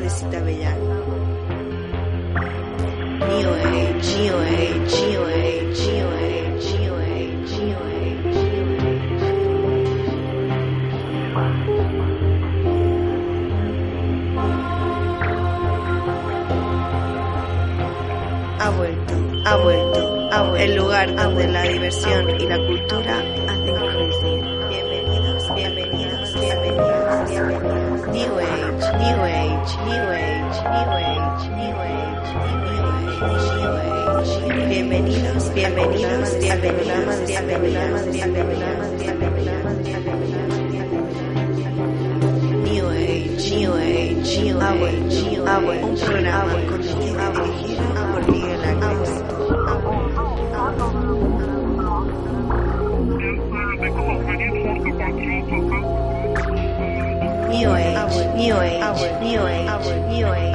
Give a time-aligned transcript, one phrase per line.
[0.00, 0.78] de Cita Bellán.
[3.28, 8.38] New Age, New Age, New Age, New Age, New Age, New Age.
[18.60, 20.58] Ha vuelto, ha vuelto, ha vuelto.
[20.58, 23.07] El lugar donde la diversión y la cultura
[35.78, 39.78] Bienvenidos, bienvenidos, bienvenidos, bienvenidos, bienvenidos,
[42.64, 45.84] New Age, New Age, New Age, New Age.
[45.84, 48.98] Un programa conducido y dirigido por Miguel Ángel.
[57.50, 60.47] New Age, New Age, New Age, New Age,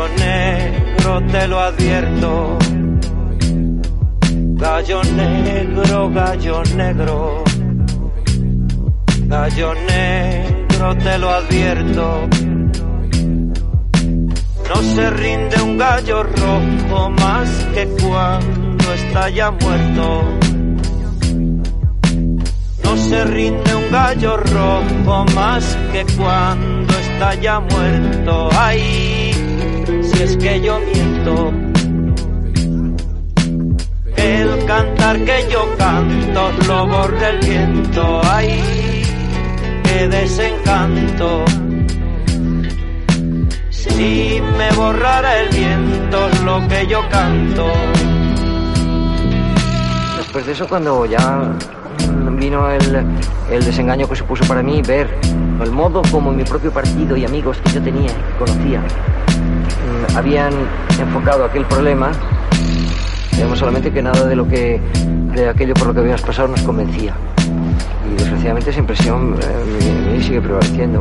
[0.00, 2.58] Gallo negro, te lo advierto.
[4.56, 7.44] Gallo negro, gallo negro.
[9.26, 12.28] Gallo negro, te lo advierto.
[14.70, 20.24] No se rinde un gallo rojo más que cuando está ya muerto.
[22.84, 28.48] No se rinde un gallo rojo más que cuando está ya muerto.
[28.52, 28.99] Ay,
[30.22, 31.52] es que yo miento.
[34.16, 38.20] El cantar que yo canto lo borra el viento.
[38.24, 39.02] Ay,
[39.84, 41.44] qué desencanto.
[43.70, 47.66] Si me borrara el viento lo que yo canto.
[50.18, 51.56] Después de eso, cuando ya
[52.38, 53.04] vino el,
[53.50, 55.08] el desengaño que supuso para mí ver
[55.62, 58.82] el modo como mi propio partido y amigos que yo tenía, que conocía,
[60.14, 60.52] habían
[60.98, 62.10] enfocado aquel problema,
[63.36, 64.80] vemos solamente que nada de lo que
[65.34, 67.14] de aquello por lo que habíamos pasado nos convencía.
[68.10, 71.00] Y desgraciadamente esa impresión eh, mí sigue prevaleciendo.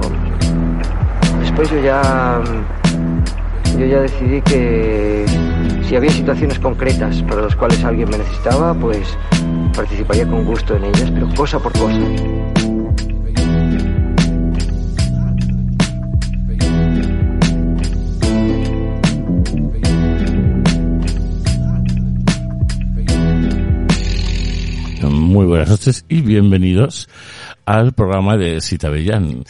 [1.41, 5.25] Después yo ya mm, yo ya decidí que
[5.87, 9.17] si había situaciones concretas para las cuales alguien me necesitaba, pues
[9.75, 11.99] participaría con gusto en ellas, pero cosa por cosa.
[25.39, 27.07] Muy buenas noches y bienvenidos
[27.65, 29.45] al programa de Cita Bellán.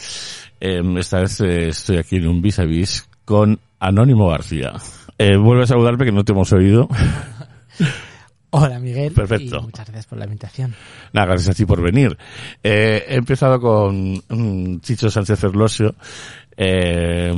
[0.60, 4.74] Em, esta vez eh, estoy aquí en un vis a vis con Anónimo García.
[5.18, 6.88] Eh, vuelve a saludarme que no te hemos oído.
[8.50, 9.12] Hola Miguel.
[9.12, 9.58] Perfecto.
[9.58, 10.76] Y muchas gracias por la invitación.
[11.12, 12.16] Nada, gracias a ti por venir.
[12.62, 15.96] Eh, he empezado con mm, Chicho Sánchez Ferlosio.
[16.56, 17.32] Eh,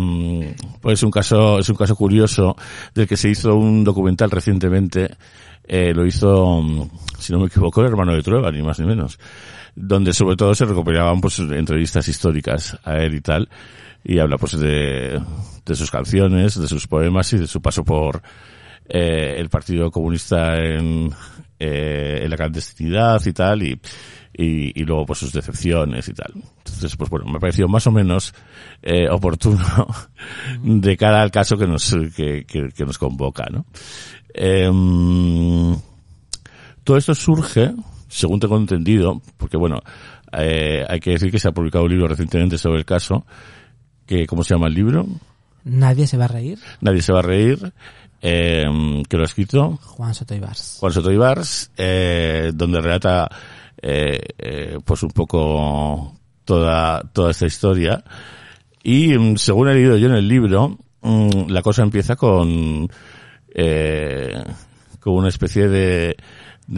[0.80, 2.54] pues es un caso, es un caso curioso
[2.94, 5.16] del que se hizo un documental recientemente.
[5.64, 8.86] Eh, lo hizo, mm, si no me equivoco, el hermano de Trueba, ni más ni
[8.86, 9.18] menos.
[9.74, 13.48] Donde sobre todo se recuperaban pues entrevistas históricas a él y tal.
[14.04, 15.20] Y habla pues de,
[15.64, 18.22] de sus canciones, de sus poemas y de su paso por,
[18.88, 21.10] eh, el Partido Comunista en,
[21.58, 23.80] eh, en la clandestinidad y tal, y,
[24.34, 26.32] y, luego pues sus decepciones y tal.
[26.34, 28.34] Entonces, pues bueno, me pareció más o menos
[28.82, 29.86] eh, oportuno
[30.62, 33.66] de cara al caso que nos, que, que nos convoca, ¿no?
[34.34, 35.76] Em,
[36.84, 37.72] todo esto surge,
[38.08, 39.80] según tengo entendido, porque bueno,
[40.32, 43.24] eh, hay que decir que se ha publicado un libro recientemente sobre el caso,
[44.06, 45.06] que, ¿cómo se llama el libro?
[45.64, 46.58] Nadie se va a reír.
[46.80, 47.72] Nadie se va a reír,
[48.20, 48.64] eh,
[49.08, 50.78] que lo ha escrito Juan Soto Ibars.
[50.80, 53.28] Juan Soto Ibars, eh, donde relata
[53.84, 56.14] eh, eh, pues un poco
[56.44, 58.04] toda, toda esta historia.
[58.82, 62.88] Y mm, según he leído yo en el libro, mm, la cosa empieza con,
[63.54, 64.42] eh,
[65.00, 66.16] con una especie de,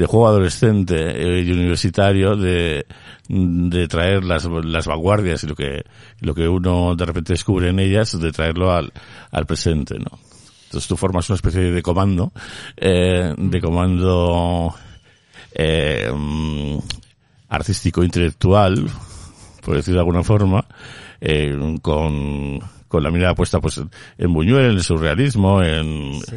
[0.06, 2.86] juego adolescente eh, y universitario de,
[3.28, 5.84] de traer las, las vanguardias y lo que,
[6.20, 8.92] lo que uno de repente descubre en ellas, de traerlo al,
[9.30, 10.18] al presente, ¿no?
[10.64, 12.32] Entonces tú formas una especie de comando,
[12.76, 14.74] eh, de comando
[15.54, 16.78] eh, mm,
[17.50, 18.84] artístico intelectual,
[19.64, 20.66] por decirlo de alguna forma,
[21.80, 22.58] con,
[22.94, 23.80] con la mirada puesta pues
[24.18, 26.36] en Buñuel, en el surrealismo, en, Sí,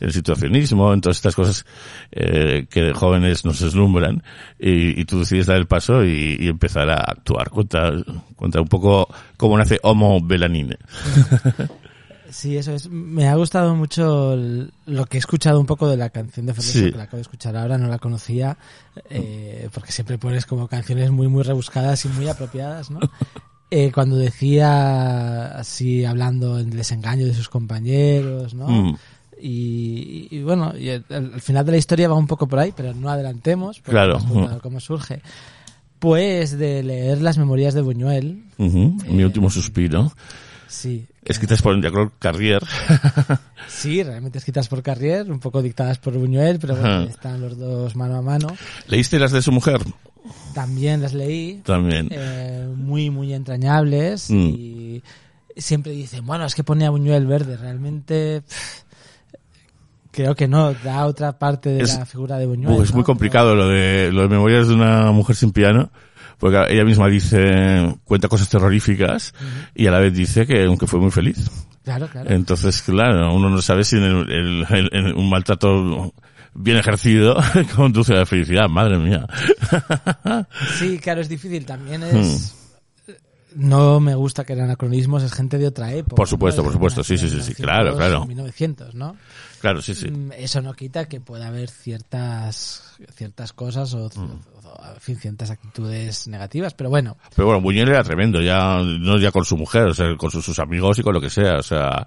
[0.00, 1.66] el situacionismo, en todas estas cosas
[2.10, 4.22] eh, que de jóvenes nos deslumbran
[4.58, 7.50] y, y tú decides dar el paso y, y empezar a actuar.
[7.50, 7.92] Cuenta,
[8.34, 10.78] cuenta un poco cómo nace Homo Belanine.
[12.30, 12.90] Sí, eso es.
[12.90, 16.52] Me ha gustado mucho el- lo que he escuchado un poco de la canción de
[16.52, 16.90] Fernández, Sí.
[16.90, 18.58] que la acabo de escuchar ahora, no la conocía,
[19.08, 23.00] eh, porque siempre pones como canciones muy, muy rebuscadas y muy apropiadas, ¿no?
[23.70, 28.66] Eh, cuando decía así, hablando del desengaño de sus compañeros, ¿no?
[28.68, 28.96] Mm.
[29.40, 32.72] Y, y bueno, y el, el final de la historia va un poco por ahí,
[32.76, 34.18] pero no adelantemos, Claro.
[34.18, 35.20] contado cómo surge.
[35.98, 40.12] Pues de leer las memorias de Buñuel, Ujú, Mi último suspiro.
[40.66, 42.62] sí, Escritas por Jacques Carrier.
[43.68, 47.04] Sí, realmente escritas por Carrier, un poco dictadas por Buñuel, pero bueno, Ajá.
[47.04, 48.48] están los dos mano a mano.
[48.86, 49.82] ¿Leíste las de su mujer?
[50.54, 52.08] También las leí, También.
[52.10, 54.34] eh, muy, muy entrañables Mm.
[54.56, 55.02] y
[55.56, 58.82] siempre dicen, bueno, es que pone a Buñuel verde, realmente pff,
[60.10, 62.76] creo que no, da otra parte de Es- la figura de Buñuel.
[62.78, 62.96] Uh, es ¿no?
[62.96, 65.90] muy complicado lo de, lo de Memorias de una mujer sin piano.
[66.38, 69.34] Porque ella misma dice, cuenta cosas terroríficas
[69.74, 71.50] y a la vez dice que aunque fue muy feliz.
[71.82, 72.30] Claro, claro.
[72.30, 76.14] Entonces, claro, uno no sabe si en el- el- el- en un maltrato
[76.58, 77.36] bien ejercido
[77.76, 78.68] conduce a la felicidad.
[78.68, 79.26] Madre mía.
[80.78, 81.64] Sí, claro, es difícil.
[81.64, 82.54] También es...
[83.54, 86.16] No me gusta que eran anacronismos, es gente de otra época.
[86.16, 86.64] Por supuesto, ¿no?
[86.64, 88.26] por supuesto, sí, sí, sí, sí, claro, 1900, claro.
[88.26, 89.16] 1900, ¿no?
[89.60, 90.10] Claro, sí, sí.
[90.10, 94.40] Mm, Eso no quita que pueda haber ciertas ciertas cosas o, Mm.
[94.64, 99.18] o, en fin, ciertas actitudes negativas, pero bueno, Pero bueno, Buñuel era tremendo, ya no
[99.18, 101.56] ya con su mujer, o sea, con sus, sus amigos y con lo que sea,
[101.56, 102.06] o sea,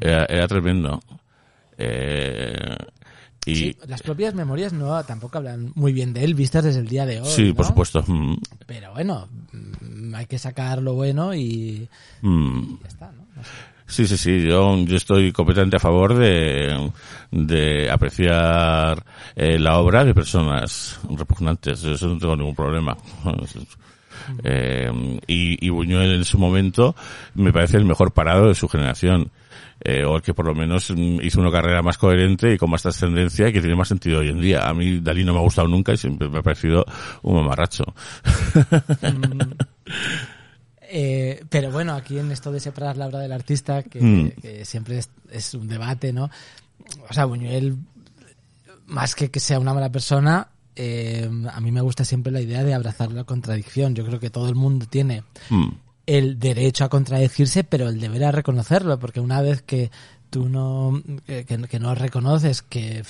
[0.00, 1.00] era, era tremendo.
[1.78, 2.76] Eh,
[3.46, 6.88] y sí, las propias memorias no tampoco hablan muy bien de él vistas desde el
[6.88, 7.28] día de hoy.
[7.28, 8.02] sí, por supuesto.
[8.06, 8.36] Mm,
[8.66, 11.88] Pero bueno, mm, hay que sacar lo bueno y
[12.22, 12.80] mm.
[12.82, 13.26] ya está, ¿no?
[13.36, 13.50] No sé.
[13.86, 16.90] Sí, sí, sí, yo, yo estoy completamente a favor de,
[17.30, 19.04] de apreciar
[19.36, 22.96] eh, la obra de personas repugnantes, eso no tengo ningún problema.
[24.42, 24.90] Eh,
[25.26, 26.94] y, y Buñuel en su momento
[27.34, 29.30] me parece el mejor parado de su generación.
[29.80, 32.70] Eh, o el que por lo menos mm, hizo una carrera más coherente y con
[32.70, 34.66] más trascendencia y que tiene más sentido hoy en día.
[34.68, 36.84] A mí Dalí no me ha gustado nunca y siempre me ha parecido
[37.22, 37.84] un mamarracho.
[40.96, 44.30] Eh, pero bueno, aquí en esto de separar la obra del artista, que, Mm.
[44.40, 46.30] que siempre es, es un debate, ¿no?
[47.08, 47.76] O sea, Buñuel,
[48.86, 52.62] más que que sea una mala persona, eh, a mí me gusta siempre la idea
[52.62, 53.94] de abrazar la contradicción.
[53.94, 55.68] Yo creo que todo el mundo tiene Mm,
[56.06, 59.90] el derecho a contradecirse, pero el deber a reconocerlo, porque una vez que
[60.30, 63.04] tú no, que, no reconoces que,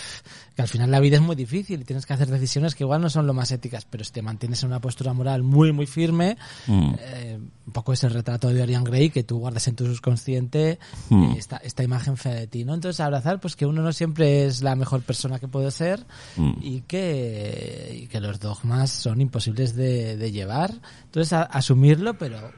[0.54, 3.00] que al final la vida es muy difícil y tienes que hacer decisiones que igual
[3.00, 5.86] no son lo más éticas, pero si te mantienes en una postura moral muy, muy
[5.86, 6.36] firme,
[6.66, 6.94] mm.
[7.00, 10.78] eh, un poco es el retrato de Dorian Gray que tú guardas en tu subconsciente
[11.08, 11.32] Hmm.
[11.32, 12.74] eh, esta, esta imagen fea de ti, ¿no?
[12.74, 16.04] Entonces abrazar pues que uno no siempre es la mejor persona que puede ser
[16.36, 16.52] Mm.
[16.60, 20.74] y que, y que los dogmas son imposibles de, de llevar.
[21.06, 22.52] Entonces a- asumirlo, pero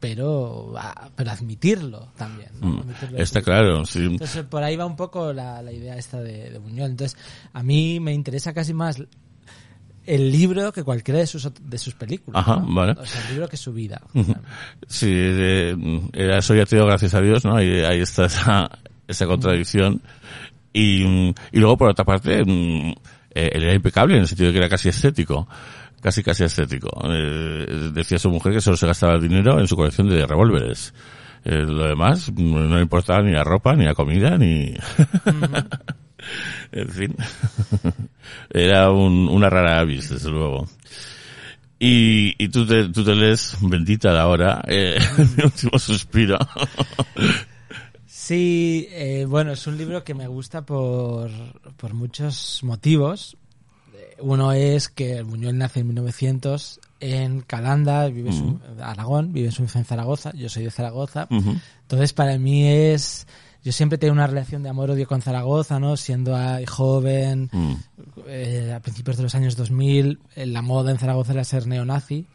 [0.00, 0.74] pero
[1.14, 2.50] pero admitirlo también.
[2.60, 2.68] ¿no?
[2.68, 2.78] Mm.
[2.80, 4.04] Admitirlo Está claro, sí.
[4.04, 6.92] Entonces por ahí va un poco la, la idea esta de, de Buñuel.
[6.92, 7.18] Entonces
[7.52, 9.02] a mí me interesa casi más
[10.04, 12.42] el libro que cualquiera de sus, de sus películas.
[12.42, 12.74] Ajá, ¿no?
[12.74, 12.92] vale.
[12.92, 14.00] O sea, el libro que su vida.
[14.86, 15.76] Sí, eh,
[16.12, 17.56] era soy ateo gracias a Dios, ¿no?
[17.56, 18.70] Ahí, ahí está esa,
[19.06, 20.02] esa contradicción.
[20.72, 22.94] Y, y luego, por otra parte, mm,
[23.34, 25.48] eh, él era impecable en el sentido de que era casi estético.
[26.02, 26.90] Casi, casi estético.
[27.04, 30.92] Eh, decía su mujer que solo se gastaba el dinero en su colección de revólveres.
[31.44, 34.74] Eh, lo demás mm, no le importaba ni la ropa, ni la comida, ni...
[36.72, 37.16] en fin.
[38.50, 40.66] era un, una rara avis, desde luego.
[41.78, 44.98] Y, y tú, te, tú te lees Bendita la hora, eh,
[45.36, 46.36] mi último suspiro.
[48.06, 51.30] Sí, eh, bueno, es un libro que me gusta por,
[51.76, 53.36] por muchos motivos.
[54.22, 59.84] Uno es que Buñuel nace en 1900 en Calanda, vive su, Aragón, vive su en
[59.84, 61.26] Zaragoza, yo soy de Zaragoza.
[61.30, 63.26] Entonces, para mí es...
[63.64, 65.96] Yo siempre tengo una relación de amor-odio con Zaragoza, ¿no?
[65.96, 66.36] Siendo
[66.68, 67.72] joven, Mm.
[68.26, 72.26] eh, a principios de los años 2000, eh, la moda en Zaragoza era ser neonazi.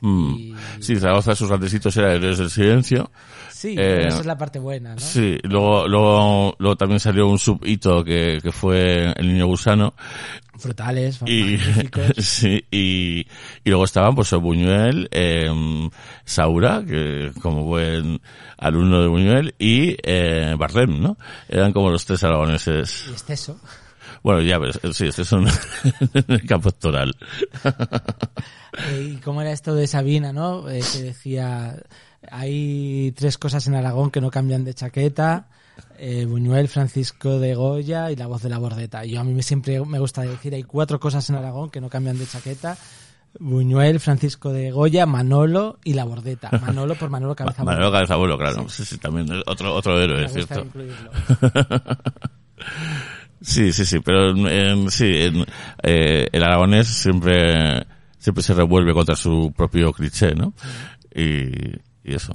[0.00, 0.34] Mm.
[0.36, 3.10] Y- Sí, Zaragoza, sus grandes hitos era Héroes del Silencio.
[3.56, 5.00] Sí, Eh, esa es la parte buena, ¿no?
[5.00, 9.94] Sí, luego, luego, luego también salió un subhito que, que fue El Niño Gusano.
[10.58, 11.56] Frutales, Y,
[12.18, 13.20] sí, y,
[13.64, 15.48] y luego estaban pues Buñuel, eh,
[16.26, 18.20] Saura, que como buen
[18.58, 21.16] alumno de Buñuel, y eh, Bardem, ¿no?
[21.48, 23.06] Eran como los tres aragoneses.
[23.08, 23.58] Y exceso.
[24.22, 27.16] Bueno, ya ves, sí, este es un en el campo actoral.
[28.90, 30.68] Eh, ¿Y cómo era esto de Sabina, no?
[30.68, 31.76] Eh, que decía,
[32.30, 35.48] hay tres cosas en Aragón que no cambian de chaqueta.
[35.98, 39.04] eh, Buñuel, Francisco de Goya y la voz de la bordeta.
[39.04, 41.88] Yo a mí me, siempre me gusta decir, hay cuatro cosas en Aragón que no
[41.88, 42.76] cambian de chaqueta.
[43.38, 46.50] Buñuel, Francisco de Goya, Manolo y la bordeta.
[46.62, 48.66] Manolo por Manolo Cabeza Manolo Cabezabuelo, claro.
[48.70, 50.70] Sí, sí, también es otro, otro héroe, Me es gusta cierto.
[53.42, 55.44] Sí, sí, sí, pero en- sí, en,
[55.82, 57.86] eh, el aragonés siempre,
[58.18, 60.54] siempre se revuelve contra su propio cliché, ¿no?
[61.14, 61.50] Y,
[62.06, 62.34] y eso.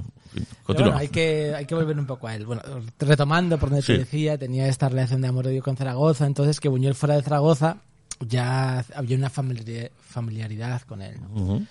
[0.68, 2.46] Bueno, hay que, hay que volver un poco a él.
[2.46, 2.62] Bueno,
[3.00, 3.94] retomando por donde Sí.
[3.94, 7.78] te decía, tenía esta relación de amor-odio con Zaragoza, entonces que Buñuel fuera de Zaragoza
[8.20, 11.18] ya había una familiari- familiaridad con él.
[11.22, 11.66] ¿no?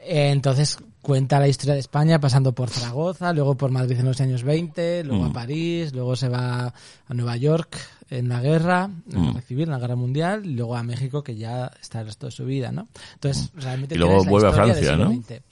[0.00, 4.42] Entonces cuenta la historia de España pasando por Zaragoza, luego por Madrid en los años
[4.44, 5.30] 20, luego Mm.
[5.30, 6.66] a París, luego se va
[7.08, 7.76] a Nueva York
[8.10, 9.26] en la guerra, en la Mm.
[9.32, 12.26] guerra civil, en la guerra mundial, y luego a México que ya está el resto
[12.26, 12.86] de su vida, ¿no?
[13.14, 13.98] Entonces realmente Mm.
[13.98, 15.42] Y luego vuelve a Francia, XX.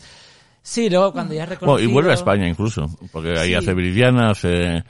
[0.68, 3.54] Sí, luego cuando ya Bueno, y vuelve a reconocido- España incluso, porque ahí Sí.
[3.54, 4.82] hace Viridiana, hace,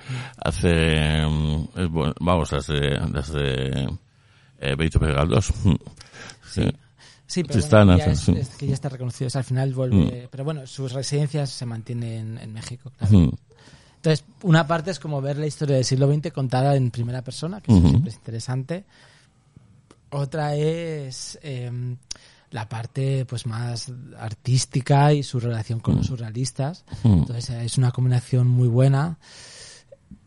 [0.42, 3.87] hace, mm, es bueno, vamos, las de, las de,
[4.59, 4.99] eh, Benito.
[6.50, 6.62] Sí.
[7.26, 8.33] Sí, pero bueno, ya es, sí.
[8.38, 9.26] es que ya está reconocido.
[9.26, 10.28] O sea, al final vuelve.
[10.30, 13.18] Pero bueno, sus residencias se mantienen en México, claro.
[13.18, 13.37] Ujú.
[13.97, 17.61] Entonces, una parte es como ver la historia del siglo XX contada en primera persona,
[17.61, 17.87] que Ujú.
[17.90, 18.85] siempre es interesante.
[20.11, 21.71] Otra es eh,
[22.56, 26.86] la parte pues más artística y su relación con los surrealistas.
[27.04, 27.18] Ujú.
[27.18, 29.18] Entonces, eh, es una combinación muy buena.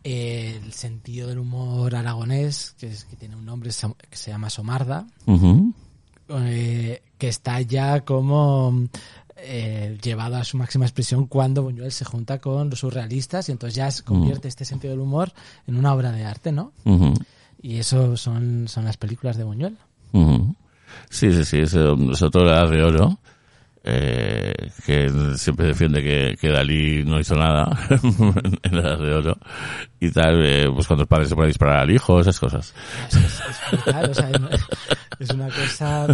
[0.04, 3.70] Eh, el sentido del humor aragonés, que, es, que tiene un nombre
[4.08, 5.08] que se llama Somarda,
[6.28, 8.86] eh, que está ya como
[9.36, 13.74] eh, llevado a su máxima expresión cuando Buñuel se junta con los surrealistas y entonces
[13.74, 15.32] ya se convierte este sentido del humor
[15.66, 16.72] en una obra de arte, ¿no?
[17.60, 19.76] Y eso son, son las películas de Buñuel.
[20.12, 20.54] Ujú.
[21.08, 23.18] Sí, sí, sí, es, es la Edad de oro,
[23.82, 24.52] eh,
[24.84, 27.66] que siempre defiende que, que Dalí no hizo nada
[28.62, 29.38] en la edad de oro
[29.98, 32.74] y tal, eh, pues cuando el padre se pone a disparar al hijo, esas cosas.
[33.08, 36.06] Es, es- es brutal, o sea, es- una cosa...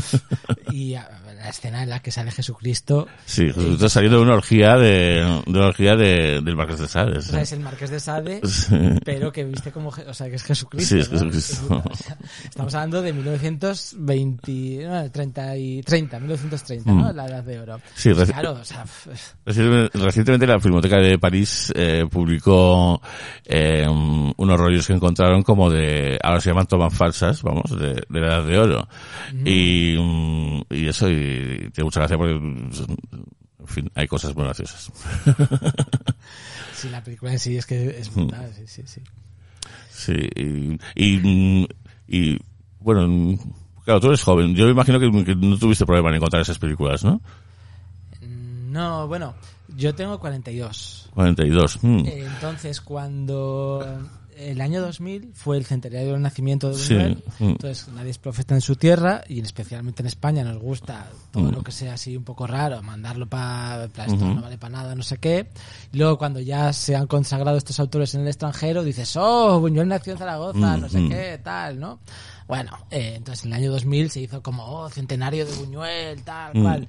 [0.72, 5.42] Y la escena en la que sale Jesucristo, Sí, está saliendo de una orgía de,
[5.46, 7.28] de una orgía de, del Marqués de Sades.
[7.28, 8.76] o sea, es el Marqués de Sade, Sí.
[9.04, 9.90] pero que viste como...
[9.90, 10.94] O sea, que es Jesucristo.
[10.96, 11.18] Sí, es ¿no?
[11.30, 11.66] Jesucristo.
[11.68, 14.86] brutal, o sea, estamos hablando de 1920...
[14.88, 17.12] no, 30, y, 30 1930, ¿no?
[17.12, 17.16] Mm.
[17.16, 17.80] La Edad de Oro.
[17.94, 18.82] Sí, Pues reci- claro, o sea...
[18.84, 19.10] f-
[19.44, 23.00] Recientemente, la Filmoteca de París eh, publicó
[23.44, 28.20] eh, unos rollos que encontraron como de, ahora se llaman tomas falsas, vamos, de, de
[28.20, 28.88] la edad de oro.
[29.44, 32.70] Y, mm, y eso, y tiene mucha gracia porque, mm,
[33.60, 34.90] en fin, hay cosas muy graciosas.
[36.72, 39.00] Sí, la película en sí es que es brutal, sí, sí, sí.
[39.90, 41.66] Sí, y, y, mm,
[42.06, 42.38] y,
[42.80, 43.38] bueno,
[43.84, 44.54] claro, tú eres joven.
[44.54, 47.22] Yo imagino que, que no tuviste problema en encontrar esas películas, ¿no?
[48.76, 49.34] No, bueno,
[49.76, 51.10] yo tengo 42.
[51.14, 51.82] 42.
[51.82, 51.98] mm.
[52.06, 53.84] Eh, Entonces, cuando
[54.36, 57.44] el año 2000 fue el centenario del nacimiento de Sí, Buñuel, mm.
[57.44, 61.54] entonces nadie es profeta en su tierra y especialmente en España nos gusta todo Mm.
[61.54, 64.34] lo que sea así un poco raro, mandarlo para esto Ujú.
[64.34, 65.48] no vale para nada, no sé qué.
[65.90, 69.88] Y luego cuando ya se han consagrado estos autores en el extranjero, dices, oh, Buñuel
[69.88, 72.00] nació en Zaragoza, Mm, no sé qué, tal, ¿no?
[72.46, 76.52] Bueno, eh, entonces en el año 2000 se hizo como, oh, centenario de Buñuel, tal,
[76.52, 76.86] cual.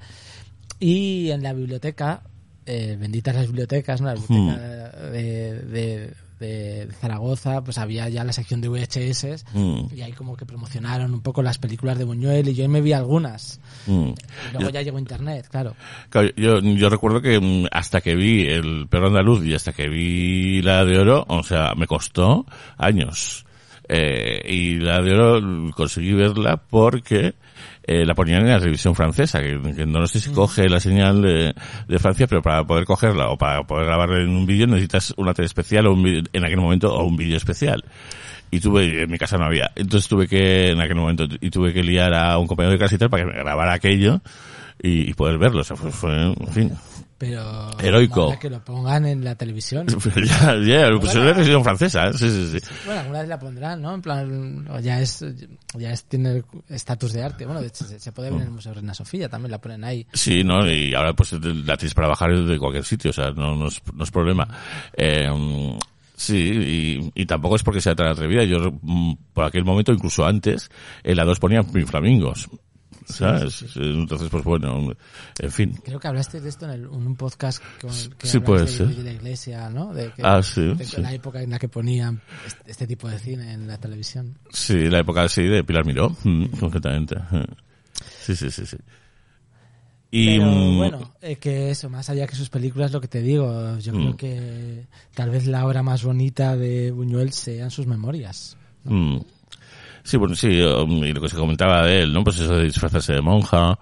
[0.80, 2.22] Y en la biblioteca,
[2.66, 4.08] eh, benditas las bibliotecas, ¿no?
[4.08, 4.58] La biblioteca
[5.10, 9.92] de, de- de Zaragoza, pues había ya la sección de VHS Mm.
[9.92, 12.80] y ahí como que promocionaron un poco las películas de Buñuel y yo ahí me
[12.80, 13.58] vi algunas.
[13.88, 14.10] Mm.
[14.10, 15.74] Y luego ya llegó internet, claro.
[16.10, 19.88] Claro, yo, yo recuerdo que mm, hasta que vi el perro andaluz y hasta que
[19.88, 23.44] vi la de oro, o sea, me costó años.
[23.88, 27.34] Eh, y la de oro mm, conseguí verla porque
[27.88, 31.22] eh, la ponían en la televisión francesa, que, que no sé si coge la señal
[31.22, 31.54] de,
[31.88, 35.34] de Francia, pero para poder cogerla o para poder grabarla en un vídeo necesitas una
[35.34, 37.82] tele especial o un vídeo- en aquel momento o un vídeo especial.
[38.50, 39.70] Y tuve, en mi casa no había.
[39.74, 42.94] Entonces tuve que, en aquel momento, y tuve que liar a un compañero de casa
[42.94, 44.20] y tal para que me grabara aquello
[44.82, 45.60] y, y poder verlo.
[45.60, 46.72] O sea, fue, fue, en fin,
[47.18, 48.38] pero Heroico.
[48.38, 49.86] que lo pongan en la televisión.
[50.24, 52.12] ya, ya, pues es una versión francesa, ¿eh?
[52.14, 52.66] sí, sí, sí.
[52.86, 53.94] Bueno, alguna vez la pondrán, ¿no?
[53.96, 55.24] En plan, ya es,
[55.74, 57.44] ya es, tiene estatus de arte.
[57.44, 59.82] Bueno, de hecho, se, se puede ver en el Museo Reina Sofía, también la ponen
[59.82, 60.06] ahí.
[60.12, 60.70] Sí, ¿no?
[60.70, 63.82] Y ahora pues la tienes para bajar de cualquier sitio, o sea, no, no, es,
[63.92, 64.46] no es problema.
[64.96, 65.28] Eh,
[66.14, 68.44] sí, y, y tampoco es porque sea tan atrevida.
[68.44, 70.70] Yo, mm, por aquel momento, incluso antes,
[71.02, 72.48] en la 2 ponían flamingos.
[73.08, 73.64] ¿Sabes?
[73.76, 74.92] Entonces, pues bueno,
[75.38, 75.72] en fin.
[75.84, 78.68] Creo que hablaste de esto en, el- en un podcast con, que Sí, puede de,
[78.68, 78.88] ser.
[78.88, 79.92] de la iglesia, ¿no?
[79.94, 81.00] De que, Ah, sí, de sí.
[81.00, 84.38] la época en la que ponían este, este tipo de cine en la televisión.
[84.50, 87.16] Sí, la época sí de Pilar Miró, mm, concretamente.
[88.20, 88.76] Sí, sí, sí, sí.
[90.10, 93.20] Y, Pero mm, bueno, eh, que eso, más allá que sus películas, lo que te
[93.20, 93.96] digo, yo Mm.
[93.96, 98.56] creo que tal vez la obra más bonita de Buñuel sean sus memorias.
[98.84, 99.18] Mm.
[100.08, 102.24] Sí, bueno, sí, um, y lo que se comentaba de él, ¿no?
[102.24, 103.78] Pues eso de disfrazarse de monja,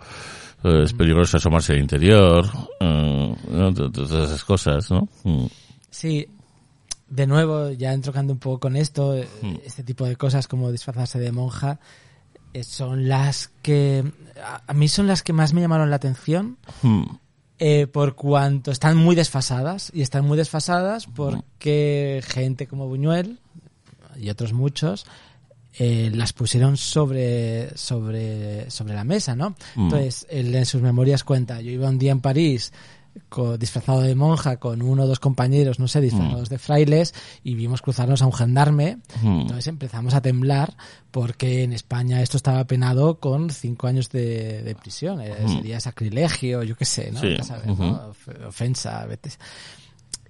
[0.65, 2.45] eh, es peligroso asomarse al interior,
[2.81, 3.37] eh,
[3.93, 5.09] todas esas cosas, ¿no?
[5.23, 5.47] Mm.
[5.89, 6.27] Sí,
[7.09, 9.55] de nuevo, ya entrocando un poco con esto, eh, Mm.
[9.65, 11.79] este tipo de cosas como disfrazarse de monja,
[12.63, 14.03] son las que,
[14.43, 17.05] a, a mí son las que más me llamaron la atención, Mm.
[17.61, 23.39] eh, por cuanto están muy desfasadas, y están muy desfasadas porque gente como Buñuel
[24.19, 25.07] y otros muchos,
[25.79, 29.51] eh, las pusieron sobre, sobre, sobre la mesa, ¿no?
[29.75, 29.85] Mm.
[29.85, 32.73] Entonces, él en sus memorias cuenta, yo iba un día en París
[33.59, 37.83] disfrazado de monja con uno o dos compañeros, no sé, disfrazados de frailes y vimos
[37.83, 38.99] cruzarnos a un gendarme.
[39.23, 39.41] Mm.
[39.41, 40.77] Entonces empezamos a temblar
[41.11, 45.21] porque en España esto estaba penado con cinco años de, de prisión.
[45.21, 45.49] Eh, Mm.
[45.49, 47.21] Sería sacrilegio, yo qué sé, ¿no?
[47.21, 47.37] Sí,
[48.47, 49.31] Ofensa, vete.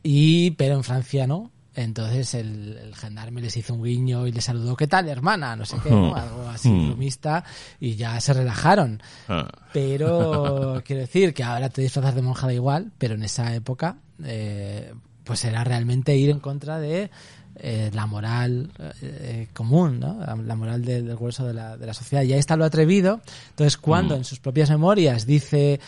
[0.02, 1.50] Y, pero en Francia no.
[1.76, 5.54] Entonces el, el gendarme les hizo un guiño y les saludó, ¿qué tal, hermana?
[5.56, 6.08] No sé qué, ¿no?
[6.08, 6.16] Ujú.
[6.16, 6.88] algo así Mm.
[6.88, 7.44] bromista
[7.78, 9.00] y ya se relajaron.
[9.28, 9.46] Ah.
[9.74, 13.98] Pero quiero decir que ahora te disfrazas de monja da igual, pero en esa época
[14.24, 17.10] eh, pues era realmente ir en contra de
[17.58, 18.70] eh, la moral
[19.02, 20.18] eh, común, ¿no?
[20.20, 22.22] La, la moral del, del grueso de la, de la sociedad.
[22.22, 23.20] Y ahí está lo atrevido.
[23.50, 24.18] Entonces, cuando Mm.
[24.18, 25.80] en sus propias memorias dice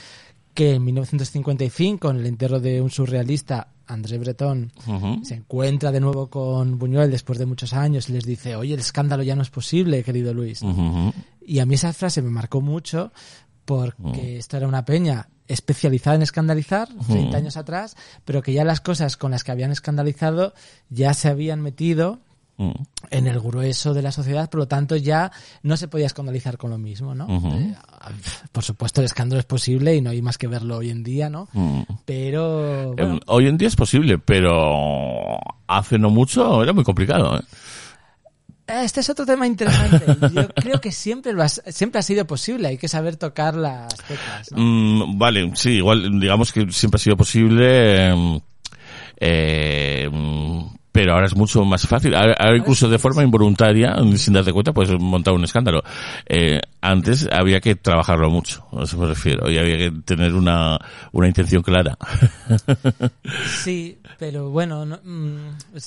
[0.58, 4.72] que en 1955, en el entierro de un surrealista, André Breton,
[5.22, 8.80] se encuentra de nuevo con Buñuel después de muchos años y les dice, oye, el
[8.80, 10.62] escándalo ya no es posible, querido Luis.
[11.46, 13.12] Y a mí esa frase me marcó mucho
[13.64, 14.38] porque Mm.
[14.40, 17.40] esto era una peña especializada en escandalizar 30 Mm.
[17.40, 20.54] años atrás, pero que ya las cosas con las que habían escandalizado
[20.90, 22.18] ya se habían metido
[22.60, 22.72] Mm.
[23.10, 25.30] en el grueso de la sociedad, por lo tanto ya
[25.62, 27.26] no se podía escandalizar con lo mismo, ¿no?
[27.54, 27.74] Eh,
[28.50, 31.30] por supuesto el escándalo es posible y no hay más que verlo hoy en día,
[31.30, 31.48] ¿no?
[31.52, 31.82] Mm.
[32.04, 37.36] Pero bueno, Eh, Hoy en día es posible, pero hace no mucho era muy complicado,
[37.38, 37.42] ¿eh?
[38.66, 40.04] Este es otro tema interesante.
[40.34, 42.68] Yo creo que siempre lo has- siempre ha sido posible.
[42.68, 44.50] Hay que saber tocar las teclas.
[44.52, 44.58] ¿no?
[44.62, 48.40] Mm, vale, sí, igual digamos que siempre ha sido posible, eh,
[49.20, 50.10] eh,
[50.98, 52.12] pero ahora es mucho más fácil.
[52.16, 55.80] Ahora, ahora incluso de forma involuntaria, sin darte cuenta, puedes montar un escándalo.
[56.26, 60.76] Eh, antes había que trabajarlo mucho, a eso me refiero, y había que tener una,
[61.12, 61.96] una intención clara.
[63.62, 65.37] Sí, pero bueno, no- mm,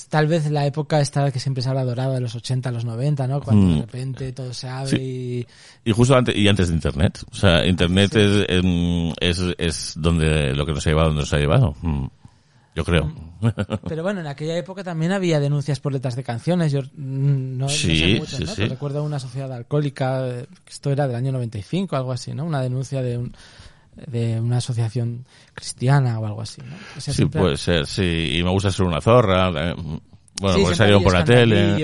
[0.10, 3.28] tal vez la época esta que siempre se habla dorada de los 80, los 90,
[3.28, 3.42] ¿no?
[3.42, 3.76] Cuando Mm.
[3.76, 5.46] de repente todo se abre y...
[5.84, 7.24] Y justo antes, y antes de Internet.
[7.32, 11.34] O sea, Internet es, em, es, es donde, lo que nos ha llevado, donde nos
[11.34, 11.76] ha llevado.
[11.82, 12.06] Mm,
[12.74, 13.12] Yo creo.
[13.88, 16.72] Pero bueno, en aquella época también había denuncias por letras de canciones.
[16.72, 16.88] Yo mm,
[17.58, 18.56] no, no Sí, sé mucho, sí, ¿no?
[18.56, 18.66] sí.
[18.66, 22.46] Recuerdo una sociedad alcohólica, eh, esto era del año 95, algo así, ¿no?
[22.46, 23.34] Una denuncia de un
[24.08, 26.76] de una asociación cristiana o algo así, ¿no?
[26.98, 28.36] O sea, Sí, siempre- puede ser, sí.
[28.38, 29.50] Y me gusta ser una zorra.
[29.72, 29.76] eh,
[30.40, 31.76] Bueno, Sí, porque había por la tele.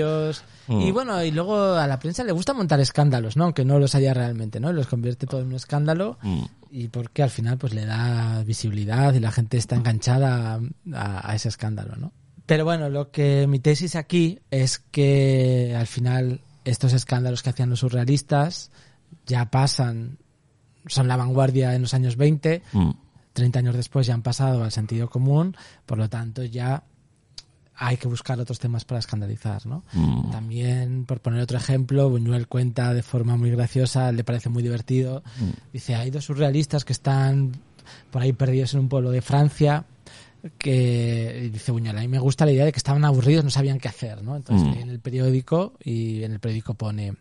[0.68, 0.84] Escandalillos.
[0.84, 0.88] Mm.
[0.88, 3.44] Y bueno, y luego a la prensa le gusta montar escándalos, ¿no?
[3.44, 4.70] Aunque no los haya realmente, ¿no?
[4.70, 6.42] Y los convierte todo en un escándalo Mm.
[6.70, 10.60] y porque al final pues le da visibilidad y la gente está enganchada
[10.94, 12.12] a ese escándalo, ¿no?
[12.46, 17.70] Pero bueno, lo que mi tesis aquí es que al final estos escándalos que hacían
[17.70, 18.70] los surrealistas
[19.26, 20.18] ya pasan,
[20.86, 22.90] son la vanguardia en los años 20, Mm.
[23.34, 26.82] 30 años después ya han pasado al sentido común, por lo tanto ya
[27.80, 29.84] hay que buscar otros temas para escandalizar, ¿no?
[29.92, 30.30] Mm.
[30.30, 35.22] También, por poner otro ejemplo, Buñuel cuenta de forma muy graciosa, le parece muy divertido.
[35.72, 37.52] Dice, hay dos surrealistas que están
[38.10, 39.84] por ahí perdidos en un pueblo de Francia
[40.56, 43.78] que dice Buñuel, a mí me gusta la idea de que estaban aburridos, no sabían
[43.78, 44.36] qué hacer, ¿no?
[44.36, 44.72] Entonces Mm.
[44.72, 47.14] leen el periódico y en el periódico pone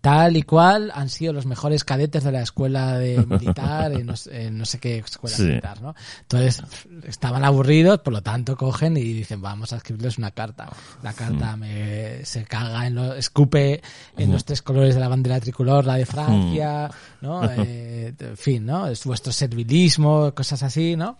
[0.00, 4.16] tal y cual han sido los mejores cadetes de la escuela de militar, en no,
[4.16, 5.42] sé- en no sé qué escuela Sí.
[5.44, 5.94] militar, ¿no?
[6.22, 6.62] Entonces,
[7.04, 10.68] estaban aburridos, por lo tanto cogen y dicen, vamos a escribirles una carta.
[11.02, 11.14] La Mm.
[11.14, 13.82] carta me, se caga en lo, escupe
[14.18, 17.24] en los tres colores de la bandera tricolor, la de Francia, Mm.
[17.26, 17.40] ¿no?
[17.66, 18.86] Eh, en fin, ¿no?
[18.88, 21.16] Es vuestro servilismo, cosas así, ¿no?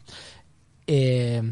[0.87, 1.43] Eh,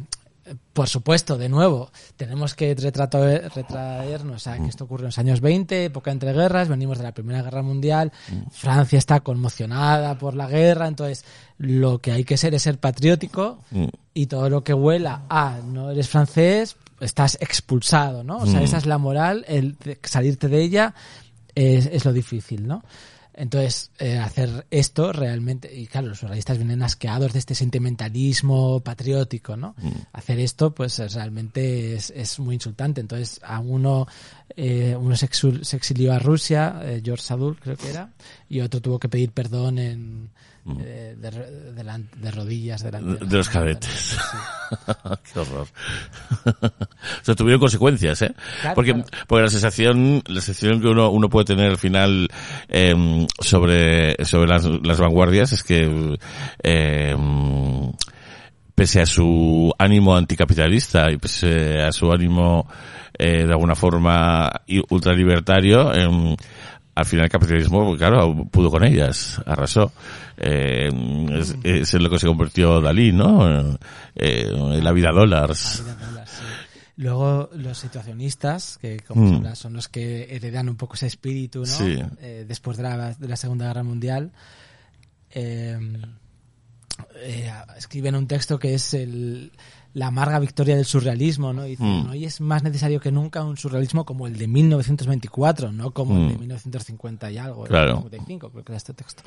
[0.73, 5.85] por supuesto, de nuevo, tenemos que retraernos a que esto ocurre en los años 20,
[5.85, 8.13] época entre guerras, venimos de la Primera Guerra Mundial,
[8.51, 11.25] Francia está conmocionada por la guerra, entonces
[11.59, 13.87] lo que hay que ser es ser patriótico Mm.
[14.15, 18.39] y todo lo que huela a no eres francés, estás expulsado, ¿no?
[18.39, 18.65] O sea, Mm.
[18.65, 20.95] esa es la moral, el salirte de ella
[21.55, 22.83] es, es lo difícil, ¿no?
[23.35, 29.57] Entonces, eh, hacer esto realmente, y claro, los surrealistas vienen asqueados de este sentimentalismo patriótico,
[29.57, 29.75] ¿no?
[30.13, 33.01] Hacer esto, pues es- realmente es, es muy insultante.
[33.01, 34.07] Entonces, a uno,
[34.57, 38.11] eh, uno se exilió a Rusia, eh, George Sadul creo que era,
[38.49, 40.31] y otro tuvo que pedir perdón en,
[40.81, 44.17] eh, de, de- de rodillas delante De los cadetes.
[45.33, 45.67] Qué horror.
[46.63, 48.35] o sea, tuvieron consecuencias, ¿eh?
[48.61, 49.09] Claro, porque, claro.
[49.27, 52.29] porque la sensación, la sensación que uno, uno puede tener al final
[52.69, 56.17] eh, sobre, sobre las, las vanguardias es que
[56.63, 57.17] eh,
[58.75, 62.67] pese a su ánimo anticapitalista y pese a su ánimo
[63.19, 64.51] eh, de alguna forma
[64.89, 66.37] ultralibertario, eh,
[66.95, 69.93] al final el capitalismo, pues, claro, pudo con ellas, arrasó.
[70.37, 70.91] Eh,
[71.33, 73.79] es, es en lo que se convirtió Dalí, ¿no?
[74.15, 74.51] Eh,
[74.83, 75.83] la vida dólares.
[75.85, 76.43] vida dólar, sí.
[76.97, 79.35] Luego los situacionistas, que como Mm.
[79.37, 81.67] habla, son los que heredan un poco ese espíritu, ¿no?
[81.67, 81.99] Sí.
[82.21, 84.31] Eh, después de la, de la Segunda Guerra Mundial.
[87.77, 89.53] escriben un texto que es el,
[89.95, 91.67] la amarga victoria del surrealismo, ¿no?
[91.67, 92.11] Y dicen, Mm.
[92.11, 96.29] hoy es más necesario que nunca un surrealismo como el de 1924, no como el
[96.29, 96.41] de Mm.
[96.41, 97.97] 1950 y algo, Claro.
[97.97, 99.23] 55, creo que era este texto.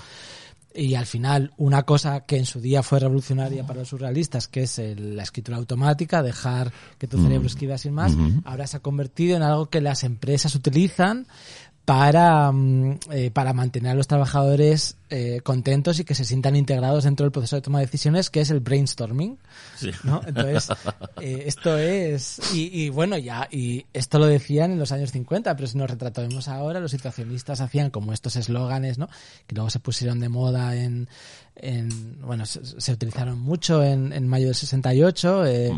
[0.77, 4.63] Y al final, una cosa que en su día fue revolucionaria para los surrealistas, que
[4.63, 8.11] es el- la escritura automática, dejar que tu cerebro escriba sin más,
[8.43, 11.27] ahora se ha convertido en algo que las empresas utilizan
[11.85, 17.03] para, mm, eh, para mantener a los trabajadores eh, contentos y que se sientan integrados
[17.03, 19.37] dentro del proceso de toma de decisiones, que es el brainstorming.
[19.77, 19.91] Sí.
[20.03, 20.19] ¿no?
[20.25, 20.69] Entonces,
[21.21, 25.55] eh, esto es, y, y bueno, ya, y esto lo decían en los años 50,
[25.55, 29.07] pero si nos retratamos ahora, los situacionistas hacían como estos eslóganes, ¿no?
[29.45, 31.07] Que luego se pusieron de moda en,
[31.55, 35.71] en bueno, se, se utilizaron mucho en, en mayo del 68, eh,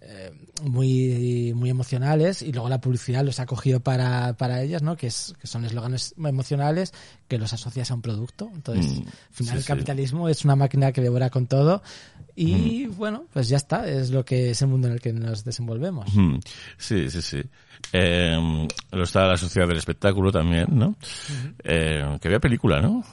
[0.00, 0.32] eh,
[0.64, 4.96] muy, muy emocionales, y luego la publicidad los ha cogido para, para ellas, ¿no?
[4.96, 6.92] Que, es, que son eslóganes emocionales
[7.28, 8.50] que los asocias a un producto.
[8.54, 9.66] Entonces, Mm, al final sí, el sí.
[9.68, 11.82] capitalismo es una máquina que devora con todo,
[12.36, 15.44] y bueno, pues ya está, es lo que es el mundo en el que nos
[15.44, 16.12] desenvolvemos.
[16.14, 16.36] Mm,
[16.78, 17.42] Sí, sí, sí.
[17.92, 20.96] Eh, lo está la sociedad del espectáculo también, ¿no?
[21.62, 23.04] Eh, que había película, ¿no?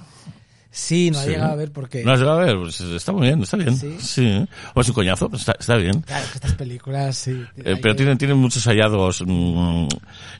[0.73, 1.29] Sí, no ha Sí.
[1.31, 2.01] llegado a ver porque...
[2.05, 3.75] No has llegado a ver, pues está muy bien, está bien.
[3.75, 3.97] Sí.
[3.99, 4.45] Sí.
[4.73, 5.99] O es un coñazo, pues está, está bien.
[6.01, 7.43] Claro, que estas películas sí.
[7.57, 9.87] Eh, pero tienen, tienen muchos hallazgos mm,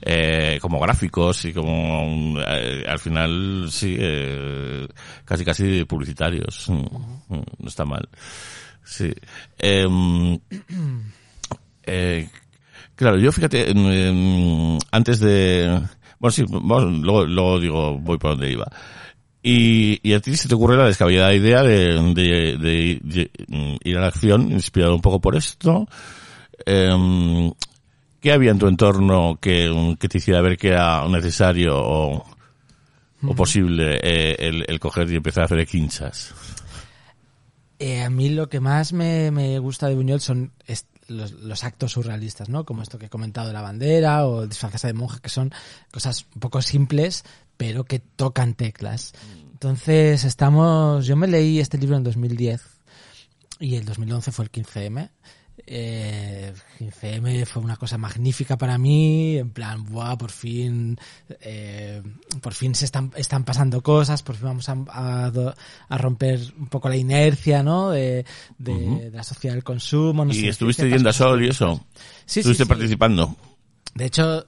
[0.04, 4.88] eh, como gráficos y como eh, al final sí eh,
[5.26, 8.08] casi casi publicitarios Mm, mm, no está mal
[8.86, 9.12] sí
[9.58, 10.40] Em,
[12.96, 15.82] claro yo fíjate en- en- antes de
[16.20, 18.68] bueno sí vamos, luego, luego digo voy por donde iba
[19.44, 23.76] y, y a ti se te ocurre la descabellada idea de, de- de- de, mm,
[23.84, 25.88] ir a la acción inspirado un poco por esto
[26.66, 27.52] Em,
[28.20, 32.24] ¿Qué había en tu entorno que, que te hiciera ver que era necesario o,
[33.26, 36.32] o posible eh, el, el coger y empezar a hacer quinchas?
[37.80, 40.52] Eh, a mí lo que más me, me gusta de Buñuel son
[41.08, 42.64] los, los actos surrealistas, ¿no?
[42.64, 45.52] Como esto que he comentado de la bandera o disfrazarse de monja, que son
[45.92, 47.26] cosas un poco simples,
[47.62, 49.14] pero que tocan teclas.
[49.52, 51.06] Entonces, estamos...
[51.06, 52.60] Yo me leí este libro en 2010
[53.60, 55.12] y el 2011 fue el 15M.
[55.68, 60.98] Eh, 15M fue una cosa magnífica para mí, en plan, buah, por fin,
[61.40, 62.02] eh,
[62.42, 65.32] por fin se están, están pasando cosas, por fin vamos a, a
[65.88, 67.92] a romper un poco la inercia, ¿no?
[67.92, 68.26] De,
[68.58, 70.26] de, de la sociedad del consumo.
[70.26, 71.14] No ¿Y sé, estuviste yendo a.
[71.14, 71.86] Sol y eso?
[71.94, 72.68] Sí, sí, ¿Estuviste sí.
[72.68, 73.36] participando?
[73.94, 74.48] De hecho,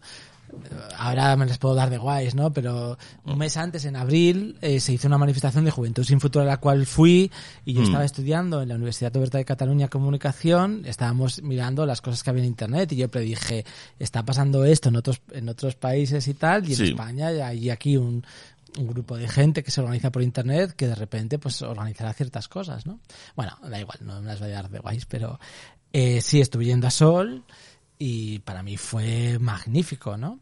[0.98, 2.52] ahora me les puedo dar de guays, ¿no?
[2.54, 6.44] Pero un mes antes, en abril, eh, se hizo una manifestación de Juventud Sin Futuro
[6.44, 7.32] a la cual fui
[7.66, 7.86] y yo Mm.
[7.86, 12.44] estaba estudiando en la Universidad Oberta de Cataluña Comunicación, estábamos mirando las cosas que había
[12.44, 13.66] en Internet y yo predije,
[14.00, 16.84] está pasando esto en otros, en otros países y tal, y en Sí.
[16.89, 18.26] España hay aquí un,
[18.78, 22.48] un grupo de gente que se organiza por internet que de repente pues organizará ciertas
[22.48, 23.00] cosas, ¿no?
[23.36, 25.39] Bueno, da igual, no me las voy a dar de guays, pero
[25.92, 27.44] eh, sí, estuve yendo a Sol
[28.00, 30.39] y para mí fue magnífico, ¿no?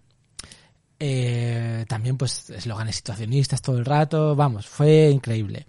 [1.04, 5.66] Eh, también pues eslóganes situacionistas todo el rato, vamos, fue increíble.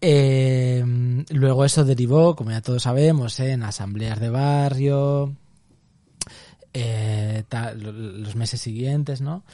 [0.00, 0.84] Eh,
[1.30, 5.36] luego eso derivó, como ya todos sabemos, en asambleas de barrio,
[6.74, 9.44] eh, tal, los meses siguientes, ¿no?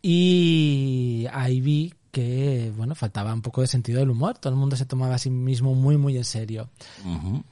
[0.00, 4.38] Y ahí vi que, bueno, faltaba un poco de sentido del humor.
[4.38, 6.70] Todo el mundo se tomaba a sí mismo muy, muy en serio.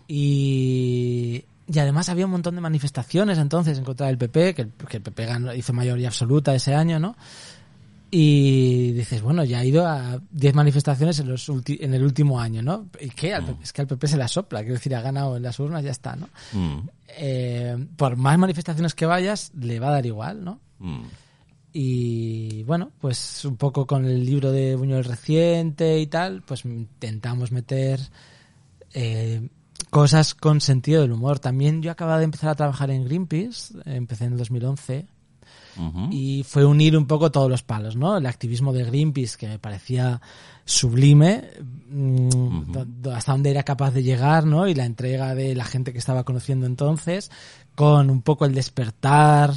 [0.06, 4.68] Y, y además había un montón de manifestaciones entonces en contra del PP, que el,
[4.72, 7.16] que el PP ganó- hizo mayoría absoluta ese año, ¿no?
[8.14, 12.38] Y dices, bueno, ya ha ido a 10 manifestaciones en, los ulti- en el último
[12.40, 12.88] año, ¿no?
[13.00, 13.34] ¿Y qué?
[13.40, 15.82] PP Es que al PP se la sopla, quiero decir, ha ganado en las urnas,
[15.82, 16.28] ya está, ¿no?
[16.52, 20.60] Mm, Eh, por más manifestaciones que vayas, le va a dar igual, ¿no?
[20.78, 21.02] mm.
[21.74, 27.50] Y bueno, pues un poco con el libro de Buñuel reciente y tal, pues intentamos
[27.50, 27.98] meter
[28.92, 29.48] eh,
[29.92, 31.38] cosas con sentido del humor.
[31.38, 35.06] También yo acababa de empezar a trabajar en Greenpeace, empecé en el 2011,
[35.76, 36.08] Ujú.
[36.10, 38.16] y fue unir un poco todos los palos, ¿no?
[38.16, 40.22] El activismo de Greenpeace, que me parecía
[40.64, 41.44] sublime,
[41.90, 42.72] mm,
[43.12, 44.66] hasta dónde era capaz de llegar, ¿no?
[44.66, 47.30] Y la entrega de la gente que estaba conociendo entonces,
[47.74, 49.52] con un poco el despertar.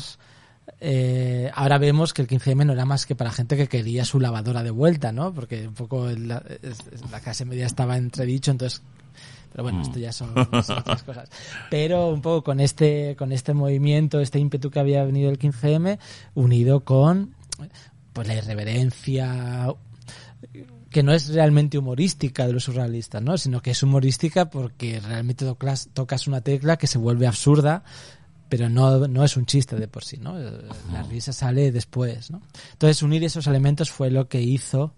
[0.81, 4.19] Eh, ahora vemos que el 15M no era más que para gente que quería su
[4.19, 5.33] lavadora de vuelta, ¿no?
[5.33, 6.43] Porque un poco la,
[7.09, 8.81] la clase media estaba entredicho, entonces
[9.55, 10.33] pero bueno, esto ya son,
[10.65, 11.29] son otras cosas.
[11.69, 15.97] Pero un poco con este, con este movimiento, este ímpetu que había venido el 15M,
[16.33, 17.33] unido con
[18.11, 19.73] pues la irreverencia
[20.89, 23.37] que no es realmente humorística de los surrealistas, ¿no?
[23.37, 27.85] Sino que es humorística porque realmente tocas, tocas una tecla que se vuelve absurda,
[28.49, 30.37] pero no, no es un chiste de por sí, ¿no?
[30.37, 32.41] La risa sale después, ¿no?
[32.73, 34.95] Entonces unir esos elementos fue lo que hizo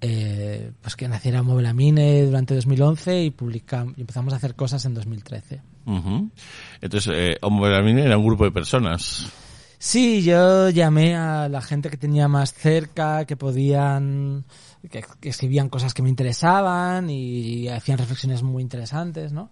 [0.00, 4.94] eh, pues que naciera Movelamine durante 2011 y publicamos y empezamos a hacer cosas en
[4.94, 5.60] 2013.
[5.86, 6.30] Ujú.
[6.80, 9.26] Entonces, eh, Homo Beramine era un grupo de personas.
[9.80, 14.44] Sí, yo llamé a la gente que tenía más cerca, que podían,
[14.90, 19.50] que, que escribían cosas que me interesaban y hacían reflexiones muy interesantes, ¿no?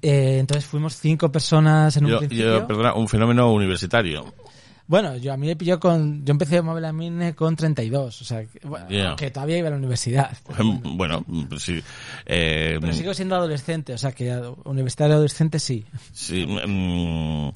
[0.00, 2.58] Eh, entonces fuimos cinco personas en un Yo, principio.
[2.60, 4.32] yo, perdona, un fenómeno universitario.
[4.88, 8.22] Bueno, yo a mí me pilló con, yo empecé a mover la mine con 32,
[8.22, 9.14] o sea, que, bueno, Ya.
[9.16, 10.36] que todavía iba a la universidad.
[10.56, 10.80] bueno.
[10.96, 11.80] Bueno, pues sí.
[12.24, 15.84] Eh, Pero sigo siendo adolescente, o sea que universitario adolescente sí.
[16.12, 17.50] Sí, mm,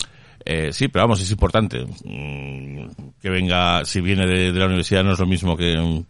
[0.45, 2.87] eh, sí, pero vamos, es importante mm,
[3.21, 6.05] que venga, si viene de, de la universidad no es lo mismo que,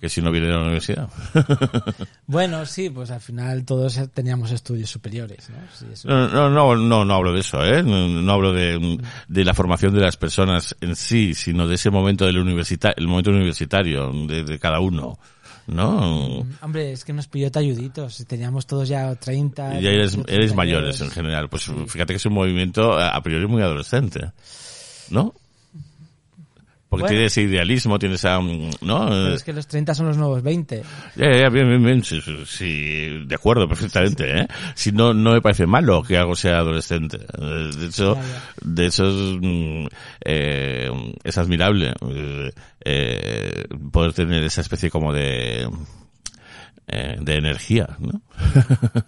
[0.00, 1.08] que si no viene de la universidad.
[2.28, 5.56] Bueno, sí, pues al final todos teníamos estudios superiores, ¿no?
[5.78, 7.82] Sí, eso- No, no, no, no, no hablo de eso, ¿eh?
[7.84, 11.90] No, no hablo de, de la formación de las personas en sí, sino de ese
[11.90, 15.18] momento del universita el momento universitario de, de cada uno,
[15.68, 16.44] ¿no?
[16.62, 19.78] Hombre, es que nos pilló talluditos, teníamos todos ya 30.
[19.80, 20.56] Ya eres, 28, eres 32.
[20.56, 21.48] mayores en general.
[21.48, 24.32] Pues fíjate que es un movimiento a priori muy adolescente,
[25.10, 25.32] ¿no?
[26.88, 27.08] Porque Bueno.
[27.14, 29.06] tiene ese idealismo, tiene esa, mm, ¿no?
[29.08, 30.82] Pero es que los 30 son los nuevos 20.
[31.16, 34.46] Ya, ya, bien, bien, bien, sí, sí, de acuerdo, perfectamente, ¿eh?
[34.76, 37.18] Si no, no me parece malo que algo sea adolescente.
[37.18, 38.42] De hecho, Ya, ya.
[38.62, 39.86] de hecho es, mm,
[40.24, 40.90] eh,
[41.24, 42.52] es admirable eh,
[42.84, 45.68] eh, poder tener esa especie como de,
[46.86, 48.22] eh, de energía, ¿no?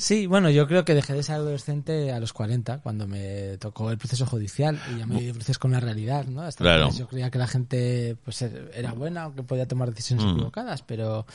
[0.00, 3.90] Sí, bueno, yo creo que dejé de ser adolescente a los 40, cuando me tocó
[3.90, 6.40] el proceso judicial y ya me di cruces con la realidad, ¿no?
[6.40, 6.90] Hasta Claro.
[6.90, 10.30] yo creía que la gente pues era buena o que podía tomar decisiones Mm.
[10.30, 11.26] equivocadas, pero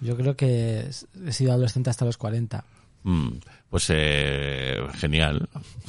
[0.00, 0.88] yo creo que
[1.26, 2.64] he sido adolescente hasta los 40.
[3.02, 3.32] Mm,
[3.68, 5.46] Pues eh, genial.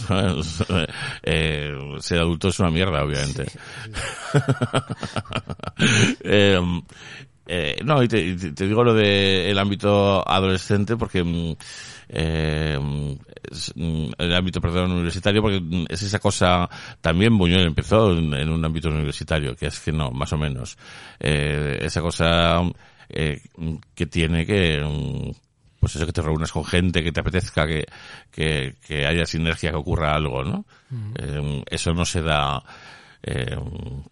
[1.23, 1.71] Eh,
[2.01, 3.45] ser adulto es una mierda, obviamente.
[6.21, 6.59] Eh,
[7.47, 11.55] eh, no, y te, te- digo lo de el ámbito adolescente porque mm,
[12.09, 12.77] eh,
[13.75, 16.69] mm, el ámbito perdón universitario porque mm, es esa cosa
[17.01, 20.77] también Buñuel empezó en, en un ámbito universitario que es que no más o menos.
[21.19, 22.61] Eh, esa cosa
[23.09, 23.41] eh,
[23.93, 25.31] que tiene que mm,
[25.79, 27.85] pues eso que te reúnes con gente que te apetezca que
[28.31, 30.65] que, que haya sinergia que ocurra algo no
[31.15, 32.63] Eh, eso no se da
[33.23, 33.55] eh,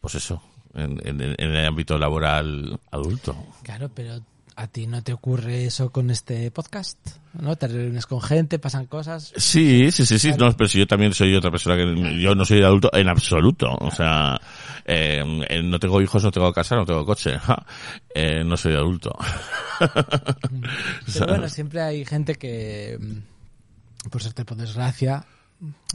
[0.01, 0.41] pues eso
[0.75, 3.35] en, en- en el ámbito laboral adulto.
[3.63, 4.19] Claro, pero
[4.55, 6.97] a ti no te ocurre eso con este podcast,
[7.33, 7.55] ¿no?
[7.55, 9.33] Te reúnes con gente, pasan cosas.
[9.35, 12.45] Sí, sí, sí, sí, no, pero si yo también soy otra persona que yo no
[12.45, 14.39] soy adulto en absoluto, o sea,
[14.85, 15.23] eh,
[15.63, 17.65] no tengo hijos, no tengo casa, no tengo coche, ja,
[18.13, 19.17] eh, no soy adulto.
[21.13, 25.25] Pero bueno, siempre hay gente que, mm, por suerte, por desgracia,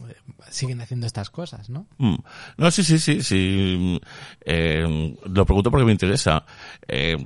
[0.09, 0.15] eh,
[0.51, 1.87] siguen haciendo estas cosas, ¿no?
[1.99, 2.17] Mm.
[2.57, 4.01] No, sí, sí, sí, sí.
[4.45, 6.45] Eh, lo pregunto porque me interesa.
[6.87, 7.17] Eh,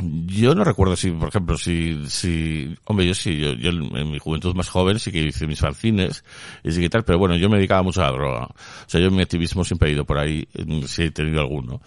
[0.00, 4.18] Yo no recuerdo si, por ejemplo, si, si, hombre, yo sí, yo, yo en mi
[4.18, 6.24] juventud más joven sí que hice mis fanzines
[6.62, 8.44] y sí que tal, pero bueno, yo me dedicaba mucho a la droga.
[8.46, 8.54] O
[8.86, 11.80] sea, yo mi activismo siempre he ido por ahí, mm, si he tenido alguno.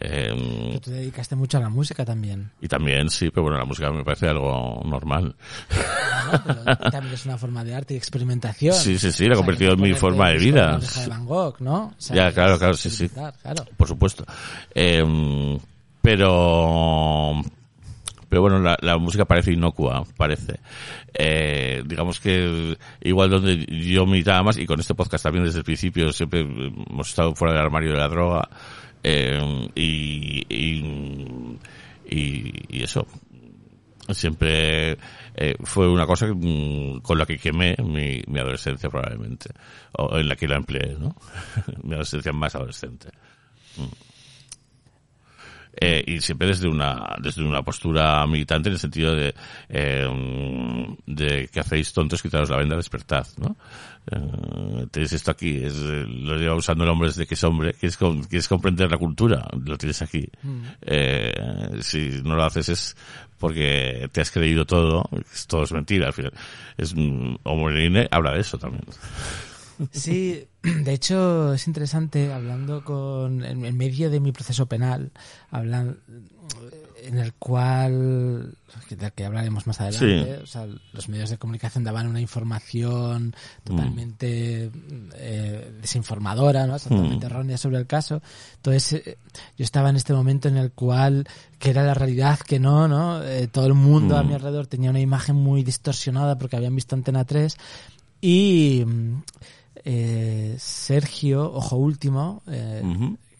[0.00, 2.50] Eh, tú te dedicaste mucho a la música también.
[2.62, 5.36] y también, sí, pero bueno, la música me parece algo normal.
[5.36, 6.42] ¿no?
[6.44, 8.74] Pero también es una forma de arte y experimentación.
[8.74, 10.78] Sí, sí, sí, la he convertido en mi forma de vida.
[10.78, 11.84] De Van Gogh, ¿no?
[11.84, 13.08] O sea, Ya, claro, claro, sí, sí.
[13.08, 13.66] Claro.
[13.76, 14.24] por supuesto.
[14.74, 15.58] Eh,
[16.02, 17.40] pero,
[18.28, 20.58] pero bueno, la, música parece inocua, parece.
[21.14, 25.64] Eh, digamos que igual donde yo militaba más, y con este podcast también desde el
[25.64, 28.48] principio siempre hemos estado fuera del armario de la droga,
[29.04, 31.58] eh, y, y,
[32.10, 33.06] y, eso.
[34.10, 34.98] Siempre
[35.36, 39.50] eh, fue una cosa mm, con la que quemé mi, mi adolescencia probablemente,
[39.92, 41.14] o en la que la empleé, ¿no?
[41.84, 43.08] mi adolescencia más adolescente.
[45.74, 49.34] Eh, y siempre desde una desde una postura militante en el sentido de
[49.70, 50.06] eh,
[51.06, 53.56] de que hacéis tontos quitaros la venda despertad no
[54.10, 57.96] Eh, tenéis esto aquí es, lo lleva usando el hombre desde que es hombre quieres,
[57.96, 60.28] quieres comprender la cultura lo tienes aquí.
[60.80, 61.32] Eh,
[61.80, 62.96] si no lo haces es
[63.38, 65.08] porque te has creído todo
[65.46, 66.32] todo es mentira al final.
[66.76, 68.82] Es mm, Homo Leine habla de eso también
[69.90, 75.10] Sí, de hecho es interesante hablando con en, medio de mi proceso penal,
[75.50, 75.98] hablan
[77.04, 78.54] en el cual
[78.88, 80.42] del que hablaremos más adelante, Sí.
[80.42, 84.70] o sea, los medios de comunicación daban una información totalmente
[85.14, 86.78] eh, desinformadora, ¿no?
[86.78, 88.22] totalmente errónea sobre el caso.
[88.56, 89.18] Entonces eh,
[89.58, 91.26] yo estaba en este momento en el cual
[91.58, 93.22] que era la realidad que no, ¿no?
[93.22, 96.94] Eh, todo el mundo a mi alrededor tenía una imagen muy distorsionada porque habían visto
[96.94, 97.56] Antena 3
[98.20, 99.22] y mm,
[99.84, 102.82] eh, Sergio, ojo último, eh,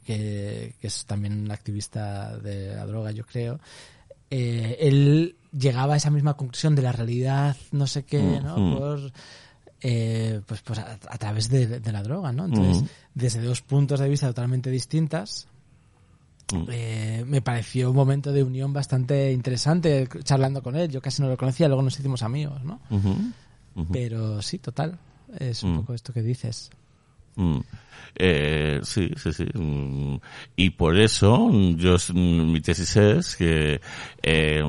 [0.04, 3.60] que, que es también un activista de la droga, yo creo,
[4.30, 8.78] eh, él llegaba a esa misma conclusión de la realidad, no sé qué, ¿no?
[8.78, 9.12] Por,
[9.82, 12.46] eh, pues, pues a, a través de, de la droga, ¿no?
[12.46, 15.48] Entonces, desde dos puntos de vista totalmente distintas,
[16.68, 20.90] eh, me pareció un momento de unión bastante interesante charlando con él.
[20.90, 22.80] Yo casi no lo conocía, luego nos hicimos amigos, ¿no?
[23.90, 24.98] Pero sí, total.
[25.38, 25.76] Es un Mm.
[25.78, 26.70] poco esto que dices.
[27.36, 27.60] Mm.
[28.14, 29.44] Eh, sí, sí, sí.
[29.54, 30.16] Mm.
[30.54, 33.80] Y por eso, yo, mi tesis es que,
[34.22, 34.62] eh,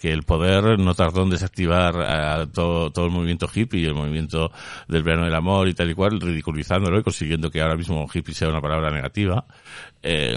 [0.00, 3.94] que el poder no tardó en desactivar a todo, todo el movimiento hippie y el
[3.94, 4.50] movimiento
[4.88, 8.34] del verano del amor y tal y cual, ridiculizándolo y consiguiendo que ahora mismo hippie
[8.34, 9.44] sea una palabra negativa,
[10.02, 10.34] eh,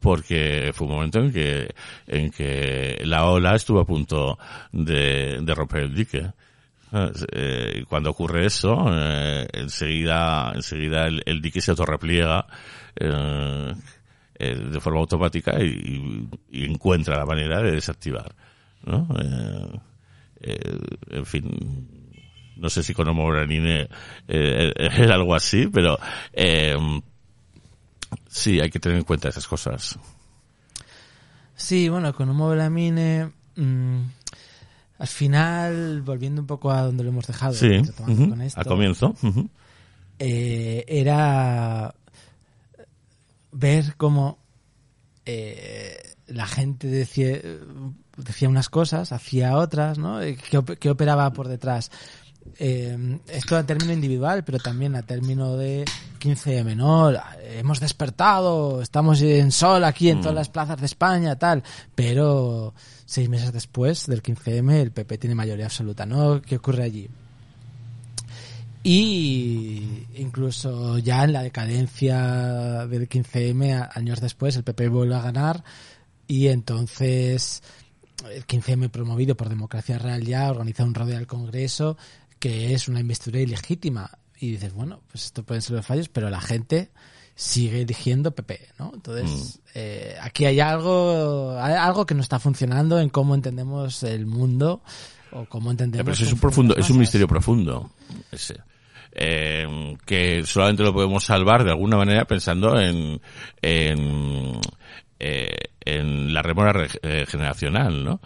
[0.00, 1.72] porque fue un momento en que,
[2.08, 4.38] en que la ola estuvo a punto
[4.72, 6.32] de, de romper el dique.
[7.32, 12.46] Eh, cuando ocurre eso, eh, enseguida, enseguida el, el dique se autorrepliega
[12.96, 13.74] eh,
[14.36, 18.34] eh, de forma automática y, encuentra la manera de desactivar.
[18.84, 19.08] ¿no?
[20.40, 20.78] Eh,
[21.10, 22.14] en fin,
[22.56, 23.88] no sé si con Homo Branine
[24.28, 25.98] era algo así, pero
[28.28, 29.98] sí, hay que tener en cuenta esas cosas.
[31.56, 34.00] Sí, bueno, con Homo Belamine, mm,
[35.04, 39.14] al final, volviendo un poco a donde lo hemos dejado, Sí, con esto, al comienzo.
[40.18, 41.94] eh, era
[43.52, 44.38] ver cómo
[45.26, 47.38] eh, la gente decía,
[48.16, 50.22] decía unas cosas, hacía otras, ¿no?
[50.22, 51.90] Eh, ¿Qué, op- qué operaba por detrás?
[52.58, 55.84] Eh, esto a término individual, pero también a término de
[56.20, 57.10] 15M, ¿no?
[57.42, 61.62] Hemos despertado, estamos en sol aquí en todas las plazas de España, tal,
[61.94, 62.74] pero
[63.06, 66.40] seis meses después del 15M el PP tiene mayoría absoluta, ¿no?
[66.42, 67.08] ¿Qué ocurre allí?
[68.82, 75.22] Y incluso ya en la decadencia del 15M, a- años después, el PP vuelve a
[75.22, 75.64] ganar
[76.28, 77.62] y entonces
[78.30, 81.96] el 15M promovido por Democracia Real ya organiza un rodeo al Congreso
[82.38, 84.10] que es una investidura ilegítima.
[84.38, 86.90] Y dices, bueno, pues esto pueden ser los fallos, pero la gente
[87.34, 88.92] sigue eligiendo PP, ¿no?
[88.94, 94.26] Entonces, eh, aquí hay algo, hay algo que no está funcionando en cómo entendemos el
[94.26, 94.82] mundo
[95.32, 96.04] o cómo entendemos...
[96.04, 97.90] Pero eso es un profundo, es un misterio profundo.
[98.30, 98.56] Ese.
[99.16, 103.20] Eh, que solamente lo podemos salvar de alguuna manera pensando en,
[103.62, 104.60] en,
[105.20, 108.20] eh, en la remora re- eh, generacional, ¿no?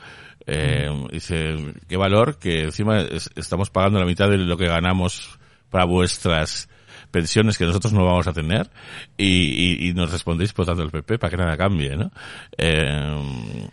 [0.47, 1.57] Eh, Dice,
[1.89, 5.39] qué valor que encima es- estamos pagando la mitad de lo que ganamos
[5.69, 6.71] para vuestras
[7.11, 8.71] pensiones que nosotros no vamos a tener
[9.17, 12.11] y, y, y nos respondéis votando el PP para que nada cambie, ¿no?
[12.57, 13.69] Eh,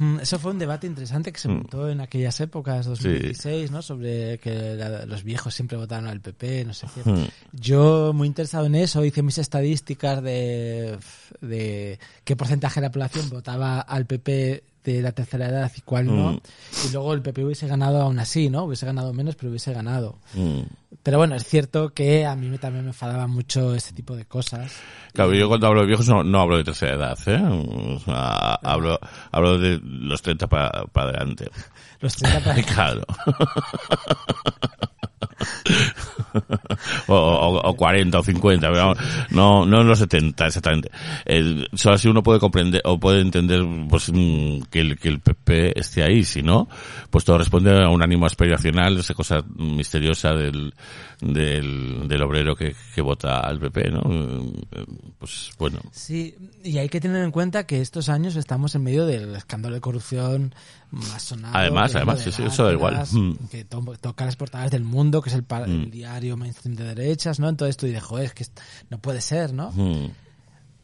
[0.00, 3.82] Mm, Eso fue un debate interesante que se montó en aquellas épocas, 2016, ¿no?
[3.82, 7.10] Sobre que la- los viejos siempre votaron al PP, no sé qué.
[7.10, 7.24] Mm.
[7.52, 10.98] Yo, muy interesado en eso, hice mis estadísticas de,
[11.40, 14.62] de qué porcentaje de la población votaba al PP
[14.94, 16.32] de la tercera edad y cuál no.
[16.32, 16.40] Mm.
[16.86, 18.64] Y luego el PP hubiese ganado aún así, ¿no?
[18.64, 20.18] Hubiese ganado menos, pero hubiese ganado.
[20.34, 20.62] Mm.
[21.02, 24.72] Pero bueno, es cierto que a mí también me enfadaba mucho este tipo de cosas.
[25.12, 27.42] Claro, yo cuando hablo de viejos no, no hablo de tercera edad, ¿eh?
[27.42, 28.98] O sea, hablo,
[29.30, 31.50] hablo de los 30 para, para adelante.
[32.00, 32.62] Los 30 para...
[32.62, 33.02] Claro.
[37.08, 38.98] o, o, o 40 o 50, pero vamos,
[39.30, 40.90] no, no en los 70 exactamente.
[41.74, 45.78] Solo así uno puede comprender o puede entender pues, mm, que, el, que el PP
[45.78, 46.68] esté ahí, si no,
[47.10, 50.74] pues todo responde a un ánimo aspiracional, esa cosa misteriosa del,
[51.20, 54.02] del, del obrero que, que vota al PP, ¿no?
[55.18, 55.80] Pues bueno.
[55.92, 59.74] Sí, y hay que tener en cuenta que estos años estamos en medio del escándalo
[59.74, 60.54] de corrupción
[60.90, 61.56] más sonado.
[61.56, 63.04] Además, además, de sí, sí, eso da igual.
[63.10, 63.32] Mm.
[63.50, 65.90] Que to- toca las portadas del mundo, que es el, pa- el Mm.
[65.90, 67.48] diario mainstream de derechas, ¿no?
[67.48, 68.46] Entonces tú dices, joder, es que
[68.90, 69.70] no puede ser, ¿no?
[69.72, 70.10] Mm.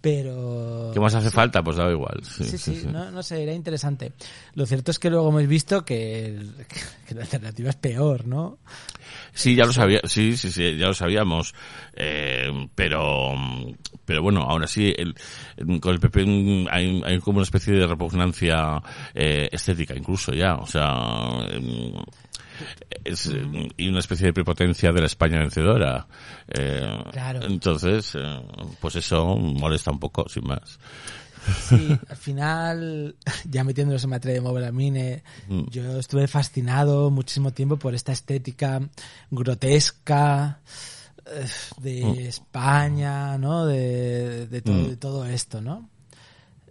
[0.04, 0.90] Pero...
[0.92, 1.62] ¿Qué más hace falta?
[1.64, 2.20] Pues da igual.
[2.22, 2.86] Sí, Sí, sí, sí, sí.
[2.88, 4.12] No, no sé, era interesante.
[4.54, 6.54] Lo cierto es que luego hemos visto que, el-
[7.08, 8.58] que la alternativa es peor, ¿no?
[9.32, 11.54] Sí, ya lo sabía, sí, sí, sí, ya lo sabíamos,
[11.94, 13.32] eh, pero,
[14.04, 15.14] pero bueno, así, el,
[15.80, 18.80] con el PP hay, hay como una especie de repugnancia
[19.14, 21.94] eh, estética, incluso ya, o sea, em,
[23.04, 26.06] es, em, y una especie de prepotencia de la España vencedora.
[26.48, 27.42] Eh, Claro.
[27.44, 28.40] Entonces, eh,
[28.80, 30.78] pues eso molesta un poco, sin más.
[31.68, 33.16] Sí, al final,
[33.50, 35.64] ya metiéndonos en materia de Mobile Mine, Mm.
[35.70, 38.80] yo estuve fascinado muchísimo tiempo por esta estética
[39.30, 40.60] grotesca
[41.26, 41.46] eh,
[41.78, 42.18] de Mm.
[42.26, 43.66] España, ¿no?
[43.66, 44.88] De, de, todo, Mm.
[44.88, 45.88] de todo esto, ¿no?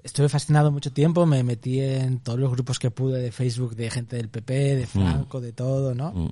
[0.03, 3.89] Estuve fascinado mucho tiempo, me metí en todos los grupos que pude de Facebook de
[3.89, 6.11] gente del PP, de Franco, de todo, ¿no?
[6.11, 6.29] Mm.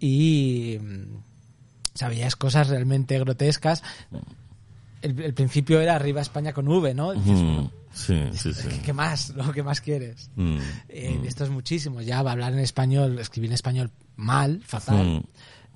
[0.00, 1.16] y mm,
[1.94, 3.82] sabías cosas realmente grotescas.
[5.00, 7.12] El, el principio era arriba España con V, ¿no?
[7.12, 7.54] Dices, Mm.
[7.54, 8.68] bueno, Sí, sí, sí.
[8.82, 9.34] ¿Qué más?
[9.36, 9.52] ¿no?
[9.52, 10.30] ¿Qué más quieres?
[10.36, 10.56] Mm.
[10.88, 11.26] Eh, Mm.
[11.26, 12.00] Esto es muchísimo.
[12.00, 15.24] Ya va a hablar en español, escribir en español mal, fatal.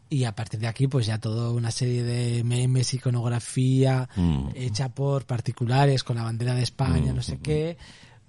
[0.08, 0.14] Mm.
[0.14, 4.48] Y a partir de aquí, pues ya toda una serie de memes, iconografía Mm.
[4.54, 7.16] hecha por particulares con la bandera de España, Mm.
[7.16, 7.76] no sé qué,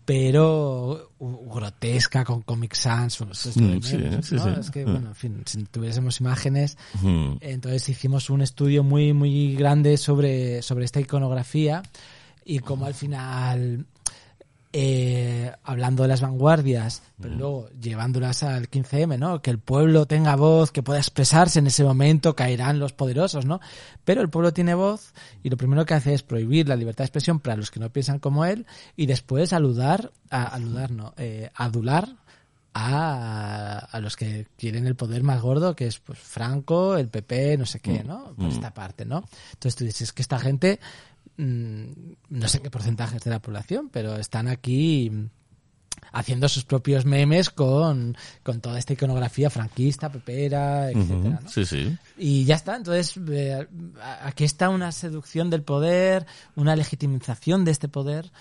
[0.06, 3.20] pero grotesca con Comic Sans.
[3.20, 4.44] bueno, de Mm, sí, memes, sí, ¿no?
[4.44, 4.60] sí.
[4.62, 4.92] Es que, Mm.
[4.92, 7.34] bueno, en fin, si tuviésemos imágenes, Mm.
[7.42, 11.84] entonces hicimos un estudio muy, muy grande sobre, sobre esta iconografía
[12.46, 13.86] y cómo al final,
[14.74, 19.42] eh, hablando de las vanguardias, pero luego llevándolas al 15M, ¿no?
[19.42, 23.60] Que el pueblo tenga voz, que pueda expresarse en ese momento, caerán los poderosos, ¿no?
[24.04, 27.08] Pero el pueblo tiene voz y lo primero que hace es prohibir la libertad de
[27.08, 28.66] expresión para los que no piensan como él
[28.96, 32.16] y después aludar, a, aludar, no, eh, adular
[32.74, 37.58] a, a los que quieren el poder más gordo, que es pues Franco, el PP,
[37.58, 38.36] no sé qué, ¿no?
[38.36, 39.24] Por esta parte, ¿no?
[39.54, 40.80] Entonces tú dices que esta gente,
[41.17, 45.26] mm, no sé qué porcentaje es de la población, pero están aquí mm,
[46.12, 51.50] haciendo sus propios memes con, con toda esta iconografía franquista, pepera, etcétera, ¿no?
[51.50, 51.98] Sí, sí.
[52.18, 53.68] Y ya está, entonces eh,
[54.24, 56.26] aquí está una seducción del poder,
[56.56, 58.32] una legitimización de este poder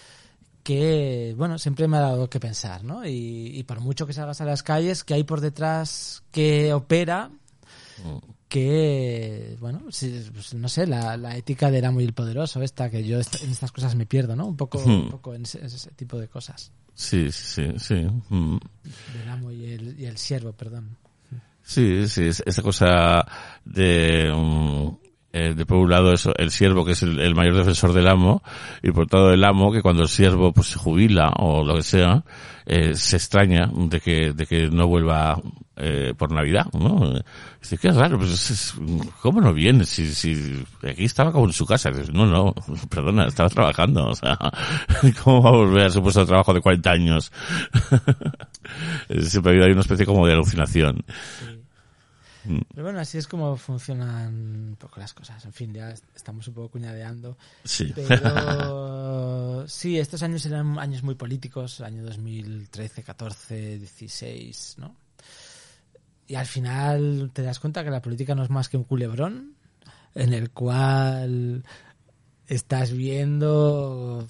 [0.62, 3.06] que, bueno, siempre me ha dado que pensar, ¿no?
[3.06, 7.30] Y, y por mucho que salgas a las calles, que hay por detrás que opera,
[8.48, 13.04] que, bueno, pues, no sé, la, la ética del amo y el poderoso, esta, que
[13.04, 14.46] yo en estas cosas me pierdo, ¿no?
[14.46, 16.70] Un poco, un poco en ese, ese tipo de cosas.
[16.94, 18.06] Sí, sí, sí.
[18.28, 18.58] Mm.
[19.18, 20.96] Del amo y el, y el siervo, perdón.
[21.62, 23.26] Sí, sí, es- esa cosa
[23.64, 24.96] de, mm,
[25.38, 28.42] eh, de por un lado eso, el siervo que es el, mayor defensor del amo
[28.82, 31.82] y por todo el amo que cuando el siervo pues se jubila o lo que
[31.82, 32.24] sea
[32.64, 35.40] eh, se extraña de que de que no vuelva
[35.76, 37.12] eh, por Navidad, ¿no?
[37.60, 38.74] Dice, qué raro, pues es- es-
[39.20, 39.84] ¿cómo no viene?
[39.84, 41.90] Si, si aquí estaba como en su casa.
[41.90, 42.54] Dices, no, no,
[42.88, 44.38] perdona, estaba trabajando, o sea,
[45.22, 47.30] ¿cómo va a volver a su puesto de trabajo de 40 años?
[49.20, 51.04] Siempre ha habido ahí una especie como de alucinación.
[52.72, 54.34] Pero bueno, así es como funcionan
[54.70, 55.44] un poco las cosas.
[55.44, 57.36] En fin, ya est- estamos un poco cuñadeando.
[57.64, 57.92] Sí.
[57.94, 64.94] Pero sí, estos años eran años muy políticos, año 2013, 14, 16, ¿no?
[66.28, 69.54] Y al final te das cuenta que la política no es más que un culebrón
[70.14, 71.62] en el cual
[72.48, 74.26] estás viendo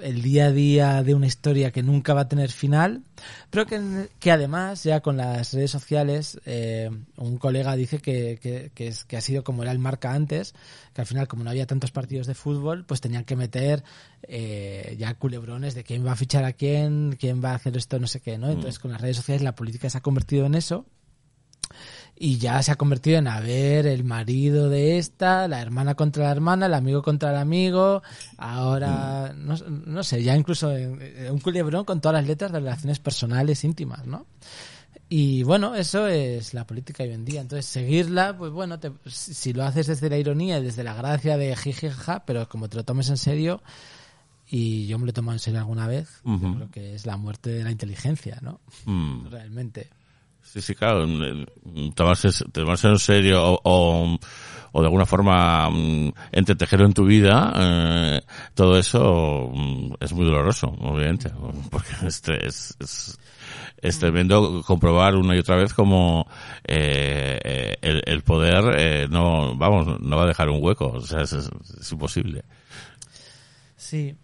[0.00, 3.02] el día a día de una historia que nunca va a tener final,
[3.50, 8.72] pero que, que además ya con las redes sociales, eh, un colega dice que, que,
[8.74, 10.54] que, es, que ha sido como era el marca antes,
[10.92, 13.84] que al final como no había tantos partidos de fútbol, pues tenían que meter
[14.22, 17.98] eh, ya culebrones de quién va a fichar a quién, quién va a hacer esto,
[17.98, 18.48] no sé qué, ¿no?
[18.48, 20.86] Entonces con las redes sociales la política se ha convertido en eso
[22.22, 26.24] y ya se ha convertido en a ver el marido de esta, la hermana contra
[26.26, 28.02] la hermana, el amigo contra el amigo,
[28.36, 32.58] ahora, no, no sé, ya incluso en- en un culebrón con todas las letras de
[32.60, 34.26] relaciones personales íntimas, ¿no?
[35.08, 37.40] Y bueno, eso es la política hoy en día.
[37.40, 41.38] Entonces, seguirla, pues bueno, te- si lo haces desde la ironía y desde la gracia
[41.38, 43.62] de jijijaja, pero como te lo tomes en serio,
[44.46, 46.54] y yo me lo he tomado en serio alguna vez, yo Ujú.
[46.56, 48.60] creo que es la muerte de la inteligencia, ¿no?
[48.84, 49.26] Mm.
[49.30, 49.88] Realmente.
[50.52, 51.06] Sí, sí, claro.
[51.94, 54.18] Tomarse, tomarse en serio o,
[54.72, 58.20] o, de alguna forma mm, entretejerlo en tu vida, eh,
[58.54, 61.30] todo eso mm, es muy doloroso, obviamente.
[61.70, 62.22] Porque es,
[62.80, 63.18] es,
[63.80, 66.26] es tremendo comprobar una y otra vez como
[66.64, 70.86] eh, eh, el, el poder eh, no, vamos, no va a dejar un hueco.
[70.88, 72.42] O sea, es- es imposible.
[73.76, 74.16] Sí.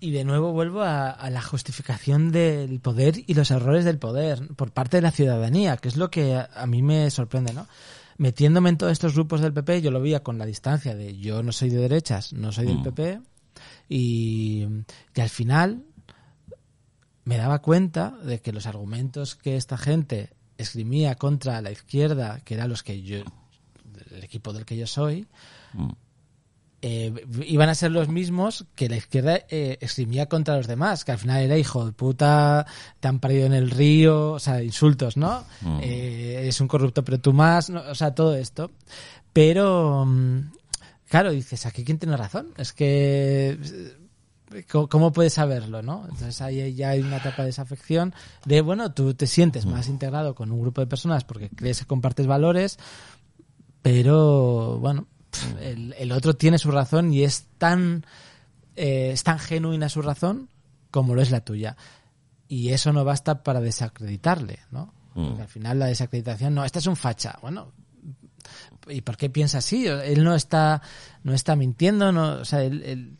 [0.00, 4.46] Y de nuevo vuelvo a, a la justificación del poder y los errores del poder
[4.54, 7.66] por parte de la ciudadanía, que es lo que a, a mí me sorprende, ¿no?
[8.16, 11.42] Metiéndome en todos estos grupos del PP, yo lo veía con la distancia de yo
[11.42, 12.82] no soy de derechas, no soy del Mm.
[12.84, 13.20] PP,
[13.88, 14.66] y,
[15.14, 15.82] y al final
[17.24, 22.54] me daba cuenta de que los argumentos que esta gente esgrimía contra la izquierda, que
[22.54, 23.18] eran los que yo,
[24.12, 25.26] el equipo del que yo soy,
[25.74, 25.90] Mm.
[26.80, 27.12] Eh,
[27.44, 31.18] iban a ser los mismos que la izquierda eh, esgrimía contra los demás, que al
[31.18, 32.66] final era hijo de puta,
[33.00, 35.44] te han parido en el río, o sea, insultos, ¿no?
[35.60, 35.80] Mm.
[35.82, 37.80] Eh, es un corrupto, pero tú más, ¿no?
[37.80, 38.70] o sea, todo esto.
[39.32, 40.52] Pero, mm,
[41.08, 43.58] claro, dices, aquí quién tiene razón, es que...
[43.60, 43.96] eh,
[44.70, 46.04] ¿Cómo, puedes saberlo, no?
[46.04, 48.14] Entonces ahí ya hay una etapa de desafección
[48.46, 51.86] de, bueno, tú te sientes más integrado con un grupo de personas porque crees que
[51.86, 52.78] compartes valores,
[53.82, 55.06] pero bueno,
[55.60, 58.04] el, el otro tiene su razón y es tan,
[58.76, 60.48] eh, es tan genuina su razón
[60.90, 61.76] como lo es la tuya.
[62.48, 64.92] Y eso no basta para desacreditarle, ¿no?
[65.14, 65.40] Mm.
[65.40, 67.38] Al final la desacreditación, no, este es un facha.
[67.42, 67.72] Bueno,
[68.88, 69.86] ¿y por qué piensa así?
[69.86, 70.80] Él no está,
[71.24, 73.18] no está mintiendo, no, o sea, él- él-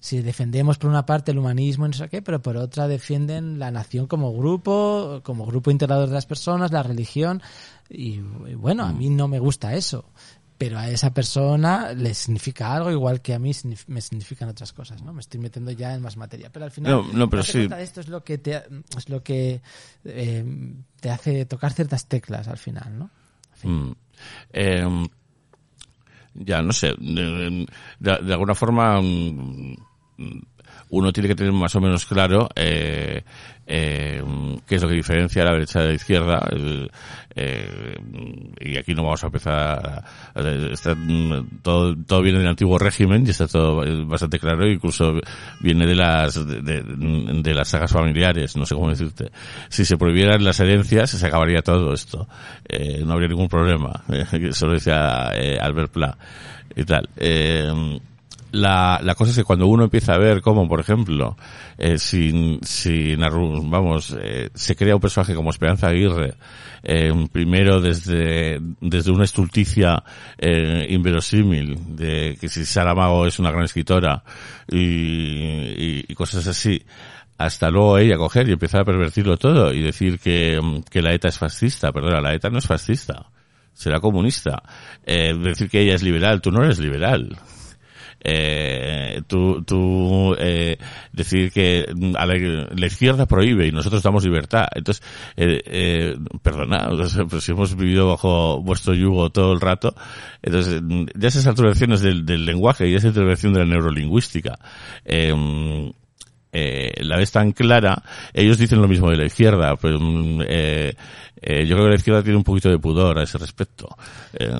[0.00, 3.58] si defendemos por una parte el humanismo y no sé qué, pero por otra defienden
[3.58, 7.40] la nación como grupo, como grupo integrador de las personas, la religión,
[7.88, 10.04] y, y bueno, a mí no me gusta eso,
[10.64, 13.50] pero a esa persona le significa algo igual que a mí
[13.88, 15.12] me significan otras cosas, ¿no?
[15.12, 17.66] Me estoy metiendo ya en más materia, pero al final No, no, pero sí.
[17.66, 18.62] de esto es lo que te,
[18.96, 19.60] es lo que
[20.04, 23.10] eh, te hace tocar ciertas teclas al final, ¿no?
[23.64, 23.90] Mm.
[24.52, 25.06] Eh,
[26.34, 26.94] ya, no sé.
[26.96, 27.66] De,
[27.98, 29.74] de- de alguna forma, mm,
[30.92, 33.22] uno tiene que tener más o menos claro eh,
[33.66, 34.22] eh,
[34.66, 36.46] qué es lo que diferencia a la derecha de la izquierda.
[37.34, 37.96] eh,
[38.60, 40.04] y aquí no vamos a empezar.
[40.70, 44.70] está, mm, todo, todo viene del antiguo régimen y está todo bastante claro.
[44.70, 45.14] Incluso
[45.60, 48.54] viene de las de, las sagas familiares.
[48.56, 49.30] No sé cómo decirte.
[49.70, 52.28] Si se prohibieran las herencias, se acabaría todo esto.
[52.68, 54.04] Eh, no habría ningún problema.
[54.32, 56.18] Eso lo decía eh, Albert Pla
[56.76, 57.08] y tal.
[57.16, 57.98] Eh,
[58.52, 61.36] la, la cosa es que cuando uno empieza a ver cómo, por ejemplo,
[61.78, 66.34] eh, sin, sin vamos, eh, se crea un personaje como Esperanza Aguirre,
[66.82, 70.04] eh, primero desde, desde una estulticia
[70.36, 74.22] eh, inverosímil, de que si Sara Mago es una gran escritora
[74.68, 76.82] y, y, y cosas así,
[77.38, 81.28] hasta luego ella coger y empezar a pervertirlo todo y decir que, que la ETA
[81.28, 81.90] es fascista.
[81.90, 83.30] Perdona, la ETA no es fascista.
[83.72, 84.62] Será comunista.
[85.04, 87.38] Eh, decir que ella es liberal, tú no eres liberal
[88.24, 90.78] eh, tú, tú eh,
[91.12, 94.66] decir que a la, la izquierda prohíbe y nosotros damos libertad.
[94.74, 95.04] Entonces,
[95.36, 96.90] eh, eh, perdona,
[97.28, 99.94] pero si hemos vivido bajo vuestro yugo todo el rato,
[100.42, 100.82] entonces
[101.14, 104.58] ya esas alteraciones del, del lenguaje y esa intervención de la neurolingüística,
[105.04, 105.32] eh,
[106.52, 108.02] eh, la vez tan clara,
[108.34, 110.94] ellos dicen lo mismo de la izquierda, pero mm, eh,
[111.40, 113.88] eh, yo creo que la izquierda tiene un poquito de pudor a ese respecto.
[114.34, 114.52] Eh,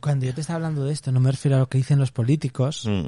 [0.00, 2.10] Cuando yo te estaba hablando de esto, no me refiero a lo que dicen los
[2.10, 3.06] políticos, mm.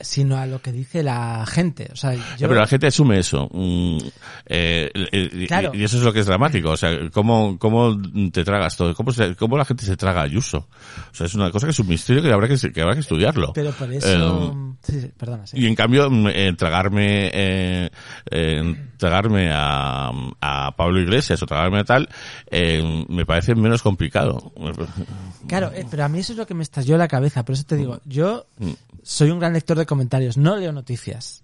[0.00, 1.88] Sino a lo que dice la gente.
[1.92, 3.48] O sea, yo, pero la gente asume eso.
[3.52, 3.98] Mm,
[4.46, 5.72] eh, eh, y- Claro.
[5.74, 6.70] Y, eso es lo que es dramático.
[6.70, 7.96] O sea, ¿cómo, cómo
[8.32, 8.94] te tragas todo?
[8.94, 10.68] ¿Cómo, se- cómo la gente se traga a Ayuso?
[11.10, 13.00] O sea, es una cosa que es un misterio que habrá que, que, habrá que
[13.00, 13.52] estudiarlo.
[13.52, 14.52] pero por eso...
[14.52, 15.58] Eh, sí, sí, perdona, sí.
[15.58, 17.90] y en cambio, mm, eh, tragarme, eh,
[18.30, 22.08] eh, tragarme a, a Pablo Iglesias o tragarme a tal,
[22.50, 24.52] eh, me parece menos complicado.
[25.46, 27.44] Claro, pero a mí eso es lo que me estalló la cabeza.
[27.44, 28.72] Por eso te digo, yo Mm.
[29.08, 30.36] Soy un gran lector de comentarios.
[30.36, 31.40] No leo noticias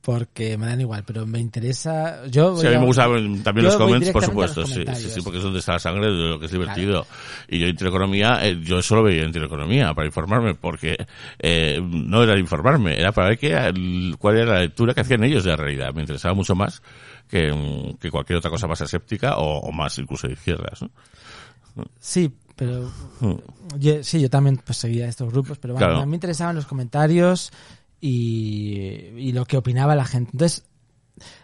[0.00, 2.24] porque me dan igual, pero me interesa...
[2.28, 5.12] Yo Sí, a mí me gustan también los comments, por supuesto, sí, sí, comentarios.
[5.12, 7.06] sí, porque es donde está la sangre de lo que es divertido.
[7.48, 10.96] Y yo Intereconomía, eh, yo solo veía Intereconomía para informarme, porque
[11.38, 15.44] eh, no era informarme, era para ver qué, cuál era la lectura que hacían ellos
[15.44, 15.92] de la realidad.
[15.92, 16.80] Me interesaba mucho más
[17.28, 20.80] que, mm, que cualquier otra cosa más aséptica o, o más incluso de izquierdas.
[20.80, 21.84] ¿no?
[22.00, 22.90] Sí, pero
[23.20, 23.34] Mm.
[23.78, 26.02] yo, sí, yo también pues seguía estos grupos, pero bueno, Claro.
[26.02, 27.52] a mí me interesaban los comentarios
[28.00, 28.78] y,
[29.16, 30.30] y lo que opinaba la gente.
[30.32, 30.64] Entonces,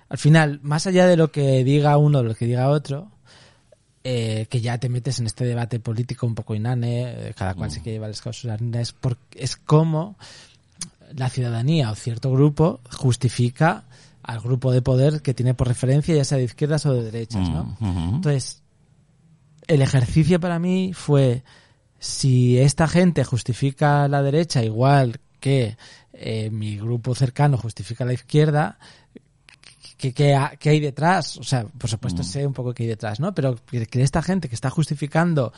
[0.09, 3.11] al final, más allá de lo que diga uno o lo que diga otro,
[4.05, 7.71] eh, que ya te metes en este debate político un poco inane, eh, cada cual
[7.71, 10.17] se quiere llevar las causas es, por, es como
[11.15, 13.85] la ciudadanía o cierto grupo justifica
[14.23, 17.49] al grupo de poder que tiene por referencia, ya sea de izquierdas o de derechas,
[17.49, 17.77] ¿no?
[17.81, 18.15] Mm, ujú.
[18.17, 18.62] Entonces,
[19.67, 21.43] el ejercicio para mí fue
[21.99, 25.77] si esta gente justifica la derecha igual que
[26.13, 28.79] eh, mi grupo cercano justifica la izquierda,
[29.97, 31.37] ¿qué, qué ha- qué hay detrás?
[31.39, 33.35] O sea, por supuesto sé un poco qué hay detrás, ¿no?
[33.35, 35.53] Pero que, que esta gente que está justificando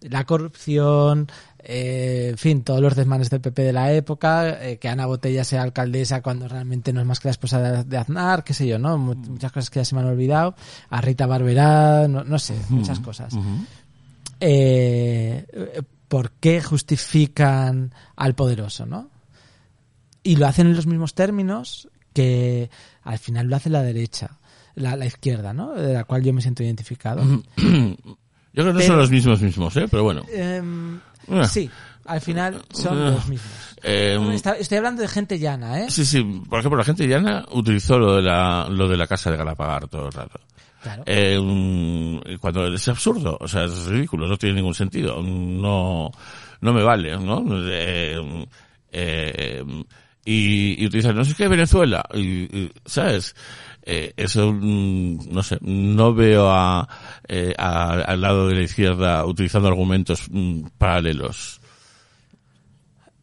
[0.00, 1.28] la corrupción,
[1.64, 5.44] eh, en fin, todos los desmanes del PP de la época, eh, que Ana Botella
[5.44, 8.78] sea alcaldesa cuando realmente no es más que la esposa de, Aznar, qué sé yo,
[8.78, 8.96] ¿no?
[8.98, 10.54] Mu- Muchas cosas que ya se me han olvidado.
[10.88, 13.34] A Rita Barberá, no, no sé, muchas cosas.
[14.40, 15.46] Eh,
[16.08, 19.10] ¿Por qué justifican al poderoso, no?
[20.22, 22.70] Y lo hacen en los mismos términos que
[23.02, 24.38] al final lo hace la derecha,
[24.74, 25.72] la, la izquierda, ¿no?
[25.74, 27.22] De la cual yo me siento identificado.
[28.52, 29.86] Yo creo que no Pero- son los mismos mismos, ¿eh?
[29.90, 30.22] Pero bueno.
[30.32, 30.98] Em,
[31.28, 31.44] Ah.
[31.44, 31.70] sí,
[32.06, 33.10] al final son Ah.
[33.10, 33.52] los mismos.
[33.82, 34.18] Eh,
[34.58, 35.90] Estoy hablando de gente llana, ¿eh?
[35.90, 36.22] sí, sí.
[36.48, 39.88] Por ejemplo, la gente llana utilizó lo de la, lo de la casa de Galapagar
[39.88, 40.40] todo el rato.
[40.82, 41.02] Claro.
[41.06, 46.10] Eh, mm, cuando es absurdo, o sea, es ridículo, no tiene ningún sentido, no,
[46.62, 47.44] no me vale, ¿no?
[48.92, 49.62] Eh,
[50.24, 53.34] y, y utilizan, no sé qué, Venezuela, y, y, ¿sabes?
[53.92, 56.88] Eh, eso, mm, no sé, no veo a,
[57.26, 61.60] eh, a- al lado de la izquierda utilizando argumentos mm, paralelos.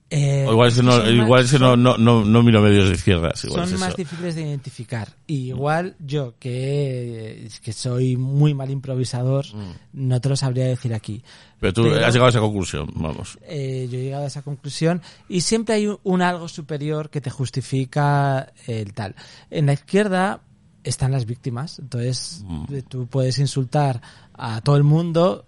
[0.10, 2.62] Eh, O igual es que no, más- igual es que no, no, no, no miro
[2.62, 5.10] medios de izquierdas, igual son es más difíciles de identificar.
[5.28, 9.46] Y igual yo, que, que soy muy mal improvisador,
[9.92, 11.22] no te lo sabría decir aquí.
[11.60, 13.38] Pero tú pero- has llegado a esa conclusión, vamos.
[13.44, 17.20] Eh, yo he llegado a esa conclusión y siempre hay un, un algo superior que
[17.20, 19.14] te justifica el tal.
[19.50, 20.40] En la izquierda
[20.88, 24.02] están las víctimas, entonces eh, tú puedes insultar
[24.34, 25.46] a todo el mundo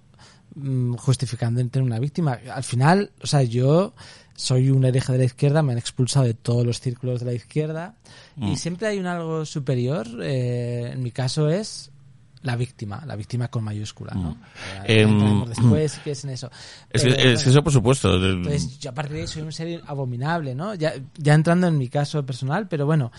[0.55, 2.39] mm, justificando en tener una víctima.
[2.53, 3.93] Al final, o sea, yo
[4.35, 7.33] soy un hereje de la izquierda, me han expulsado de todos los círculos de la
[7.33, 7.95] izquierda
[8.37, 10.07] y siempre hay un algo superior.
[10.21, 11.91] eh, en mi caso es
[12.41, 14.37] la víctima, la víctima con mayúscula, ¿no?
[14.85, 16.49] Eh, Em, después, si quieres, en eso.
[16.89, 17.31] Es que, es bueno.
[17.31, 18.15] eso por supuesto.
[18.15, 20.73] Entonces, yo a partir de ahí soy un ser abominable, ¿no?
[20.75, 23.11] Ya, ya entrando en mi caso personal, pero bueno,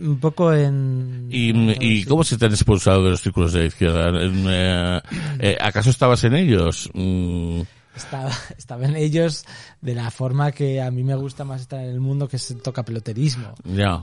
[0.00, 1.28] un poco en...
[1.30, 4.08] ¿Y, en- ¿Y cómo se te han expulsado de los círculos de la izquierda?
[4.08, 5.00] En, eh,
[5.40, 6.90] eh, ¿Acaso estabas en ellos?
[6.94, 7.60] Mm,
[7.96, 9.44] Estaba, estaba en ellos
[9.80, 12.50] de la forma que a mí me gusta más estar en el mundo, que es
[12.50, 13.54] el toca peloterismo.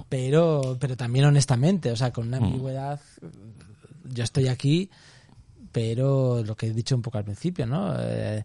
[0.09, 2.27] Pero, pero también honestamente, o sea, con Mm.
[2.27, 2.99] una ambigüedad,
[4.13, 4.89] yo estoy aquí,
[5.71, 7.93] pero lo que he dicho un poco al principio, ¿no?
[7.99, 8.43] Eh,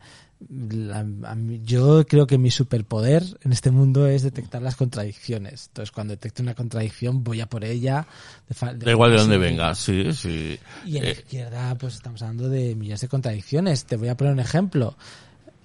[0.48, 5.66] la- a mí- yo creo que mi superpoder en este mundo es detectar las contradicciones.
[5.68, 8.06] Entonces, cuando detecto una contradicción, voy a por ella.
[8.48, 10.58] de fa- Da igual de dónde venga, sí, sí.
[10.84, 13.84] y en la Eh, izquierda, pues estamos hablando de millones de contradicciones.
[13.84, 14.96] Te voy a poner un ejemplo.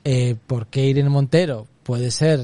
[0.03, 2.39] Eh, ¿Por qué Irene Montero puede ser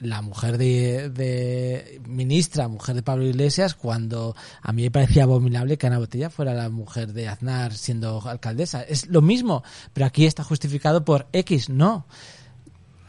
[0.00, 5.76] la mujer de, de ministra, mujer de Pablo Iglesias, cuando a mí me parecía abominable
[5.76, 8.82] que Ana Botella fuera la mujer de Aznar siendo alcaldesa?
[8.82, 12.06] Es lo mismo, pero aquí está justificado por X, no.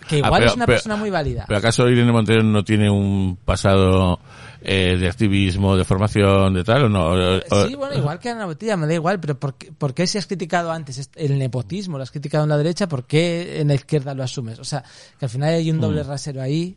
[0.07, 1.45] Que Ah, igual pero- es una pero- persona muy válida.
[1.47, 4.19] ¿Pero acaso Irene Montero no tiene un pasado
[4.61, 7.07] eh, de activismo, de formación, de tal o no?
[7.09, 10.05] O- Sí, bueno, igual que Ana Botella, me da igual, pero ¿por qué, por qué
[10.07, 13.67] si has criticado antes el nepotismo, lo has criticado en la derecha, por qué en
[13.69, 14.59] la izquierda lo asumes?
[14.59, 14.83] O sea,
[15.17, 16.75] que al final hay un doble rasero ahí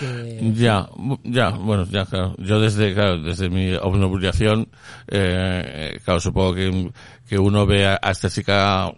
[0.00, 0.52] que...
[0.56, 0.88] Ya,
[1.24, 2.34] ya, bueno, ya, claro.
[2.38, 4.68] Yo desde, claro, desde mi obnubilación,
[5.08, 6.90] eh, claro, supongo que,
[7.28, 8.92] que uno ve a, a esta chica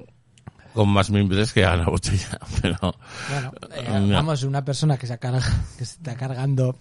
[0.72, 2.78] con más mimbres que a la botella, pero...
[3.28, 5.40] Bueno, eh, vamos, una persona que se, carga,
[5.76, 6.76] que se está cargando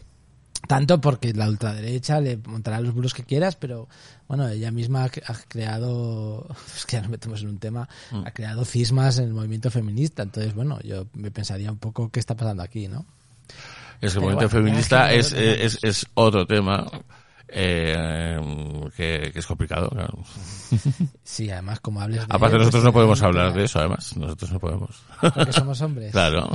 [0.68, 3.88] tanto porque la ultraderecha le montará los bulos que quieras, pero
[4.28, 8.24] bueno, ella misma ha ha creado, es que ya nos metemos en un tema, Mm.
[8.28, 12.20] ha creado cismas en el movimiento feminista, entonces bueno, yo me pensaría un poco qué
[12.20, 13.06] está pasando aquí, ¿no?
[14.02, 16.86] Es que el movimiento bueno, feminista es, es, es otro tema
[17.50, 19.90] eh, que, que es complicado.
[19.90, 20.20] claro.
[21.24, 22.26] Sí, además como hables de...
[22.30, 24.16] Aparte nosotros no podemos hablar de eso, además.
[24.16, 25.02] Nosotros no podemos.
[25.22, 26.12] Porque somos hombres.
[26.18, 26.50] Claro.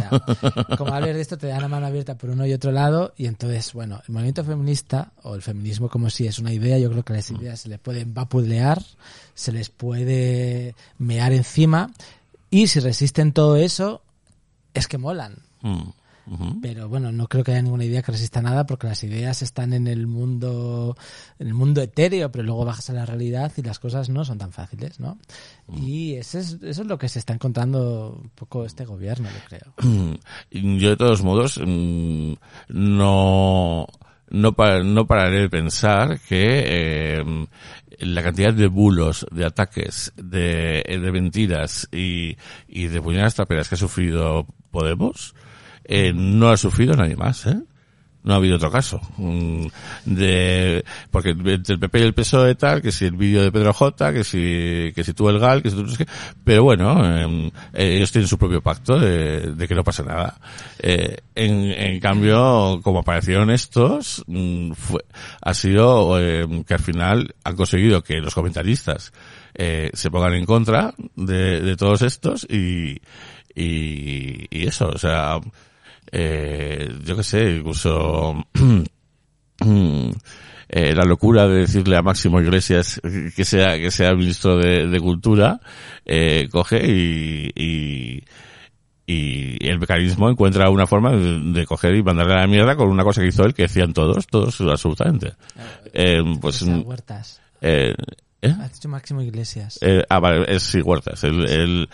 [0.78, 3.12] Como hables de esto, te dan la mano abierta por uno y otro lado.
[3.16, 6.90] Y entonces, bueno, el movimiento feminista, o el feminismo como si es una idea, yo
[6.90, 8.82] creo que las ideas se les puede vapulear,
[9.34, 11.90] se les puede mear encima.
[12.50, 14.02] Y si resisten todo eso,
[14.74, 15.36] es que molan.
[15.60, 15.90] Mm.
[16.62, 19.72] Pero bueno, no creo que haya ninguna idea que resista nada porque las ideas están
[19.72, 20.96] en el mundo,
[21.38, 24.38] en el mundo etéreo, pero luego bajas a la realidad y las cosas no son
[24.38, 25.18] tan fáciles, ¿no?
[25.74, 29.40] Y eso es, eso es lo que se está encontrando un poco este gobierno, yo
[29.48, 30.14] creo.
[30.78, 32.34] Yo de todos modos mm,
[32.68, 33.86] no
[34.30, 37.46] no, pa- no pararé de pensar que eh,
[37.98, 43.74] la cantidad de bulos, de ataques, de, de mentiras y, y de puñaladas traperas que
[43.74, 45.34] ha sufrido Podemos,
[45.84, 47.60] eh, no ha sufrido nadie más, ¿eh?
[48.24, 49.00] No ha habido otro caso.
[49.16, 49.66] Mm,
[50.04, 53.72] De, porque entre el PP y el PSOE tal, que si el vídeo de Pedro
[53.72, 55.86] J, que si, que si tú el GAL, que si tú.
[56.44, 60.38] Pero bueno, eh, ellos tienen su propio pacto de, que no pasa nada.
[60.78, 65.04] Eh, en, cambio, como aparecieron estos, mm, fue,
[65.40, 69.12] ha sido eh, que al final han conseguido que los comentaristas
[69.54, 73.00] eh, se pongan en contra de, de todos estos y,
[73.54, 75.40] y, y eso, o sea,
[76.12, 78.44] eh, yo qué sé, incluso
[80.68, 83.00] eh, la locura de decirle a Máximo Iglesias
[83.34, 85.60] que sea que sea ministro de, de cultura
[86.04, 88.24] eh, coge y, y
[89.04, 92.88] y el mecanismo encuentra una forma de, de coger y mandarle a la mierda con
[92.88, 95.34] una cosa que hizo él que decían todos, todos absolutamente.
[95.92, 97.40] Eh, pues, Huertas.
[97.60, 97.94] eh,
[98.42, 98.54] ¿eh?
[98.88, 99.78] Máximo Iglesias.
[99.80, 101.88] Eh, ah, vale, es sí, Huertas, el, el,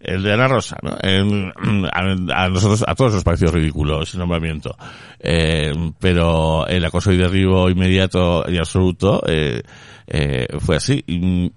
[0.00, 0.96] el de Ana Rosa, ¿no?
[1.00, 1.52] El-
[1.92, 4.76] a, a nosotros, a todos nos pareció ridículo ese nombramiento.
[5.20, 9.62] Eh, pero el acoso y derribo inmediato y absoluto, eh,
[10.08, 11.02] eh, fue así.
[11.06, 11.52] Y,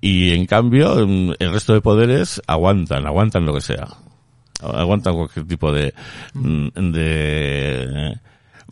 [0.00, 3.86] y en cambio, el resto de poderes aguantan, aguantan lo que sea.
[4.62, 5.92] Aguantan cualquier tipo de,
[6.34, 8.18] mm, de,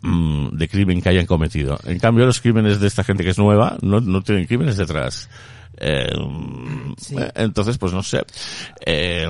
[0.01, 1.79] mm, de crimen que hayan cometido.
[1.85, 5.29] En cambio, los crímenes de esta gente que es nueva no, no tienen crímenes detrás.
[5.77, 6.09] Eh,
[6.97, 7.15] Sí.
[7.19, 8.23] eh, entonces, pues no sé.
[8.85, 9.27] Eh,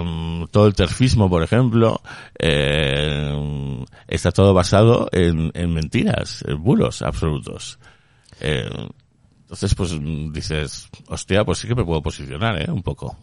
[0.52, 2.02] todo el terfismo, por ejemplo,
[2.38, 7.80] eh, está todo basado en, en mentiras, en bulos absolutos.
[8.40, 9.92] Entonces, pues
[10.34, 12.72] dices, hostia, pues sí que me puedo posicionar, ¿eh?
[12.72, 13.18] Un poco.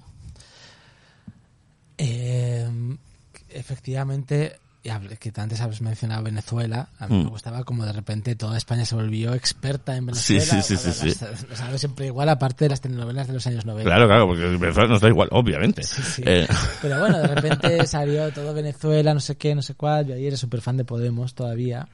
[3.55, 7.25] Efectivamente, y que antes habéis mencionado Venezuela, a mí Mm.
[7.25, 10.45] me gustaba como de repente toda España se volvió experta en Venezuela.
[10.45, 11.37] Sí, sí, sí, Bueno,
[11.73, 13.89] sí, siempre igual, aparte de las telenovelas de los años 90.
[13.89, 15.85] Claro, claro, porque Venezuela nos da igual, obviamente.
[15.85, 16.23] Sí, sí.
[16.27, 16.49] Eh,
[16.81, 20.07] Pero bueno, de repente salió todo Venezuela, no sé qué, no sé cuál.
[20.09, 21.87] Yo ayer era súper fan de Podemos todavía.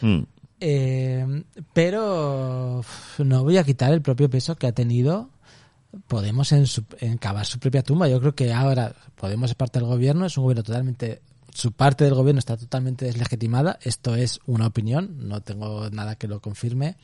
[0.00, 0.22] mm,
[0.58, 2.82] Eh, pero
[3.18, 5.30] no voy a quitar el propio peso que ha tenido
[6.08, 8.06] Podemos en, su- en cavar su propia tumba.
[8.08, 11.22] Yo creo que ahora Podemos es parte del gobierno, es un gobierno totalmente.
[11.56, 13.78] Su parte del gobierno está totalmente deslegitimada.
[13.82, 16.96] Esto es una opinión, no tengo nada que lo confirme.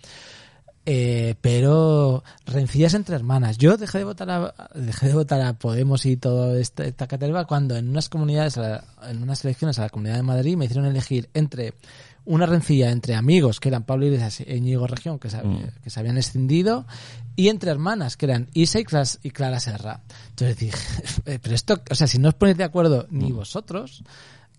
[0.85, 3.57] Eh, pero rencillas entre hermanas.
[3.57, 7.45] Yo dejé de votar a, dejé de votar a Podemos y toda esta, esta caterva
[7.47, 8.57] cuando en unas comunidades,
[9.09, 11.75] en unas elecciones a la Comunidad de Madrid me hicieron elegir entre
[12.25, 15.41] una rencilla entre amigos que eran Pablo Iglesias e Íñigo Región que se,
[15.83, 16.85] que se habían escindido
[17.37, 20.01] y entre hermanas que eran Isa y Clas- y Clara Serra.
[20.31, 20.79] Entonces dije,
[21.41, 24.03] pero esto, o sea, si no os ponéis de acuerdo ni vosotros,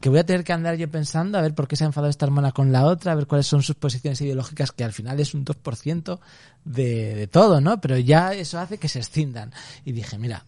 [0.04, 2.10] que voy a tener que andar yo pensando a ver por qué se ha enfadado
[2.10, 5.18] esta hermana con la otra, a ver cuáles son sus posiciones ideológicas, que al final
[5.22, 6.20] es un 2%
[6.66, 7.80] de, de todo, ¿no?
[7.80, 9.54] Pero ya eso hace que se escindan.
[9.86, 10.44] Y dije, mira,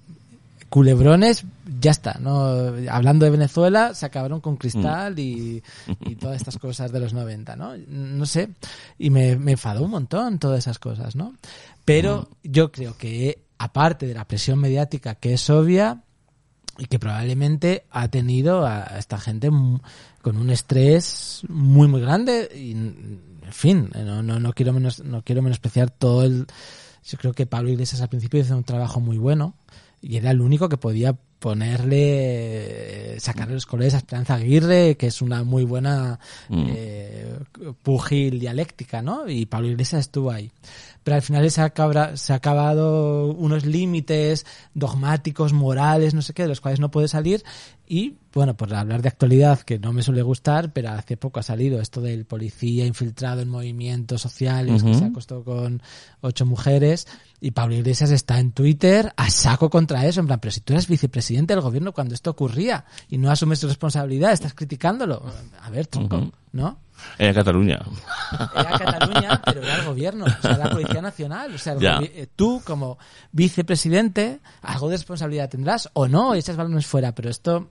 [0.68, 1.46] culebrones,
[1.80, 2.50] ya está, ¿no?
[2.90, 5.64] Hablando de Venezuela, se acabaron con Cristal y,
[6.02, 7.78] y todas estas cosas de los 90, ¿no?
[7.88, 8.50] No sé,
[9.00, 11.34] y me, me enfadó un montón todas esas cosas, ¿no?
[11.86, 16.02] Pero yo creo que, aparte de la presión mediática que es obvia,
[16.78, 19.50] y que probablemente ha tenido a esta gente
[20.22, 23.22] con un estrés muy muy grande y en
[23.52, 26.48] fin no, no, no quiero menos no quiero menospreciar todo el
[27.04, 29.54] yo creo que Pablo Iglesias al principio hizo un trabajo muy bueno
[30.02, 35.08] y era el único que podía ponerle eh, sacarle los colores a Esperanza Aguirre que
[35.08, 36.20] es una muy buena
[36.50, 37.38] eh,
[37.84, 40.52] pugil dialéctica no y Pablo Iglesias estuvo ahí
[41.06, 44.44] pero al final se ha, acabra- se ha acabado unos límites
[44.74, 47.44] dogmáticos, morales, no sé qué, de los cuales no puede salir.
[47.88, 51.44] Y, bueno, por hablar de actualidad, que no me suele gustar, pero hace poco ha
[51.44, 55.84] salido esto del policía infiltrado en movimientos sociales, que se acostó con
[56.22, 57.08] ocho mujeres,
[57.40, 60.74] y Pablo Iglesias está en Twitter a saco contra eso, en plan, pero si tú
[60.74, 65.24] eras vicepresidente del gobierno cuando esto ocurría y no asumes tu responsabilidad, estás criticándolo.
[65.62, 66.32] A ver, tronco.
[66.52, 66.80] ¿no?
[67.18, 67.80] En Cataluña.
[68.56, 71.54] Era Cataluña, pero era el gobierno, o sea, la Policía Nacional.
[71.54, 72.98] O sea, eh, tú como
[73.32, 77.70] vicepresidente, algo de responsabilidad tendrás o no, echas balones fuera, pero esto,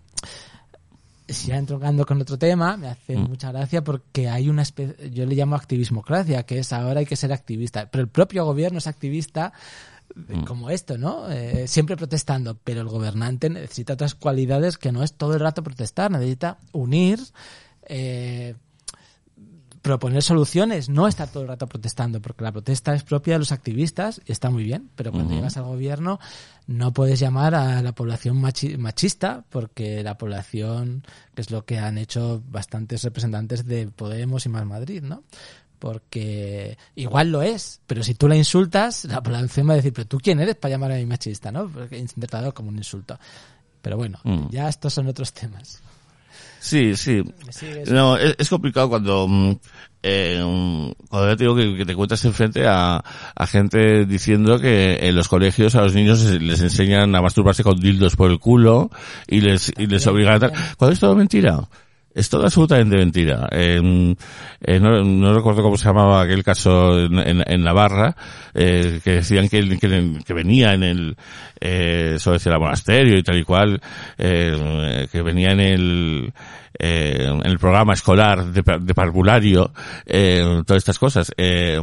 [1.28, 5.26] si ya entroncando con otro tema, me hace mucha gracia porque hay una especie, yo
[5.26, 8.86] le llamo activismocracia, que es ahora hay que ser activista, pero el propio gobierno es
[8.86, 9.52] activista
[10.16, 11.28] eh, como esto, ¿no?
[11.30, 15.62] Eh, siempre protestando, pero el gobernante necesita otras cualidades que no es todo el rato
[15.62, 17.18] protestar, necesita unir
[17.86, 18.54] eh,
[19.84, 23.52] proponer soluciones, no estar todo el rato protestando, porque la protesta es propia de los
[23.52, 26.18] activistas y está muy bien, pero cuando llegas al gobierno
[26.66, 31.04] no puedes llamar a la población machi- machista, porque la población,
[31.34, 35.22] que es lo que han hecho bastantes representantes de Podemos y Más Madrid, ¿no?
[35.78, 40.08] Porque igual lo es, pero si tú la insultas, la población va a decir, pero
[40.08, 41.68] tú quién eres para llamar a mí machista, ¿no?
[41.68, 43.18] Porque interpretado como un insulto.
[43.82, 44.48] Pero bueno, Mm.
[44.48, 45.82] ya estos son otros temas.
[46.64, 47.22] Sí, sí.
[47.90, 49.50] No, es, es complicado cuando, mm,
[50.02, 53.04] eh, mm, cuando ya te digo que, que te encuentras enfrente a,
[53.34, 57.62] a gente diciendo que en los colegios a los niños les, les enseñan a masturbarse
[57.62, 58.90] con dildos por el culo
[59.26, 60.52] y les, y les obligan a tal.
[60.78, 61.68] Cuando es todo mentira.
[62.14, 63.48] Es todo absolutamente mentira.
[63.50, 63.80] Eh,
[64.80, 68.14] no, no recuerdo cómo se llamaba aquel caso en, en- en Navarra,
[68.54, 71.16] eh, que decían que, que, que venía en el,
[71.60, 73.80] eh, sobre el monasterio y tal y cual,
[74.16, 76.32] eh, que venía en el,
[76.78, 79.72] eh, en el programa escolar de, de parvulario,
[80.06, 81.32] eh, todas estas cosas.
[81.36, 81.80] Eh,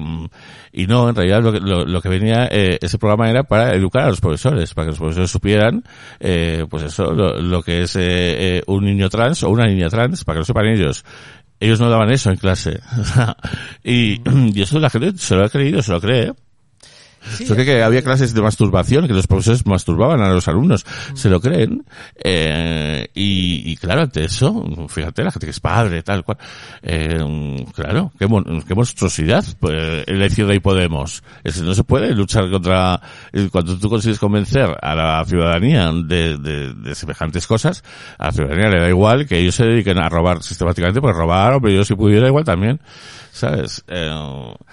[0.74, 4.04] y no, en realidad lo que, lo, que venía, eh, ese programa era para educar
[4.04, 5.84] a los profesores, para que los profesores supieran,
[6.20, 7.96] eh, pues eso, lo, lo que es
[8.68, 11.04] un niño trans o una niña trans, para que lo sepan ellos.
[11.60, 12.80] Ellos no daban eso en clase.
[13.84, 14.22] y,
[14.54, 16.34] y eso la gente se lo ha creído, se lo cree.
[17.38, 20.86] Sí, Se cree que había clases de masturbación, que los profesores masturbaban a los alumnos.
[21.12, 21.16] Mm.
[21.16, 21.86] Se lo creen.
[22.24, 26.38] Eh, y, y claro, ante eso, fíjate, la gente que es padre, tal cual.
[26.82, 29.44] Eh, claro, qué, mon- qué monstruosidad.
[29.60, 31.24] Pues, la izquierda y Podemos.
[31.44, 33.00] Es no se puede luchar contra,
[33.34, 37.84] eh, cuando tú consigues convencer a la ciudadanía de, de, de semejantes cosas,
[38.18, 41.60] a la ciudadanía le da igual que ellos se dediquen a robar sistemáticamente, pues robar,
[41.62, 42.80] pero yo si pudiera igual también.
[43.32, 43.84] ¿Sabes?
[43.88, 44.10] Eh,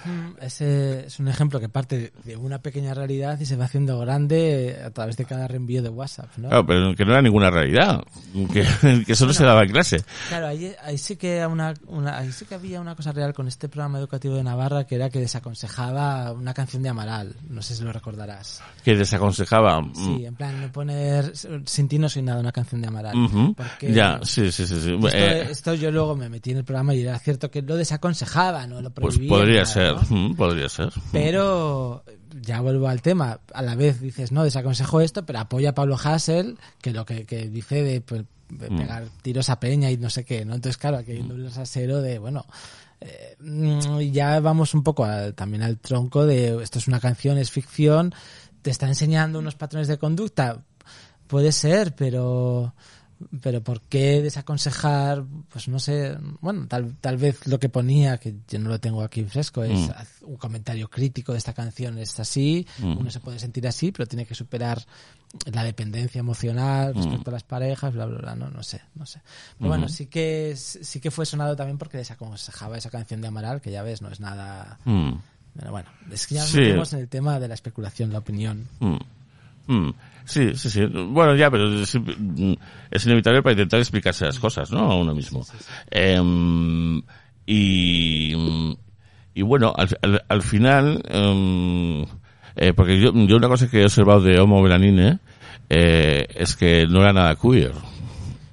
[0.05, 3.99] Mm, Ese es un ejemplo que parte de una pequeña realidad y se va haciendo
[3.99, 6.49] grande a través de cada reenvío de WhatsApp, ¿no?
[6.49, 8.03] Claro, pero que no era ninguna realidad.
[8.53, 8.64] Que,
[9.07, 10.03] que eso no se daba en clase.
[10.28, 13.49] Claro, ahí, ahí sí que una, una- ahí sí que había una cosa real con
[13.49, 17.34] este programa educativo de Navarra que era que desaconsejaba una canción de Amaral.
[17.49, 18.62] No sé si lo recordarás.
[18.84, 19.80] Que desaconsejaba.
[19.80, 21.32] mm, Sí, en plan, no poner
[21.66, 23.16] sin ti no soy nada una canción de Amaral.
[23.16, 23.55] ujú.
[23.55, 24.80] Porque Ya, sí, sí, sí.
[24.80, 24.95] sí.
[24.95, 27.76] Esto, Eh, esto yo luego me metí en el programa y era cierto que lo
[27.76, 29.28] desaconsejaba, no lo pues prohibía.
[29.36, 30.34] podría nada, ser, ¿no?
[30.36, 30.91] podría ser.
[31.12, 32.03] Pero
[32.43, 33.41] ya vuelvo al tema.
[33.53, 37.24] A la vez dices, no, desaconsejo esto, pero apoya a Pablo Hassel, que lo que,
[37.26, 38.76] que dice de, pues, de Mm.
[38.79, 40.55] pegar tiros a Peña y no sé qué, ¿no?
[40.55, 42.47] Entonces, claro, aquí hay un doble rasero de, bueno,
[43.01, 47.37] eh, mm, ya vamos un poco al- también al tronco de esto es una canción,
[47.39, 48.14] es ficción,
[48.62, 50.62] te está enseñando unos patrones de conducta.
[51.26, 52.74] Puede ser, pero
[53.41, 55.25] pero ¿por qué desaconsejar?
[55.51, 59.03] Pues no sé, bueno, tal, tal vez lo que ponía, que yo no lo tengo
[59.03, 59.93] aquí fresco, es Mm.
[60.23, 62.97] un comentario crítico de esta canción, es así, Mm.
[62.99, 64.85] uno se puede sentir así, pero tiene que superar
[65.53, 66.99] la dependencia emocional Mm.
[66.99, 69.21] respecto a las parejas, bla, bla, bla, no, no sé, no sé.
[69.59, 73.61] Pero bueno, sí que, sí que fue sonado también porque desaconsejaba esa canción de Amaral,
[73.61, 74.79] que ya ves, no es nada...
[74.85, 75.12] Mm,
[75.59, 76.59] Pero bueno, es que ya nos Sí.
[76.61, 78.69] metemos en el tema de la especulación, la opinión.
[78.79, 78.97] mm,
[79.66, 79.95] mm.
[80.29, 80.85] Sí, sí, sí.
[80.85, 81.99] Bueno, ya, pero es,
[82.91, 84.93] es inevitable para intentar explicarse las cosas, ¿no?
[84.93, 85.43] A uno mismo.
[85.91, 87.01] Em,
[87.47, 88.35] y,
[89.33, 92.03] y bueno, al, al, al final, em,
[92.57, 95.18] eh, porque yo, yo una cosa que he observado de Homo Belanine
[95.70, 97.72] eh, es que no era nada queer.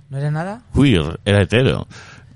[0.10, 0.62] ¿No era nada?
[0.74, 1.88] Queer, era hetero,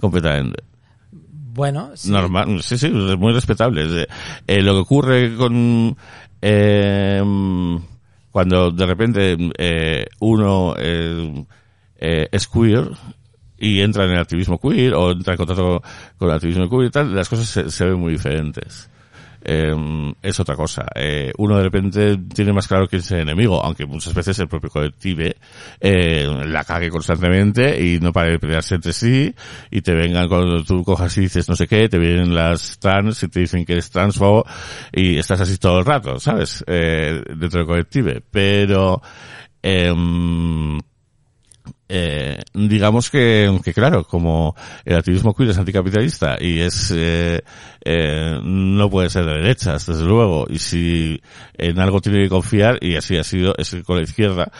[0.01, 0.63] completamente.
[1.11, 2.11] Bueno, sí.
[2.11, 4.05] Normal, sí, sí, es muy respetable.
[4.47, 5.95] Eh, lo que ocurre con
[6.41, 7.21] eh,
[8.31, 11.45] cuando de repente eh, uno eh,
[11.97, 12.89] eh, es queer
[13.57, 15.81] y entra en el activismo queer o entra en contacto
[16.17, 18.89] con el activismo queer y tal, las cosas se, se ven muy diferentes.
[19.41, 20.85] Eh, es otra cosa.
[20.95, 24.47] Eh, uno de repente tiene más claro quién es el enemigo, aunque muchas veces el
[24.47, 25.23] propio colectivo
[25.79, 29.33] eh, la cague constantemente y no para de pelearse entre sí
[29.71, 33.23] y te vengan cuando tú cojas y dices no sé qué, te vienen las trans
[33.23, 34.45] y te dicen que eres transfobo
[34.91, 36.63] y estás así todo el rato, ¿sabes?
[36.67, 38.11] Eh, dentro del colectivo.
[38.31, 39.01] Pero,
[39.61, 40.79] em,
[41.91, 47.41] eh, digamos que, que claro, como el activismo queer es anticapitalista y es eh,
[47.83, 51.19] eh, no puede ser de derechas, desde luego, y si
[51.57, 54.51] en algo tiene que confiar, y así ha sido, es con la izquierda,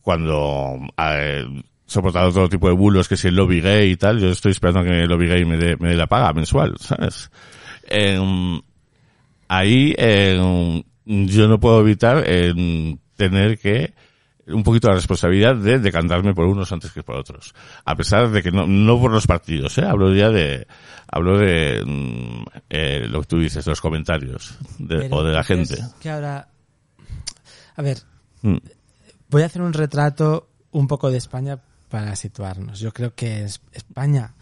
[0.00, 1.44] cuando eh,
[1.84, 4.80] soportado todo tipo de bulos, que si el lobby gay y tal, yo estoy esperando
[4.80, 7.30] a que el lobby gay me dé, me dé la paga mensual, ¿sabes?
[7.88, 8.60] Em,
[9.48, 13.94] ahí em, yo no puedo evitar em, tener que
[14.48, 17.54] un poquito la responsabilidad de decantarme por unos antes que por otros.
[17.84, 19.84] A pesar de que no, no por los partidos, ¿eh?
[19.84, 20.66] Hablo ya de,
[21.10, 25.46] hablo de mm, eh, lo que tú dices, los comentarios de- o de la ¿tú
[25.54, 25.84] crees gente.
[26.00, 26.48] Que ahora.
[27.76, 27.98] A ver,
[28.42, 28.56] Mm,
[29.30, 32.78] voy a hacer un retrato un poco de España para situarnos.
[32.78, 34.34] Yo creo que es- España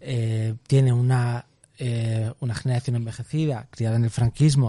[0.00, 1.44] eh, tiene una,
[1.78, 4.68] eh, una generación envejecida, criada en el franquismo.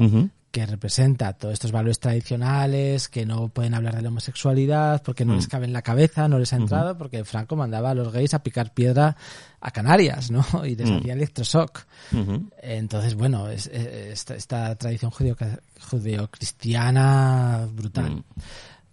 [0.52, 5.34] Que representa todos estos valores tradicionales, que no pueden hablar de la homosexualidad porque no
[5.34, 5.36] Mm.
[5.36, 8.34] les cabe en la cabeza, no les ha entrado, porque Franco mandaba a los gays
[8.34, 9.16] a picar piedra
[9.62, 10.44] a Canarias, ¿no?
[10.66, 10.98] Y les Mm.
[10.98, 11.86] hacía electroshock.
[12.64, 15.36] Entonces, bueno, es, es- esta, esta tradición judeo,
[16.40, 18.12] judeocristiana brutal.
[18.18, 18.24] Mm.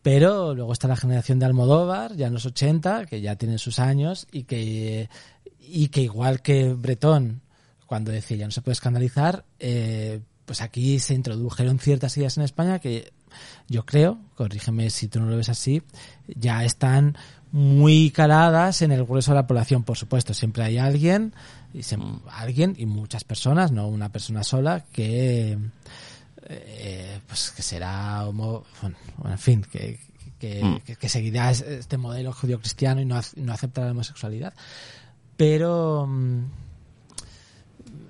[0.02, 3.78] Pero luego está la generación de Almodóvar, ya en los 80, que ya tienen sus
[3.80, 5.08] años y que,
[5.58, 7.40] y que igual que Bretón,
[7.86, 12.44] cuando decía ya no se puede escandalizar, eh, pues aquí se introdujeron ciertas ideas en
[12.44, 13.12] España que
[13.68, 15.82] yo creo, corrígeme si tú no lo ves así,
[16.28, 17.16] ya están
[17.52, 20.32] muy caladas en el grueso de la población, por supuesto.
[20.34, 21.34] Siempre hay alguien,
[21.74, 21.98] y se-
[22.30, 25.58] alguien y muchas personas, no una persona sola, que
[26.48, 28.96] eh, pues que será homo, bueno,
[29.28, 29.98] en fin, que,
[30.38, 30.76] que, Mm.
[30.80, 34.54] que- que seguirá es- este modelo judío-cristiano y no, no aceptará la homosexualidad.
[35.36, 36.44] Pero mm,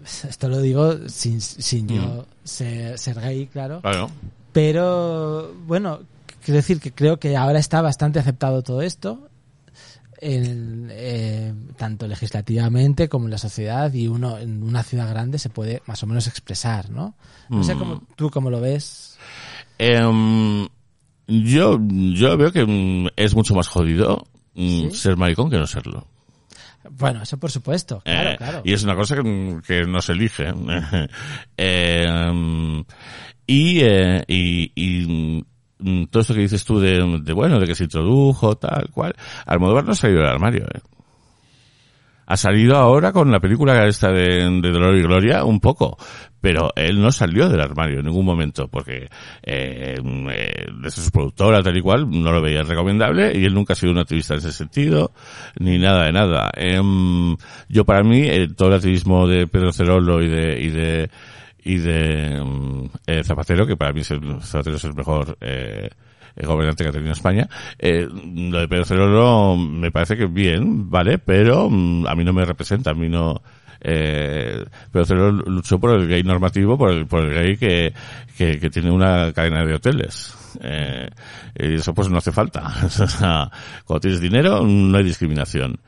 [0.29, 3.81] esto lo digo sin, sin yo ser, ser gay, claro.
[3.83, 4.11] Claro.
[4.53, 6.01] Pero bueno,
[6.45, 9.29] quiero decir que creo que ahora está bastante aceptado todo esto,
[10.19, 15.51] en, eh, tanto legislativamente como en la sociedad, y uno en una ciudad grande se
[15.51, 17.15] puede más o menos expresar, ¿no?
[17.51, 17.79] No sé Mm.
[17.79, 19.19] cómo, tú cómo lo ves.
[19.79, 20.67] Em,
[21.29, 21.79] yo,
[22.15, 24.91] yo veo que mm, es mucho más jodido mm, ¿Sí?
[24.97, 26.07] ser maricón que no serlo.
[26.91, 28.63] Bueno, eso por supuesto, claro, Eh, claro.
[28.65, 30.47] Y es una cosa que, que no se elige.
[31.57, 32.85] Em,
[33.47, 35.45] y, eh, y, y,
[35.79, 39.15] mm, todo esto que dices tú de, de, bueno, de que se introdujo, tal cual.
[39.47, 40.81] Almodóvar no ha salido del armario, eh.
[42.27, 45.97] Ha salido ahora con la película esta de, de Dolor y Gloria un poco,
[46.41, 49.09] pero él no salió del armario en ningún momento porque
[49.43, 53.73] eh, eh, desde su productora tal y cual no lo veía recomendable y él nunca
[53.73, 55.13] ha sido un activista en ese sentido
[55.59, 56.51] ni nada de nada.
[56.55, 57.37] Em,
[57.69, 61.11] yo para mí eh, todo el activismo de Pedro Cerolo y de y de
[61.65, 65.91] y de mm, eh, Zapatero que para mí Zapatero es el mejor eh,
[66.37, 67.49] el gobernante que ha tenido España.
[67.79, 71.19] Eh, lo de Pedro me parece que bien, ¿vale?
[71.19, 73.43] Pero mm, a mí no me representa, a mí no...
[73.81, 77.93] Eh, Pedro Cerolo luchó por el gay normativo, por el, por el gay que,
[78.37, 80.35] que, tiene una cadena de hoteles.
[80.61, 81.09] Eh,
[81.59, 82.63] y eso pues no hace falta.
[83.85, 85.79] Cuando tienes dinero no hay discriminación.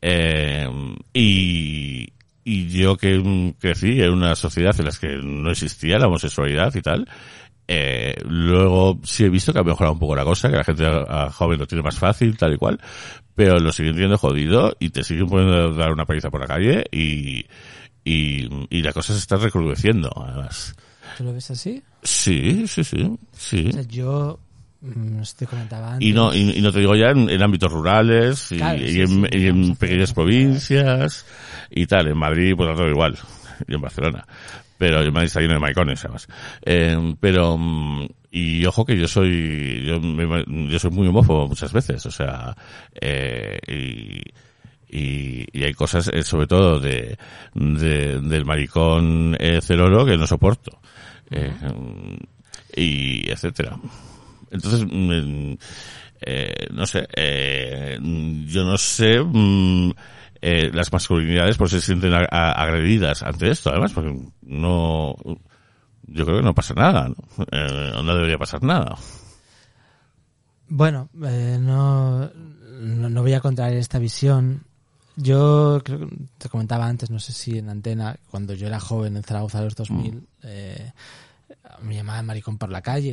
[0.00, 0.68] Eh,
[1.12, 2.08] y,
[2.44, 6.74] y yo que mm, crecí en una sociedad en la que no existía la homosexualidad
[6.74, 7.08] y tal,
[7.68, 10.86] eh, luego sí he visto que ha mejorado un poco la cosa, que la gente
[10.86, 12.80] a- a joven lo tiene más fácil, tal y cual,
[13.34, 16.84] pero lo siguen teniendo jodido y te siguen poniendo dar una paliza por la calle
[16.90, 17.44] y,
[18.04, 20.74] y, y la cosa se está recrudeciendo, además.
[21.16, 21.82] ¿Tú lo ves así?
[22.02, 23.68] Sí, sí, sí, sí.
[23.68, 24.38] O sea, yo
[24.80, 26.08] mm, te comentaba antes.
[26.08, 28.88] Y no, y, y no te digo ya en, en ámbitos rurales y, Claro, y
[28.92, 31.26] sí, en, sí, y en vamos a pequeñas provincias
[31.70, 32.08] y tal.
[32.08, 33.18] En Madrid, pues todo igual.
[33.66, 34.24] Y en Barcelona.
[34.78, 36.28] Pero Madrid está lleno de maricones, además.
[36.64, 41.72] Eh, pero, mm, y ojo que yo soy, yo, me- yo soy muy homófobo muchas
[41.72, 42.56] veces, o sea,
[43.00, 47.18] eh, y, y, y hay cosas, eh, sobre todo de,
[47.54, 50.80] de- del maricón eh, Cerolo que no soporto.
[51.30, 51.52] Eh,
[52.76, 53.76] y etcétera.
[54.50, 55.52] Entonces, mm,
[56.20, 57.98] eh, no sé, eh,
[58.46, 59.90] yo no sé, mm,
[60.42, 65.14] eh, las masculinidades pues se sienten a- a- agredidas ante esto, además, porque no,
[66.04, 67.16] yo creo que no pasa nada, ¿no?
[67.50, 68.96] Eh, no debería pasar nada.
[70.68, 72.30] Bueno, eh, no,
[72.80, 74.62] no, no voy a contraer esta visión.
[75.16, 79.16] Yo creo que te comentaba antes, no sé si en antena, cuando yo era joven
[79.16, 80.92] en Zaragoza de los 2000, eh,
[81.82, 83.12] me llamaban maricón por la calle.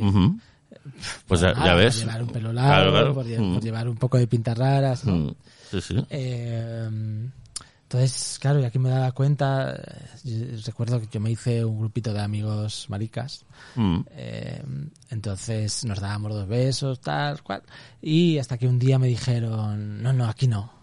[1.26, 1.96] Pues ya, ves.
[1.96, 3.14] Por llevar un pelo largo, Claro, claro.
[3.14, 3.54] Por, lle- Mm.
[3.54, 5.04] por llevar un poco de pintas raras.
[5.04, 5.16] ¿no?
[5.16, 5.34] Mm.
[5.70, 6.06] Sí, sí.
[6.10, 6.88] Eh,
[7.88, 9.76] entonces, claro, y aquí me daba cuenta,
[10.24, 13.44] eh, recuerdo que yo me hice un grupito de amigos maricas.
[13.76, 14.00] Mm.
[14.10, 14.64] Eh,
[15.10, 17.62] entonces nos dábamos dos besos, tal cual.
[18.02, 20.75] Y hasta que un día me dijeron, no, no, aquí no.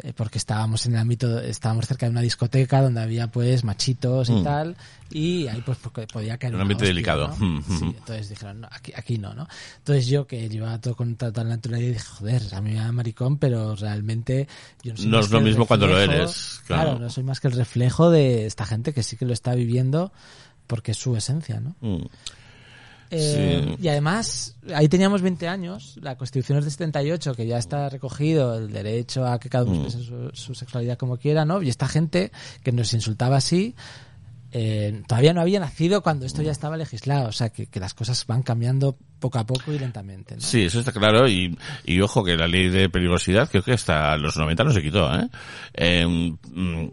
[0.00, 4.28] Eh, porque estábamos en el ámbito, estábamos cerca de una discoteca donde había pues machitos
[4.28, 4.44] y Mm.
[4.44, 4.76] tal.
[5.10, 7.28] Y ahí pues po- podía caer Un hostia, delicado.
[7.28, 7.34] ¿no?
[7.36, 7.88] Mm, Sí, mm.
[7.98, 9.48] entonces dijeron, no, aquí, aquí no, ¿no?
[9.78, 13.38] Entonces yo que llevaba todo con total naturalidad dije, joder, a mí me da maricón,
[13.38, 14.46] pero realmente
[14.84, 16.96] yo no soy No es lo mismo cuando lo eres, claro.
[17.00, 20.12] no soy más que el reflejo de esta gente que sí que lo está viviendo
[20.68, 21.74] porque es su esencia, ¿no?
[23.10, 23.14] Mm.
[23.14, 23.82] Eh, Sí.
[23.82, 28.58] Y además, ahí teníamos 20 años, la Constitución es de 78, que ya está recogido
[28.58, 29.84] el derecho a que cada uno Mm.
[29.86, 31.62] exprese su, su sexualidad como quiera, ¿no?
[31.62, 32.30] Y esta gente
[32.62, 33.74] que nos insultaba así,
[34.50, 37.28] eh, todavía no había nacido cuando esto ya estaba legislado.
[37.28, 40.36] O sea, que, que las cosas van cambiando poco a poco y lentamente.
[40.36, 40.40] ¿no?
[40.40, 41.28] Sí, eso está claro.
[41.28, 44.82] Y, y ojo que la ley de peligrosidad creo que hasta los 90 no se
[44.82, 45.14] quitó.
[45.14, 45.28] ¿eh?
[45.74, 46.88] Eh, mm,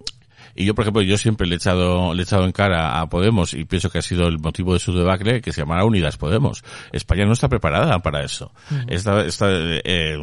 [0.55, 3.09] y yo, por ejemplo, yo siempre le he echado, le he echado en cara a
[3.09, 6.17] Podemos y pienso que ha sido el motivo de su debacle que se llamará Unidas
[6.17, 6.63] Podemos.
[6.93, 8.53] España no está preparada para eso.
[8.87, 10.17] Está, está eh,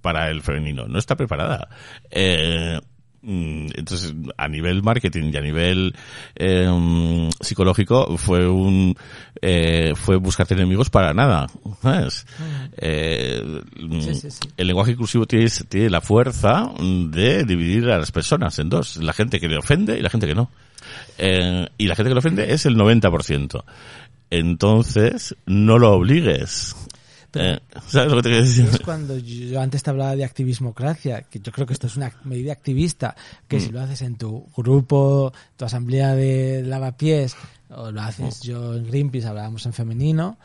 [0.00, 0.86] para el femenino.
[0.86, 1.68] No está preparada.
[2.10, 2.80] Eh,
[3.24, 5.94] entonces, a nivel marketing y a nivel
[6.34, 8.96] eh, mm, psicológico fue un
[9.40, 11.46] eh, fue buscarte enemigos para nada.
[11.82, 12.26] ¿sabes?
[12.76, 13.62] Eh,
[14.00, 14.40] Sí, sí, sí.
[14.56, 18.96] El lenguaje inclusivo tiene, tiene la fuerza de dividir a las personas en dos.
[18.96, 20.50] La gente que le ofende y la gente que no.
[21.18, 23.64] Eh, y la gente que le ofende es el 90%.
[24.30, 26.74] Entonces, no lo obligues.
[27.34, 28.66] Eh, ¿Sabes lo que te quiero decir?
[28.66, 32.12] Es cuando yo antes te hablaba de activismocracia, que yo creo que esto es una
[32.24, 33.16] medida activista,
[33.48, 37.34] que si lo haces en tu grupo, tu asamblea de lavapiés,
[37.70, 40.36] o lo haces yo en Greenpeace, hablábamos en femenino,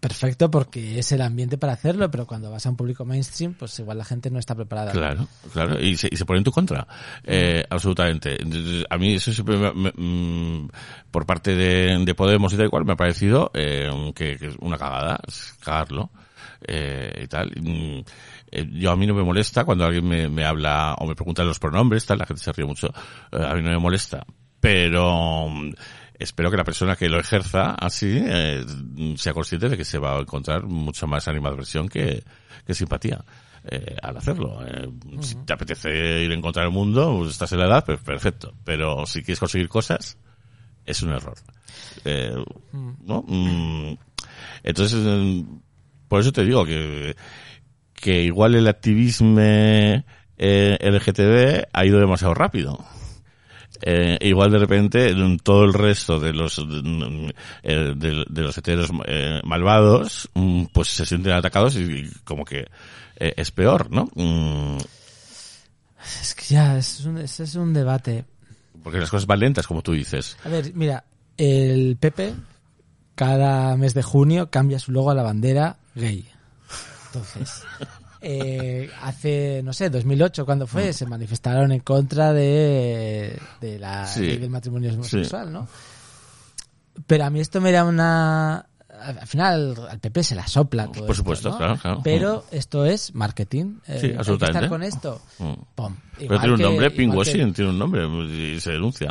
[0.00, 3.76] perfecto porque es el ambiente para hacerlo, pero cuando vas a un público mainstream, pues
[3.80, 4.92] igual la gente no está preparada.
[4.92, 6.86] Claro, claro, y se, y se pone en tu contra,
[7.24, 8.40] eh, absolutamente.
[8.40, 10.68] Entonces, A mí eso siempre, me- me- mm,
[11.10, 14.54] por parte de, de Podemos y tal cual, me ha parecido eh, que, que es
[14.60, 16.10] una cagada, es cagarlo
[16.66, 17.50] eh, y tal.
[17.60, 18.00] Mm,
[18.50, 21.44] eh, yo a mí no me molesta cuando alguien me, me habla o me pregunta
[21.44, 22.88] los pronombres, tal, la gente se ríe mucho,
[23.32, 24.24] eh, a mí no me molesta,
[24.60, 25.72] pero mm,
[26.18, 28.64] espero que la persona que lo ejerza así eh,
[29.16, 32.22] sea consciente de que se va a encontrar mucha más animadversión que,
[32.66, 33.24] que simpatía
[33.68, 34.64] eh, al hacerlo.
[34.66, 34.88] Eh,
[35.20, 38.54] Si te apetece ir a encontrar el mundo, pues estás en la edad, pues perfecto.
[38.64, 40.16] Pero si quieres conseguir cosas,
[40.84, 41.34] es un error.
[42.04, 42.32] Eh,
[42.72, 43.24] ¿no?
[43.26, 43.96] Mm,
[44.62, 45.44] Entonces,
[46.08, 47.16] por eso te digo que,
[47.94, 50.02] que igual el activismo eh,
[50.80, 52.84] LGTB ha ido demasiado rápido.
[53.82, 59.40] Eh, igual de repente todo el resto de los eh, de, de los heteros eh,
[59.44, 62.66] malvados mm, pues se sienten atacados y, como que
[63.16, 64.08] eh, es peor, ¿no?
[64.14, 64.78] Mm,
[66.22, 68.24] Es que ya, es un, ese es un debate.
[68.82, 70.38] porque las cosas van lentas, como tú dices.
[70.44, 71.04] A ver, mira,
[71.36, 72.34] el PP
[73.14, 76.28] cada mes de junio cambia su logo a la bandera gay.
[77.06, 77.62] Entonces,
[78.20, 80.68] eh, hace, no sé, 2008, cuando Mm.
[80.68, 84.20] fue, se manifestaron en contra de, de la Sí.
[84.20, 85.66] ley del matrimonio homosexual, ¿no?
[87.06, 88.66] Pero a mí esto me da una...
[88.98, 91.58] Al final al PP se la sopla todo Por esto, supuesto, ¿no?
[91.58, 92.00] claro, claro.
[92.02, 93.74] Pero esto es marketing.
[93.86, 94.58] Eh, Sí, hay que absolutamente.
[94.58, 95.20] estar con esto.
[95.38, 95.52] Mm.
[95.74, 95.96] Pum.
[96.18, 98.06] Pero tiene un nombre, igual que- tiene un nombre
[98.54, 99.10] y se denuncia.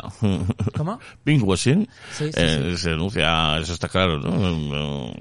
[0.76, 0.98] ¿Cómo?
[1.24, 5.12] Pinkwashing, Sí, sí, eh, se denuncia, eso está claro, ¿no?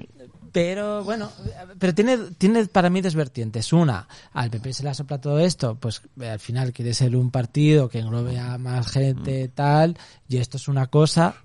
[0.55, 1.29] Pero bueno,
[1.77, 3.73] pero tiene, tiene para mí dos vertientes.
[3.73, 7.29] Una, al PP se le sopla todo esto, pues eh, al final quiere ser un
[7.29, 9.97] partido que englobe a más gente tal,
[10.29, 11.35] y esto es una cosa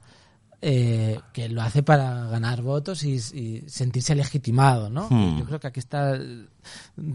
[0.62, 5.08] eh, que lo hace para ganar votos y, y sentirse legitimado, ¿no?
[5.10, 5.40] Hmm.
[5.40, 6.48] Yo creo que aquí está, en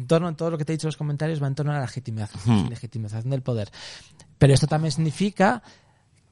[0.06, 1.76] torno a todo lo que te he dicho en los comentarios, va en torno a
[1.76, 3.72] la legitimización, legitimización del poder.
[4.38, 5.64] Pero esto también significa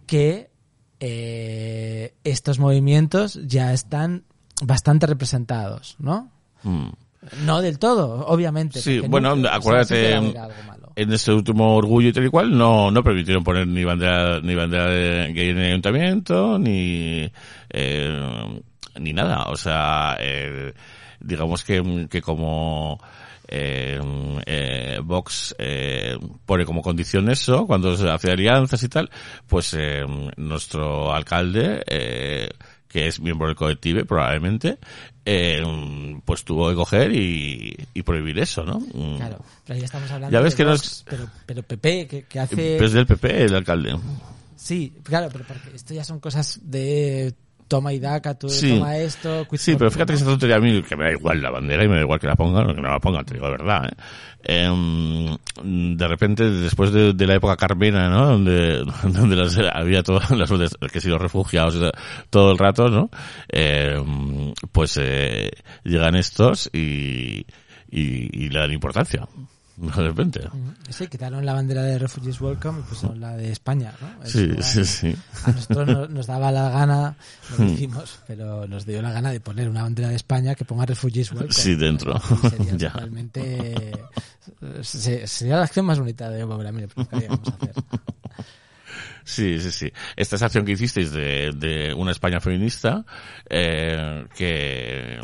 [0.08, 0.52] que
[1.00, 4.26] eh, estos movimientos ya están
[4.62, 6.30] bastante representados, ¿no?
[6.64, 6.90] mm.
[7.46, 8.82] No del todo, obviamente.
[8.82, 10.92] Sí, bueno, acuérdate, malo.
[10.94, 14.54] en este último orgullo y tal y cual no, no permitieron poner ni bandera, ni
[14.54, 17.32] bandera de gay en el ayuntamiento, ni,
[17.70, 18.62] eh,
[19.00, 19.46] ni nada.
[19.46, 20.74] O sea, eh,
[21.22, 23.00] digamos que, que como,
[23.48, 24.00] eh,
[24.46, 29.10] eh, Vox eh, pone como condición eso cuando se hace alianzas y tal,
[29.48, 30.04] pues eh,
[30.38, 32.50] nuestro alcalde, eh,
[32.94, 34.78] que es miembro del colectivo probablemente,
[35.26, 35.62] eh,
[36.24, 38.80] pues tuvo que coger y, y prohibir eso, ¿no?
[38.80, 39.18] Mm.
[39.18, 42.08] Claro, pero ahí estamos hablando Ya ves de que no Vox, es- pero, pero PP,
[42.08, 42.78] que, que hace...
[42.78, 43.98] Es del PP el alcalde.
[44.56, 47.34] Sí, claro, pero porque esto ya son cosas de
[47.68, 48.70] toma y daca, tú Sí.
[48.78, 49.48] toma esto...
[49.54, 51.88] Sí, pero fíjate que esa tontería a mí, que me da igual la bandera y
[51.88, 53.86] me da igual que la pongan o que no la pongan, te digo de verdad,
[53.86, 53.96] ¿eh?
[54.46, 55.38] Em,
[55.98, 58.26] de repente, después de, de la época carmena, ¿no?
[58.28, 60.52] Donde, donde las- había todas las
[60.92, 61.80] que si los refugiados
[62.30, 63.10] todo el rato, ¿no?
[63.48, 65.50] Em, pues eh,
[65.84, 67.46] llegan estos y,
[67.90, 69.28] y, y le dan importancia.
[69.96, 70.42] De repente.
[70.90, 74.24] Sí, quitaron la bandera de Refugees Welcome y pusieron la de España, ¿no?
[74.24, 74.64] Es Sí, igual.
[74.64, 75.16] sí, sí.
[75.46, 77.16] A nosotros no- nos daba la gana,
[77.58, 80.86] lo hicimos, pero nos dio la gana de poner una bandera de España que ponga
[80.86, 81.52] Refugees Welcome.
[81.54, 82.20] Sí, dentro.
[82.44, 82.92] Y Sería Ya.
[82.94, 83.92] totalmente...
[84.82, 87.30] se- Sería la acción más bonita de Bob Grammy que hacer.
[89.26, 89.92] Sí, sí, sí.
[90.18, 93.06] Esta es acción que hicisteis de, de una España feminista,
[93.50, 95.18] eh, que,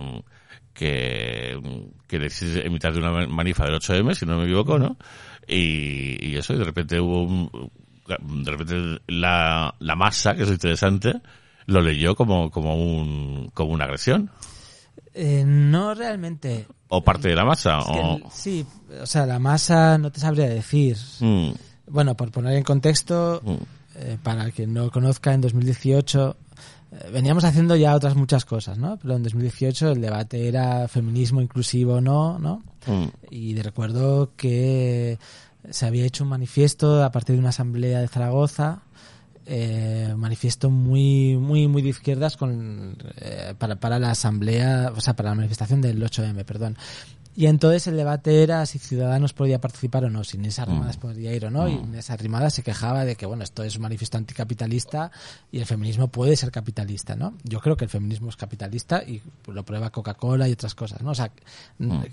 [0.80, 1.60] que,
[2.07, 4.97] que decís en mitad de una manifa del 8M, si no me equivoco, ¿no?
[5.45, 7.49] Y, y eso, y de repente hubo un,
[8.07, 11.14] de repente la, la masa, que es interesante,
[11.65, 14.31] lo leyó como, como un, como una agresión.
[15.14, 16.65] Eh, no realmente.
[16.88, 17.80] O parte de la masa.
[17.80, 18.19] Es que o...
[18.31, 18.65] sí,
[19.01, 20.95] o sea, la masa no te sabría decir.
[21.19, 21.49] Mm,
[21.88, 23.53] Bueno, por poner en contexto, mm,
[23.95, 26.48] eh, para el que no conozca, en 2018 eh,
[27.11, 28.98] veníamos haciendo ya otras muchas cosas, ¿no?
[28.98, 32.64] Pero en 2018 el debate era feminismo inclusivo o no, ¿no?
[32.88, 35.20] mm, Y de recuerdo que
[35.70, 38.84] se había hecho un manifiesto a partir de una asamblea de Zaragoza,
[39.45, 45.02] eh, un manifiesto muy, muy, muy de izquierdas con, eh, para, para la asamblea, o
[45.02, 46.78] sea, para la manifestación del 8M, perdón.
[47.40, 51.34] Y entonces el debate era si Ciudadanos podía participar o no, si Inés Arrimadas podía
[51.34, 51.70] ir o no.
[51.70, 55.10] Y Inés Arrimadas se quejaba de que, bueno, esto es un manifiesto anticapitalista
[55.49, 57.38] y el feminismo puede ser capitalista, ¿no?
[57.45, 61.11] Yo creo que el feminismo es capitalista y lo prueba Coca-Cola y otras cosas, ¿no?
[61.11, 61.32] O sea,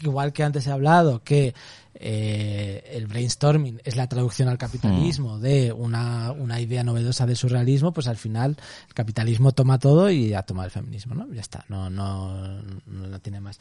[0.00, 1.56] igual que antes he hablado que
[1.94, 7.92] eh, el brainstorming es la traducción al capitalismo de una, una idea novedosa del surrealismo,
[7.92, 11.26] pues al final el capitalismo toma todo y ha tomado el feminismo, ¿no?
[11.32, 13.58] Ya está, no, no, no, no tiene más.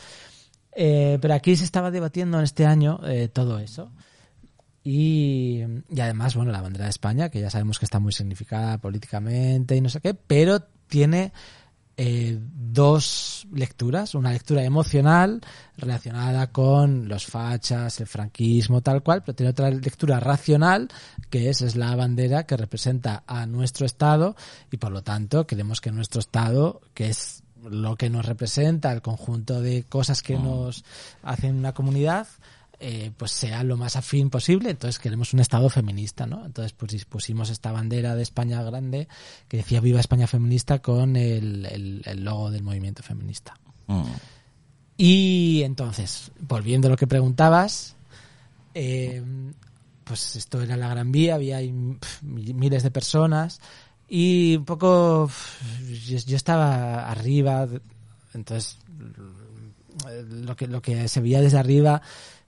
[0.76, 3.92] Eh, pero aquí se estaba debatiendo en este año eh, todo eso.
[4.84, 8.78] Y, y además, bueno, la bandera de España, que ya sabemos que está muy significada
[8.78, 11.32] políticamente y no sé qué, pero tiene
[11.98, 14.16] eh, dos lecturas.
[14.16, 15.40] Una lectura emocional
[15.78, 20.90] relacionada con los fachas, el franquismo, tal cual, pero tiene otra lectura racional,
[21.30, 24.36] que es, es la bandera que representa a nuestro Estado
[24.72, 29.02] y por lo tanto queremos que nuestro Estado, que es lo que nos representa, el
[29.02, 30.84] conjunto de cosas que nos
[31.24, 32.28] hacen una comunidad,
[32.80, 34.70] eh, pues sea lo más afín posible.
[34.72, 36.46] Entonces queremos un Estado feminista, ¿no?
[36.46, 39.08] Entonces pues, pusimos esta bandera de España grande
[39.48, 43.54] que decía Viva España feminista con el, el- el logo del movimiento feminista.
[43.88, 44.04] mm.
[44.98, 47.96] Y entonces, volviendo a lo que preguntabas,
[48.74, 49.22] eh,
[50.06, 51.60] pues esto era la Gran Vía, había
[52.22, 53.60] miles de personas
[54.18, 55.30] y un poco
[56.06, 57.68] yo, yo estaba arriba,
[58.34, 58.78] entonces
[60.30, 62.02] lo que lo que se veía desde arriba,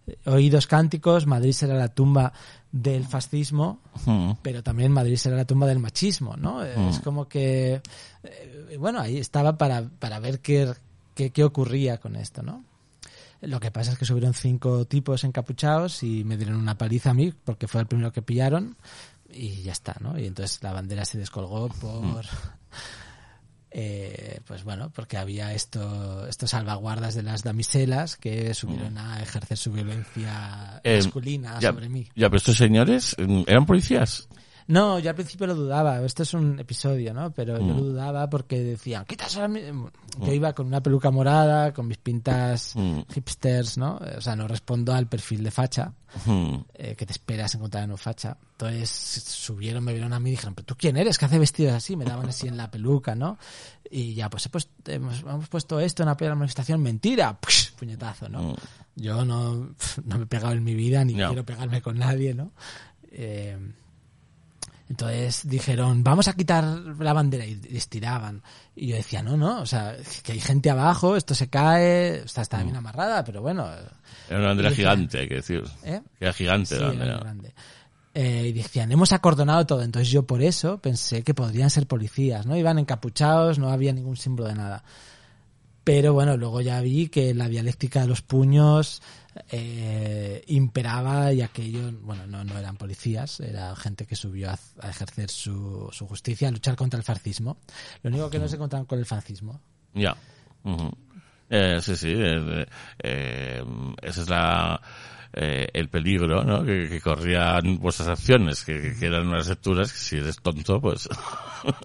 [0.05, 2.31] eh, oí dos cánticos, Madrid será la tumba
[2.71, 4.31] del fascismo, Mm.
[4.41, 6.63] pero también Madrid será la tumba del machismo, ¿no?
[6.63, 7.81] Eh, Es como que,
[8.23, 10.71] eh, bueno, ahí estaba para, para ver qué,
[11.15, 12.63] qué, qué ocurría con esto, ¿no?
[13.41, 17.13] Lo que pasa es que subieron cinco tipos encapuchados y me dieron una paliza a
[17.13, 18.75] mí porque fue el primero que pillaron
[19.31, 20.17] y ya está, ¿no?
[20.19, 22.25] Y entonces la bandera se descolgó por...
[23.69, 29.57] Eh, pues bueno, porque había esto, estos salvaguardas de las damiselas que subieron a ejercer
[29.57, 32.07] su violencia Eh, masculina ya, sobre mí.
[32.15, 34.29] ya, pero estos señores mm, eran policías.
[34.67, 36.01] No, yo al principio lo dudaba.
[36.03, 37.31] Esto es un episodio, ¿no?
[37.31, 37.67] Pero Mm.
[37.67, 39.61] yo lo dudaba porque decían, quitas ahora mi-".
[40.19, 42.99] Yo iba con una peluca morada, con mis pintas Mm.
[43.13, 43.99] hipsters, ¿no?
[44.17, 45.93] O sea, no respondo al perfil de facha
[46.25, 46.55] Mm.
[46.73, 48.35] eh, que te esperas encontrar en un facha.
[48.51, 51.73] Entonces subieron, me vieron a mí y dijeron, pero tú quién eres, que hace vestidos
[51.73, 53.37] así, me daban así en la peluca, ¿no?
[53.89, 57.71] Y ya, pues he puesto- hemos, hemos puesto esto en la manifestación, mentira, ¡Push!
[57.79, 58.41] puñetazo, ¿no?
[58.43, 58.55] Mm.
[58.97, 59.69] Yo no,
[60.03, 61.27] no me he pegado en mi vida, ni No.
[61.27, 62.51] quiero pegarme con nadie, ¿no?
[63.11, 63.57] Eh,
[64.89, 68.41] entonces dijeron, vamos a quitar la bandera y estiraban.
[68.75, 72.41] Y yo decía, no, no, o sea, que hay gente abajo, esto se cae, está,
[72.41, 73.67] está bien amarrada, pero bueno,
[74.29, 75.63] Era una bandera decían- gigante, hay que decir.
[75.83, 76.01] ¿eh?
[76.19, 77.19] Era gigante Sí, la era bandera.
[77.19, 77.53] grande.
[78.13, 79.83] Eh, y decían, hemos acordonado todo.
[79.83, 82.55] Entonces yo por eso pensé que podrían ser policías, ¿no?
[82.57, 84.83] Iban encapuchados, no había ningún símbolo de nada.
[85.83, 89.01] Pero bueno, luego ya vi que la dialéctica de los puños
[89.51, 94.89] eh, imperaba y aquello, bueno, no, no eran policías, era gente que subió a, a
[94.89, 97.57] ejercer su, su justicia, a luchar contra el fascismo.
[98.03, 99.61] Lo único que no se encontraron con el fascismo.
[99.93, 100.15] Ya.
[101.49, 102.13] Eh, sí, sí.
[102.15, 102.65] eh,
[102.99, 103.63] eh,
[104.01, 104.81] ese es la,
[105.33, 106.63] eh, el peligro ¿no?
[106.63, 111.07] que, que corrían vuestras acciones, que, que eran unas lecturas que si eres tonto, pues...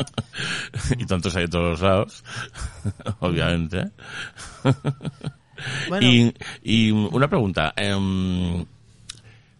[0.99, 2.25] y tontos hay de todos los lados,
[3.21, 3.91] obviamente.
[5.89, 7.73] Bueno, Y, y una pregunta.
[7.77, 8.65] em,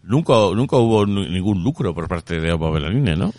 [0.03, 3.33] nunca, nunca hubo ningún lucro por parte de Opa Belanine, ¿no?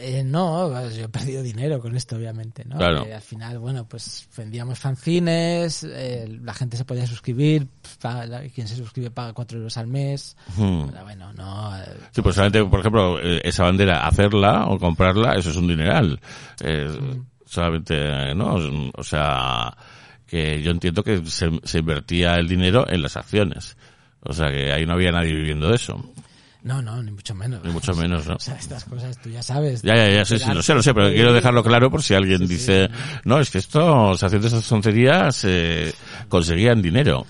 [0.00, 2.76] Eh, no, yo he perdido dinero con esto, obviamente, ¿no?
[2.76, 3.04] Claro.
[3.04, 7.66] Eh, al final, bueno, pues vendíamos fanzines, eh, la gente se podía suscribir,
[8.00, 10.36] paga- la- quien se suscribe paga cuatro euros al mes.
[10.56, 10.86] Hmm.
[10.92, 11.76] Pero bueno, no.
[11.76, 11.82] eh,
[12.12, 16.20] Sí, pues solamente, por ejemplo, eh, esa bandera, hacerla o comprarla, eso es un dineral.
[16.62, 16.96] Eh,
[17.44, 18.56] Solamente, ¿no?
[18.94, 19.74] O sea,
[20.28, 23.76] que yo entiendo que se, se invertía el dinero en las acciones.
[24.20, 26.12] O sea, que ahí no había nadie viviendo de eso.
[26.62, 27.64] no, no, ni mucho menos.
[27.64, 28.34] Ni mucho menos, ¿no?
[28.36, 29.80] O sea, estas cosas tú ya sabes.
[29.82, 32.14] Ya, ya, ya, sí, sí, lo sé, lo sé, pero quiero dejarlo claro por si
[32.14, 32.88] alguien dice,
[33.24, 35.94] no, es que esto, haciendo estas tonterías, eh,
[36.28, 37.24] conseguían dinero.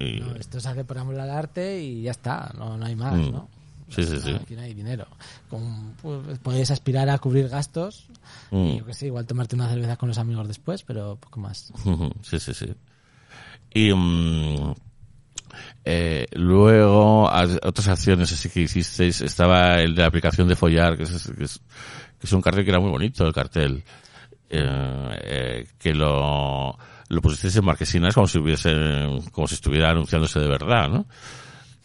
[0.00, 2.96] Y, No, esto se hace por amor al arte y ya está, no, no hay
[2.96, 3.30] más, Mm.
[3.32, 3.48] ¿no?
[3.88, 4.30] Sí, sí, sí.
[4.32, 5.06] Aquí no hay dinero.
[5.48, 8.06] Con- pues, puedes aspirar a cubrir gastos
[8.50, 8.56] Mm.
[8.66, 11.72] y yo qué sé, igual tomarte una cerveza con los amigos después, pero poco más.
[12.22, 12.72] Sí, sí, sí.
[13.74, 14.74] Y mm,
[15.84, 20.96] eh, luego as- otras acciones así que hicisteis estaba el de la aplicación de follar
[20.96, 21.58] que es, que es,
[22.18, 23.82] que es un cartel que era muy bonito el cartel
[24.50, 26.76] eh, eh, que lo
[27.08, 28.72] lo pusisteis en marquesinas como si hubiese
[29.32, 31.06] como si estuviera anunciándose de verdad ¿no?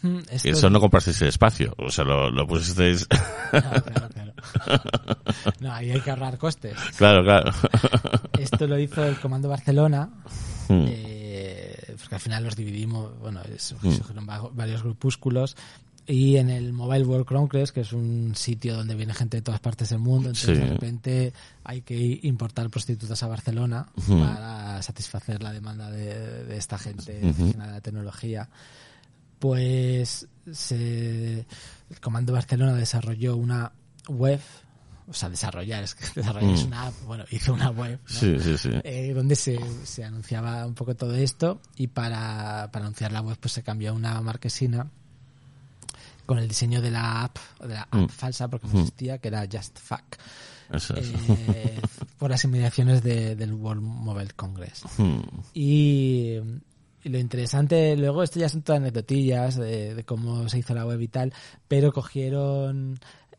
[0.02, 3.06] Mm, esto- eso no comprasteis el espacio o sea lo, lo pusisteis
[3.50, 4.32] Claro, claro, claro.
[5.60, 6.76] No, ahí hay que ahorrar costes.
[6.96, 7.52] claro claro
[8.38, 10.10] Esto lo hizo el Comando Barcelona,
[10.68, 10.84] Mm.
[10.88, 15.56] eh, porque al final los dividimos, bueno, es- surgieron va- varios grupúsculos.
[16.06, 19.60] Y en el Mobile World Congress, que es un sitio donde viene gente de todas
[19.60, 20.62] partes del mundo, entonces Sí.
[20.64, 21.32] de repente
[21.64, 24.18] hay que importar prostitutas a Barcelona Ujú.
[24.20, 28.48] para satisfacer la demanda de, de esta gente aficionada a la tecnología.
[29.42, 33.72] Pues se, el Comando Barcelona desarrolló una
[34.06, 34.38] web,
[35.08, 36.66] o sea, desarrollar, es que desarrollar es Mm.
[36.68, 38.08] una app, bueno, hizo una web, ¿no?
[38.08, 42.84] sí sí sí eh, donde se, se anunciaba un poco todo esto y para, para
[42.84, 44.86] anunciar la web pues se cambió a una marquesina
[46.24, 48.06] con el diseño de la app, o de la app Mm.
[48.10, 48.78] falsa porque no Mm.
[48.78, 50.04] existía, que era Just Fuck,
[50.72, 51.80] eso eh,
[52.20, 54.84] por las inmediaciones de- del World Mobile Congress.
[54.98, 55.18] Mm.
[55.52, 56.38] Y,
[57.04, 60.86] y lo interesante, luego esto ya son todas anecdotillas de, de cómo se hizo la
[60.86, 61.32] web y tal,
[61.68, 62.98] pero cogieron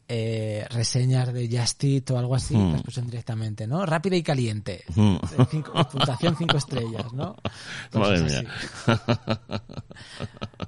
[0.09, 2.73] eh, reseñas de Just Eat o algo así, Hmm.
[2.73, 3.85] las pusieron directamente, ¿no?
[3.85, 4.83] Rápida y caliente.
[4.95, 5.15] Mm.
[5.15, 7.35] Eh, cinco- puntuación cinco estrellas, ¿no?
[7.93, 8.43] Madre mía.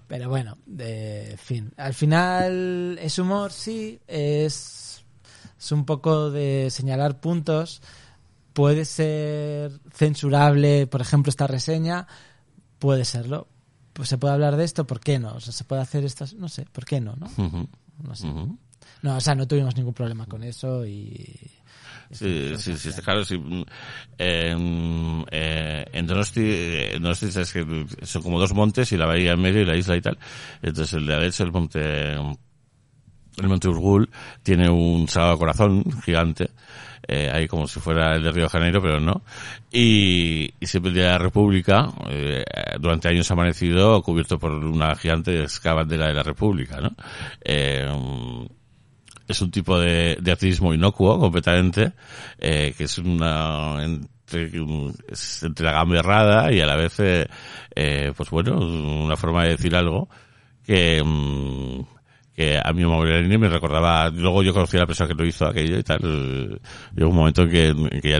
[0.07, 1.73] Pero bueno, de en fin.
[1.77, 5.03] Al final es humor, sí, es,
[5.59, 7.81] es un poco de señalar puntos.
[8.53, 12.07] Puede ser censurable, por ejemplo, esta reseña.
[12.85, 13.47] Puede serlo.
[13.93, 15.33] Pues se puede hablar de esto, ¿por qué no?
[15.33, 17.15] O sea, se puede hacer esto, no sé, ¿por qué no?
[17.15, 17.27] No,
[18.03, 18.27] no sé.
[19.01, 21.35] No, o sea, no tuvimos ningún problema con eso y...
[22.11, 23.41] Sí, sí, sí, claro, sí.
[24.19, 29.31] En, eh, en Donosti, eh, Donosti es que son como dos montes y la bahía
[29.31, 30.19] en medio y la isla y tal.
[30.61, 34.11] Entonces el de derecha, el monte, el monte Urgul,
[34.43, 36.51] tiene un sagrado corazón gigante,
[37.07, 39.21] eh, ahí como si fuera el de Río de Janeiro, pero no.
[39.71, 42.43] Y, y siempre el de la República, eh,
[42.79, 46.95] durante años ha amanecido cubierto por una gigante bandera de la República, ¿no?
[47.43, 47.85] Eh,
[49.27, 51.93] es un tipo de, de ateísmo inocuo completamente,
[52.37, 54.51] eh, que es una entre,
[55.07, 59.75] es entre la gamberrada y a la vez, eh, pues bueno, una forma de decir
[59.75, 60.07] algo
[60.65, 61.94] que, mm,
[62.35, 65.45] que a mí Mogherini me recordaba, luego yo conocí a la persona que lo hizo
[65.47, 66.59] aquello y tal,
[66.93, 68.19] llegó un momento en que, en que ya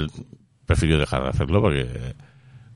[0.66, 2.16] prefirió dejar de hacerlo porque,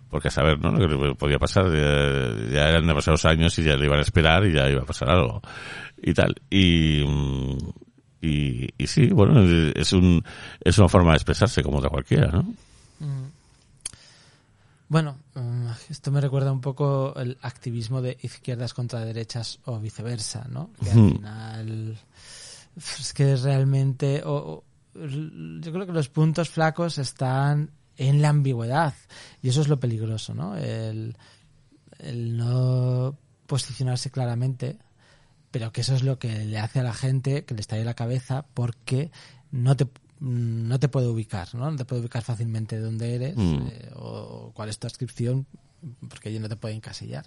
[0.10, 0.72] porque a saber, ¿no?
[0.72, 4.54] Lo que podía pasar, ya, eran demasiados años y ya le iban a esperar y
[4.54, 5.42] ya iba a pasar algo
[6.02, 6.36] y tal.
[6.50, 7.58] Y, mm,
[8.22, 9.42] y, sí, bueno,
[9.76, 10.24] es un,
[10.62, 12.44] es una forma de expresarse como otra cualquiera, ¿no?
[13.00, 13.30] Mm.
[14.90, 15.18] Bueno,
[15.90, 20.72] esto me recuerda un poco el activismo de izquierdas contra derechas o viceversa, ¿no?
[20.84, 21.98] Que al final
[22.78, 24.64] es que realmente o- o-
[24.96, 28.94] yo creo que los puntos flacos están en la ambigüedad
[29.42, 30.56] y eso es lo peligroso, ¿no?
[30.58, 31.16] El,
[32.00, 34.78] el no posicionarse claramente,
[35.52, 37.94] pero que eso es lo que le hace a la gente que le estalle la
[37.96, 39.12] cabeza porque
[39.52, 39.88] no te
[40.22, 41.72] no te puede ubicar, ¿no?
[41.72, 43.68] No te puede ubicar fácilmente dónde eres Mm.
[43.72, 45.46] eh, o cuál es tu adscripción
[46.10, 47.26] porque allí no te puede encasillar.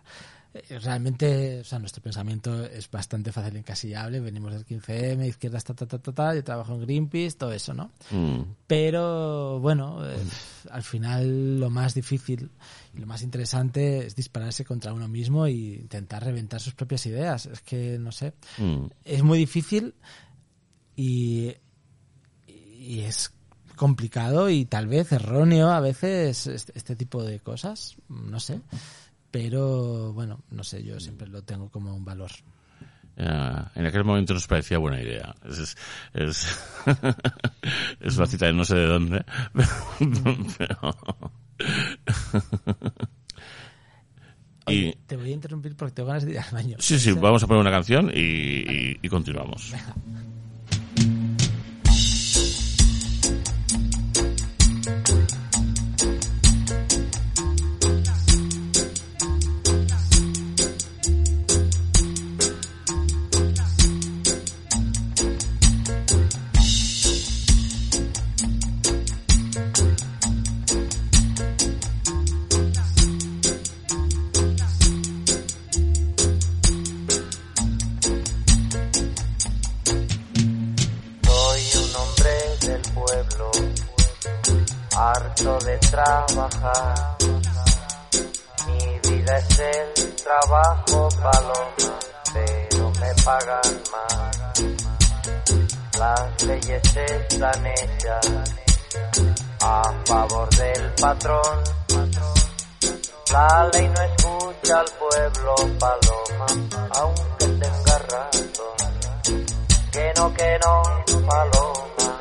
[0.54, 4.20] Eh, Realmente, o sea, nuestro pensamiento es bastante fácil encasillable.
[4.20, 7.72] Venimos del 15M, izquierdas, ta, ta, ta, ta, ta, yo trabajo en Greenpeace, todo eso,
[7.72, 7.90] ¿no?
[8.10, 10.16] Mm, Pero bueno, eh,
[10.70, 12.50] al final lo más difícil
[12.94, 17.46] y lo más interesante es dispararse contra uno mismo e intentar reventar sus propias ideas.
[17.46, 19.94] Es que, no sé, mm, es muy difícil
[20.94, 21.54] y,
[22.46, 23.32] y es
[23.76, 28.60] complicado y tal vez erróneo a veces este, este tipo de cosas, no sé.
[29.30, 32.30] Pero bueno, no sé, yo siempre lo tengo como un valor.
[33.16, 35.34] en aquel momento nos parecía buena idea.
[35.48, 35.76] Es,
[36.14, 36.58] es,
[38.00, 39.24] es, una cita de no sé de dónde.
[40.58, 40.96] pero-
[44.66, 46.76] Oye, y, te voy a interrumpir porque tengo ganas de ir al baño.
[46.78, 49.72] sí, sí, vamos a poner una canción y, y- y continuamos.
[86.62, 86.70] Mi
[89.10, 91.98] vida es el trabajo, paloma,
[92.32, 94.62] pero me pagan más.
[95.98, 98.30] Las leyes están hechas
[99.60, 101.64] a favor del patrón.
[103.32, 106.46] La ley no escucha al pueblo, paloma,
[107.00, 108.76] aunque tenga razón.
[109.90, 110.82] Que no, que no,
[111.26, 112.18] paloma.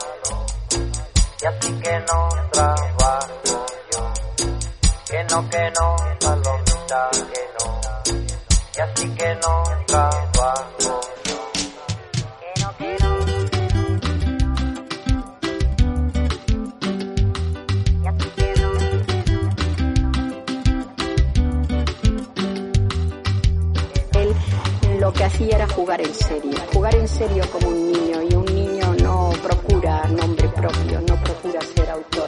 [1.41, 3.40] Y así que no trabajo yo.
[5.11, 7.81] Que no, que no, palomita, que no.
[8.77, 11.01] Y así que no trabajo.
[12.39, 13.11] Que no, que no.
[18.07, 18.71] Así que no.
[24.13, 24.29] Él
[25.01, 28.45] lo que hacía era jugar en serio, jugar en serio como un niño y un
[28.45, 32.27] niño no procura nombre propio, no procura ser autor,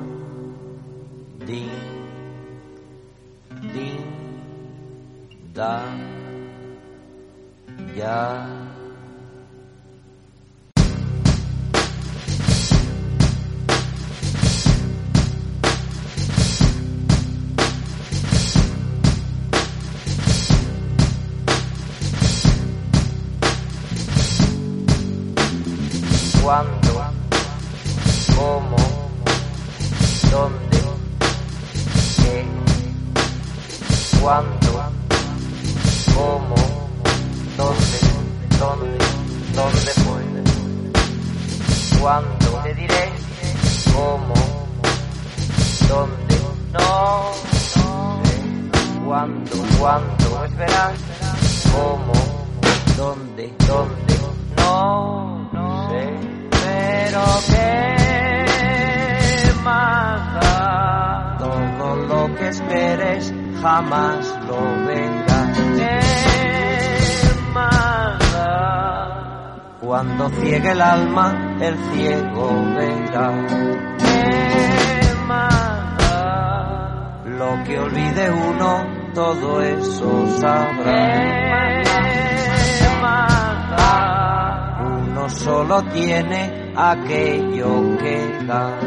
[5.53, 5.83] da,
[7.95, 8.47] ya.
[26.41, 27.01] ¿Cuándo?
[28.35, 28.75] ¿Cómo?
[30.31, 30.79] ¿Dónde?
[32.17, 32.45] ¿Qué?
[34.19, 34.70] ¿Cuándo?
[36.21, 36.55] ¿Cómo?
[37.57, 37.99] ¿Dónde?
[38.59, 38.97] ¿Dónde?
[39.55, 40.21] ¿Dónde fue?
[41.99, 42.47] ¿Cuándo?
[42.63, 43.09] Te diré
[43.91, 44.35] cómo,
[45.89, 46.35] dónde,
[46.73, 47.33] no,
[47.73, 48.35] sé.
[49.03, 49.55] ¿Cuándo?
[49.79, 50.45] ¿Cuándo?
[50.45, 50.93] Esperar,
[51.73, 52.13] cómo,
[52.97, 54.15] dónde, dónde,
[54.57, 56.03] no, no sé.
[56.51, 57.65] Pero qué
[59.63, 65.00] más da todo lo que esperes jamás lo verás.
[69.81, 73.31] Cuando ciegue el alma, el ciego verá.
[77.25, 78.85] Lo que olvide uno,
[79.15, 81.81] todo eso sabrá.
[84.85, 88.77] Uno solo tiene aquello que da.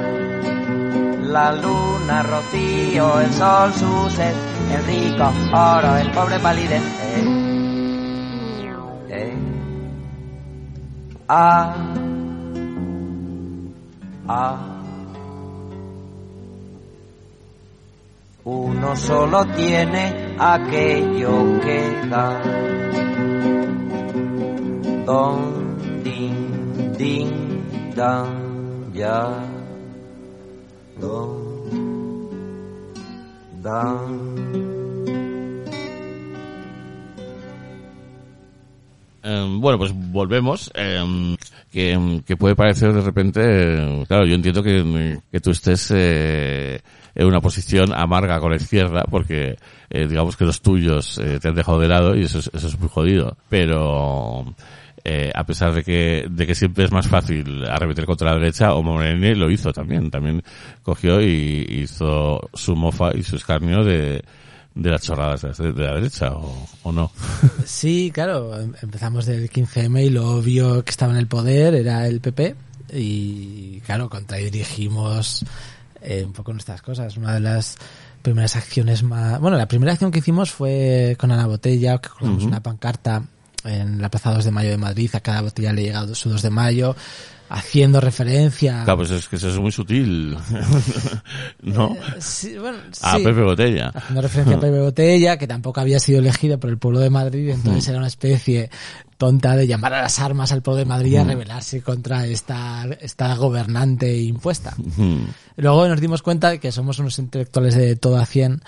[1.22, 4.32] La luna, rocío, el sol, su sed,
[4.72, 7.03] el rico, oro, el pobre palidez.
[11.26, 11.74] Ah,
[14.28, 14.74] ah.
[18.44, 22.42] Uno solo tiene aquello que da.
[25.06, 27.64] Don, din, din,
[27.94, 29.48] dan, ya.
[31.00, 32.28] Don,
[33.62, 34.63] dan.
[39.24, 40.70] Eh, bueno, pues volvemos.
[40.74, 41.36] eh,
[41.72, 46.80] que, puede parecer de repente, claro, yo entiendo que, que tú estés eh,
[47.14, 49.56] en una posición amarga con la izquierda, porque
[49.90, 52.66] eh, digamos que los tuyos eh, te han dejado de lado y eso es, eso
[52.66, 53.36] es muy jodido.
[53.48, 54.44] Pero
[55.04, 58.74] eh, a pesar de que, de que siempre es más fácil arremeter contra la derecha,
[58.74, 60.10] Homo Moreni lo hizo también.
[60.10, 60.42] También
[60.82, 64.22] cogió y hizo su mofa y su escarnio de,
[64.74, 67.10] de las chorradas de, la derecha, o, o no.
[67.64, 72.06] Sí, claro, em- empezamos del 15M y lo obvio que estaba en el poder era
[72.06, 72.54] el PP
[72.92, 75.44] y claro, contradirigimos
[76.00, 77.16] eh, un poco nuestras cosas.
[77.16, 77.76] Una de las
[78.22, 79.40] primeras acciones más...
[79.40, 83.22] Bueno, la primera acción que hicimos fue con Ana Botella, que colgamos una pancarta
[83.64, 86.42] en la Plaza 2 de Mayo de Madrid, a cada botella le llega su 2
[86.42, 86.94] de Mayo,
[87.54, 88.82] haciendo referencia...
[88.84, 90.36] Claro, pues es que eso es muy sutil.
[91.62, 91.96] ¿No?
[92.18, 93.16] Sí, bueno, A.
[93.16, 93.92] Pepe Botella.
[93.94, 97.50] haciendo referencia a Pepe Botella, que tampoco había sido elegido por el pueblo de Madrid,
[97.50, 98.70] entonces era una especie
[99.16, 103.34] tonta de llamar a las armas al pueblo de Madrid a rebelarse contra esta, esta
[103.36, 104.74] gobernante impuesta.
[105.56, 108.62] Luego nos dimos cuenta de que somos unos intelectuales de todo a 100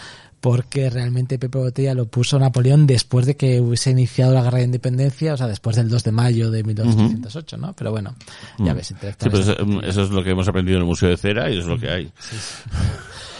[0.46, 4.64] porque realmente Pepe Botella lo puso Napoleón después de que hubiese iniciado la guerra de
[4.66, 7.72] independencia, o sea, después del 2 de mayo de 1808, ¿no?
[7.72, 8.14] Pero bueno,
[8.56, 11.50] ya ves, Sí, eh, eso es lo que hemos aprendido en el Museo de Cera
[11.50, 12.12] y eso es lo que hay.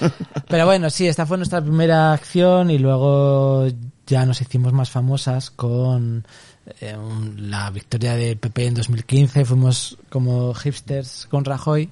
[0.48, 3.68] Pero bueno, sí, esta fue nuestra primera acción y luego
[4.04, 6.26] ya nos hicimos más famosas con
[6.80, 6.96] eh,
[7.36, 11.88] la victoria del PP en 2015, fuimos como hipsters con Rajoy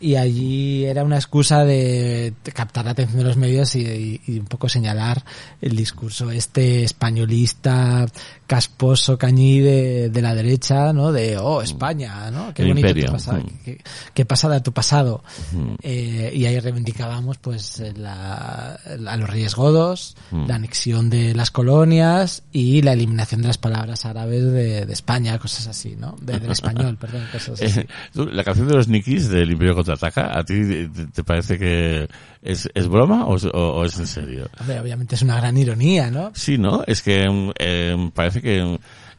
[0.00, 4.38] y allí era una excusa de captar la atención de los medios y, y- y
[4.38, 5.24] un poco señalar
[5.60, 8.06] el discurso este españolista
[8.46, 13.12] casposo cañí de, de la derecha no de oh España no qué El bonito tu
[13.12, 13.46] pasado Mm.
[13.64, 13.78] qué,
[14.14, 15.22] qué pasada tu pasado
[15.52, 15.74] Mm.
[15.82, 20.46] Eh, y ahí reivindicábamos pues la, la- a los reyes godos Mm.
[20.46, 25.38] la anexión de las colonias y la eliminación de las palabras árabes de, de España
[25.38, 29.28] cosas así no De- del español perdón cosas así Eh, la canción de los Nikis
[29.28, 32.08] del Imperio Contraataca, ¿a ti te, parece que
[32.42, 34.48] es, es broma o, es- o- o es en serio?
[34.60, 36.30] Hombre, obviamente es una gran ironía, ¿no?
[36.34, 36.82] Sí, ¿no?
[36.86, 38.76] Es que mm, eh, parece que mm,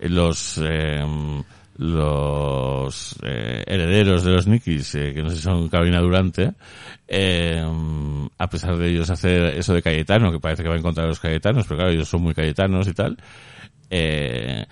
[0.07, 1.03] los eh,
[1.77, 6.51] los eh, herederos de los Nikis, eh, que no sé si son Carolina Durante,
[7.07, 7.63] eh,
[8.37, 11.09] a pesar de ellos hacer eso de Cayetano, que parece que va en contra de
[11.09, 13.17] los Cayetanos, pero claro, ellos son muy Cayetanos y tal,
[13.89, 14.65] eh,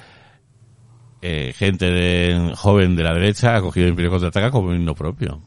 [1.22, 5.42] eh, gente de, joven de la derecha ha cogido el Imperio Contraataca como himno propio.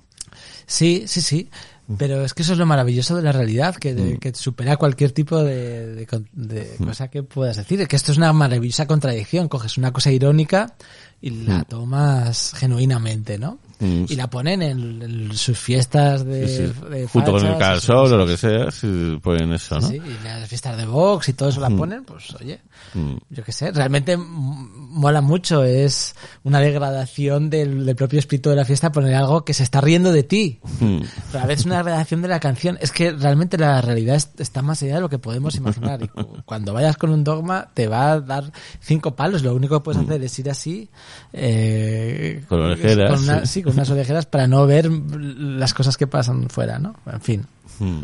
[0.71, 1.51] Sí, sí, sí.
[1.99, 5.11] Pero es que eso es lo maravilloso de la realidad, que, de- que supera cualquier
[5.11, 7.85] tipo de, de de cosa que puedas decir.
[7.89, 9.49] Que esto es una maravillosa contradicción.
[9.49, 10.77] Coges una cosa irónica
[11.21, 13.59] y la tomas genuinamente, ¿no?
[13.81, 14.05] Mm.
[14.09, 16.89] Y la ponen en, en sus fiestas de, Sí, sí.
[16.91, 19.81] de Junto con el fachas, al esas Sol o lo que sea, si ponen eso,
[19.81, 19.89] ¿no?
[19.89, 22.61] Sí, y las fiestas de Vox y todo eso la ponen, pues oye,
[22.95, 23.17] Mm.
[23.31, 28.65] yo qué sé, realmente mola mucho, es una degradación del, del propio espíritu de la
[28.65, 30.59] fiesta poner algo que se está riendo de ti.
[30.81, 31.01] Mm.
[31.33, 32.77] Pero a veces una degradación de la canción.
[32.81, 36.03] Es que realmente la realidad es- está más allá de lo que podemos imaginar.
[36.03, 39.43] Y cu- cuando vayas con un dogma te va a dar cinco palos.
[39.43, 40.89] Lo único que puedes hacer es ir así.
[41.33, 43.53] eh, Con Con una- sí.
[43.53, 46.95] sí, con unas orejeras para no ver las cosas que pasan fuera, ¿no?
[47.11, 47.47] En fin.
[47.79, 48.03] Mm.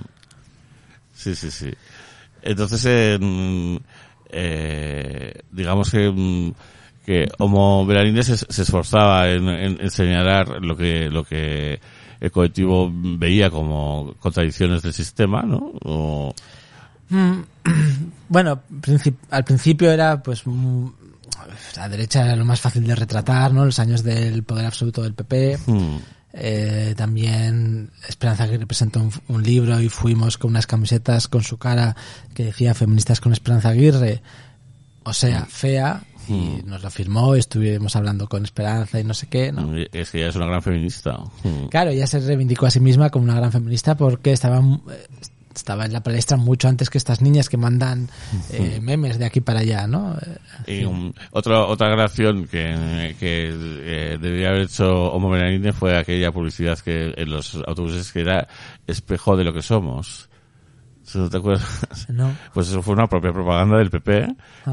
[1.15, 1.71] Sí, sí, sí.
[2.43, 3.77] Entonces, eh, mm,
[4.31, 6.53] eh, digamos que, mm,
[7.05, 11.81] que Homo Belarines se, se esforzaba en, en- en señalar lo que, lo que
[12.21, 15.73] el colectivo veía como contradicciones del sistema, ¿no?
[15.85, 16.35] O,
[17.09, 17.43] Mm,
[18.29, 18.61] Bueno,
[19.31, 20.43] al principio era pues
[21.77, 23.65] la derecha era lo más fácil de retratar, ¿no?
[23.65, 25.59] Los años del poder absoluto del PP.
[25.67, 25.97] mm,
[26.39, 31.57] Eh, también Esperanza que presentó un, un libro y fuimos con unas camisetas con su
[31.57, 31.97] cara
[32.35, 34.21] que decía feministas con Esperanza Aguirre,
[35.05, 39.51] o sea, fea, y nos lo firmó, estuvimos hablando con Esperanza y no sé qué,
[39.53, 39.75] ¿no?
[39.77, 41.19] es que ella es una gran feminista.
[41.71, 45.07] Claro, ella se reivindicó a sí misma como una gran feminista porque estaba, eh,
[45.57, 48.09] estaba en la palestra mucho antes que estas niñas que mandan
[48.51, 50.17] eh, memes de aquí para allá, ¿no?
[50.67, 56.33] Y um, otro, otra grabación que, que eh, debería haber hecho Homo Belarines fue aquella
[56.33, 58.47] publicidad que en los autobuses que era
[58.87, 60.29] espejo de lo que somos.
[61.07, 62.07] ¿Eso ¿No te acuerdas?
[62.09, 62.35] No.
[62.53, 64.27] Pues eso fue una propia propaganda del PP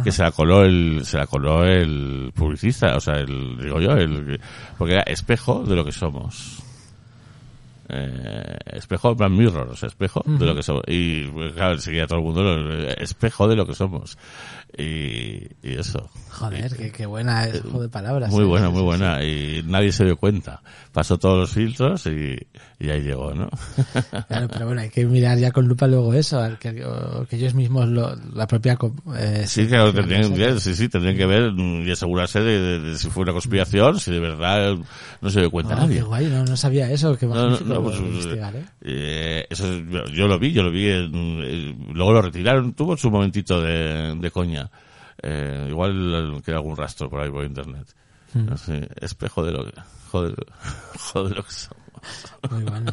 [0.04, 3.92] que se la coló el, se la coló el publicista, o sea, el, digo yo,
[3.92, 4.40] el,
[4.78, 6.64] porque era espejo de lo que somos.
[7.96, 10.82] Eh, espejo plan mirror, o sea, espejo de lo que somos.
[10.88, 12.42] Y pues, claro, enseguida todo el mundo,
[12.90, 14.18] eh, espejo de lo que somos.
[14.76, 16.10] Y, y eso.
[16.32, 18.32] Joder, qué, qué buena es juego de palabras.
[18.32, 18.48] Muy eh.
[18.48, 19.24] buena, muy buena.
[19.24, 20.62] Y nadie se dio cuenta.
[20.92, 22.36] Pasó todos los filtros y,
[22.80, 23.50] y ahí llegó, ¿no?
[24.28, 27.54] Claro, pero bueno, hay que mirar ya con lupa luego eso, que, o que ellos
[27.54, 28.78] mismos, lo- la propia...
[29.18, 32.80] eh, Sí, claro, tendrían, ya, sí, sí, tendrían que ver mm, y asegurarse de, de-
[32.80, 34.76] de si fue una conspiración, si de verdad
[35.22, 36.02] no se dio cuenta Ah, nadie.
[36.02, 38.66] guay, no, no sabía eso, que No, no, pues, ¿eh?
[38.82, 39.84] eh, eso es-
[40.14, 44.16] yo lo vi, yo lo vi, en- eh, luego lo retiraron, tuvo su momentito de,
[44.16, 44.70] de coña.
[45.22, 47.88] Eh, igual queda algún rastro por ahí por internet.
[48.34, 48.46] Hmm.
[48.48, 49.74] No sé, espejo de lo que,
[50.12, 50.36] joder,
[51.14, 52.52] joder lo que somos.
[52.52, 52.92] Muy bueno.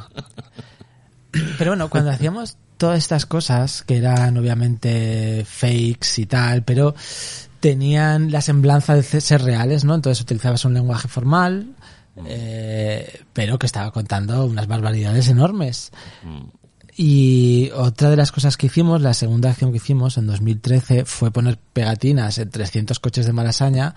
[1.59, 6.95] Pero bueno, cuando hacíamos todas estas cosas, que eran obviamente fakes y tal, pero
[7.61, 9.95] tenían la semblanza de ser reales, ¿no?
[9.95, 11.75] Entonces utilizabas un lenguaje formal,
[12.27, 15.93] eh, pero que estaba contando unas barbaridades enormes.
[16.97, 21.31] Y otra de las cosas que hicimos, la segunda acción que hicimos en 2013 fue
[21.31, 23.95] poner pegatinas en 300 coches de Malasaña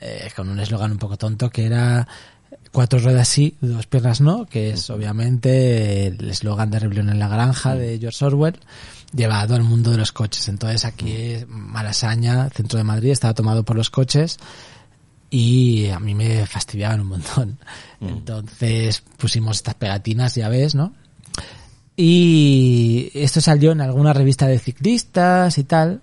[0.00, 2.08] eh, con un eslogan un poco tonto que era
[2.72, 7.28] cuatro ruedas sí, dos piernas no, que es obviamente el eslogan de Rebelión en la
[7.28, 8.58] Granja de George Orwell,
[9.14, 10.48] llevado al mundo de los coches.
[10.48, 14.38] Entonces aquí Malasaña, centro de Madrid, estaba tomado por los coches
[15.34, 17.58] y a mí me fastidiaban un montón.
[18.00, 20.94] Entonces pusimos estas pegatinas, ya ves, ¿no?
[21.96, 26.02] Y esto salió en alguna revista de ciclistas y tal,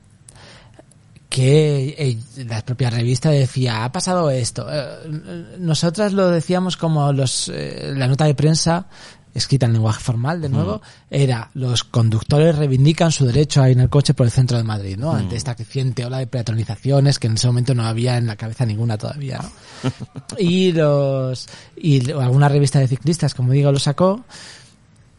[1.29, 4.67] que eh, la propia revista decía, ha pasado esto.
[4.69, 8.87] Eh, nosotras lo decíamos como los, eh, la nota de prensa
[9.33, 13.83] escrita en lenguaje formal de nuevo, era los conductores reivindican su derecho a ir en
[13.83, 15.11] el coche por el centro de Madrid, ¿no?
[15.13, 18.65] Ante esta creciente ola de peatonalizaciones que en ese momento no había en la cabeza
[18.65, 19.51] ninguna todavía, ¿no?
[20.37, 24.23] y los y alguna revista de ciclistas, como digo, lo sacó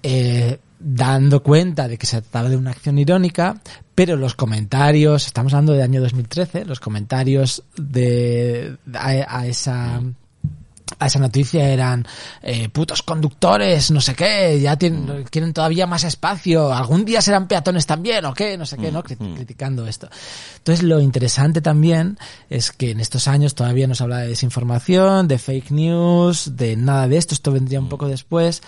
[0.03, 3.61] eh, dando cuenta de que se trataba de una acción irónica,
[3.95, 10.01] pero los comentarios, estamos hablando del año 2013, los comentarios de a, a esa
[10.99, 12.07] a esa noticia eran
[12.43, 17.49] eh, putos conductores, no sé qué, ya tienen, quieren todavía más espacio, algún día serán
[17.49, 19.03] peatones también o qué, no sé qué, ¿no?
[19.03, 20.09] Cri- Criticando esto.
[20.59, 22.19] Entonces lo interesante también
[22.51, 27.09] es que en estos años todavía nos habla de desinformación, de fake news, de nada
[27.09, 28.63] de esto, esto vendría un poco después,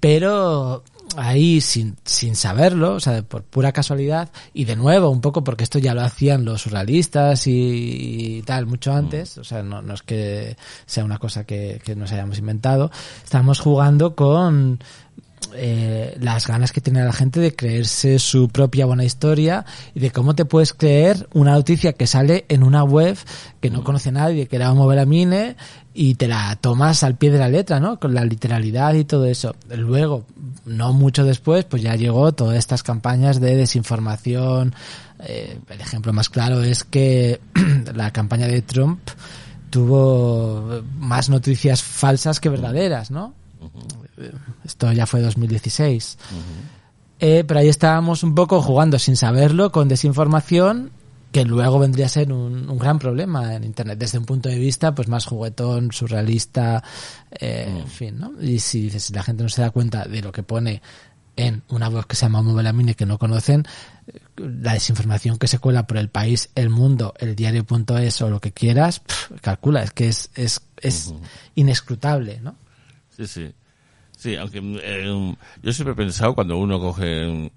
[0.00, 0.82] pero
[1.16, 5.64] ahí sin, sin saberlo, o sea, por pura casualidad, y de nuevo, un poco porque
[5.64, 9.94] esto ya lo hacían los surrealistas y, y tal mucho antes, o sea, no, no
[9.94, 10.56] es que
[10.86, 12.90] sea una cosa que, que nos hayamos inventado,
[13.22, 14.80] estamos jugando con
[15.54, 19.64] eh, las ganas que tiene la gente de creerse su propia buena historia
[19.94, 23.16] y de cómo te puedes creer una noticia que sale en una web
[23.60, 25.56] que no conoce nadie, que era un mover a mine
[25.94, 28.00] y te la tomas al pie de la letra, ¿no?
[28.00, 29.54] Con la literalidad y todo eso.
[29.68, 30.24] Luego,
[30.66, 34.74] no mucho después, pues ya llegó todas estas campañas de desinformación.
[35.20, 37.40] Eh, el ejemplo más claro es que
[37.94, 38.98] la campaña de Trump
[39.70, 43.34] tuvo más noticias falsas que verdaderas, ¿no?
[44.64, 46.18] Esto ya fue 2016.
[47.20, 50.90] Eh, pero ahí estábamos un poco jugando sin saberlo con desinformación
[51.32, 53.98] que luego vendría a ser un, un gran problema en internet.
[53.98, 56.82] Desde un punto de vista pues más juguetón surrealista
[57.32, 60.42] eh, en fin no y si la gente no se da cuenta de lo que
[60.42, 60.80] pone
[61.36, 63.64] en una web que se llama Movelamine que no conocen
[64.36, 68.52] la desinformación que se cuela por el país el mundo el diario.es o lo que
[68.52, 69.02] quieras
[69.40, 71.14] calcula es que es es, es
[71.56, 72.54] inescrutable no
[73.16, 73.54] Sí, sí.
[74.24, 77.52] Sí, aunque eh, yo siempre he pensado cuando uno coge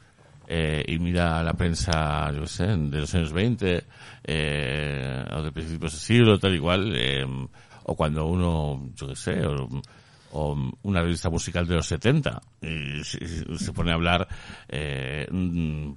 [0.49, 3.85] eh, y mira la prensa, yo sé, de los años 20
[4.25, 7.25] eh, o de principios de siglo, tal igual, eh,
[7.85, 13.71] o cuando uno, yo qué sé, o, una revista musical de los 70 y se,
[13.71, 14.27] pone a hablar,
[14.67, 15.25] eh,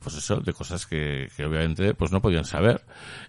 [0.00, 2.80] pues eso, de cosas que, que obviamente pues no podían saber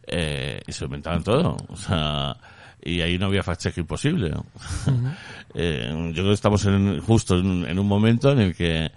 [0.05, 1.57] eh, y se inventaban todo.
[1.69, 2.37] O sea,
[2.83, 4.29] y ahí no había fact-check imposible.
[4.29, 4.45] ¿no?
[5.53, 8.89] Eh, yo creo que estamos en, justo en, en un momento en el que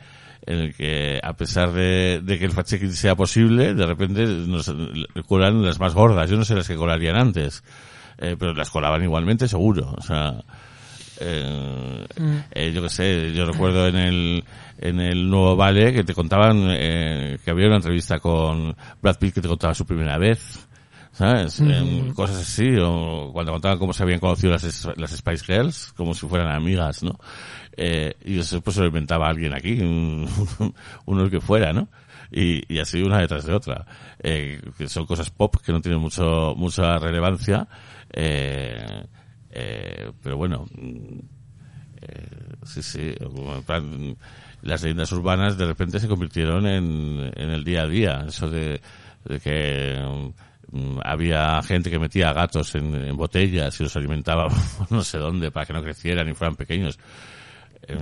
[0.47, 4.73] en el que a pesar de, de que el fact-checking sea posible, de repente nos
[5.27, 6.31] cuelan las más gordas.
[6.31, 7.65] Yo no sé las que colarían antes,
[8.19, 9.97] eh, pero las colaban igualmente seguro.
[9.99, 10.45] O sea,
[11.21, 12.07] eh,
[12.51, 14.45] eh, yo qué sé, yo recuerdo en el
[14.79, 19.35] en el nuevo Vale que te contaban eh, que había una entrevista con Brad Pitt
[19.35, 20.67] que te contaba su primera vez.
[21.15, 21.61] ¿Sabes?
[21.61, 26.13] Eh, cosas así, o cuando contaban cómo se habían conocido las, las Spice Girls, como
[26.13, 27.21] si fueran amigas, ¿no?
[27.77, 30.29] Eh, y eso pues se lo inventaba alguien aquí, un,
[31.07, 31.89] uno que fuera, ¿no?
[32.33, 33.87] Y, y así una detrás de otra.
[34.19, 37.69] Eh, que son cosas pop que no tienen mucho, mucha relevancia,
[38.13, 39.05] eh,
[39.51, 40.67] eh, pero bueno,
[42.65, 44.17] sí, sí, en plan,
[44.63, 48.81] las leyendas urbanas de repente se convirtieron en, en el día a día, eso de,
[49.25, 50.33] de que
[51.03, 54.49] había gente que metía gatos en, en botellas y los alimentaba
[54.91, 56.99] no sé dónde para que no crecieran y fueran pequeños.
[57.87, 57.99] Eh,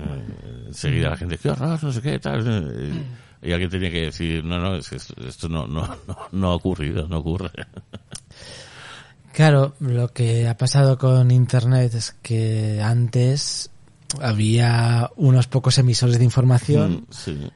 [0.69, 2.45] enseguida la gente, qué horror, no sé qué, tal.
[2.47, 3.03] eh,
[3.43, 6.49] Y alguien tenía que decir, no, no, es que esto, esto no, no, no, no
[6.51, 7.51] ha ocurrido, no ocurre.
[9.33, 13.71] Claro, lo que ha pasado con Internet es que antes
[14.21, 17.51] había unos pocos emisores de información Mm, Sí.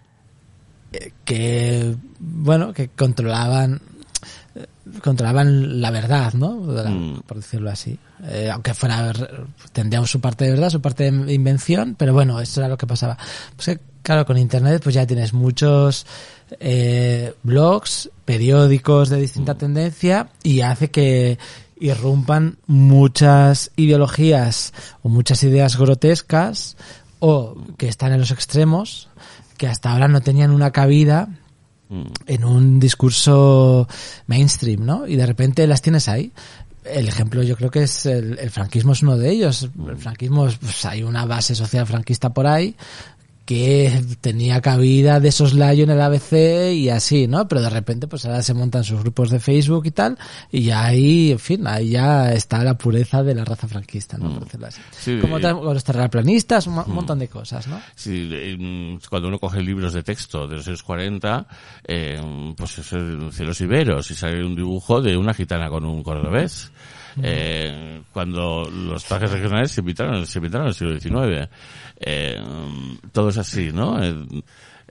[0.93, 3.81] eh, que, bueno, que controlaban
[5.03, 6.61] controlaban la verdad, ¿no?
[6.73, 7.23] La- Mm.
[7.27, 7.99] Por decirlo así.
[8.29, 9.13] Eh, aunque fuera,
[9.73, 12.87] tendríamos su parte de verdad, su parte de invención, pero bueno, eso era lo que
[12.87, 13.19] pasaba.
[13.57, 16.07] Pues que, claro, con Internet pues ya tienes muchos
[16.61, 21.39] eh, blogs, periódicos de distinta tendencia y hace que
[21.79, 24.73] irrumpan muchas ideologías
[25.03, 26.77] o muchas ideas grotescas
[27.19, 29.09] o que están en los extremos
[29.59, 31.37] que hasta ahora no tenían una cabida Mm.
[32.27, 33.89] En un discurso
[34.27, 35.07] mainstream, ¿no?
[35.07, 36.33] Y de repente las tienes ahí.
[36.85, 39.69] El ejemplo yo creo que es el, el franquismo es uno de ellos.
[39.89, 42.77] El franquismo, pues hay una base social franquista por ahí
[43.47, 47.48] que tenía cabida de soslayo en el ABC y así, ¿no?
[47.48, 50.18] Pero de repente pues ahora se montan sus grupos de Facebook y tal
[50.51, 54.35] y ahí, en fin, ahí ya está la pureza de la raza franquista, ¿no?
[54.35, 54.81] Por decirlo así.
[54.90, 57.81] Sí, Como los terraplanistas, un, un montón de cosas, ¿no?
[57.94, 58.28] Sí,
[58.59, 61.47] mm, cuando uno coge libros de texto de los años 40,
[61.86, 62.20] eh,
[62.56, 66.73] pues es el cielos iberos y sale un dibujo de una gitana con un cordobés.
[67.23, 71.48] Eh, cuando los trajes regionales se invitaron, se invitaron en el siglo XIX.
[71.98, 72.40] Eh,
[73.12, 74.02] todo es así, ¿no?
[74.02, 74.14] Eh,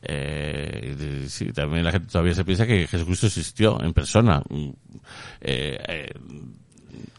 [0.08, 4.42] eh, sí, también la gente todavía se piensa que Jesucristo existió en persona.
[5.42, 6.14] Eh, eh,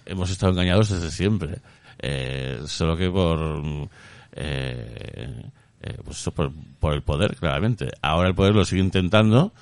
[0.05, 1.61] hemos estado engañados desde siempre.
[2.67, 3.89] Solo que por,
[6.05, 7.89] pues por, por el poder, claramente.
[8.03, 9.53] Ahora el poder lo sigue intentando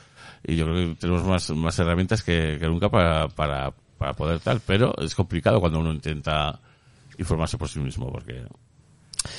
[0.46, 4.40] y yo creo que tenemos más, más herramientas que, que nunca para, para, para poder
[4.40, 6.60] tal, pero es complicado cuando uno intenta
[7.16, 8.44] informarse por sí mismo porque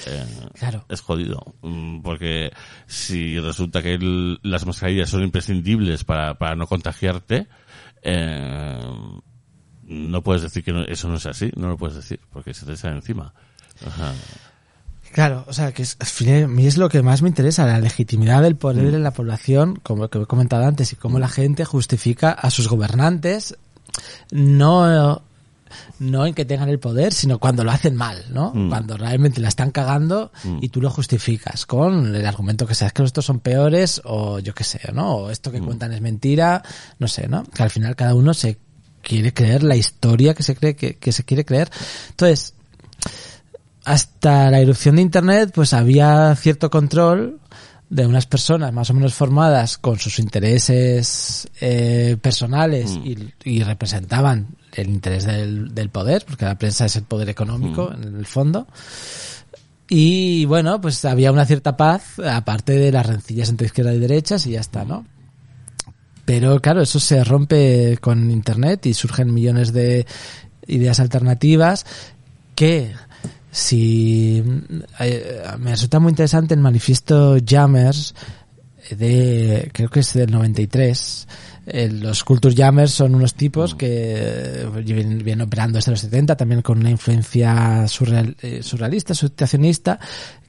[0.08, 0.26] eh,
[0.58, 0.86] Claro.
[0.90, 1.56] es jodido.
[1.62, 2.52] Mm, Porque
[2.88, 7.48] si resulta que el- las mascarillas son imprescindibles para, para no contagiarte,
[8.02, 8.80] eh,
[9.84, 12.66] no puedes decir que no- eso no es así, no lo puedes decir, porque se
[12.66, 13.34] te sale encima.
[13.86, 14.14] Ajá.
[15.12, 17.66] Claro, o sea, que es, al final, a mí es lo que más me interesa,
[17.66, 18.96] la legitimidad del poder Mm.
[18.96, 22.68] en la población, como que he comentado antes, y cómo la gente justifica a sus
[22.68, 23.56] gobernantes,
[24.32, 25.22] no,
[26.00, 28.52] no en que tengan el poder, sino cuando lo hacen mal, ¿no?
[28.54, 28.70] Mm.
[28.70, 30.60] Cuando realmente la están cagando Mm.
[30.62, 34.40] y tú lo justificas con el argumento que sea, es que estos son peores, o
[34.40, 35.16] yo qué sé, ¿no?
[35.16, 35.66] O esto que Mm.
[35.66, 36.64] cuentan es mentira,
[37.00, 37.44] no sé, ¿no?
[37.44, 38.58] Que al final cada uno se
[39.02, 41.70] quiere creer la historia que se cree que, que se quiere creer.
[42.10, 42.54] Entonces,
[43.84, 47.40] hasta la irrupción de Internet, pues había cierto control
[47.90, 53.06] de unas personas más o menos formadas con sus intereses eh, personales Mm.
[53.06, 57.92] y, y representaban el interés del, del poder, porque la prensa es el poder económico
[57.96, 58.04] Mm.
[58.08, 58.68] en el fondo.
[59.88, 64.46] Y bueno, pues había una cierta paz, aparte de las rencillas entre izquierda y derechas,
[64.48, 65.06] y ya está, ¿no?
[66.26, 70.08] Pero claro, eso se rompe con Internet y surgen millones de
[70.66, 71.86] ideas alternativas
[72.56, 72.94] que
[73.56, 74.44] si
[75.00, 78.14] eh, me resulta muy interesante el manifiesto Jammers
[78.90, 81.28] de creo que es del 93
[81.68, 86.36] eh, los Culture Jammers son unos tipos que eh, vienen, vienen operando desde los 70
[86.36, 90.02] también con una influencia surreal- surrealista, situacionista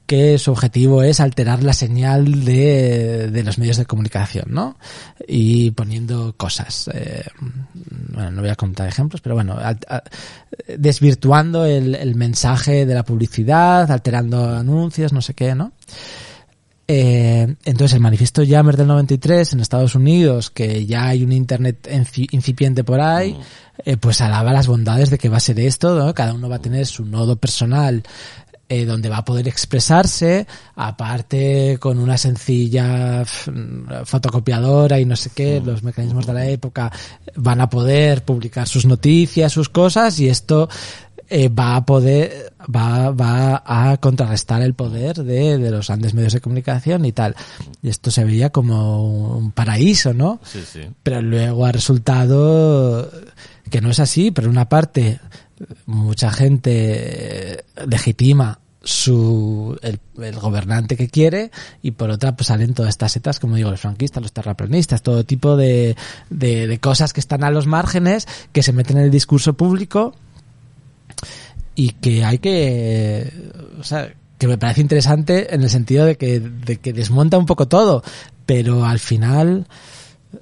[0.07, 4.77] que su objetivo es alterar la señal de, de los medios de comunicación, ¿no?
[5.27, 6.89] Y poniendo cosas.
[6.93, 7.25] eh,
[8.13, 9.77] bueno, no voy a contar ejemplos, pero bueno, a-
[10.77, 15.73] desvirtuando el, el mensaje de la publicidad, alterando anuncios, no sé qué, ¿no?
[16.89, 21.85] Eh, entonces el manifiesto Jammer del 93 en Estados Unidos, que ya hay un internet
[22.31, 23.37] incipiente por ahí,
[23.83, 26.13] eh, pues alaba las bondades de que va a ser esto, ¿no?
[26.13, 28.03] Cada uno va a tener su nodo personal
[28.69, 30.45] eh, donde va a poder expresarse,
[30.75, 33.23] aparte con una sencilla
[34.03, 36.91] fotocopiadora y no sé qué, los mecanismos de la época
[37.35, 40.67] van a poder publicar sus noticias, sus cosas, y esto
[41.29, 46.33] eh, va a poder, va, va a contrarrestar el poder de, de los grandes medios
[46.33, 47.35] de comunicación y tal.
[47.81, 50.39] Y esto se veía como un paraíso, ¿no?
[50.43, 50.81] Sí, sí.
[51.03, 53.11] pero luego ha resultado
[53.69, 55.19] que no es así, pero una parte
[55.85, 59.99] mucha gente eh, legitima su el,
[60.39, 61.51] gobernante que quiere
[61.81, 65.25] y por otra pues salen todas estas setas como digo los franquistas los terraplanistas todo
[65.25, 65.97] tipo de,
[66.29, 70.13] de, de cosas que están a los márgenes que se meten en el discurso público
[71.75, 76.39] y que hay que o sea que me parece interesante en el sentido de que,
[76.39, 78.03] de que desmonta un poco todo
[78.45, 79.67] pero al final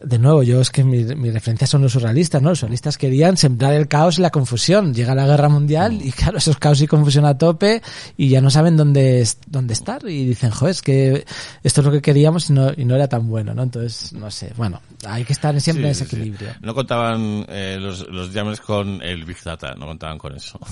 [0.03, 2.49] de nuevo, yo es que mi, mi referencia son los surrealistas, ¿no?
[2.49, 4.93] Los surrealistas querían sembrar el caos y la confusión.
[4.93, 7.81] Llega la guerra mundial y claro, esos caos y confusión a tope
[8.17, 11.25] y ya no saben dónde, dónde estar y dicen, joder, es que
[11.63, 13.63] esto es lo que queríamos y no, y no era tan bueno, ¿no?
[13.63, 16.15] Entonces, no sé, bueno, hay que estar siempre Sí, en ese sí.
[16.15, 16.49] equilibrio.
[16.61, 20.59] No contaban eh, los, los jammers con el Big Data, no contaban con eso.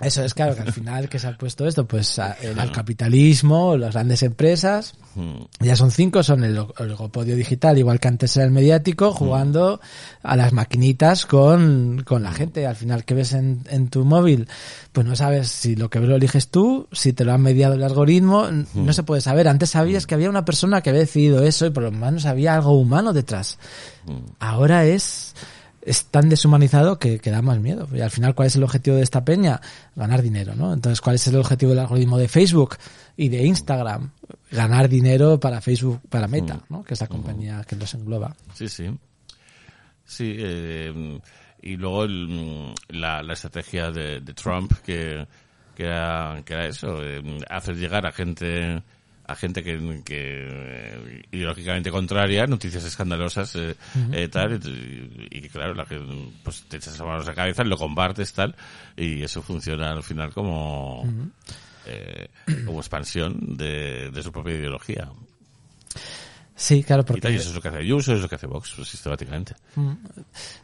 [0.00, 3.92] Eso es claro, que al final que se ha puesto esto, pues al capitalismo, las
[3.92, 8.44] grandes empresas, Mm, Ya son cinco, son el el oligopolio digital, igual que antes era
[8.44, 9.80] el mediático, jugando
[10.22, 12.66] a las maquinitas con, con la gente.
[12.66, 14.48] Al final, que ves en, en tu móvil?
[14.92, 17.74] Pues no sabes si lo que ves lo eliges tú, si te lo han mediado
[17.74, 19.48] el algoritmo, n- no se puede saber.
[19.48, 22.54] Antes sabías que había una persona que había decidido eso y por lo menos había
[22.54, 23.58] algo humano detrás.
[24.38, 25.34] Ahora es,
[25.84, 27.88] es tan deshumanizado que, que da más miedo.
[27.92, 29.60] Y al final, ¿cuál es el objetivo de esta peña?
[29.96, 30.72] Ganar dinero, ¿no?
[30.72, 32.76] Entonces, ¿cuál es el objetivo del algoritmo de Facebook
[33.16, 34.10] y de Instagram?
[34.50, 36.82] Ganar dinero para Facebook, para Meta, ¿no?
[36.84, 38.34] Que es la compañía que los engloba.
[38.54, 38.90] Sí, sí.
[40.04, 41.20] Sí, eh,
[41.62, 45.26] y luego el, mm, la, la estrategia de, de Trump que,
[45.74, 48.82] que, era, que era eso, eh, hacer llegar a gente
[49.24, 53.76] a gente que, que eh, ideológicamente contraria, noticias escandalosas, eh,
[54.12, 56.00] eh, tal, y, y que claro, la que,
[56.42, 58.54] pues te echas las manos a la cabeza, lo compartes, tal,
[58.96, 61.04] y eso funciona al final como,
[61.86, 62.28] eh,
[62.64, 65.10] como expansión de, de su propia ideología.
[66.54, 68.28] Sí, claro, Y porque tal, y eso es lo que hace Ayuso, eso es lo
[68.28, 69.54] que hace Vox, pues, sistemáticamente.
[69.74, 69.92] Mm,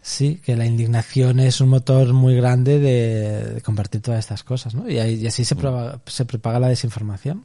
[0.01, 4.75] Sí, que la indignación es un motor muy grande de, de compartir todas estas cosas,
[4.75, 4.89] ¿no?
[4.89, 7.45] Y, y así se, propaga, se propaga la desinformación.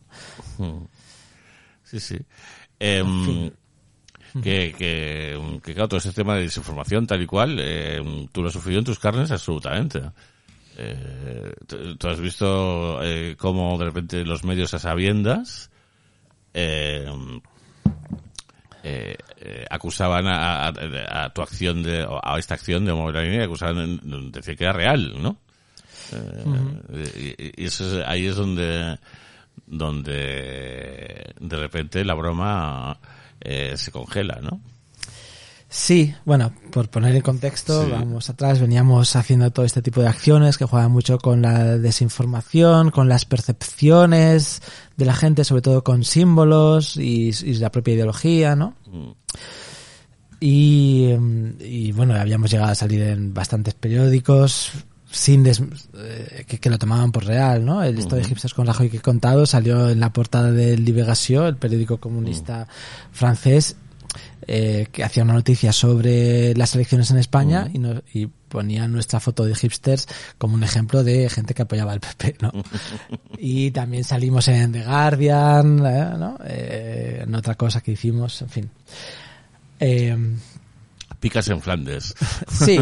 [0.57, 0.83] Mm.
[1.83, 2.19] Sí, sí.
[2.79, 3.49] Em,
[4.41, 8.47] que, que, que, claro, todo ese tema de desinformación tal y cual, em, tú lo
[8.49, 10.01] has sufrido en tus carnes absolutamente.
[10.77, 11.53] Eh,
[11.97, 15.69] tú- has visto eh, cómo de repente los medios a sabiendas
[16.53, 17.41] em,
[18.83, 23.21] eh, eh, acusaban a, a- a tu acción de, a esta acción de mover la
[23.23, 25.37] línea, acusaban, de- decían que era real, ¿no?
[26.11, 28.97] Eh, y, y eso es- ahí es donde
[29.65, 32.97] donde de repente la broma
[33.41, 34.59] eh, se congela, ¿no?
[35.75, 37.89] Sí, bueno, por poner en contexto, Sí.
[37.91, 42.91] vamos atrás, veníamos haciendo todo este tipo de acciones que juegan mucho con la desinformación,
[42.91, 44.61] con las percepciones
[44.97, 48.75] de la gente, sobre todo con símbolos y, y la propia ideología, ¿no?
[48.85, 49.11] Mm.
[50.39, 51.09] Y,
[51.59, 54.71] y, bueno, habíamos llegado a salir en bastantes periódicos
[55.09, 55.61] sin des-
[55.95, 57.83] eh, que, que lo tomaban por real, ¿no?
[57.83, 61.45] El esto de hipsters con Rajoy que he contado salió en la portada del Libération,
[61.45, 62.67] el periódico comunista
[63.11, 63.75] francés,
[64.47, 69.19] eh, que hacía una noticia sobre las elecciones en España y, no- y ponía nuestra
[69.19, 70.07] foto de hipsters
[70.37, 72.51] como un ejemplo de gente que apoyaba al PP, ¿no?
[73.37, 76.09] y también salimos en The Guardian, ¿eh?
[76.17, 76.37] ¿no?
[76.45, 78.69] Eh, en otra cosa que hicimos, en fin.
[79.79, 80.17] Eh,
[81.19, 82.13] Picas en Flandes.
[82.51, 82.77] Sí,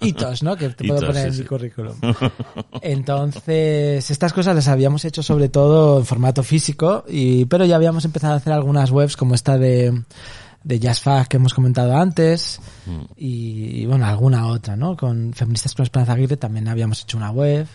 [0.00, 0.56] hitos, ¿no?
[0.56, 1.40] Que te puedo poner sí, en sí.
[1.42, 1.94] mi currículum.
[2.80, 8.04] Entonces, estas cosas las habíamos hecho sobre todo en formato físico, y, pero ya habíamos
[8.04, 10.02] empezado a hacer algunas webs como esta de,
[10.64, 12.60] de JazzFag que hemos comentado antes,
[13.16, 14.96] y, y, bueno, alguna otra, ¿no?
[14.96, 17.66] Con Feministas con Esperanza Aguirre también habíamos hecho una web,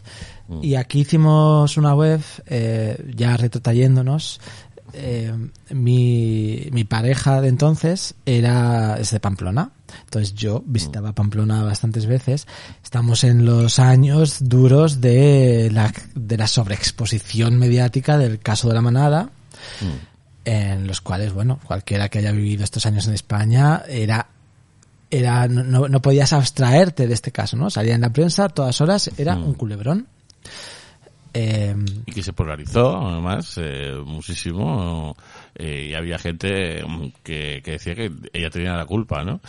[0.61, 4.39] y aquí hicimos una web, eh, ya retrotrayéndonos,
[4.93, 5.33] eh,
[5.71, 9.71] mi, mi pareja de entonces era es de Pamplona.
[10.05, 12.47] Entonces yo visitaba Pamplona bastantes veces.
[12.83, 18.81] Estamos en los años duros de la, de la sobreexposición mediática del caso de la
[18.81, 19.29] manada,
[20.47, 24.27] en los cuales, bueno, cualquiera que haya vivido estos años en España era
[25.11, 27.69] era no, no, podías abstraerte de este caso, ¿no?
[27.69, 30.07] Salía en la prensa a todas horas, era un culebrón.
[31.33, 31.75] Eh,
[32.05, 35.17] Y que se polarizó, además, eh, muchísimo.
[35.59, 39.41] Eh, y había gente mm, que, que decía que ella tenía la culpa, ¿no?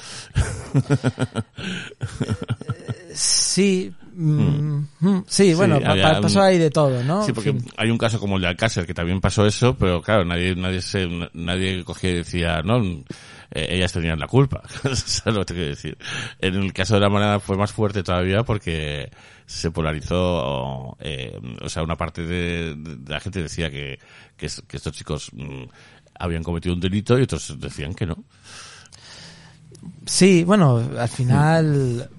[3.12, 7.24] Sí, mm, mm, sí, bueno, había pasó ahí de todo, ¿no?
[7.24, 10.24] Sí, porque hay un caso como el de Alcácer que también pasó eso, pero claro,
[10.24, 12.82] nadie, nadie se, nadie cogía y decía, no,
[13.50, 14.62] eh, ellas tenían la culpa.
[14.94, 15.98] ¿Sabes lo que quiero decir?
[16.40, 19.10] En el caso de la manada fue más fuerte todavía porque
[19.46, 23.98] se polarizó, eh, o sea, una parte de, de la gente decía que,
[24.36, 25.64] que, que estos chicos mm,
[26.18, 28.16] habían cometido un delito y otros decían que no.
[30.06, 32.10] Sí, bueno, al final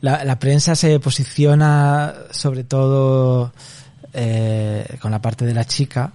[0.00, 3.52] la, la prensa se posiciona sobre todo
[4.12, 6.12] eh, con la parte de la chica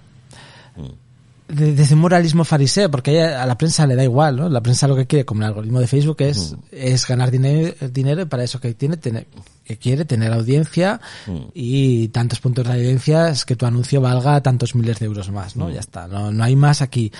[1.48, 4.48] de- desde un moralismo fariseo, porque a ella- a la prensa le da igual, ¿no?
[4.48, 8.22] La prensa lo que quiere, como el algoritmo de Facebook, es, es ganar dinero, dinero
[8.22, 9.26] y para eso que tiene, tener,
[9.70, 11.00] que quiere tener audiencia
[11.54, 15.54] y tantos puntos de audiencia es que tu anuncio valga tantos miles de euros más,
[15.54, 15.70] ¿no?
[15.70, 17.12] Ya está, no, no hay más aquí.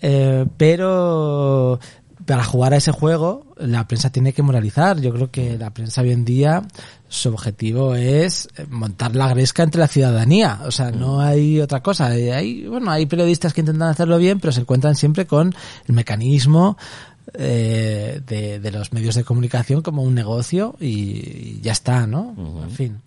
[0.00, 1.80] Eh, pero
[2.24, 5.00] para jugar a ese juego, la prensa tiene que moralizar.
[5.00, 6.62] Yo creo que la prensa hoy en día,
[7.08, 10.60] su objetivo es montar la gresca entre la ciudadanía.
[10.64, 12.06] O sea, no hay otra cosa.
[12.06, 15.52] Hay, bueno, hay periodistas que intentan hacerlo bien, pero se encuentran siempre con
[15.88, 16.76] el mecanismo
[17.34, 22.34] eh, de, de los medios de comunicación como un negocio y, y ya está, ¿no?
[22.62, 23.00] En fin.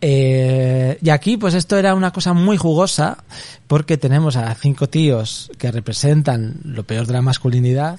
[0.00, 3.24] Eh, y aquí, pues esto era una cosa muy jugosa,
[3.66, 7.98] porque tenemos a cinco tíos que representan lo peor de la masculinidad,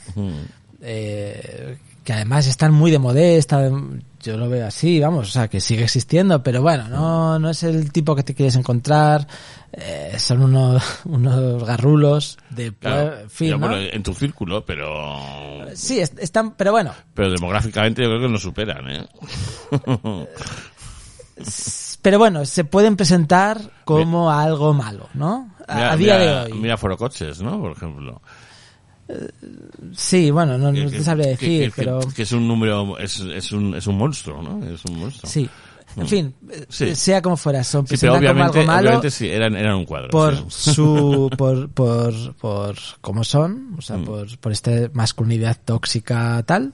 [0.81, 3.69] eh, que además están muy de modesta,
[4.21, 7.63] yo lo veo así, vamos, o sea, que sigue existiendo, pero bueno, no, no es
[7.63, 9.27] el tipo que te quieres encontrar,
[9.71, 13.59] eh, son unos, unos garrulos de, Claro, fin, ¿no?
[13.59, 18.30] bueno, en tu círculo, pero Sí, est- están, pero bueno, pero demográficamente yo creo que
[18.30, 19.05] nos superan, ¿eh?
[22.01, 25.49] pero bueno, se pueden presentar como algo malo, ¿no?
[25.67, 26.59] A, Mira, a día mira- de hoy.
[26.59, 27.59] Mira Foro Coches, ¿no?
[27.59, 28.21] Por ejemplo.
[29.95, 32.48] Sí, bueno, no, Que- no que- te sabría que- decir, que- pero que es un
[32.48, 34.64] número, es, es un, es un monstruo, ¿no?
[34.65, 35.30] Es un monstruo.
[35.30, 35.49] sí.
[35.98, 36.94] En fin, eh, Sí.
[36.94, 39.76] sea como fuera, son Sí, pero presentan como obviamente, algo malo obviamente sí, eran, eran
[39.76, 40.10] un cuadro.
[40.10, 44.06] por su por por por cómo son, o sea, Mm.
[44.06, 46.73] por por esta masculinidad tóxica tal.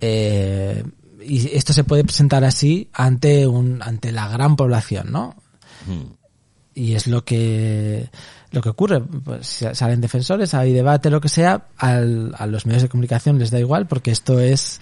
[0.00, 0.82] Eh,
[1.22, 5.36] y esto se puede presentar así ante un ante la gran población, ¿no?
[5.86, 6.12] Mm.
[6.74, 8.10] y es lo que
[8.56, 9.00] lo que ocurre.
[9.00, 13.50] Pues salen defensores, hay debate, lo que sea, al, a los medios de comunicación les
[13.50, 14.80] da igual porque esto es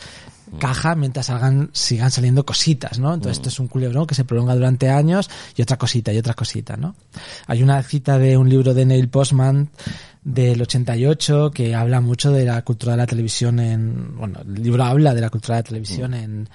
[0.59, 3.12] caja mientras salgan, sigan saliendo cositas, ¿no?
[3.12, 6.34] Entonces esto es un culebrón que se prolonga durante años y otra cosita y otra
[6.34, 6.94] cosita, ¿no?
[7.46, 9.70] Hay una cita de un libro de Neil Postman
[10.22, 14.84] del 88 que habla mucho de la cultura de la televisión en, bueno, el libro
[14.84, 16.48] habla de la cultura de la televisión en,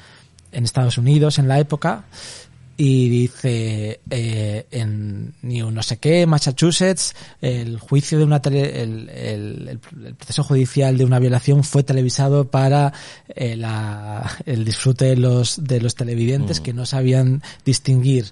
[0.51, 2.05] en Estados Unidos en la época
[2.81, 9.09] y dice eh, en New no sé qué, Massachusetts, el juicio de una tele, el,
[9.09, 9.67] el,
[10.05, 12.93] el, proceso judicial de una violación fue televisado para
[13.27, 16.63] eh, la, el disfrute de los de los televidentes Mm.
[16.63, 18.27] que no sabían distinguir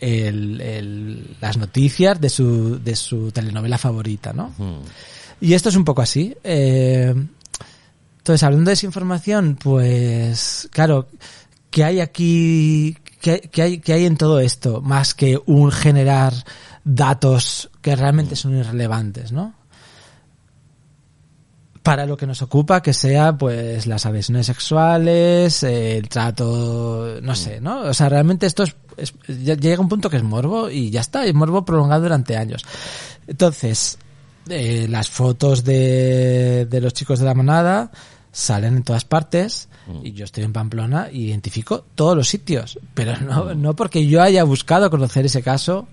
[0.00, 4.54] el, el, las noticias de su de su telenovela favorita, ¿no?
[4.56, 4.80] Mm.
[5.42, 6.34] Y esto es un poco así.
[6.44, 7.14] Eh,
[8.18, 11.08] entonces, hablando de desinformación, pues, claro,
[11.70, 12.96] ¿qué hay aquí?
[13.22, 14.80] ¿Qué, hay, qué hay en todo esto?
[14.80, 16.34] Más que un generar
[16.82, 19.54] datos que realmente son irrelevantes, ¿no?
[21.84, 27.60] Para lo que nos ocupa, que sea, pues, las agresiones sexuales, el trato, no sé,
[27.60, 27.82] ¿no?
[27.82, 28.64] O sea, realmente esto
[28.96, 32.64] es, llega un punto que es morbo y ya está, es morbo prolongado durante años.
[33.28, 33.98] Entonces,
[34.48, 37.92] eh, las fotos de, de los chicos de la manada
[38.32, 39.68] salen en todas partes
[40.02, 44.22] y yo estoy en Pamplona y identifico todos los sitios, pero no, no porque yo
[44.22, 45.86] haya buscado conocer ese caso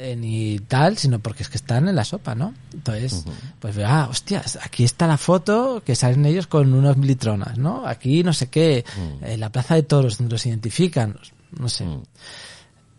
[0.00, 2.54] eh, ni tal, sino porque es que están en la sopa, ¿no?
[2.72, 3.26] Entonces,
[3.60, 7.86] pues veo, ah, hostias, aquí está la foto que salen ellos con unos militronas, ¿no?
[7.86, 8.84] Aquí no sé qué,
[9.20, 11.18] en la plaza de toros donde los identifican,
[11.58, 11.84] no sé.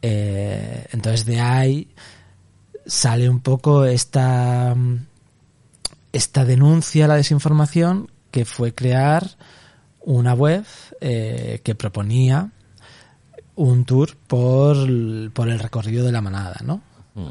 [0.04, 1.88] Eh, entonces de ahí
[2.86, 4.76] sale un poco esta
[6.12, 9.24] esta denuncia a la desinformación que fue crear
[10.02, 10.66] una web
[11.00, 12.52] eh, que proponía
[13.56, 16.82] un tour por, el- por el recorrido de la manada, ¿no?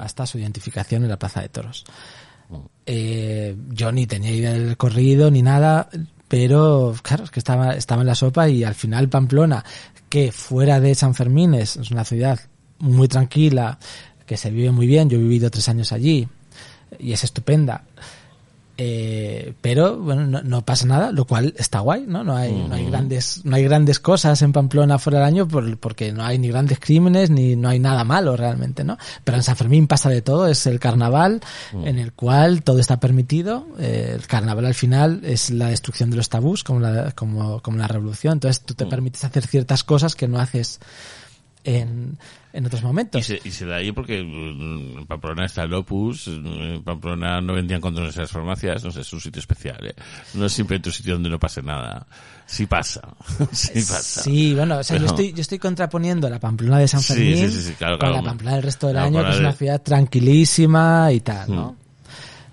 [0.01, 1.85] Hasta su identificación en la Plaza de Toros.
[2.87, 5.91] Eh, yo ni tenía idea del recorrido ni nada,
[6.27, 9.63] pero claro, es que estaba, estaba en la sopa y al final Pamplona,
[10.09, 12.41] que fuera de San Fermín es, es una ciudad
[12.79, 13.79] muy tranquila,
[14.25, 16.27] que se vive muy bien, yo he vivido tres años allí
[16.99, 17.85] y es estupenda.
[18.77, 22.25] Eh, pero bueno, no, no pasa nada, lo cual está guay, ¿no?
[22.25, 25.79] No hay, no hay grandes, no hay grandes cosas en Pamplona fuera del año por-
[25.79, 28.99] porque no hay ni grandes crímenes ni no hay nada malo realmente, ¿no?
[29.23, 31.41] Pero en San Fermín pasa de todo, es el carnaval
[31.85, 33.67] en el cual todo está permitido.
[33.79, 37.79] eh, el carnaval al final es la destrucción de los tabús, como la, como, como
[37.79, 38.35] la revolución.
[38.35, 40.81] Entonces tú te permites hacer ciertas cosas que no haces
[41.65, 42.19] en,
[42.53, 43.25] en otros Y momentos.
[43.27, 47.55] se, y se da ahí porque mm, en Pamplona está el Opus, en Pamplona no
[47.55, 49.95] vendían condones en las farmacias, no sé, es un sitio especial, ¿eh?
[50.35, 52.07] No es simplemente un sitio donde no pase nada.
[52.47, 53.01] Sí pasa,
[53.53, 54.23] sí pasa.
[54.23, 57.37] Sí, bueno, o sea, yo Pero- estoy, yo estoy contraponiendo la Pamplona de San Fermín
[57.51, 58.23] sí, sí, sí, claro, con claro.
[58.23, 61.73] la Pamplona del resto del La año, que es una ciudad tranquilísima y tal, ¿no?
[61.73, 61.84] Mm.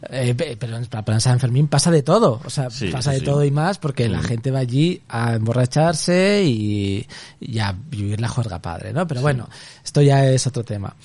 [0.10, 3.20] Eh, pe- pero en de San Fermín pasa de todo, o sea, Sí, pasa de
[3.20, 3.26] sí.
[3.26, 4.24] todo y más porque la Mm.
[4.24, 7.06] gente va allí a emborracharse y,
[7.40, 9.06] y a vivir la juerga padre, ¿no?
[9.08, 9.48] Pero bueno,
[9.86, 10.96] esto ya es otro tema.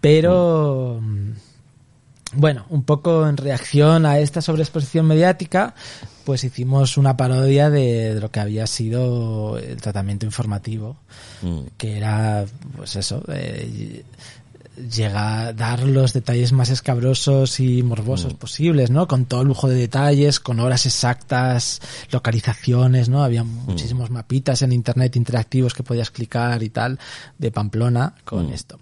[0.00, 1.30] Pero, mm,
[2.34, 5.74] bueno, un poco en reacción a esta sobreexposición mediática,
[6.24, 10.96] pues hicimos una parodia de, de lo que había sido el tratamiento informativo,
[11.42, 11.60] Mm.
[11.76, 12.44] que era,
[12.76, 14.02] pues eso, eh,
[14.76, 19.08] llega a dar los detalles más escabrosos y morbosos posibles, ¿no?
[19.08, 21.80] Con todo lujo de detalles, con horas exactas,
[22.10, 23.22] localizaciones, ¿no?
[23.24, 26.98] Había muchísimos mapitas en internet interactivos que podías clicar y tal,
[27.38, 28.78] de Pamplona con esto.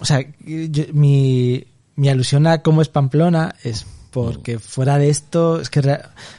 [0.00, 1.64] O sea, yo- mi,
[1.96, 5.84] mi alusión a cómo es Pamplona es porque fuera de esto, es que, o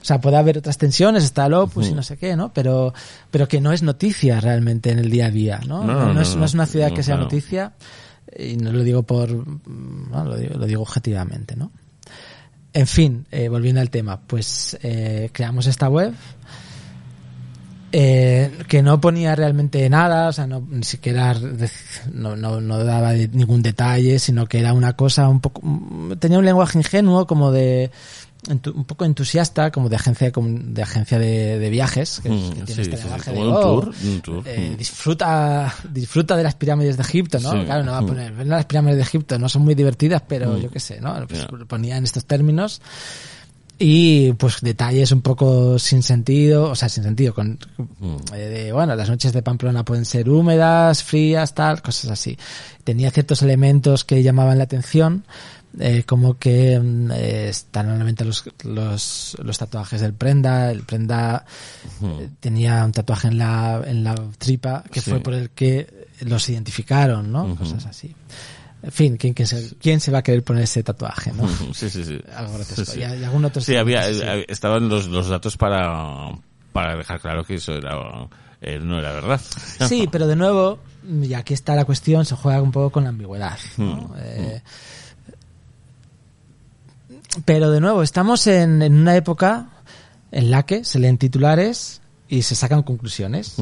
[0.02, 2.52] sea, puede haber otras tensiones, está el Opus y no sé qué, ¿no?
[2.52, 2.92] Pero,
[3.30, 5.84] pero que no es noticia realmente en el día a día, ¿no?
[5.84, 7.74] No, No, no, no, es, no es una ciudad que sea noticia
[8.38, 9.30] y no lo digo por,
[9.68, 11.72] no, lo digo, lo digo objetivamente, ¿no?
[12.74, 16.14] En fin, eh, volviendo al tema, pues eh, creamos esta web
[17.92, 21.34] eh, que no ponía realmente nada, o sea, no, ni siquiera
[22.12, 25.62] no, no, no daba ningún detalle, sino que era una cosa un poco,
[26.20, 27.90] tenía un lenguaje ingenuo como de,
[28.50, 32.62] un poco entusiasta, como de agencia, como de agencia de, de viajes, que, Mm, que
[32.64, 34.78] tiene sí, este sí, lenguaje como de, un "Oh, tour, un tour, eh, mm.
[34.78, 37.52] disfruta, disfruta de las pirámides de Egipto, ¿no?
[37.66, 38.08] Claro, no va a Mm.
[38.08, 40.62] poner, "Ven a las pirámides de Egipto, no son muy divertidas, pero Mm.
[40.62, 41.14] yo qué sé, ¿no?
[41.28, 41.48] Pues Ya.
[41.68, 42.82] ponía en estos términos
[43.80, 47.60] y pues detalles un poco sin sentido, o sea, sin sentido, con
[48.00, 48.16] Mm.
[48.34, 52.38] eh, de, bueno, las noches de Pamplona pueden ser húmedas, frías, tal, cosas así.
[52.84, 55.26] Tenía ciertos elementos que llamaban la atención,
[55.80, 61.46] eh, como que mm, eh, están normalmente los, los, los tatuajes del prenda, el prenda
[62.04, 65.12] eh, tenía un tatuaje en la, en la tripa que Sí.
[65.12, 67.56] fue por el que los identificaron, ¿no?
[67.56, 68.16] Cosas así.
[68.84, 71.48] En fin, ¿quién, quién se, quién se va a querer poner ese tatuaje, no?
[71.74, 72.20] Sí, sí, sí.
[72.36, 72.86] Algo grotesco.
[72.86, 73.00] Sí, sí.
[73.00, 76.30] Y, y algún otro Sí, había, eh, estaban los, los datos para,
[76.74, 77.98] para dejar claro que eso era,
[78.62, 79.42] eh, no era verdad.
[79.88, 80.80] Sí, pero de nuevo,
[81.24, 83.58] y aquí está la cuestión, se juega un poco con la ambigüedad.
[83.78, 84.14] ¿no?
[84.20, 84.62] Eh,
[87.46, 89.70] pero de nuevo, estamos en, en una época
[90.32, 93.56] en la que se leen titulares y se sacan conclusiones.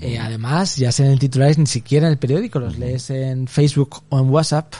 [0.00, 4.02] Eh, además, ya se leen titulares ni siquiera en el periódico, los lees en Facebook
[4.08, 4.72] o en WhatsApp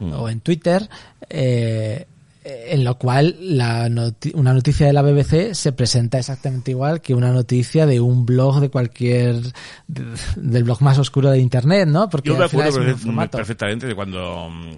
[0.00, 0.88] o en Twitter,
[1.28, 2.06] eh,
[2.44, 7.14] en lo cual la noti- una noticia de la BBC se presenta exactamente igual que
[7.14, 9.42] una noticia de un blog de cualquier
[9.86, 10.04] de-
[10.36, 12.08] del blog más oscuro de internet, ¿no?
[12.08, 13.04] Porque Yo me acuerdo es
[13.36, 14.70] perfectamente de cuando mm,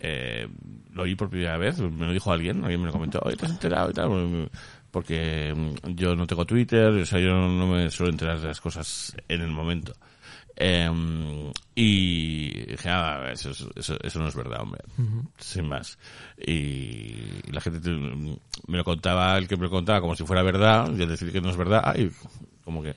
[0.00, 0.46] eh,
[0.96, 3.44] lo oí por primera vez, me lo dijo alguien, alguien me lo comentó, oye, ¿te
[3.46, 4.48] has enterado y tal?
[4.90, 8.60] Porque mm, yo no tengo Twitter, o sea, yo no, me suelo enterar de las
[8.60, 9.92] cosas en el momento.
[10.58, 10.88] Eh,
[11.74, 14.80] y dije, ah, eso, es- eso, eso no es verdad, hombre.
[15.38, 15.98] Sin más.
[16.38, 20.24] Y, y la gente te- me lo contaba, el que me lo contaba como si
[20.24, 22.10] fuera verdad, y al decir que no es verdad, ay,
[22.64, 22.94] como que,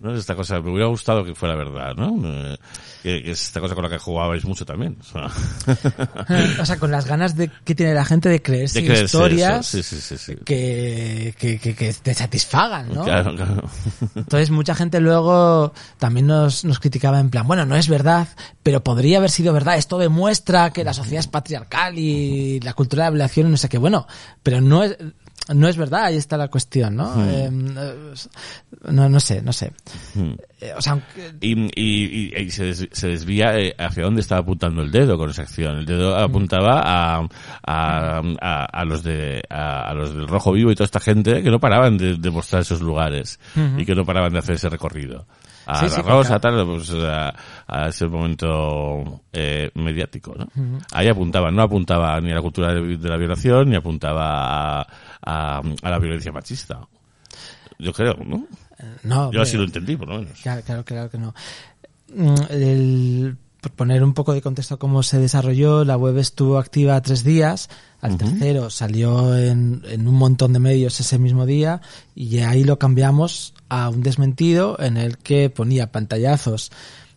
[0.00, 2.18] no es esta cosa, me hubiera gustado que fuera verdad, ¿no?
[2.26, 2.56] Eh,
[3.02, 4.96] Que, que es esta cosa con la que jugabais mucho también.
[5.00, 5.26] O sea,
[6.60, 9.74] o sea, con las ganas de que tiene la gente de creerse de creerse historias
[9.74, 9.82] eso.
[9.82, 10.36] Sí, sí, sí, sí.
[10.44, 13.04] que, que, que, te satisfagan, ¿no?
[13.04, 13.62] Claro, claro.
[14.14, 18.28] Entonces mucha gente luego también nos, nos criticaba en plan, bueno, no es verdad,
[18.62, 19.76] pero podría haber sido verdad.
[19.76, 23.56] Esto demuestra que la sociedad es patriarcal y la cultura de la violación y no
[23.56, 23.78] sé qué.
[23.78, 24.06] Bueno,
[24.42, 24.96] pero no es,
[25.54, 27.12] no es verdad, ahí está la cuestión, ¿no?
[27.28, 29.72] Eh, no, no sé, no sé.
[30.60, 34.20] Eh, o sea, aunque- Y, y, y- y se, des- se desvía eh, hacia dónde
[34.20, 35.78] estaba apuntando el dedo con esa acción.
[35.78, 37.26] El dedo apuntaba a,
[37.66, 41.42] a, a, a los de a, a los del rojo vivo y toda esta gente
[41.42, 43.40] que no paraban de, de mostrar esos lugares
[43.78, 45.26] y que no paraban de hacer ese recorrido.
[45.70, 46.56] A Sí, la sí, Rosa, claro.
[46.58, 47.34] tal, pues a,
[47.66, 50.46] a ese momento eh, mediático, ¿no?
[50.92, 54.86] Ahí apuntaba, no apuntaba ni a la cultura de, de la violación ni apuntaba a,
[55.22, 56.80] a, a la violencia machista.
[57.78, 58.46] Yo creo, ¿no?
[59.04, 59.30] no.
[59.32, 59.58] Yo así hombre.
[59.58, 60.40] lo entendí, por lo menos.
[60.42, 61.34] Claro, claro, claro que no.
[62.14, 67.00] Mm, el- por poner un poco de contexto cómo se desarrolló, la web estuvo activa
[67.00, 67.68] tres días,
[68.00, 71.80] al tercero salió en, en un montón de medios ese mismo día
[72.14, 76.70] y ahí lo cambiamos a un desmentido en el que ponía pantallazos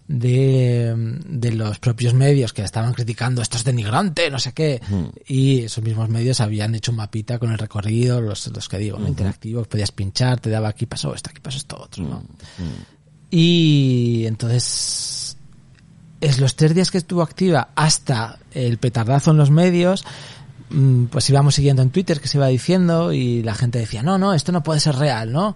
[0.07, 0.93] de,
[1.25, 4.81] de los propios medios que estaban criticando esto es denigrante, no sé qué,
[5.27, 8.99] y esos mismos medios habían hecho un mapita con el recorrido, los, los que digo,
[8.99, 9.07] ¿no?
[9.07, 12.23] interactivos, podías pinchar, te daba aquí pasó esto, aquí pasó esto otro, ¿no?
[13.31, 15.22] Y entonces,
[16.25, 20.05] es los tres días que estuvo activa hasta el petardazo en los medios,
[20.69, 24.17] mm, pues íbamos siguiendo en Twitter que se iba diciendo y la gente decía, no,
[24.17, 25.55] no, esto no puede ser real, ¿no?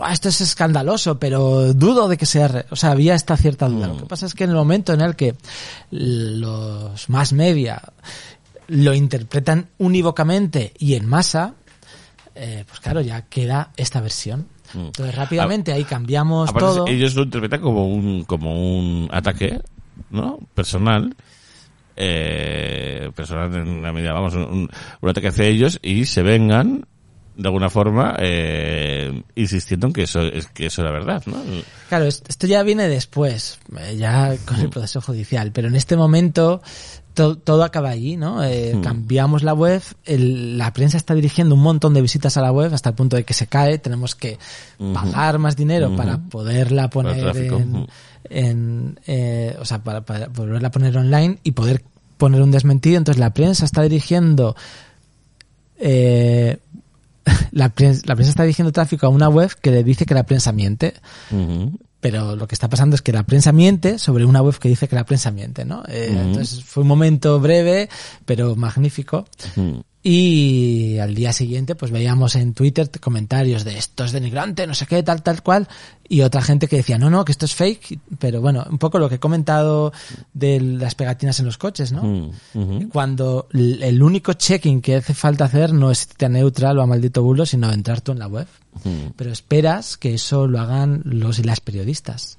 [0.00, 2.66] Ah, Esto es escandaloso, pero dudo de que sea real.
[2.70, 3.88] O sea, había esta cierta duda.
[3.88, 5.34] Lo que pasa es que en el momento en el que
[5.90, 7.82] los más media
[8.68, 11.54] lo interpretan unívocamente y en masa,
[12.34, 14.48] eh, pues claro, ya queda esta versión.
[14.74, 16.86] Entonces rápidamente ahí cambiamos Aparte, todo.
[16.88, 19.60] ellos lo interpretan como un, como un ataque,
[20.10, 20.38] ¿no?
[20.54, 21.14] Personal.
[21.96, 24.68] Eh, personal en la medida, vamos, un,
[25.00, 26.86] un ataque hacia ellos y se vengan
[27.36, 31.36] de alguna forma eh, insistiendo en que eso es que eso era verdad, ¿no?
[31.88, 35.96] Claro, es- esto ya viene después, eh, ya con el proceso judicial, pero en este
[35.96, 36.62] momento
[37.12, 38.42] to- todo acaba allí, ¿no?
[38.44, 42.50] Eh, Cambiamos la web, el- la prensa está dirigiendo un montón de visitas a la
[42.52, 44.38] web hasta el punto de que se cae, tenemos que
[44.92, 47.14] pagar más dinero para poderla poner
[47.58, 47.86] en.
[48.30, 51.82] En, eh, o sea, para, para volverla a poner online y poder
[52.16, 52.98] poner un desmentido.
[52.98, 54.56] Entonces la prensa está dirigiendo
[55.78, 56.58] eh,
[57.52, 60.24] la, prensa, la prensa está dirigiendo tráfico a una web que le dice que la
[60.24, 60.94] prensa miente.
[62.00, 64.88] Pero lo que está pasando es que la prensa miente sobre una web que dice
[64.88, 65.82] que la prensa miente, ¿no?
[65.88, 67.88] Eh, Entonces fue un momento breve,
[68.26, 69.26] pero magnífico.
[70.06, 74.86] Y al día siguiente, pues veíamos en Twitter comentarios de esto es denigrante, no sé
[74.86, 75.66] qué, tal, tal cual.
[76.06, 77.98] Y otra gente que decía, no, no, que esto es fake.
[78.18, 79.94] Pero bueno, un poco lo que he comentado
[80.34, 82.02] de las pegatinas en los coches, ¿no?
[82.52, 82.90] Ujú.
[82.92, 86.86] Cuando el único checking que hace falta hacer no es irte a neutral o a
[86.86, 88.46] maldito bulo, sino entrar tú en la web.
[89.16, 92.36] Pero esperas que eso lo hagan los y las periodistas.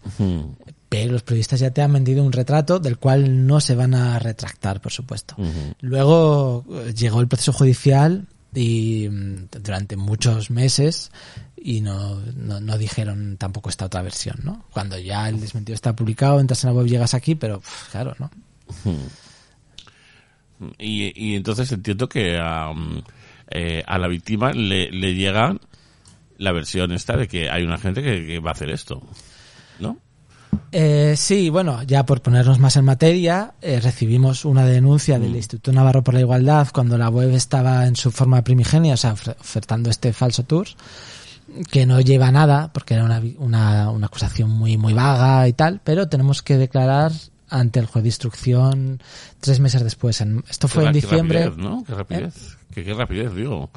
[0.90, 4.20] Pero los periodistas ya te han vendido un retrato del cual no se van a
[4.20, 5.36] retractar, por supuesto.
[5.82, 11.12] Luego eh, llegó el proceso judicial y mm, durante muchos meses
[11.58, 14.66] y no, no, no dijeron tampoco esta otra versión, ¿no?
[14.72, 18.30] Cuando ya el desmentido está publicado, entras en la web, llegas aquí, pero claro, ¿no?
[20.78, 22.72] Y, y entonces entiendo que a,
[23.50, 25.58] eh, a la víctima le, le llega
[26.38, 29.02] la versión esta de que hay una gente que, que va a hacer esto,
[29.80, 29.98] ¿no?
[30.72, 35.72] Eh, sí, bueno, ya por ponernos más en materia, eh, recibimos una denuncia del Instituto
[35.72, 39.90] Navarro por la Igualdad cuando la web estaba en su forma primigenia, o sea, ofertando
[39.90, 40.68] este falso tour,
[41.72, 45.80] que no lleva nada, porque era una, una, una acusación muy, muy vaga y tal,
[45.84, 47.12] pero tenemos que declarar
[47.50, 49.02] ante el juez de instrucción
[49.40, 50.20] tres meses después.
[50.22, 51.44] En- esto fue Qué en ra- qué diciembre.
[51.46, 51.84] rapidez, ¿no?
[51.86, 52.58] Qué rapidez.
[52.74, 53.70] Qué, qué rapidez, digo.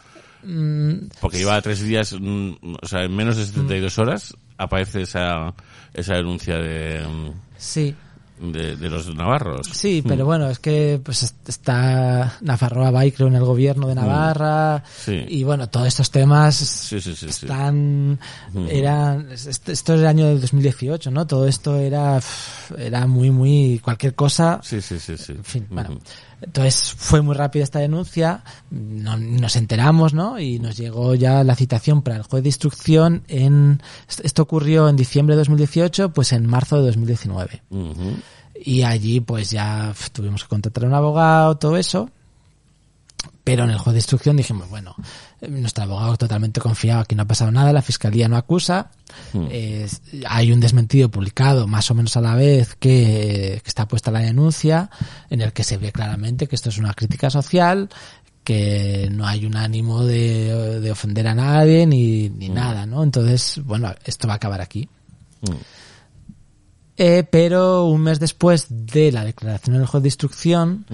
[0.43, 2.53] Mm, Porque lleva tres días, mm,
[2.83, 5.53] o sea, en menos de 72 horas aparece esa,
[5.99, 7.05] esa denuncia de,
[7.57, 7.95] sí.
[8.41, 9.67] de, de los navarros.
[9.73, 13.95] Sí, pero bueno, es que pues est- está Nafarroa Bay, creo, en el gobierno de
[13.97, 14.83] Navarra.
[14.97, 15.25] Sí.
[15.29, 18.19] Y bueno, todos estos temas Sí, sí, están,
[18.69, 21.27] eran, esto, esto es el año del 2018, ¿no?
[21.27, 22.21] Todo esto era,
[22.79, 24.61] era muy, muy, cualquier cosa.
[24.63, 25.33] Sí, sí, sí, sí.
[25.33, 25.99] En fin, bueno.
[26.41, 30.39] Entonces fue muy rápida esta denuncia, no- nos enteramos, ¿no?
[30.39, 33.83] Y nos llegó ya la citación para el juez de instrucción en,
[34.23, 37.63] esto- ocurrió en diciembre de 2018, pues en marzo de 2019.
[37.71, 38.17] Ujú.
[38.65, 42.11] Y allí pues ya tuvimos que contratar a un abogado, todo eso.
[43.51, 44.95] Pero en el juez de instrucción dijimos, bueno,
[45.49, 48.91] nuestro abogado totalmente confiado, aquí no ha pasado nada, la fiscalía no acusa.
[49.51, 54.11] Es- hay un desmentido publicado más o menos a la vez que, que está puesta
[54.11, 54.91] la denuncia,
[55.31, 57.89] en el que se ve claramente que esto es una crítica social,
[58.45, 63.03] que no hay un ánimo de, de ofender a nadie ni, ni nada, ¿no?
[63.03, 64.89] Entonces, bueno, esto va a acabar aquí.
[65.43, 65.53] Mm.
[67.01, 70.85] Eh, pero un mes después de la declaración del juez de instrucción.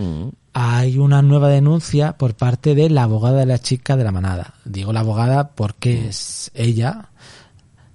[0.55, 4.55] Hay una nueva denuncia por parte de la abogada de la chica de la manada.
[4.65, 7.11] Digo la abogada porque es ella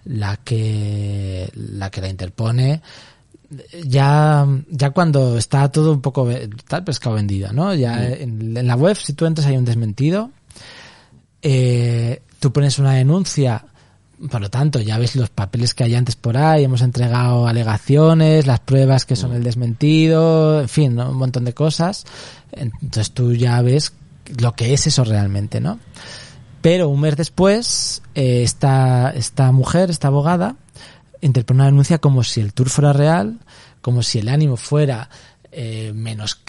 [0.04, 2.82] la que la que la interpone
[3.86, 6.28] ya ya cuando está todo un poco
[6.68, 7.74] tal pescado vendida, ¿no?
[7.74, 10.32] Ya en, en la web si tú entras hay un desmentido,
[11.42, 13.66] eh, tú pones una denuncia
[14.30, 18.46] por lo tanto, ya ves los papeles que hay antes por ahí, hemos entregado alegaciones,
[18.46, 21.12] las pruebas que son el desmentido, en fin, ¿no?
[21.12, 22.06] un montón de cosas.
[22.52, 23.94] Entonces tú ya ves
[24.38, 25.80] lo que es eso realmente, ¿no?
[26.62, 30.56] Pero un mes después, eh, esta, esta mujer, esta abogada,
[31.22, 33.40] interpone una denuncia como si el tour fuera real,
[33.82, 35.10] como si el ánimo fuera
[35.52, 36.40] eh, menos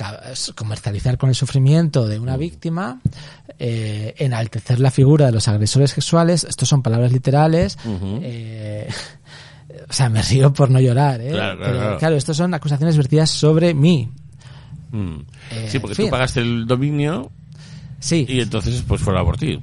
[0.55, 3.01] comercializar con el sufrimiento de una víctima,
[3.59, 7.79] eh, enaltecer la figura de los agresores sexuales, estos son palabras literales,
[8.23, 8.89] eh,
[9.89, 11.31] o sea, me río por no llorar, ¿eh?
[11.31, 11.99] Claro, claro, Pero, claro.
[11.99, 14.09] claro, estas son acusaciones vertidas sobre mí.
[14.91, 15.17] Mm.
[15.53, 17.31] Eh, sí, porque tú pagaste el dominio
[18.01, 18.27] Sí.
[18.29, 19.59] y entonces pues fuera por ti.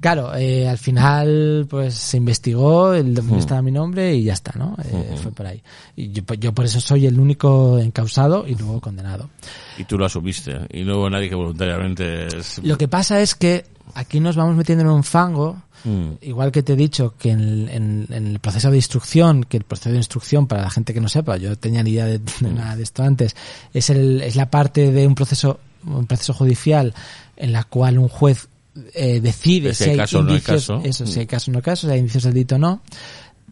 [0.00, 4.32] Claro, eh, al final pues se investigó, el dominio estaba a mi nombre y ya
[4.34, 4.76] está, ¿no?
[4.84, 5.60] Eh, Fue por ahí.
[5.96, 9.28] Y yo, yo por eso soy el único encausado y luego condenado.
[9.76, 10.56] Y tú lo asumiste.
[10.72, 12.26] Y no hubo nadie que voluntariamente...
[12.38, 13.64] es- Lo que pasa es que
[13.94, 16.14] aquí nos vamos metiendo en un fango, Mm.
[16.22, 19.58] igual que te he dicho que en, el- en- en el proceso de instrucción, que
[19.58, 22.18] el proceso de instrucción, para la gente que no sepa, yo tenía ni idea de,
[22.18, 23.36] de nada de esto antes,
[23.72, 26.94] es, el, es la parte de un proceso, un proceso judicial
[27.36, 28.48] en la cual un juez
[28.94, 30.80] eh, decide Si si hay caso o no hay indicios, caso.
[30.84, 31.20] eso, si Mm.
[31.20, 32.82] hay caso o no hay caso, si hay indicios del delito o no.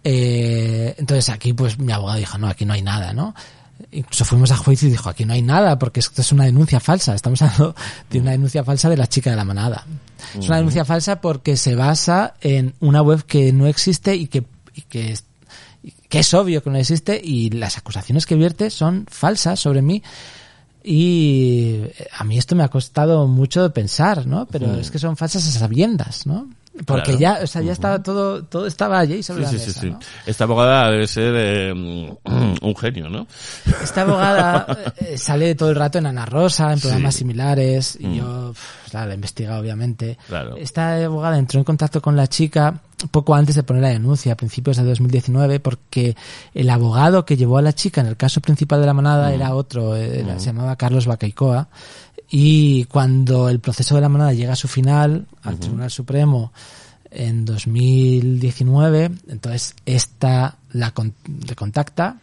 [0.05, 3.35] Eh, entonces aquí pues mi abogado dijo, no, aquí no hay nada, ¿no?
[3.93, 6.81] Incluso fuimos a juicio y dijo, aquí no hay nada porque esto es una denuncia
[6.81, 7.15] falsa.
[7.15, 7.75] Estamos hablando
[8.11, 9.85] de una denuncia falsa de la chica de la manada.
[10.39, 14.45] Es una denuncia falsa porque se basa en una web que no existe y que,
[14.75, 15.25] y que, es,
[15.83, 19.83] y que es obvio que no existe y las acusaciones que vierte son falsas sobre
[19.83, 20.03] mí.
[20.89, 21.83] Y
[22.17, 24.47] a mí esto me ha costado mucho pensar, ¿no?
[24.47, 26.49] Pero es que son falsas a sabiendas, ¿no?
[26.85, 27.39] Porque Claro.
[27.39, 29.91] ya, o sea, ya estaba todo, todo estaba allí sobre Sí, la mesa, sí, sí.
[29.91, 29.99] ¿no?
[30.27, 33.27] Esta abogada debe ser eh, un genio, ¿no?
[33.83, 34.67] Esta abogada
[34.99, 38.15] eh, sale todo el rato en Ana Rosa, en programas similares, y Mm.
[38.15, 40.19] yo, pf, la, he investigado obviamente.
[40.29, 40.57] Claro.
[40.57, 42.81] Esta abogada entró en contacto con la chica
[43.11, 46.17] poco antes de poner la denuncia, a principios de 2019, porque
[46.55, 49.55] el abogado que llevó a la chica en el caso principal de la manada era
[49.55, 51.69] otro, eh, era- se llamaba Carlos Bacaicoa,
[52.29, 56.53] y cuando el proceso de la manada llega a su final, al Tribunal Supremo,
[57.11, 61.15] en 2019, entonces esta la con-
[61.47, 62.19] le contacta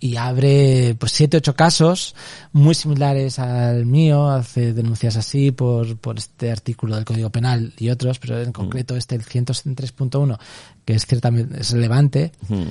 [0.00, 2.14] y abre pues siete ocho casos
[2.52, 7.88] muy similares al mío, hace denuncias así por, por este artículo del Código Penal y
[7.88, 10.38] otros, pero en concreto este el 173.1
[10.84, 12.32] que es ciertamente es relevante.
[12.48, 12.62] Mm.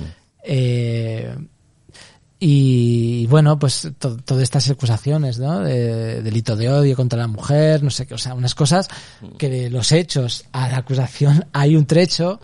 [0.44, 1.34] Eh,
[2.40, 5.60] y bueno, pues to- todas estas acusaciones, ¿no?
[5.60, 8.88] De delito de odio contra la mujer, no sé qué, o sea, unas cosas
[9.38, 12.40] que de los hechos a la acusación hay un trecho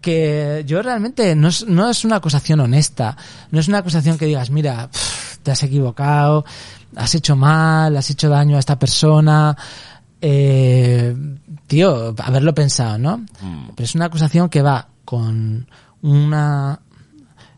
[0.00, 3.16] que yo realmente no es, no es una acusación honesta,
[3.50, 6.44] no es una acusación que digas, mira, pf, te has equivocado,
[6.94, 9.56] has hecho mal, has hecho daño a esta persona,
[10.20, 11.16] eh,
[11.66, 13.24] tío, haberlo pensado, ¿no?
[13.74, 15.66] Pero es una acusación que va con
[16.02, 16.78] una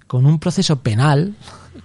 [0.07, 1.35] con un proceso penal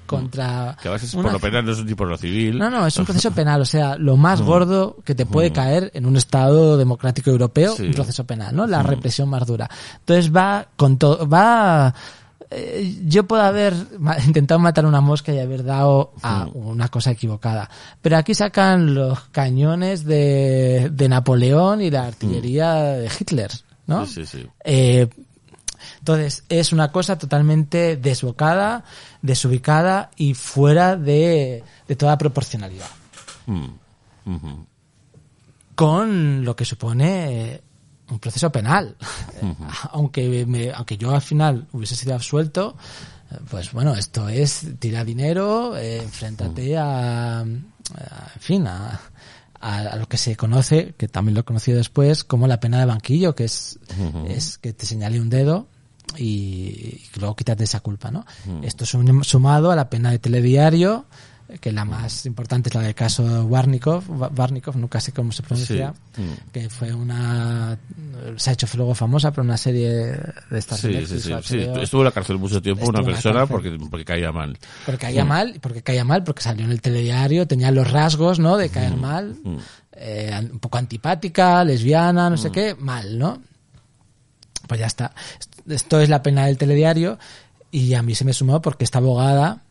[0.10, 2.57] contra Que a veces una- por lo penal no es un tipo civil.
[2.57, 5.91] no, no, es un proceso penal, o sea, lo más gordo que te puede caer
[5.94, 7.84] en un Estado democrático europeo, Sí.
[7.88, 8.65] un proceso penal, ¿no?
[8.68, 9.69] La represión más dura.
[9.99, 11.94] Entonces va con todo, va...
[12.52, 13.73] eh, yo puedo haber
[14.26, 17.69] intentado matar una mosca y haber dado a una cosa equivocada.
[18.02, 23.52] Pero aquí sacan los cañones de, de Napoleón y la artillería de Hitler,
[23.86, 24.06] ¿no?
[24.07, 24.48] Sí, sí, sí.
[24.64, 25.07] Eh,
[26.00, 28.84] entonces, es una cosa totalmente desbocada,
[29.22, 32.88] desubicada y fuera de, de toda proporcionalidad.
[33.46, 33.68] Mm.
[35.76, 37.62] Con lo que supone
[38.10, 38.96] un proceso penal.
[39.92, 42.76] aunque, me- aunque yo al final hubiese sido absuelto,
[43.50, 49.00] pues bueno, esto es tirar dinero, eh, enfréntate a, a- en fin, a,
[49.62, 52.80] a, a lo que se conoce, que también lo he conocido después, como la pena
[52.80, 53.78] de banquillo, que es,
[54.28, 55.68] es que te señale un dedo
[56.18, 58.26] y, y luego quítate esa culpa, ¿no?
[58.64, 61.06] Esto sum- sumado a la pena de telediario,
[61.61, 65.41] que la más importante es la del caso Warnikov, Wa- Warnikov, nunca sé cómo se
[65.41, 66.22] pronuncia, Sí.
[66.22, 66.52] Mm.
[66.52, 67.76] que fue una,
[68.36, 71.57] se ha hecho luego famosa por una serie de estas Sí, sí, sí, sí.
[71.81, 74.60] Estuvo en la cárcel mucho tiempo Estuvo una persona porque, porque caía mal.
[74.86, 78.56] porque caía mal, porque caía mal, porque salió en el telediario, tenía los rasgos, ¿no?
[78.56, 79.36] De caer mal,
[79.94, 83.41] eh, un poco antipática, lesbiana, no sé qué, mal, ¿no?
[84.70, 85.14] Pues ya está.
[85.68, 87.18] Esto es la pena del telediario
[87.72, 89.64] y a mí se me sumó porque esta abogada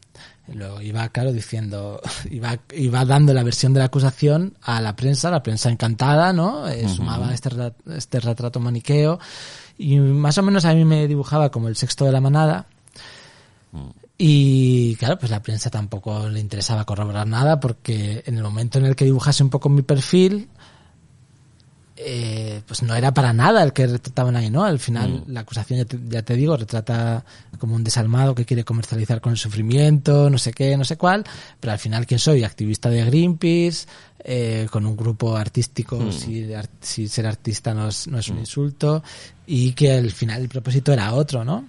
[0.52, 2.00] lo iba, claro, diciendo,
[2.30, 6.66] iba, iba dando la versión de la acusación a la prensa, la prensa encantada, ¿no?
[6.66, 7.50] Eh, Sumaba este,
[7.94, 9.20] este retrato maniqueo
[9.78, 12.66] y más o menos a mí me dibujaba como el sexto de la manada.
[14.16, 18.86] Y claro, pues la prensa tampoco le interesaba corroborar nada porque en el momento en
[18.86, 20.48] el que dibujase un poco mi perfil,
[22.00, 24.64] eh, pues no era para nada el que retrataban ahí, ¿no?
[24.64, 27.24] Al final la acusación, ya te, ya te digo, retrata
[27.58, 31.24] como un desalmado que quiere comercializar con el sufrimiento, no sé qué, no sé cuál,
[31.58, 32.44] pero al final, ¿quién soy?
[32.44, 33.86] Activista de Greenpeace,
[34.24, 38.38] eh, con un grupo artístico, si, ar- si ser artista no es, no es un
[38.38, 39.02] insulto,
[39.46, 41.64] y que al final el propósito era otro, ¿no?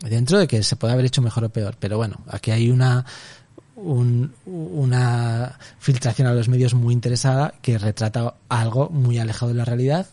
[0.00, 1.76] Dentro de que se puede haber hecho mejor o peor.
[1.78, 3.04] Pero bueno, aquí hay una
[3.76, 9.64] un- una filtración a los medios muy interesada que retrata algo muy alejado de la
[9.64, 10.06] realidad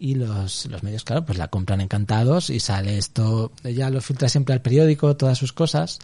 [0.00, 4.28] y los, los medios, claro, pues la compran encantados y sale esto, ella lo filtra
[4.28, 5.98] siempre al periódico, todas sus cosas,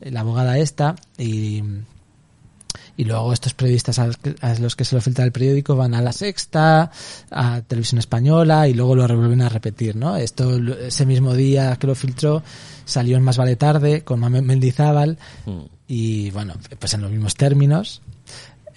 [0.00, 1.62] eh, la abogada esta y
[2.96, 5.76] y luego estos periodistas a los que- a los que se lo filtra el periódico
[5.76, 6.90] van a La Sexta,
[7.30, 10.16] a Televisión Española y luego lo vuelven a repetir, ¿no?
[10.16, 12.42] Esto, ese mismo día que lo filtró,
[12.84, 15.16] salió en Más Vale Tarde con Mendizábal
[15.88, 18.02] y, bueno, pues en los mismos términos.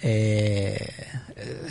[0.04, 0.84] Eh,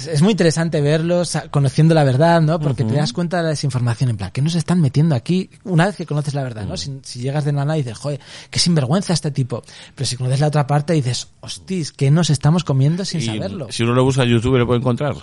[0.07, 2.59] es- muy interesante verlos conociendo la verdad, ¿no?
[2.61, 5.49] Porque te das cuenta de la desinformación, en plan, ¿qué nos están metiendo aquí?
[5.65, 6.77] Una vez que conoces la verdad, ¿no?
[6.77, 9.63] Si, si llegas de nada y dices, joder, qué sinvergüenza este tipo.
[9.95, 13.67] Pero si conoces la otra parte dices, hostis, ¿qué nos estamos comiendo sin Y saberlo?
[13.69, 15.15] Si uno lo busca en YouTube, lo puede encontrar.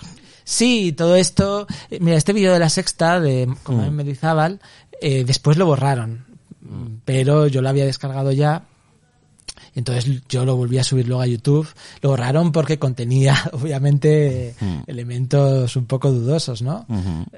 [0.43, 1.65] Sí, todo esto.
[1.89, 4.59] eh, Mira, este vídeo de la sexta de Mamen Mendizábal,
[5.01, 6.25] eh, después lo borraron.
[7.05, 8.63] Pero yo lo había descargado ya.
[9.75, 11.67] Entonces yo lo volví a subir luego a YouTube.
[12.01, 14.55] Lo borraron porque contenía, obviamente,
[14.87, 16.85] elementos un poco dudosos, ¿no?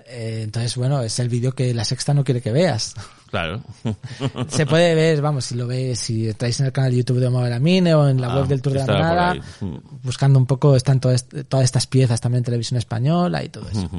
[0.07, 2.95] Eh, entonces, bueno, es el vídeo que la sexta no quiere que veas.
[3.29, 3.61] Claro.
[4.49, 7.27] Se puede ver, vamos, si lo ves, si estáis en el canal de YouTube de
[7.27, 9.35] Omar Lamine o en la Ah, web del Tour de la Manada.
[9.61, 9.75] Mm.
[10.03, 13.89] buscando un poco, están todas, todas estas piezas también en televisión española y todo eso.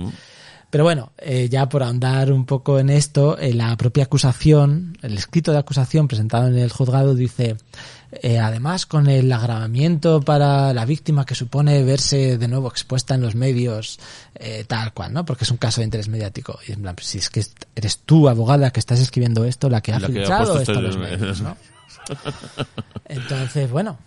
[0.70, 5.18] Pero bueno, eh, ya por ahondar un poco en esto, eh, la propia acusación, el
[5.18, 7.56] escrito de acusación presentado en el juzgado dice,
[8.12, 13.22] eh, además con el agravamiento para la víctima que supone verse de nuevo expuesta en
[13.22, 13.98] los medios,
[14.34, 15.24] eh, tal cual, ¿no?
[15.24, 16.58] Porque es un caso de interés mediático.
[16.68, 17.42] Y en plan, si es que
[17.74, 20.72] eres tú, abogada, que estás escribiendo esto, la que ha La que ha filtrado puesto
[20.72, 21.56] esto a esto los en- medios, ¿no?
[23.06, 23.98] Entonces, bueno,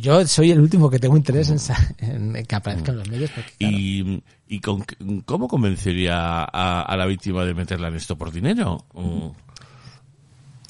[0.00, 1.50] yo soy el último que tengo interés
[1.98, 3.30] en, en que aparezca en los medios.
[3.30, 4.84] Porque, claro, ¿Y, y con,
[5.24, 8.84] cómo convencería a, a la víctima de meterla en esto por dinero?
[8.94, 9.28] Mm.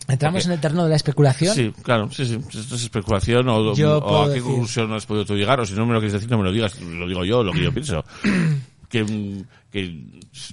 [0.08, 1.54] Entramos porque- en el terreno de la especulación.
[1.54, 2.34] Sí, claro, sí, sí.
[2.58, 3.74] Esto es especulación o, o a
[4.26, 6.38] qué decir- conclusión has podido tú llegar o si no me lo quieres decir no
[6.38, 8.04] me lo digas, lo digo yo, lo que yo pienso.
[8.88, 10.04] que, mm, que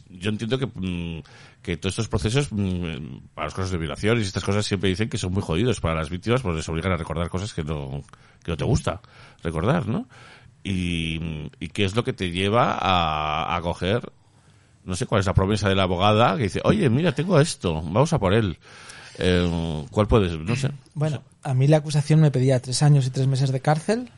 [0.09, 1.21] yo entiendo que, mm,
[1.61, 5.07] que todos estos procesos, mm, para los casos de violación y estas cosas siempre dicen
[5.09, 8.01] que son muy jodidos para las víctimas porque les obligan a recordar cosas que no,
[8.43, 9.01] que no te gusta
[9.43, 10.07] recordar, ¿no?
[10.63, 14.11] Y, y qué es lo que te lleva a, a coger
[14.85, 17.75] no sé cuál es la promesa de la abogada que dice, oye, mira, tengo esto,
[17.81, 18.57] vamos a por él.
[19.19, 20.39] Eh, ¿Cuál puede ser?
[20.39, 20.69] No sé.
[20.93, 24.09] Bueno, a mí la acusación me pedía tres años y tres meses de cárcel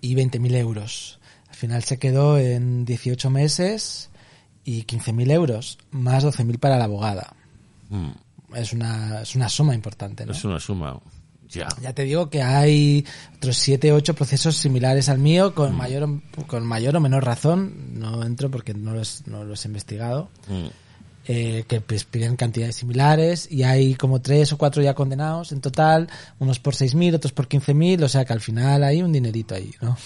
[0.00, 1.18] y 20.000 euros.
[1.48, 4.10] Al final se quedó en 18 meses
[4.64, 7.34] y 15.000 euros, más 12.000 para la abogada.
[7.88, 8.10] Mm.
[8.54, 10.32] es una, es una suma importante, ¿no?
[10.32, 10.98] Es una suma.
[11.48, 11.68] Ya.
[11.80, 13.04] Ya te digo que hay
[13.36, 15.76] otros siete, ocho procesos similares al mío, con Mm.
[15.76, 17.98] mayor, o- con mayor o menor razón.
[18.00, 20.28] No entro porque no los, no los he investigado.
[20.48, 20.66] Mm.
[21.28, 25.60] Eh, que pues, piden cantidades similares y hay como tres o cuatro ya condenados en
[25.60, 26.08] total,
[26.38, 29.72] unos por 6.000, otros por 15.000, o sea que al final hay un dinerito ahí,
[29.80, 29.96] ¿no?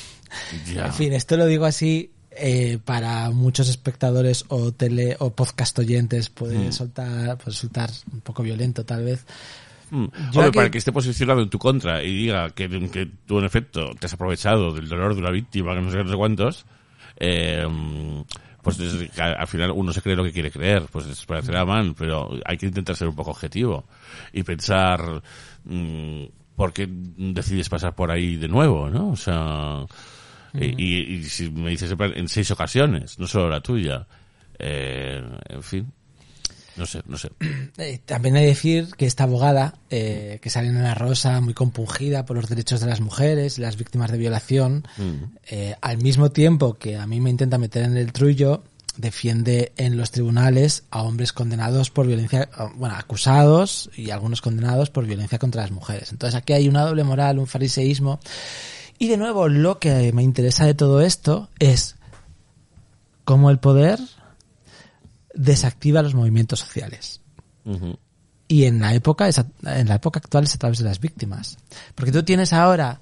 [0.73, 0.87] Ya.
[0.87, 6.31] En fin, esto lo digo así eh, para muchos espectadores o tele o podcast oyentes
[6.31, 6.73] puede Mm.
[6.73, 9.27] soltar, puede resultar un poco violento tal vez.
[9.91, 10.05] Mm.
[10.05, 13.45] Hombre, aquí- para que esté posicionado en tu contra y diga que, que tú en
[13.45, 16.65] efecto te has aprovechado del dolor de una víctima, que no sé no sé cuántos,
[17.19, 17.67] eh,
[18.62, 18.78] pues
[19.19, 22.57] al final uno se cree lo que quiere creer, pues es parecerá mal, pero hay
[22.59, 23.85] que intentar ser un poco objetivo
[24.32, 25.23] y pensar
[25.65, 26.24] mm,
[26.57, 29.11] por qué decides pasar por ahí de nuevo, ¿no?
[29.11, 29.85] O sea,
[30.53, 34.07] y, y- y si me dices en seis ocasiones, no solo la tuya,
[34.59, 35.93] eh, en fin,
[36.77, 37.31] no sé, no sé.
[37.79, 41.55] Eh, también hay que decir que esta abogada, eh, que sale en Ana Rosa, muy
[41.55, 44.87] compungida por los derechos de las mujeres y las víctimas de violación,
[45.47, 48.63] eh, al mismo tiempo que a mí me intenta meter en el trullo,
[48.97, 54.91] defiende en los tribunales a hombres condenados por violencia, ah, bueno, acusados y algunos condenados
[54.91, 56.13] por violencia contra las mujeres.
[56.13, 58.21] Entonces aquí hay una doble moral, un fariseísmo.
[58.99, 61.97] Y de nuevo, lo que me interesa de todo esto es
[63.25, 63.99] cómo el poder
[65.35, 67.20] desactiva los movimientos sociales.
[68.48, 71.59] Y en la época, en la época actual es a través de las víctimas.
[71.94, 73.01] Porque tú tienes ahora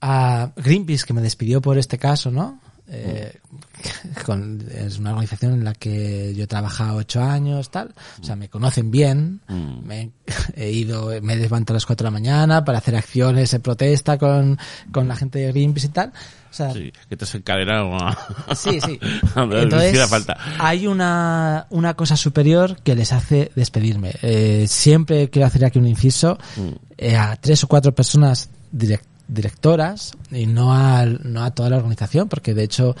[0.00, 2.60] a Greenpeace que me despidió por este caso, ¿no?
[2.88, 3.36] Eh,
[4.24, 7.94] con- es una organización en la que yo he trabajado ocho años, tal.
[8.20, 9.40] O sea, me conocen bien.
[9.48, 9.86] Mm.
[9.86, 10.10] Me
[10.54, 13.60] he ido, me he levantado a las cuatro de la mañana para hacer acciones de
[13.60, 14.58] protesta con,
[14.92, 16.12] con la gente de Greenpeace y tal.
[16.50, 18.16] O sea, Sí, que te has encadenado a...
[18.54, 18.98] Sí, sí.
[19.36, 20.38] Entonces, falta.
[20.58, 24.14] hay una, una cosa superior que les hace despedirme.
[24.22, 26.68] Eh, siempre quiero hacer aquí un inciso Mm.
[26.98, 31.76] eh, a tres o cuatro personas direc- directoras y no a, no a toda la
[31.76, 32.94] organización, porque de hecho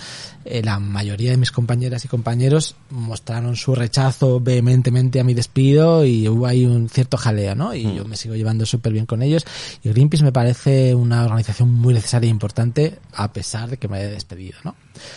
[0.44, 6.04] eh, la mayoría de mis compañeras y compañeros mostraron su rechazo vehementemente a mi despido
[6.04, 7.74] y hubo ahí un cierto jaleo, ¿no?
[7.74, 9.44] Y yo me sigo llevando súper bien con ellos.
[9.82, 13.98] Y Greenpeace me parece una organización muy necesaria e importante a pesar de que me
[13.98, 14.74] haya despedido, ¿no?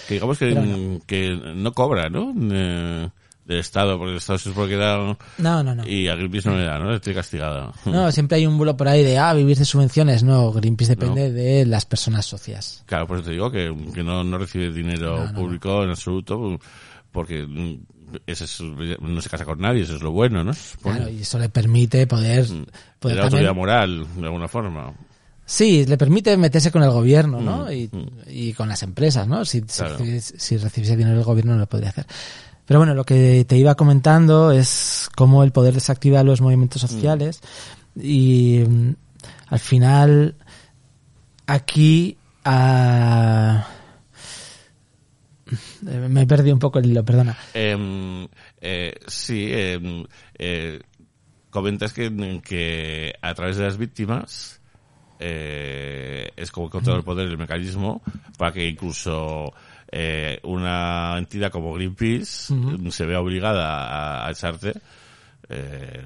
[0.08, 2.34] Que digamos que, Pero mm, que no cobra, ¿no?
[2.52, 3.10] Eh,
[3.50, 5.18] del Estado, porque el Estado se supone que da...
[5.40, 5.86] No, no, no.
[5.88, 6.94] Y a Greenpeace no le da, ¿no?
[6.94, 7.72] Estoy castigada.
[7.86, 10.22] No, siempre hay un bulo por ahí de, ah, vivir de subvenciones.
[10.24, 12.84] No, Greenpeace depende de las personas socias.
[12.86, 16.60] Claro, por eso te digo que, que no, no recibe dinero No, público en absoluto,
[17.12, 17.80] porque mm,
[18.28, 20.52] ese es, no se casa con nadie, eso es lo bueno, ¿no?
[20.84, 22.48] Claro, y eso le permite poder...
[22.50, 22.66] Le
[23.00, 24.94] poder da autoridad también- moral, de alguna forma.
[25.44, 27.66] Sí, le permite meterse con el gobierno, ¿no?
[27.66, 28.08] Mm, y, mm.
[28.28, 29.44] y con las empresas, ¿no?
[29.46, 29.98] Si, si Claro.
[29.98, 32.06] recibes- si recibiese dinero del gobierno no lo podría hacer.
[32.70, 37.42] Pero bueno, lo que te iba comentando es cómo el poder desactiva los movimientos sociales
[37.96, 38.92] y mm,
[39.48, 40.36] al final
[41.48, 42.16] aquí
[42.46, 43.68] ah,
[45.88, 47.36] eh, me he perdido un poco el hilo, perdona.
[47.56, 48.28] Em,
[48.62, 50.06] eh, sí, em,
[50.38, 50.80] eh,
[51.50, 54.62] comentas que, que a través de las víctimas
[55.18, 58.04] eh, es como que todo el poder el mecanismo
[58.38, 59.52] para que incluso
[59.92, 62.54] eh, una entidad como Greenpeace
[62.92, 63.86] se vea obligada
[64.24, 64.74] a, a echarte.
[65.50, 66.04] Eh,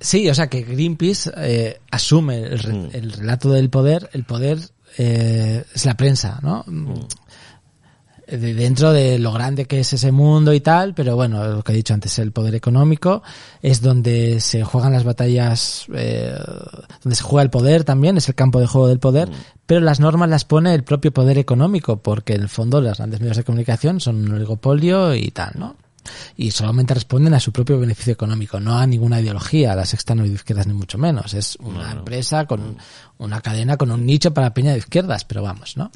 [0.00, 2.88] Sí, o sea que Greenpeace eh, asume el, re- Mm.
[2.92, 4.10] el relato del poder.
[4.12, 4.58] El poder
[4.98, 6.62] eh, es la prensa, ¿no?
[6.66, 7.06] De
[8.26, 11.76] dentro de lo grande que es ese mundo y tal, pero bueno, lo que he
[11.76, 13.22] dicho antes, el poder económico
[13.62, 16.34] es donde se juegan las batallas, eh,
[17.02, 19.28] donde se juega el poder también, es el campo de juego del poder,
[19.66, 23.20] pero las normas las pone el propio poder económico, porque en el fondo los grandes
[23.20, 25.76] medios de comunicación son un oligopolio y tal, ¿no?
[26.36, 30.24] y solamente responden a su propio beneficio económico, no a ninguna ideología, la sexta no
[30.24, 32.76] de izquierdas ni mucho menos, es una empresa con
[33.18, 35.90] una cadena con un nicho para peña de izquierdas, pero vamos, ¿no?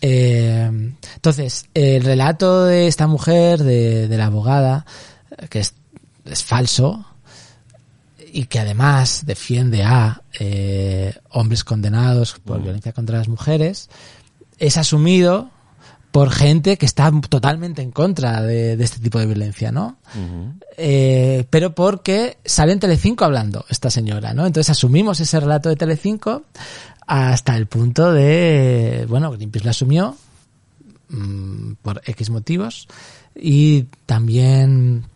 [0.00, 0.70] Eh,
[1.14, 4.86] entonces, el relato de esta mujer, de, de la abogada,
[5.48, 5.74] que es,
[6.24, 7.04] es falso,
[8.32, 13.90] y que además defiende a eh, hombres condenados por violencia contra las mujeres,
[14.58, 15.50] es asumido
[16.12, 19.96] por gente que está totalmente en contra de, de este tipo de violencia, ¿no?
[20.76, 24.44] Eh, pero porque sale en Telecinco hablando esta señora, ¿no?
[24.44, 26.44] Entonces asumimos ese relato de Telecinco
[27.10, 30.16] hasta el punto de, bueno, Greenpeace lo asumió
[31.08, 32.86] mm, por X motivos
[33.34, 35.06] y también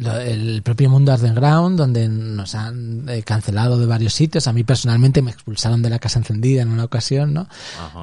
[0.00, 4.46] el propio mundo underground donde nos han eh, cancelado de varios sitios.
[4.46, 7.48] A mí personalmente me expulsaron de la casa encendida en una ocasión no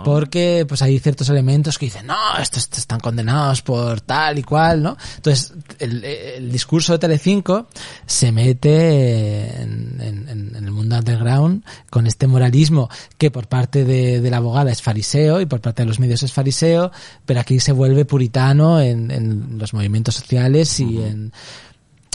[0.03, 4.43] porque pues hay ciertos elementos que dicen no estos, estos están condenados por tal y
[4.43, 7.67] cual no entonces el, el discurso de Telecinco
[8.05, 13.85] se mete en, en- en- en el mundo underground con este moralismo que por parte
[13.85, 16.91] de, de la abogada es fariseo y por parte de los medios es fariseo
[17.25, 21.31] pero aquí se vuelve puritano en, en los movimientos sociales y en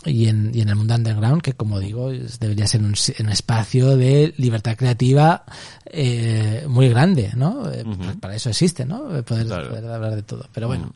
[0.06, 2.10] y en, y en el mundo underground, que como digo,
[2.40, 2.94] debería ser un,
[3.30, 5.44] espacio de libertad creativa
[5.86, 7.70] eh, muy grande, ¿no?
[7.70, 9.16] Eh, pues para eso existe, ¿no?
[9.16, 9.68] Eh, Poder, Claro.
[9.70, 10.48] poder hablar de todo.
[10.52, 10.92] Pero bueno,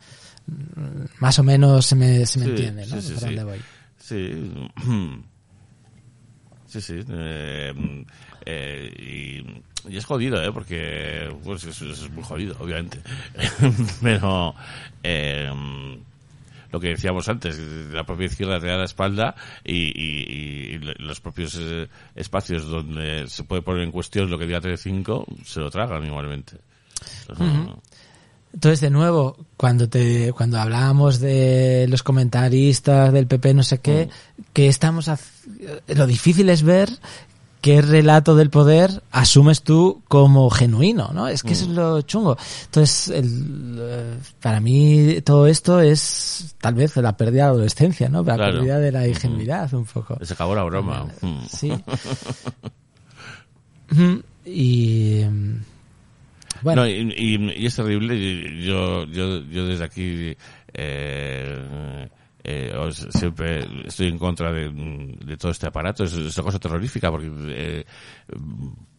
[0.46, 3.00] mm, más o menos se me, se me Sí, entiende, ¿no?
[3.00, 3.26] sí, sí, Por sí.
[3.26, 3.58] dónde voy.
[3.98, 4.52] Sí.
[6.66, 7.00] Sí, sí.
[7.08, 7.72] eh,
[8.44, 8.92] eh,
[9.86, 10.52] y, y es jodido, ¿eh?
[10.52, 12.98] Porque, pues, es, es muy jodido, obviamente.
[14.02, 14.54] Pero,
[15.02, 15.50] eh,
[16.70, 19.34] lo que decíamos antes, la propia izquierda te da la espalda
[19.64, 24.46] y, y- y los propios eh, espacios donde se puede poner en cuestión lo que
[24.46, 26.56] diga 35 se lo tragan igualmente.
[28.52, 34.08] Entonces, de nuevo, cuando te, cuando hablábamos de los comentaristas del PP, no sé qué,
[34.54, 35.44] que estamos, haz-
[35.88, 36.88] lo difícil es ver
[37.60, 41.28] qué relato del poder asumes tú como genuino, ¿no?
[41.28, 42.36] Es que eso es lo chungo.
[42.66, 48.08] Entonces, el, eh, para mí todo esto es tal vez la pérdida de la adolescencia,
[48.08, 48.22] ¿no?
[48.22, 48.52] La Claro.
[48.54, 50.18] pérdida de la ingenuidad un poco.
[50.24, 51.06] Se acabó la broma.
[51.20, 51.38] Mm.
[51.50, 51.72] Sí.
[54.44, 55.54] Y mm,
[56.62, 58.62] bueno, No, y, y- y es terrible.
[58.64, 60.36] Yo, yo, yo desde aquí
[60.74, 62.08] eh,
[62.50, 66.04] eh, siempre estoy en contra de, todo este aparato.
[66.04, 67.84] Es, una cosa terrorífica porque eh,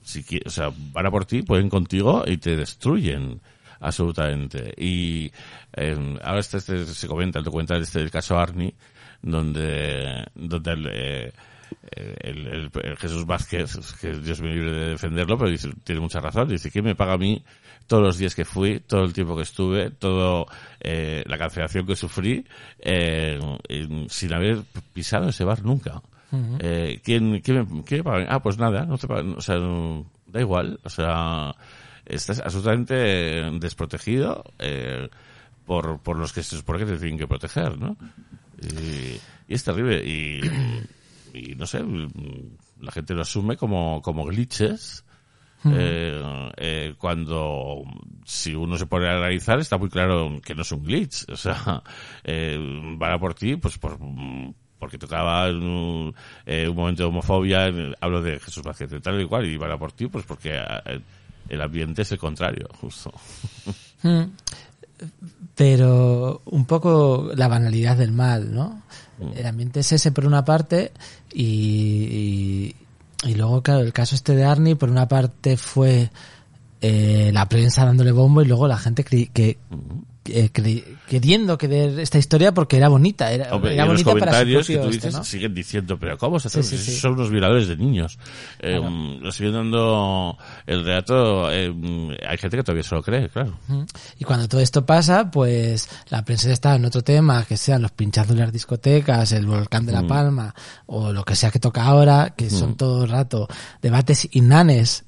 [0.02, 3.42] si o sea, van a por ti, pueden contigo y te destruyen
[3.80, 4.74] absolutamente.
[4.78, 5.32] Y
[5.74, 8.74] eh, ahora este, este se comenta el documental este del caso Arni,
[9.22, 11.34] donde, donde el, eh,
[12.22, 16.20] el, el- el Jesús Vázquez, que Dios me libre de defenderlo, pero dice, tiene mucha
[16.20, 16.48] razón.
[16.50, 17.44] Dice, ¿quién me paga a mí
[17.90, 20.46] todos los días que fui, todo el tiempo que estuve, todo
[20.80, 22.46] eh, la cancelación que sufrí,
[22.80, 23.40] eh,
[24.08, 24.62] sin haber
[24.94, 26.02] pisado ese bar nunca?
[26.60, 28.28] Eh, ¿quién, quién, me, quién me paga?
[28.30, 29.58] Ah, pues nada, no te pagan, o sea,
[30.28, 31.56] da igual, o sea,
[32.06, 32.94] estás absolutamente
[33.60, 35.10] desprotegido eh,
[35.66, 37.98] por, por los que se supone que te tienen que proteger, ¿no?
[38.62, 40.42] Y, y es terrible, y,
[41.34, 41.84] y no sé,
[42.80, 45.04] la gente lo asume como, como glitches,
[45.66, 47.84] eh, eh, cuando
[48.24, 51.36] si uno se pone a analizar está muy claro que no es un glitch o
[51.36, 51.84] sea
[52.24, 52.58] eh,
[52.98, 53.98] van a por ti pues por
[54.78, 56.16] porque tocaba un,
[56.46, 57.70] eh, un momento de homofobia
[58.00, 61.02] hablo de Jesús y tal y cual y van a por ti pues porque eh,
[61.50, 63.12] el ambiente es el contrario justo
[64.04, 64.24] Mm.
[65.56, 68.82] Pero un poco la banalidad del mal, ¿no?
[69.36, 70.94] El ambiente es ese por una parte
[71.34, 72.76] y, y,
[73.24, 76.10] y luego, claro, el caso este de Arnie por una parte fue
[76.82, 79.58] eh, la prensa dándole bombo y luego la gente que-
[80.54, 84.32] cre- queriendo creer esta historia porque era bonita, era, Hombre, y era los bonita para
[84.32, 85.24] su comentarios que propio tú este, dices ¿no?
[85.26, 86.98] siguen diciendo pero cómo se hace Sí, sí, Si sí.
[87.00, 88.18] son unos violadores de niños
[88.60, 88.90] eh, Claro.
[88.92, 90.38] mm, lo siguen dando
[90.68, 93.58] el relato eh, mm, hay gente que todavía se lo cree claro.
[94.18, 97.92] Y cuando todo esto pasa, pues la prensa está en otro tema, que sean los
[97.92, 100.54] pinchazos de las discotecas, el volcán de La Palma,
[100.86, 103.48] o lo que sea que toca ahora, que son todo el rato
[103.82, 105.04] debates inanes,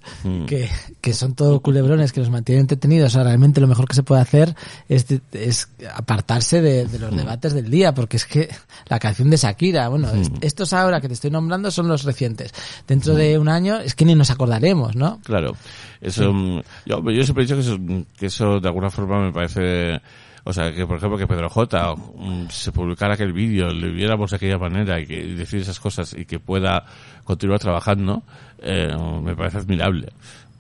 [0.48, 0.70] que,
[1.02, 3.12] que son todo culebrones que nos mantienen entretenidos.
[3.12, 4.56] O sea, realmente lo mejor que se puede hacer
[4.90, 8.50] es, es apartarse de, de los debates del día, porque es que
[8.88, 12.54] la canción de Shakira, bueno, est- estos ahora que te estoy nombrando son los recientes.
[12.88, 15.20] Dentro de un año es que ni nos acordaremos, ¿no?
[15.24, 15.56] Claro,
[16.02, 17.78] eso, mm, yo, yo siempre he dicho que eso,
[18.18, 20.00] que eso de alguna forma me parece,
[20.44, 24.32] o sea, que por ejemplo que Pedro J mm, se publicara aquel vídeo, le viéramos
[24.32, 26.86] de aquella manera y que y decir esas cosas y que pueda
[27.24, 28.24] continuar trabajando,
[28.62, 30.12] eh, me parece admirable.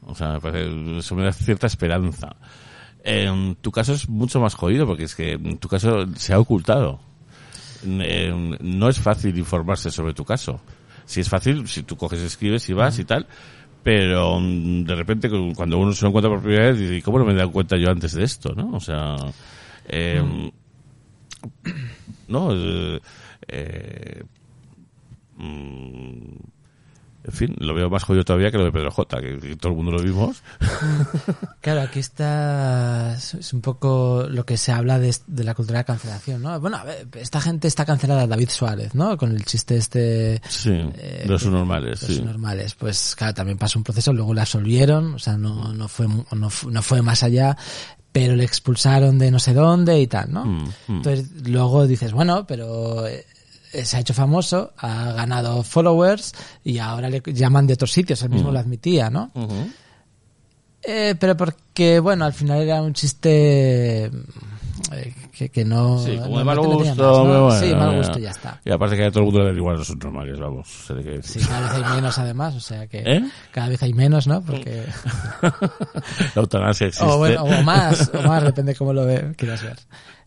[0.05, 2.35] O sea, me parece, eso me da cierta esperanza.
[3.03, 6.39] En tu caso es mucho más jodido porque es que en tu caso se ha
[6.39, 6.99] ocultado.
[7.83, 10.59] No es fácil informarse sobre tu caso.
[11.05, 13.25] Si es fácil, si tú coges, escribes y vas y tal,
[13.83, 17.01] pero mm, de repente cu- cuando uno se lo encuentra por primera vez dice, "¿Y
[17.01, 18.53] ¿cómo no me he dado cuenta yo antes de esto?
[18.55, 18.69] ¿no?
[18.75, 19.15] O sea,
[19.87, 20.21] eh,
[22.27, 22.99] no, eh,
[23.47, 24.23] eh,
[25.37, 26.35] mm,
[27.23, 29.71] en fin, lo veo más jodido todavía que lo de Pedro J, que, que todo
[29.71, 30.41] el mundo lo vimos.
[31.61, 35.85] Claro, aquí está es un poco lo que se habla de, de la cultura de
[35.85, 36.59] cancelación, ¿no?
[36.59, 39.15] Bueno, a ver, esta gente está cancelada, David Suárez, ¿no?
[39.15, 42.21] Con el chiste este Sí, eh, de los normales, los sí.
[42.23, 42.73] normales.
[42.73, 46.49] Pues claro, también pasó un proceso, luego le absolvieron, o sea, no, no fue no,
[46.69, 47.55] no fue más allá,
[48.11, 50.45] pero le expulsaron de no sé dónde y tal, ¿no?
[50.45, 50.95] Mm, mm.
[50.97, 53.25] Entonces luego dices, bueno, pero eh,
[53.71, 56.33] se ha hecho famoso, ha ganado followers
[56.63, 59.31] y ahora le llaman de otros sitios, él mismo lo admitía, ¿no?
[60.83, 64.11] Eh, pero porque, bueno, al final era un chiste eh,
[65.37, 65.97] que, que no...
[65.99, 67.25] Sí, como no- de mal gusto.
[67.25, 68.59] más, bueno, sí, mal gusto, ya está.
[68.65, 70.67] Y aparte que todo el mundo le da igual a los normales, vamos.
[71.23, 73.23] Sí, cada vez hay menos además, o sea que ¿Eh?
[73.51, 74.41] cada vez hay menos, ¿no?
[74.41, 74.83] Porque...
[76.35, 77.05] La eutanasia existe.
[77.11, 79.77] o, bueno, o más, o más, depende cómo lo ve, quieras ver.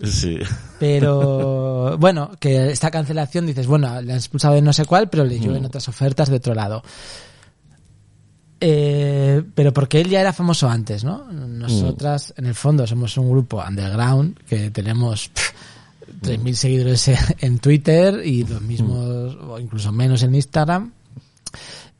[0.03, 0.39] Sí.
[0.79, 5.25] Pero bueno, que esta cancelación dices, bueno, le han expulsado de no sé cuál, pero
[5.25, 5.43] le Mm.
[5.43, 6.83] llueven otras ofertas de otro lado.
[8.67, 11.31] Eh, pero porque él ya era famoso antes, ¿no?
[11.31, 15.51] Nosotras, en el fondo, somos un grupo underground que tenemos pff,
[16.23, 17.11] 3.000 seguidores
[17.41, 20.93] en- Twitter y los mismos, o incluso menos en Instagram.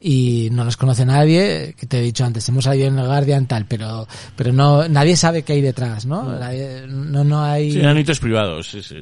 [0.07, 3.47] Y no nos conoce nadie, que te he dicho antes, hemos salido en el Guardian
[3.47, 6.23] tal, pero, pero no, nadie sabe qué hay detrás, ¿no?
[6.39, 7.73] Nadie- no, no hay...
[7.73, 7.79] Sí,
[8.21, 9.01] privados, sí, sí.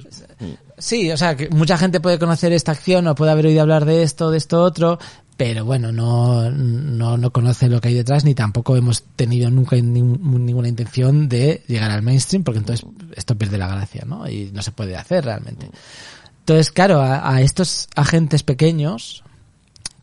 [0.78, 3.84] Sí, o sea, que mucha gente puede conocer esta acción o puede haber oído hablar
[3.84, 4.98] de esto, de esto otro,
[5.36, 9.76] pero bueno, no, no, no conoce lo que hay detrás ni tampoco hemos tenido nunca
[9.76, 12.86] nin- ninguna intención de llegar al mainstream porque entonces
[13.16, 14.28] esto pierde la gracia, ¿no?
[14.28, 15.68] Y no se puede hacer realmente.
[16.40, 19.22] Entonces, claro, a, a estos agentes pequeños,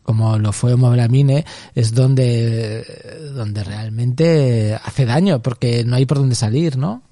[0.02, 1.44] como lo fue Moblamine,
[1.74, 2.84] es donde,
[3.34, 7.02] donde realmente hace daño, porque no hay por dónde salir, ¿no?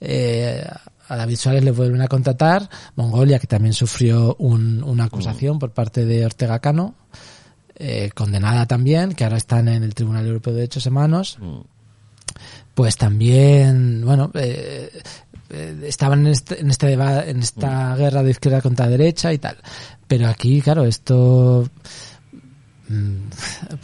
[0.00, 0.64] Eh,
[1.08, 5.72] a David Suárez le vuelven a contratar, Mongolia, que también sufrió un- una acusación por
[5.72, 6.94] parte de Ortega Cano,
[7.76, 11.38] eh, condenada también, que ahora están en el Tribunal Europeo de Derechos Humanos,
[12.74, 14.90] pues también, bueno, eh,
[15.50, 19.38] eh, estaban en este, en este deba- en esta guerra de izquierda contra derecha y
[19.38, 19.56] tal.
[20.08, 21.68] Pero aquí, claro, esto,
[22.88, 23.16] mm,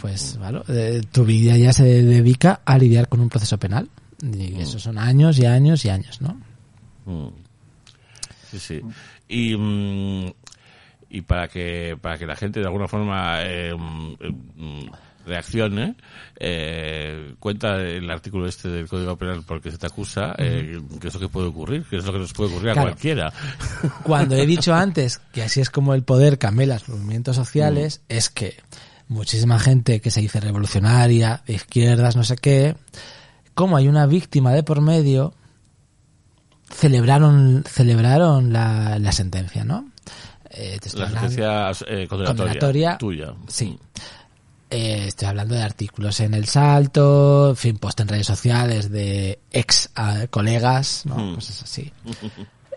[0.01, 3.89] pues, bueno, eh, tu vida ya se dedica a lidiar con un proceso penal.
[4.23, 6.39] Y eso son años y años y años, ¿no?
[7.07, 7.29] Mm.
[8.51, 8.81] Sí, sí.
[9.29, 10.33] Y, mm,
[11.11, 14.15] y para que para que la gente de alguna forma eh, mm,
[14.57, 14.91] mm,
[15.27, 15.97] reaccione,
[16.37, 21.15] eh, cuenta el artículo este del Código Penal porque se te acusa, eh, que es
[21.15, 23.33] lo que puede ocurrir, que es lo que nos puede ocurrir a cualquiera.
[24.03, 28.31] Cuando he dicho antes que así es como el poder cambia los movimientos sociales, es
[28.31, 28.57] que
[29.09, 32.77] muchísima gente que se dice revolucionaria, de izquierdas, no sé qué,
[33.55, 35.35] como hay una víctima de por medio,
[36.71, 39.91] celebraron, celebraron la, la sentencia, ¿no?
[40.51, 43.35] Eh, te estoy La hablando- eh, condenatoria, tuya.
[43.47, 43.79] Sí.
[44.69, 49.41] Eh, estoy hablando de artículos en El Salto, en fin, post en redes sociales de
[49.51, 51.17] ex ah, colegas, ¿no?
[51.17, 51.35] Mm.
[51.37, 51.93] Cosas así.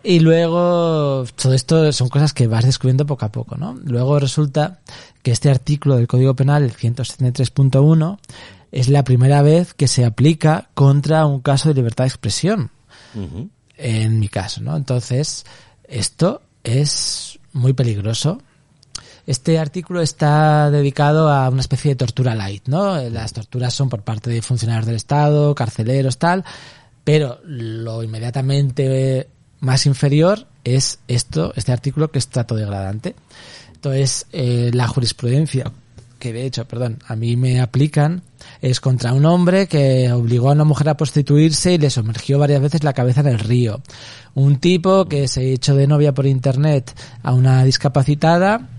[0.04, 3.74] Y luego, todo esto son cosas que vas descubriendo poco a poco, ¿no?
[3.86, 4.80] Luego resulta
[5.22, 8.20] que este artículo del Código Penal, el 173.1,
[8.72, 12.72] es la primera vez que se aplica contra un caso de libertad de expresión
[13.16, 13.50] Ujú.
[13.78, 14.76] en mi caso, ¿no?
[14.76, 15.46] Entonces,
[15.88, 18.42] esto es muy peligroso.
[19.26, 22.98] Este artículo está dedicado a una especie de tortura light, ¿no?
[23.10, 26.44] Las torturas son por parte de funcionarios del Estado, carceleros, tal,
[27.04, 29.30] pero lo inmediatamente
[29.62, 33.16] más inferior es esto, este artículo que es trato degradante.
[33.74, 35.72] Entonces, eh, la jurisprudencia
[36.24, 38.22] que de hecho, perdón, a mí me aplican
[38.62, 42.62] es contra un hombre que obligó a una mujer a prostituirse y le sumergió varias
[42.62, 43.82] veces la cabeza en el río.
[44.36, 48.70] Un tipo que se echó de novia por internet a una discapacitada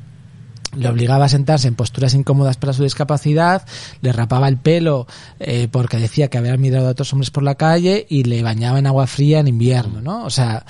[0.76, 3.64] le obligaba a sentarse en posturas incómodas para su discapacidad,
[4.00, 5.06] le rapaba el pelo
[5.38, 8.78] eh, porque decía que había mirado a otros hombres por la calle y le bañaba
[8.78, 10.24] en agua fría en invierno, ¿no?
[10.24, 10.64] O sea,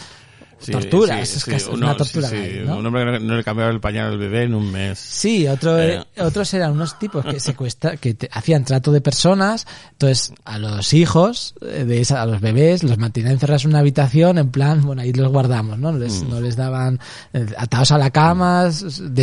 [0.64, 2.30] Sí, torturas, sí, es casi uno- una tortura.
[2.30, 2.78] gay, ¿no?
[2.78, 4.98] Un hombre que no- no le cambiaba el pañal al bebé en un mes.
[4.98, 6.02] Sí, otro, Eh.
[6.18, 10.92] otros eran unos tipos que secuestra, que te- hacían trato de personas, entonces a los
[10.92, 14.82] hijos eh, de esa, a los bebés los mantenían encerrados en una habitación en plan,
[14.82, 15.92] bueno, ahí los guardamos, ¿no?
[15.92, 16.30] Les, Mm.
[16.30, 16.98] No les daban
[17.32, 18.70] eh, atados a la cama,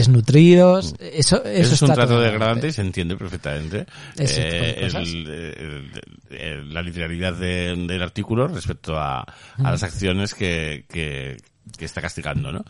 [0.06, 2.32] desnutridos, eso, eso, Eso es un trato degradante.
[2.32, 3.86] degradante y se entiende perfectamente.
[4.18, 5.92] Eh, el- el-
[6.32, 11.31] el- la literalidad de- del artículo respecto a, a las acciones que, que,
[11.78, 12.64] que está castigando, ¿no?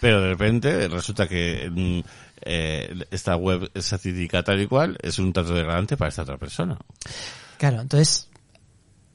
[0.00, 2.00] Pero de repente resulta que mm,
[2.42, 6.76] eh, esta web satírica tal y cual es un trato degradante para esta otra persona.
[7.58, 8.28] Claro, entonces,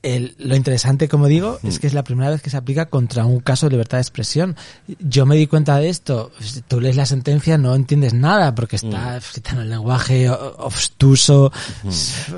[0.02, 1.68] el- lo interesante, como digo, Mm.
[1.68, 4.02] es que es la primera vez que se aplica contra un caso de libertad de
[4.04, 4.56] expresión.
[5.00, 6.32] Yo me di cuenta de esto.
[6.40, 9.18] Si Tú lees la sentencia, no entiendes nada, porque está Mm.
[9.18, 11.52] escrita en el lenguaje obstuso,
[11.88, 12.32] s-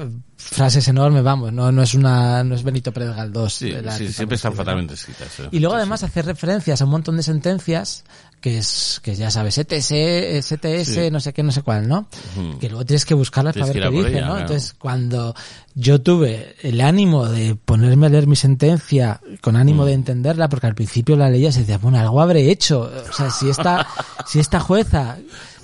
[0.51, 3.53] frases enormes, vamos, no, no es una, no es Benito Pérez Galdós.
[3.53, 5.39] Sí, la sí, siempre están fatalmente escritas.
[5.39, 5.47] ¿eh?
[5.51, 8.03] Y luego además hacer referencias a un montón de sentencias
[8.41, 9.93] que es, que ya sabes, ETS,
[10.41, 11.11] STS, Sí.
[11.11, 12.07] no sé qué, no sé cuál, ¿no?
[12.59, 14.27] Que luego tienes que buscarlas Tienes para ver qué dice, ella, ¿no?
[14.33, 14.41] claro.
[14.41, 15.35] Entonces, cuando
[15.75, 19.57] yo tuve el ánimo de ponerme a leer mi sentencia con Mm.
[19.57, 22.91] ánimo de entenderla, porque al principio la leías y decías, bueno, algo habré hecho.
[23.09, 23.87] O sea, si esta,
[24.27, 25.17] si esta jueza,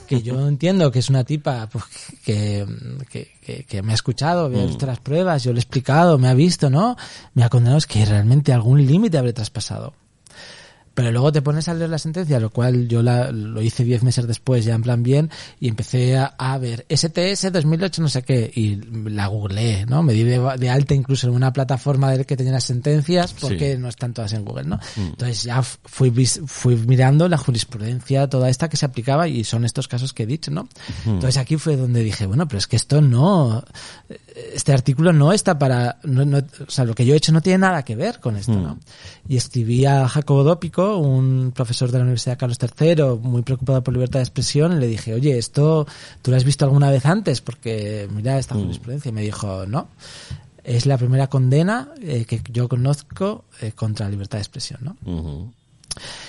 [0.08, 1.84] que yo entiendo que es una tipa pues,
[2.26, 2.66] que,
[3.12, 4.68] que, que, que me ha escuchado, me ha Mm.
[4.68, 6.96] visto las pruebas, yo le he explicado, me ha visto, ¿no?
[7.36, 9.94] Me ha condenado, es que realmente algún límite habré traspasado.
[10.98, 14.02] Pero luego te pones a leer la sentencia, lo cual yo la, lo hice 10
[14.02, 18.24] meses después, ya en plan bien, y empecé a, a ver STS 2008 no sé
[18.24, 18.78] qué, y
[19.08, 20.02] la googleé, ¿no?
[20.02, 23.76] Me di de, de alta incluso en una plataforma de que tenía las sentencias, porque
[23.76, 23.80] Sí.
[23.80, 24.80] no están todas en Google, ¿no?
[24.98, 29.88] Entonces ya fui, fui mirando la jurisprudencia, toda esta que se aplicaba, y son estos
[29.88, 30.68] casos que he dicho, ¿no?
[31.06, 33.64] Entonces aquí fue donde dije, bueno, pero es que esto no,
[34.54, 37.42] este artículo no está para, no, no- o sea, lo que yo he hecho no
[37.42, 38.78] tiene nada que ver con esto, ¿no?
[39.28, 43.94] Y escribí a Jacobo Dópico, un profesor de la Universidad Carlos III, muy preocupado por
[43.94, 45.88] libertad de expresión, y le dije, oye, esto,
[46.22, 47.42] ¿tú lo has visto alguna vez antes?
[47.42, 49.10] Porque mira esta jurisprudencia.
[49.10, 49.88] Y me dijo, no.
[50.64, 54.98] Es la primera condena eh, que yo conozco eh, contra la libertad de expresión, ¿no?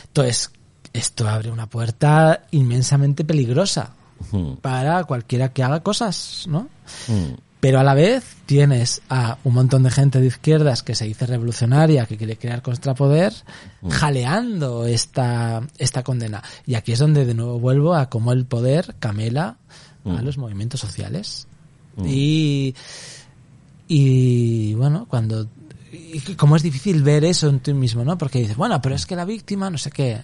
[0.07, 0.51] Entonces,
[0.93, 3.93] esto abre una puerta inmensamente peligrosa
[4.33, 4.57] Ujú.
[4.61, 6.69] para cualquiera que haga cosas, ¿no?
[7.61, 11.27] Pero a la vez tienes a un montón de gente de izquierdas que se dice
[11.27, 13.33] revolucionaria, que quiere crear contrapoder,
[13.91, 16.43] jaleando esta, esta condena.
[16.67, 19.57] Y aquí es donde de nuevo vuelvo a cómo el poder camela
[20.05, 21.49] a los movimientos sociales.
[22.05, 22.77] Y,
[23.89, 25.49] y bueno, cuando,
[25.91, 28.17] y como es difícil ver eso en ti mismo, ¿no?
[28.17, 30.23] Porque dices, bueno, pero es que la víctima, no sé qué.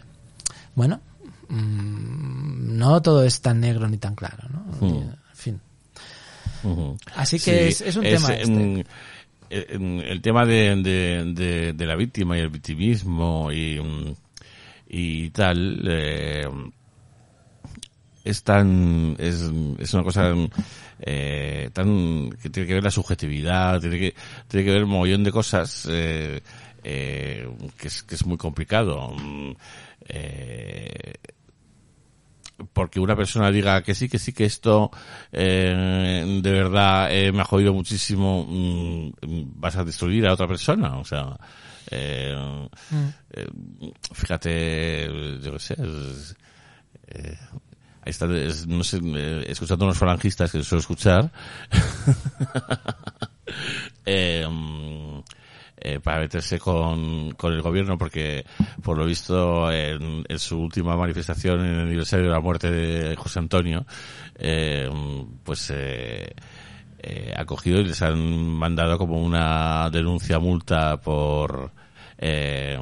[0.77, 1.01] Bueno,
[1.49, 5.24] mm, no todo es tan negro ni tan claro, ¿no?
[7.15, 8.52] Así que es- es un tema este.
[8.52, 8.83] mm,
[9.51, 14.15] eh, mm, el tema de, de, de, de la víctima y el victimismo y, mm,
[14.89, 16.49] y tal eh,
[18.25, 20.33] es tan es, es una cosa
[21.01, 24.15] eh, tan que tiene que ver la subjetividad tiene que
[24.49, 26.41] tiene que ver un mogollón de cosas eh,
[26.83, 29.52] eh, que es que es muy complicado Mm,
[30.09, 31.15] eh,
[32.73, 34.91] porque una persona diga que sí, que sí, que esto
[35.33, 39.10] eh, de verdad eh, me ha jodido muchísimo, mm,
[39.57, 40.97] vas a destruir a otra persona.
[40.99, 41.36] O sea,
[41.91, 42.68] eh,
[43.33, 43.47] eh,
[44.12, 45.07] fíjate,
[45.43, 46.36] yo qué sé, es-
[47.09, 47.39] eh,
[48.02, 49.01] ahí está, es- no sé,
[49.47, 51.31] escuchando a unos falangistas que suelo escuchar,
[54.07, 55.20] eh, mm,
[55.85, 58.45] eh, para meterse con, con el gobierno porque
[58.83, 63.15] por lo visto en, en su última manifestación en el aniversario de la muerte de
[63.17, 63.85] José Antonio
[64.35, 64.89] eh,
[65.45, 66.35] pues eh,
[66.99, 71.71] eh, ha cogido y les han mandado como una denuncia multa por
[72.17, 72.79] eh,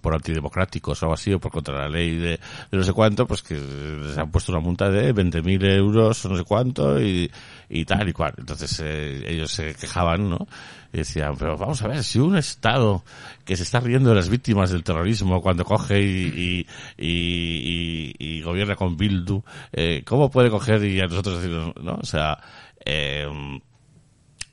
[0.00, 2.30] por antidemocráticos o algo así, o por contra la ley de,
[2.70, 6.28] de no sé cuánto, pues que les han puesto una multa de 20.000 euros o
[6.30, 7.30] no sé cuánto y,
[7.68, 8.34] y tal y cual.
[8.38, 10.46] Entonces eh, ellos se quejaban, ¿no?
[10.92, 13.04] Y decían, pero vamos a ver, si un Estado
[13.44, 16.66] que se está riendo de las víctimas del terrorismo cuando coge y,
[16.96, 21.98] y, y, y- gobierna con Bildu, eh, ¿cómo puede coger y a nosotros decirnos, no?
[22.00, 22.38] O sea,
[22.84, 23.26] eh,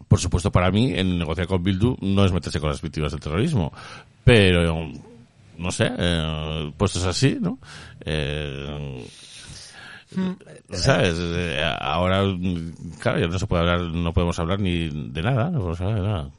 [0.08, 3.22] por supuesto, para mí, el negociar con Bildu no es meterse con las víctimas del
[3.22, 3.74] terrorismo.
[4.24, 4.92] Pero,
[5.58, 7.60] no sé, eh, puestos así, ¿no?
[8.02, 9.06] Eh,
[10.72, 11.16] ¿Sabes?
[11.20, 15.50] Eh, ahora, mm, claro, ya no se puede hablar, no podemos hablar ni de nada,
[15.50, 16.30] no podemos hablar de nada.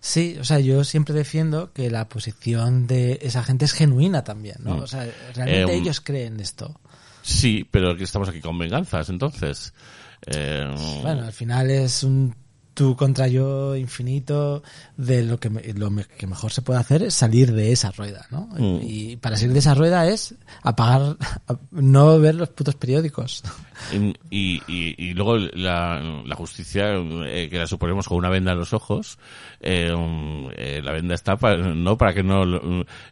[0.00, 4.56] Sí, o sea, yo siempre defiendo que la posición de esa gente es genuina también,
[4.60, 4.76] ¿no?
[4.78, 4.80] Mm.
[4.80, 6.80] O sea, realmente Eh, ellos creen esto.
[7.22, 9.72] Sí, pero que estamos aquí con venganzas, entonces.
[10.26, 12.34] Eh, Bueno, al final es un
[12.74, 14.62] tú contra yo infinito
[14.96, 17.90] de lo que me- lo me- que mejor se puede hacer es salir de esa
[17.90, 18.48] rueda, ¿no?
[18.58, 18.80] Mm.
[18.82, 21.16] Y para salir de esa rueda es apagar,
[21.70, 23.42] no ver los putos periódicos.
[24.30, 28.58] Y, y, y luego la, la justicia, eh, que la suponemos con una venda en
[28.58, 29.18] los ojos,
[29.60, 29.92] eh,
[30.56, 32.44] eh, la venda está para, no para que no,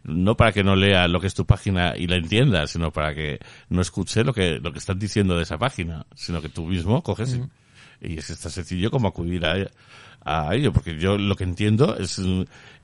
[0.05, 3.15] no para que no lea lo que es tu página y la entienda, sino para
[3.15, 6.65] que no escuche lo que, lo que están diciendo de esa página, sino que tú
[6.67, 7.43] mismo coges y-
[8.01, 9.57] y, es tan sencillo como acudir a,
[10.25, 12.21] a ello, porque yo lo que entiendo es,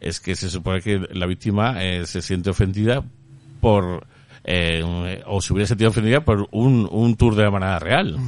[0.00, 3.02] es que se supone que la víctima eh, se siente ofendida
[3.60, 4.06] por,
[4.44, 8.18] eh, o se hubiera sentido ofendida por un, un tour de la manada real.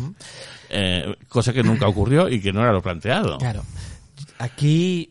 [0.71, 3.39] Eh, cosa que nunca ocurrió y que no era lo planteado.
[3.39, 3.63] Claro.
[4.39, 5.11] Aquí,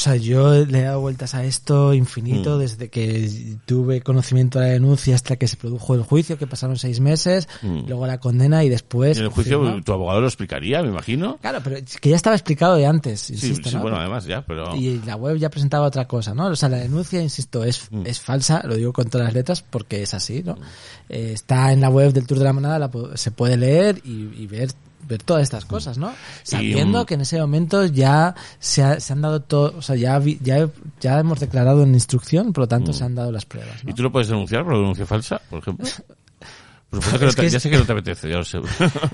[0.00, 2.60] o sea, yo le he dado vueltas a esto infinito Mm.
[2.60, 3.30] desde que
[3.66, 7.46] tuve conocimiento de la denuncia hasta que se produjo el juicio, que pasaron seis meses,
[7.60, 7.80] Mm.
[7.86, 9.18] luego la condena y después...
[9.18, 9.82] en el juicio firma.
[9.82, 11.36] tu abogado lo explicaría, me imagino.
[11.42, 13.82] Claro, pero es que ya estaba explicado de antes, Sí, insisto, sí, ¿no?
[13.82, 14.74] bueno, además ya, pero...
[14.74, 16.46] Y la web ya presentaba otra cosa, ¿no?
[16.46, 18.06] O sea, la denuncia, insisto, es, Mm.
[18.06, 20.56] es falsa, lo digo con todas las letras porque es así, ¿no?
[21.10, 24.30] Eh, está en la web del Tour de la Manada, la se puede leer y,
[24.42, 24.70] y ver
[25.08, 26.12] ver todas estas cosas, ¿no?
[26.42, 29.96] Sabiendo mm, que en ese momento ya se, ha- se han dado todo, o sea,
[29.96, 30.68] ya, ya,
[31.00, 33.90] ya hemos declarado en instrucción, por lo tanto se han dado las pruebas, ¿no?
[33.90, 35.86] ¿Y tú lo puedes denunciar por denuncia falsa, por ejemplo?
[36.90, 38.58] Por supuesto que, no te- que ya sé que no te apetece, ya lo sé.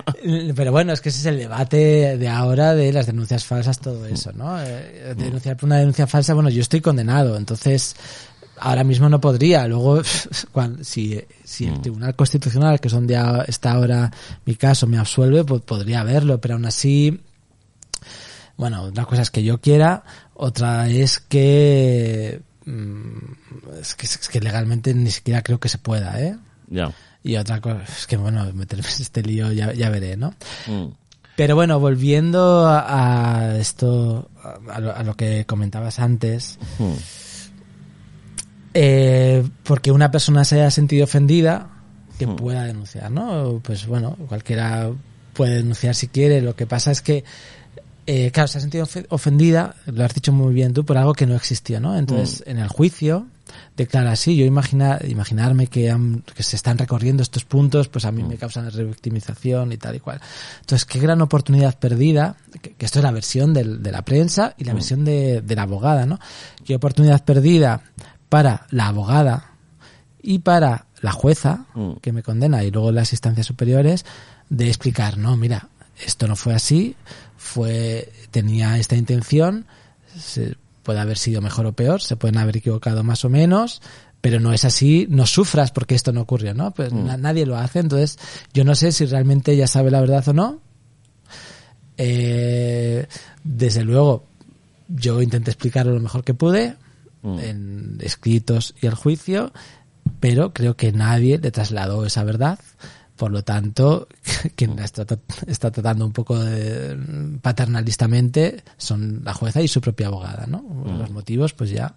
[0.55, 4.07] Pero bueno, es que ese es el debate de ahora de las denuncias falsas, todo
[4.07, 4.59] eso, ¿no?
[4.59, 7.95] Eh, denunciar por una denuncia falsa, bueno, yo estoy condenado, entonces
[8.59, 9.67] ahora mismo no podría.
[9.67, 10.01] Luego,
[10.81, 14.11] si, si el Tribunal Constitucional, que es donde está ahora
[14.45, 17.21] mi caso, me absuelve, pues podría verlo, pero aún así,
[18.57, 20.03] bueno, una cosa es que yo quiera,
[20.33, 26.19] otra es que, mm, es que, es que legalmente ni siquiera creo que se pueda,
[26.21, 26.37] ¿eh?
[26.69, 26.91] ya.
[27.23, 30.33] Y otra cosa, es que bueno, meterme en este lío ya, ya veré, ¿no?
[30.67, 30.87] Mm.
[31.35, 34.29] Pero bueno, volviendo a, a esto,
[34.69, 36.93] a lo, a lo que comentabas antes, Mm.
[38.79, 41.67] Eh, porque una persona se haya sentido ofendida,
[42.19, 42.35] que Hmm.
[42.35, 43.59] pueda denunciar, ¿no?
[43.63, 44.91] Pues bueno, cualquiera
[45.33, 46.41] puede denunciar si quiere.
[46.41, 47.23] Lo que pasa es que,
[48.05, 51.13] eh, claro, se ha sentido ofe- ofendida, lo has dicho muy bien tú, por algo
[51.13, 51.97] que no existió, ¿no?
[51.97, 53.25] Entonces, en el juicio,
[53.75, 58.11] declara así, yo imagina, imaginarme que, han- que se están recorriendo estos puntos, pues a
[58.11, 60.19] mí me causan revictimización y tal y cual.
[60.61, 64.53] Entonces, qué gran oportunidad perdida, que, que esto es la versión del- de la prensa
[64.57, 66.19] y la versión de, de la abogada, ¿no?
[66.65, 67.81] Qué oportunidad perdida
[68.29, 69.51] para la abogada
[70.21, 71.93] y para la jueza Mm.
[72.01, 74.05] que me condena y luego las instancias superiores
[74.49, 75.69] de explicar, no, mira,
[76.05, 76.95] esto no fue así,
[77.37, 79.65] fue tenía esta intención,
[80.17, 83.81] se- puede haber sido mejor o peor, se pueden haber equivocado más o menos,
[84.21, 86.71] pero no es así, no sufras porque esto no ocurrió, ¿no?
[86.71, 87.05] Pues Mm.
[87.05, 88.17] na- nadie lo hace, entonces
[88.53, 90.59] yo no sé si realmente ella sabe la verdad o no.
[91.97, 93.07] Eh,
[93.43, 94.25] desde luego,
[94.87, 96.75] yo intenté explicarlo lo mejor que pude
[97.23, 97.39] Mm.
[97.39, 99.51] en escritos y el juicio,
[100.19, 102.59] pero creo que nadie le trasladó esa verdad.
[103.15, 104.07] Por lo tanto,
[104.55, 105.05] quien la está,
[105.47, 106.95] está tratando un poco de,
[107.41, 110.63] paternalistamente son la jueza y su propia abogada, ¿no?
[110.99, 111.95] Los motivos, pues ya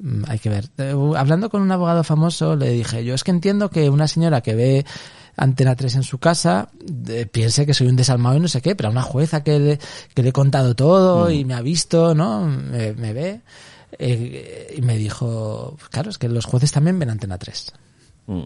[0.00, 0.68] mm, hay que ver.
[0.78, 4.40] Eh, hablando con un abogado famoso, le dije, yo es que entiendo que una señora
[4.40, 4.84] que ve
[5.36, 6.68] Antena 3 en su casa
[7.08, 9.58] eh, piense que soy un desalmado y no sé qué, pero a una jueza que
[9.60, 9.78] le,
[10.14, 12.46] que le he contado todo y me ha visto, ¿no?
[12.46, 13.40] Me, me ve.
[13.98, 17.72] Eh, y me dijo, claro, es que los jueces también ven Antena 3.
[18.26, 18.42] Mm.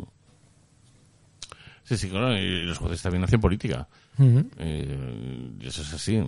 [1.85, 3.89] Sí, sí, claro, y los jueces también hacen política.
[4.21, 6.21] Eh, y eso es así.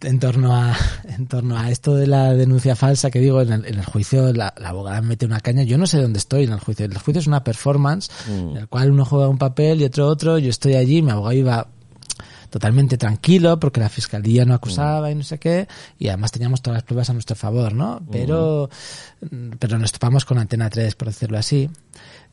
[0.00, 3.64] en torno a en torno a esto de la denuncia falsa que digo en el,
[3.66, 6.44] en el juicio la, la abogada me mete una caña yo no sé dónde estoy
[6.44, 8.50] en el juicio el juicio es una performance Mm.
[8.50, 11.32] en el cual uno juega un papel y otro otro yo estoy allí mi abogado
[11.34, 11.68] iba
[12.50, 15.68] totalmente tranquilo porque la fiscalía no acusaba y no sé qué
[15.98, 18.70] y además teníamos todas las pruebas a nuestro favor no pero
[19.58, 21.70] pero nos topamos con Antena 3 por decirlo así.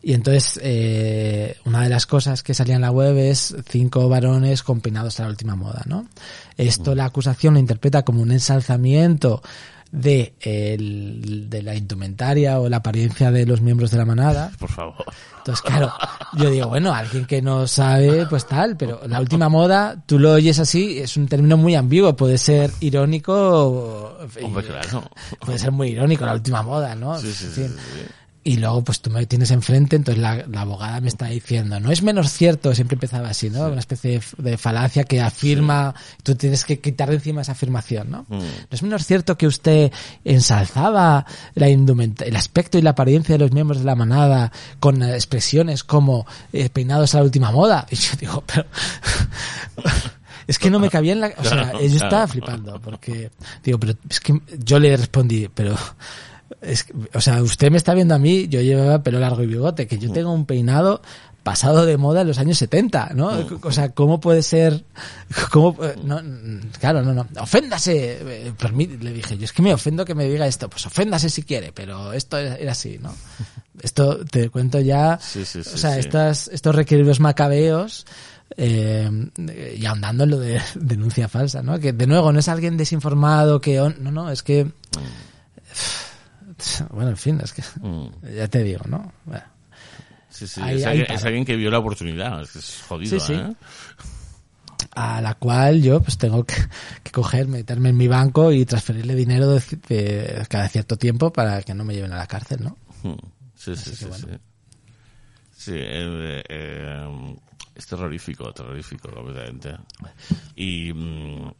[0.02, 4.62] Y entonces, eh, una de las cosas que salía en la web es cinco varones
[4.62, 6.08] con peinados a la última moda, ¿no?
[6.58, 9.42] Esto la acusación lo interpreta como un ensalzamiento
[9.96, 14.52] de, el- de la indumentaria o la apariencia de los miembros de la manada.
[14.60, 15.06] Por favor.
[15.38, 15.94] Entonces, claro,
[16.38, 20.32] yo digo, bueno, alguien que no sabe, pues tal, pero la última moda, tú lo
[20.34, 25.04] oyes así, es un término muy ambiguo, puede ser irónico, o- Hombre, claro.
[25.46, 27.20] puede ser muy irónico, la última moda, ¿no?
[27.20, 27.68] Sí, sí, sí.
[28.48, 31.92] Y luego, pues tú me tienes enfrente, entonces la, la abogada me está diciendo, no
[31.92, 33.66] es menos cierto, siempre empezaba así, ¿no?
[33.66, 38.12] Una especie de, de falacia que afirma, tú tienes que quitar de encima esa afirmación,
[38.12, 38.26] ¿no?
[38.30, 38.38] Mm.
[38.38, 39.92] No es menos cierto que usted
[40.24, 41.26] ensalzaba
[41.56, 45.84] la indumenta- el aspecto y la apariencia de los miembros de la manada con expresiones
[45.84, 47.88] como eh, peinados a la última moda.
[47.90, 48.66] Y yo digo, pero...
[50.48, 51.32] Es que no me cabía en la...
[51.38, 53.32] O sea, yo estaba flipando porque...
[53.64, 55.76] Digo, pero es que yo le respondí, pero...
[56.62, 59.88] Es o sea, usted me está viendo a mí, yo llevaba pelo largo y bigote,
[59.88, 61.02] que yo tengo un peinado
[61.44, 63.32] pasado de moda en los años 70, ¿no?
[63.62, 64.84] O sea, ¿cómo puede ser?
[65.52, 65.78] ¿Cómo?
[66.04, 67.28] No, mm, claro, no, no.
[67.40, 68.18] Oféndase.
[68.22, 68.54] eh,
[69.00, 70.70] le dije, yo es que me ofendo que me diga esto.
[70.70, 73.14] Pues oféndase si quiere, pero esto era, así, ¿no?
[73.82, 75.20] Esto te cuento ya.
[75.22, 78.06] Sí, sí, sí, o sea, estas, estos requeridos macabeos.
[78.58, 79.10] Eh,
[79.78, 81.78] y ahondando en lo de denuncia falsa, ¿no?
[81.80, 84.72] Que de nuevo no es alguien desinformado que on- no, no, es que
[86.92, 88.08] bueno, en fin, es que Mm.
[88.36, 89.12] ya te digo, ¿no?
[89.26, 89.44] Bueno.
[90.30, 91.20] Sí, sí, Ahí- es, ahí alguien, para.
[91.20, 92.42] es alguien que vio la oportunidad.
[92.42, 93.34] Es, que es jodido, Sí, sí.
[93.34, 93.54] ¿eh?
[94.98, 96.56] a la cual yo pues tengo que,
[97.04, 101.62] que coger, meterme en mi banco y transferirle dinero de, de cada cierto tiempo para
[101.64, 102.78] que no me lleven a la cárcel, ¿no?
[103.04, 103.16] Hmm.
[103.56, 104.28] Sí, sí, sí, bueno.
[104.30, 104.38] sí.
[105.58, 107.36] Sí, eh, eh,
[107.74, 109.76] es terrorífico, terrorífico completamente.
[110.56, 111.52] Y, mm,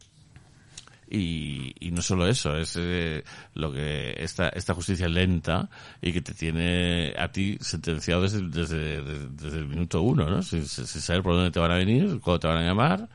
[1.10, 5.70] y, y no solo eso, es eh, lo que esta, esta justicia lenta
[6.02, 10.42] y que te tiene a ti sentenciado desde, desde, desde, desde el minuto uno, ¿no?
[10.42, 13.10] Sin, sin saber por dónde te van a venir, cuándo te van a llamar,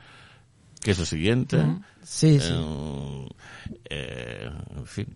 [0.81, 1.59] qué es lo siguiente.
[2.02, 2.52] Sí, sí.
[2.52, 3.28] Eh,
[3.91, 5.07] eh, en fin.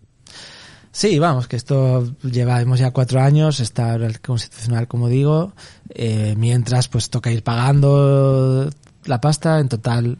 [0.91, 5.53] Sí, vamos, que esto llevamos ya cuatro años, está ahora el constitucional, como digo,
[5.89, 8.69] eh, mientras pues toca ir pagando
[9.03, 10.17] la pasta, en total,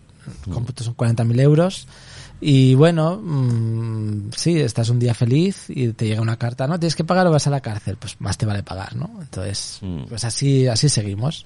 [0.52, 1.88] cómputo son 40.000 euros.
[2.48, 6.80] Y bueno, mm, sí, estás un día feliz y te llega una carta, ¿no?
[6.80, 7.98] ¿Tienes que pagar o vas a la cárcel?
[7.98, 9.10] Pues más te vale pagar, ¿no?
[9.20, 10.04] Entonces, Mm.
[10.10, 11.44] pues así, así seguimos.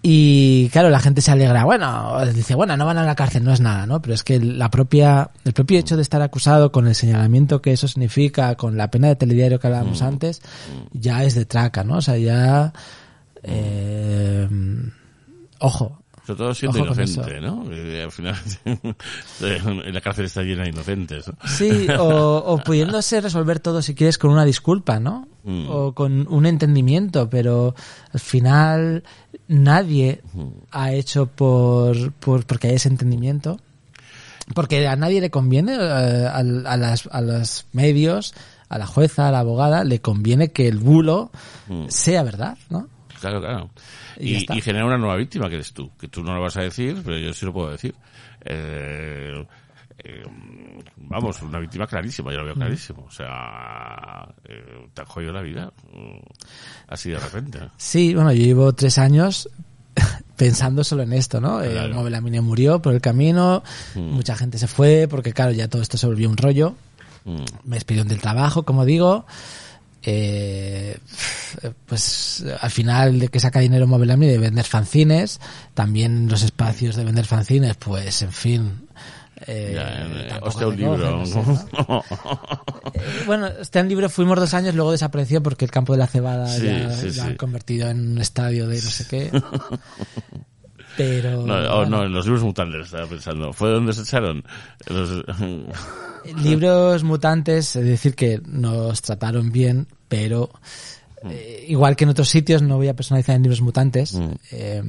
[0.00, 3.52] Y claro, la gente se alegra, bueno, dice, bueno, no van a la cárcel, no
[3.52, 4.00] es nada, ¿no?
[4.00, 7.72] Pero es que la propia, el propio hecho de estar acusado con el señalamiento que
[7.72, 10.40] eso significa, con la pena de telediario que hablábamos antes,
[10.92, 11.96] ya es de traca, ¿no?
[11.96, 12.72] O sea, ya,
[13.42, 14.48] eh,
[15.58, 15.98] ojo,
[16.28, 17.64] Sobre todo siendo Ojo inocente, ¿no?
[17.72, 18.36] Eh, al final,
[19.40, 21.34] en la cárcel está llena de inocentes, ¿no?
[21.48, 25.26] Sí, o, o pudiéndose resolver todo si quieres con una disculpa, ¿no?
[25.44, 25.70] Mm.
[25.70, 27.74] O con un entendimiento, pero
[28.12, 29.04] al final
[29.46, 30.20] nadie
[30.70, 33.58] ha hecho por, por porque hay ese entendimiento.
[34.54, 38.34] Porque a nadie le conviene, eh, a, a las, a los medios,
[38.68, 41.30] a la jueza, a la abogada, le conviene que el bulo
[41.68, 41.84] Mm.
[41.88, 42.88] sea verdad, ¿no?
[43.20, 43.70] Claro, claro.
[44.18, 47.00] Y genera una nueva víctima que eres tú, que tú no lo vas a decir,
[47.04, 47.94] pero yo sí lo puedo decir.
[48.44, 49.44] Eh,
[50.04, 50.22] eh,
[50.96, 53.04] vamos, una víctima clarísima, yo lo veo clarísimo.
[53.06, 55.72] O sea, eh, te ha jodido la vida.
[55.92, 56.18] mm,
[56.88, 57.58] Así de repente.
[57.76, 59.48] Sí, bueno, yo llevo tres años
[60.36, 61.62] pensando solo en esto, ¿no?
[61.62, 61.94] Eh, Claro.
[61.94, 63.62] Movelamine murió por el camino,
[63.94, 64.00] Mm.
[64.12, 66.74] mucha gente se fue porque, claro, ya todo esto se volvió un rollo.
[67.24, 69.26] Mm, Me despidieron del trabajo, como digo.
[70.02, 70.96] Eh,
[71.86, 75.40] pues al final de que saca dinero Movelamine de vender fanzines,
[75.74, 78.88] también los espacios de vender fanzines, pues en fin.
[79.46, 81.18] eh, ya, eh, hostia, un libro.
[81.18, 82.04] no sé, ¿no?
[82.94, 86.46] Eh, bueno, este libro fuimos dos años, luego desapareció porque el campo de la cebada
[86.48, 87.20] Sí, ya, sí, ya sí.
[87.20, 89.30] han convertido en un estadio de no sé qué.
[90.98, 93.52] Pero No, oh, no, en los libros mutantes estaba pensando.
[93.52, 94.42] ¿Fue donde se echaron?
[94.88, 95.24] Los-
[96.42, 100.50] libros mutantes, es decir, que nos trataron bien, pero
[101.30, 104.14] eh, igual que en otros sitios, no voy a personalizar en libros mutantes.
[104.14, 104.30] Mm.
[104.50, 104.82] eh,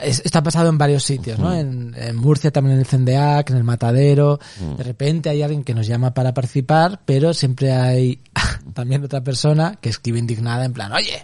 [0.00, 1.52] es- esto ha pasado en varios sitios, ¿no?
[1.54, 4.38] En, en Murcia también en el CNDAC, en el Matadero.
[4.76, 8.20] De repente hay alguien que nos llama para participar, pero siempre hay
[8.74, 11.22] también otra persona que escribe indignada en plan, oye,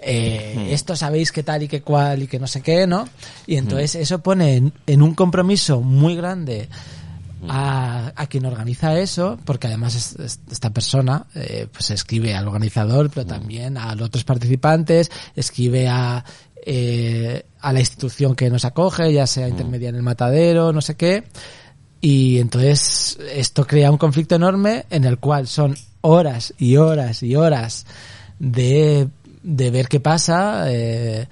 [0.00, 3.08] eh, esto sabéis qué tal y qué cual y que no sé qué, ¿no?
[3.46, 6.68] Y entonces eso pone en, en un compromiso muy grande
[7.48, 12.48] a, a quien organiza eso, porque además es- es- esta persona eh, pues escribe al
[12.48, 16.24] organizador, pero también a los otros participantes, escribe a,
[16.64, 20.94] eh, a la institución que nos acoge, ya sea intermedia en el matadero, no sé
[20.96, 21.24] qué.
[22.00, 27.34] Y entonces esto crea un conflicto enorme en el cual son horas y horas y
[27.34, 27.86] horas
[28.38, 29.08] de,
[29.42, 31.26] de ver qué pasa eh,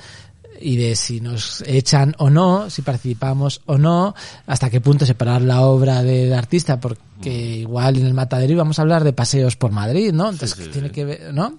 [0.61, 4.15] y de si nos echan o no, si participamos o no,
[4.47, 8.83] hasta qué punto separar la obra del artista, porque igual en el matadero íbamos a
[8.83, 10.31] hablar de paseos por Madrid, ¿no?
[10.31, 10.95] Entonces Sí, sí, tiene sí.
[10.95, 11.55] que ver, ¿no?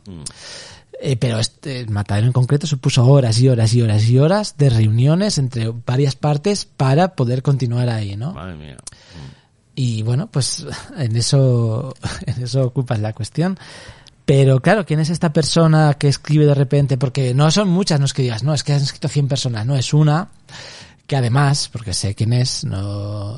[0.99, 4.57] Eh, pero este, el matadero en concreto supuso horas y horas y horas y horas
[4.57, 8.33] de reuniones entre varias partes para poder continuar ahí, ¿no?
[8.33, 8.77] Madre mía.
[9.75, 10.65] Y bueno, pues
[10.97, 11.93] en eso,
[12.25, 13.57] en eso ocupas la cuestión.
[14.25, 16.97] Pero claro, ¿quién es esta persona que escribe de repente?
[16.97, 19.65] Porque no son muchas, no es que digas, no, es que han escrito 100 personas,
[19.65, 20.27] no, es una
[21.05, 23.37] que además, porque sé quién es, no,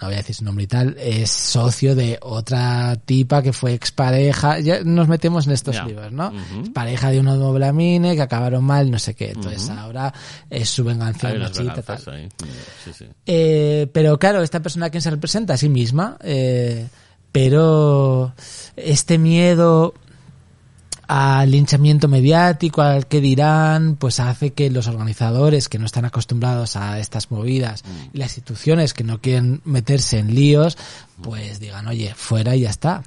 [0.00, 3.74] no voy a decir su nombre y tal, es socio de otra tipa que fue
[3.74, 6.32] expareja, ya nos metemos en estos libros, ¿no?
[6.72, 9.30] Pareja de uno de Mobelamine que acabaron mal, no sé qué.
[9.30, 10.12] Entonces ahora
[10.48, 11.98] es su venganza machita, tal.
[11.98, 13.06] Sí, sí.
[13.26, 16.88] Eh, pero claro, esta persona a quien se representa a sí misma, eh,
[17.30, 18.32] pero
[18.76, 19.94] este miedo
[21.12, 26.76] al linchamiento mediático, al que dirán, pues hace que los organizadores que no están acostumbrados
[26.76, 27.82] a estas movidas
[28.12, 30.78] y las instituciones que no quieren meterse en líos,
[31.20, 33.02] pues digan, oye, fuera y ya está.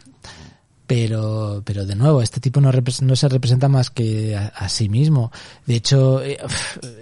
[0.86, 4.90] Pero, pero de nuevo, este tipo no, no se representa más que a, a sí
[4.90, 5.32] mismo.
[5.66, 6.38] De hecho, eh,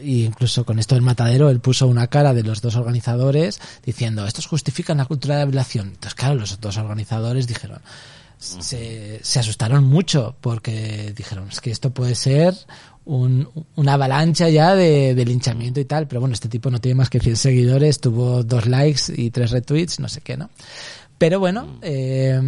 [0.03, 4.45] incluso con esto del matadero, él puso una cara de los dos organizadores diciendo, estos
[4.45, 5.87] justifican la cultura de la violación.
[5.87, 7.81] Entonces, claro, los dos organizadores dijeron,
[8.41, 12.55] se, se asustaron mucho porque dijeron, es que esto puede ser
[13.05, 16.95] un- una avalancha ya de, de linchamiento y tal, pero bueno, este tipo no tiene
[16.95, 20.49] más que 100 seguidores, tuvo dos likes y tres retweets, no sé qué, ¿no?
[21.17, 22.39] Pero bueno, eh,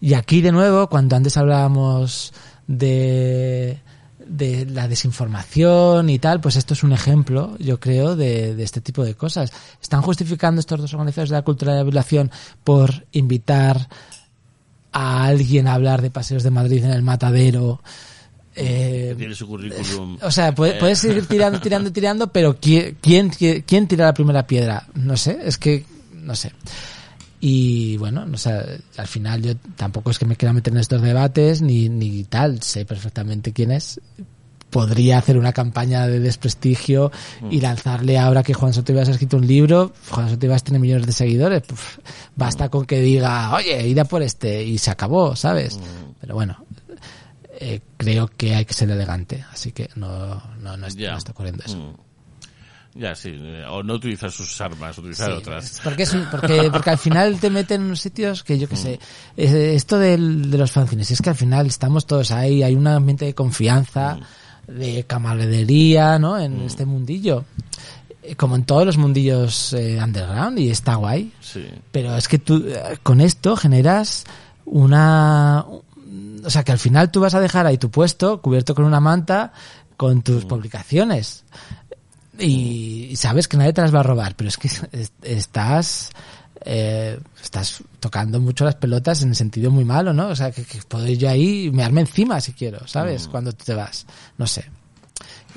[0.00, 2.32] y aquí de nuevo, cuando antes hablábamos
[2.66, 3.78] de,
[4.26, 8.80] de la desinformación y tal, pues esto es un ejemplo, yo creo, de, de este
[8.80, 9.52] tipo de cosas.
[9.80, 12.30] Están justificando estos dos organizadores de la cultura de la violación
[12.64, 13.88] por invitar
[14.92, 17.82] a alguien hablar de paseos de Madrid en el matadero.
[18.54, 20.18] Eh, Tiene su currículum.
[20.20, 24.46] o sea, puede- puedes seguir tirando, tirando, tirando, pero ¿quién, quién, quién tira la primera
[24.46, 24.86] piedra?
[24.94, 26.52] No sé, es que, no sé.
[27.40, 28.64] Y bueno, o sea,
[28.98, 32.62] al final yo tampoco es que me quiera meter en estos debates ni, ni tal,
[32.62, 34.00] sé perfectamente quién es.
[34.72, 37.12] Podría hacer una campaña de desprestigio
[37.50, 39.92] y lanzarle ahora que Juan Sotivas ha escrito un libro.
[40.08, 41.62] Juan Sotivas tiene millones de seguidores.
[41.62, 41.98] puf,
[42.34, 45.78] basta con que diga, oye, ir a por este y se acabó, ¿sabes?
[46.20, 46.64] Pero bueno,
[47.60, 51.32] eh, creo que hay que ser elegante, así que no, no, no, está, no está
[51.32, 51.76] ocurriendo eso.
[51.76, 51.94] Mm.
[52.94, 53.30] Ya, sí.
[53.32, 55.80] eh, O no utilizar sus armas, utilizar Sí, otras.
[55.82, 58.98] Porque, es porque, porque al final te meten en unos sitios que yo que sé.
[59.36, 62.86] eh, esto del, de los fanzines, es que al final estamos todos ahí, hay un
[62.86, 64.18] ambiente de confianza,
[64.78, 66.38] de camaradería, ¿no?
[66.38, 67.44] En este mundillo.
[68.22, 71.32] Eh, Como en todos los mundillos eh, underground y está guay.
[71.40, 71.64] Sí.
[71.90, 74.24] Pero es que tú eh, con esto generas
[74.64, 75.64] una...
[76.44, 79.00] O sea, que al final tú vas a dejar ahí tu puesto cubierto con una
[79.00, 79.52] manta
[79.96, 81.44] con tus publicaciones.
[82.38, 86.10] Y, y sabes que nadie te las va a robar, pero es que es- estás...
[86.64, 90.28] eh, estás tocando mucho las pelotas en el sentido muy malo, ¿no?
[90.28, 93.28] O sea, que, que puedo ir yo ahí y me arme encima si quiero, ¿sabes?
[93.28, 94.06] Cuando tú te vas.
[94.38, 94.64] No sé.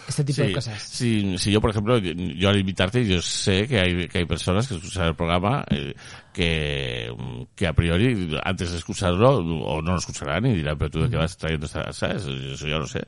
[0.08, 0.82] Este tipo de Sí, cosas.
[0.84, 4.26] sí, sí, yo por ejemplo, yo, yo al invitarte, yo sé que hay, que hay
[4.26, 5.96] personas que escuchan el programa eh,
[6.34, 10.92] que, mm, que a priori, antes de escucharlo, o no lo escucharán y dirán, pero
[10.92, 12.26] tú de qué vas trayendo esta, ¿sabes?
[12.26, 13.08] Eso yo lo sé.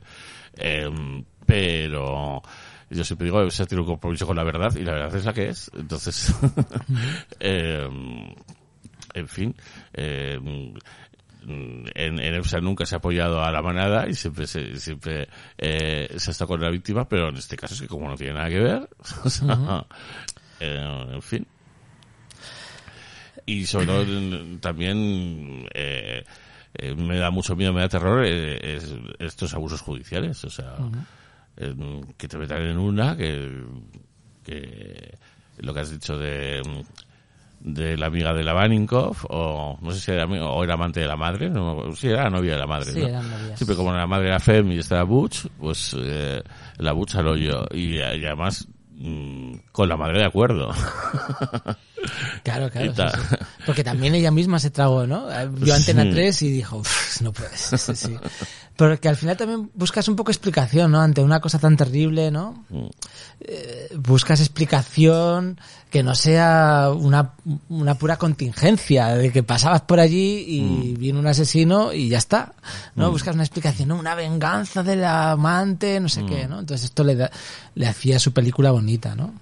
[0.56, 2.42] Em, pero
[2.90, 5.32] yo siempre digo, se tiene un compromiso con la verdad y la verdad es la
[5.32, 5.70] que es.
[5.74, 6.34] Entonces,
[7.40, 8.34] em,
[9.14, 9.54] en fin,
[9.92, 10.74] em,
[11.46, 16.12] en, en EFSA nunca se ha apoyado a la manada y siempre se, siempre eh,
[16.16, 18.34] se ha estado con la víctima, pero en este caso es que como no tiene
[18.34, 18.88] nada que ver,
[19.24, 19.84] o sea,
[20.60, 21.46] eh, en fin.
[23.46, 24.04] Y sobre todo
[24.60, 26.22] también eh,
[26.74, 30.74] eh, me da mucho miedo, me da terror eh, es- estos abusos judiciales, o sea,
[31.58, 33.62] en- que te metan en una que,
[34.44, 35.18] que
[35.58, 36.62] lo que has dicho de
[37.60, 38.54] de la amiga de la
[39.30, 42.30] o no sé si era amigo, o era amante de la madre, no, sí, era
[42.30, 43.06] novia de la madre, Sí, ¿no?
[43.08, 43.58] eran novias.
[43.58, 46.40] Sí, pero como la madre era Fem y estaba Butch, pues eh,
[46.76, 50.70] la Butch al hoyo, y, y además mm, con la madre de acuerdo.
[52.42, 52.92] Claro, claro.
[52.94, 53.36] Sí, sí.
[53.66, 55.26] Porque también ella misma se tragó, ¿no?
[55.52, 56.10] Vio Antena Sí.
[56.10, 57.60] 3 y dijo, "Uf, no puedes.
[57.94, 58.16] Sí.
[58.76, 61.00] Porque al final también buscas un poco explicación, ¿no?
[61.00, 62.64] Ante una cosa tan terrible, ¿no?
[63.40, 65.58] Eh, buscas explicación
[65.90, 67.32] que no sea una,
[67.68, 72.52] una pura contingencia de que pasabas por allí y viene un asesino y ya está,
[72.94, 73.10] ¿no?
[73.10, 73.96] Buscas una explicación, ¿no?
[73.96, 76.60] Una venganza del amante, no sé qué, ¿no?
[76.60, 77.30] Entonces esto le, da-
[77.74, 79.32] le hacía su película bonita, ¿no?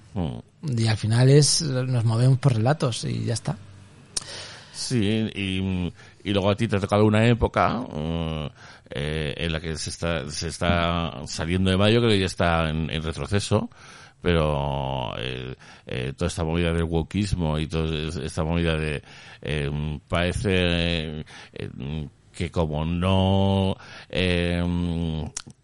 [0.68, 3.56] Y al final es, nos movemos por relatos y ya está.
[4.72, 8.50] Sí, y, y luego a ti te ha tocado una época eh,
[8.90, 12.68] eh, en la que se está, se está saliendo de mayo, creo que ya está
[12.68, 13.70] en, retroceso,
[14.20, 15.54] pero eh,
[15.86, 19.02] eh, toda esta movida del wokismo y toda es- esta movida de
[20.08, 21.24] parece
[22.32, 23.76] que como no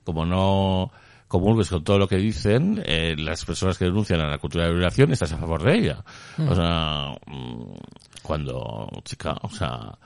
[0.05, 0.91] como no
[1.33, 4.71] comulgues con todo lo que dicen, eh, las personas que denuncian a la cultura de
[4.71, 6.05] la violación estás a favor de ella.
[6.47, 7.73] O sea, mm,
[8.23, 9.97] cuando, chica, o sea,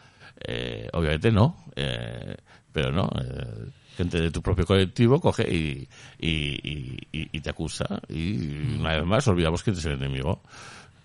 [0.47, 2.37] eh, obviamente no, eh,
[2.73, 5.89] pero no, eh, gente de tu propio colectivo coge y,
[6.21, 6.31] y,
[6.63, 10.43] y, y- te acusa y una vez más olvidamos quién es el enemigo.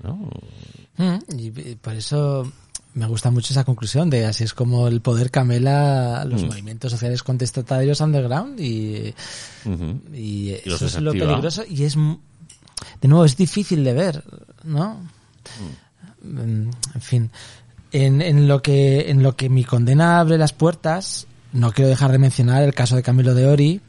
[0.03, 0.30] ¿no?
[0.98, 2.51] Mm, y por eso
[2.94, 7.24] me gusta mucho esa conclusión de así es como el poder camela los movimientos sociales
[7.24, 9.14] contestatarios underground y,
[10.14, 14.24] y eso es lo peligroso y es de nuevo es difícil de ver
[14.64, 15.00] no
[16.24, 17.32] Mm, en fin
[17.92, 22.11] en, en lo que en lo que mi condena abre las puertas no quiero dejar
[22.11, 23.82] de mencionar el caso de Camilo de Ori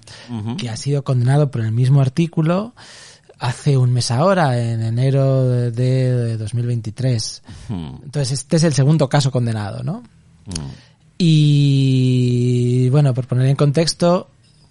[0.56, 2.74] que ha sido condenado por el mismo artículo
[3.42, 9.08] hace un mes ahora en enero de, de 2023 Mm, entonces este es el segundo
[9.08, 10.02] caso condenado no
[10.46, 10.70] mm.
[11.18, 14.28] y bueno, por poner en contexto,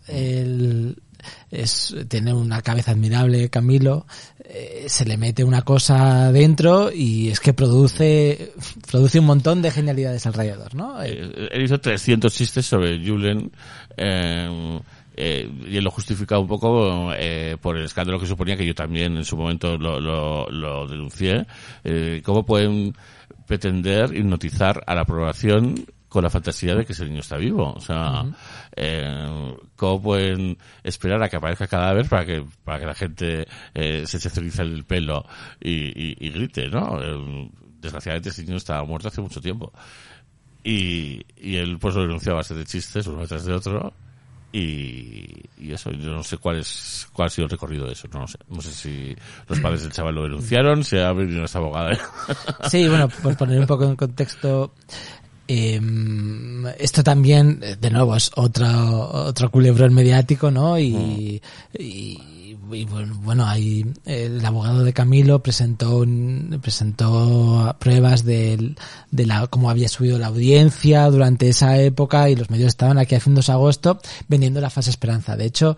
[0.08, 4.06] es, tiene una cabeza admirable Camilo,
[4.44, 8.54] eh, se le mete una cosa dentro y es que produce,
[8.90, 11.02] produce un montón de genialidades alrededor, ¿no?
[11.02, 13.52] Él hizo 300 chistes sobre Julen
[13.96, 14.80] eh,
[15.24, 18.74] eh, y él lo justifica un poco eh, por el escándalo que suponía que yo
[18.74, 21.46] también en su momento lo, lo, lo denuncié.
[21.84, 22.96] Eh, ¿Cómo pueden
[23.46, 27.72] pretender hipnotizar a la población con la fantasía de que ese niño está vivo.
[27.72, 28.26] O sea,
[28.76, 34.04] eh, ¿cómo pueden esperar a que aparezca cadáver para que, para que la gente eh,
[34.06, 35.24] se ceriza el pelo
[35.62, 37.02] y, y, y grite, ¿no?
[37.02, 39.72] Eh, desgraciadamente ese niño estaba muerto hace mucho tiempo.
[40.64, 43.94] Y, y él pues lo denunció a base de chistes, uno detrás de otro.
[44.54, 48.08] Y, y eso, yo no sé cuál es, cuál ha sido el recorrido de eso,
[48.12, 48.38] no lo sé.
[48.50, 49.16] No sé si
[49.48, 51.98] los padres del chaval lo denunciaron, si ha venido esta abogada.
[52.70, 54.74] Sí, bueno, por poner un poco en contexto,
[55.48, 55.82] eh,
[56.78, 58.68] esto también, de nuevo, es otro,
[59.12, 60.80] otro culebrón mediático, ¿no?
[60.80, 61.42] Y,
[61.78, 62.20] y,
[62.72, 66.06] y, bueno, ahí el abogado de Camilo presentó
[66.62, 68.78] presentó pruebas del-
[69.12, 73.16] de la cómo había subido la audiencia durante esa época y los medios estaban aquí
[73.16, 75.36] haciéndose agosto vendiendo la falsa esperanza.
[75.36, 75.78] De hecho,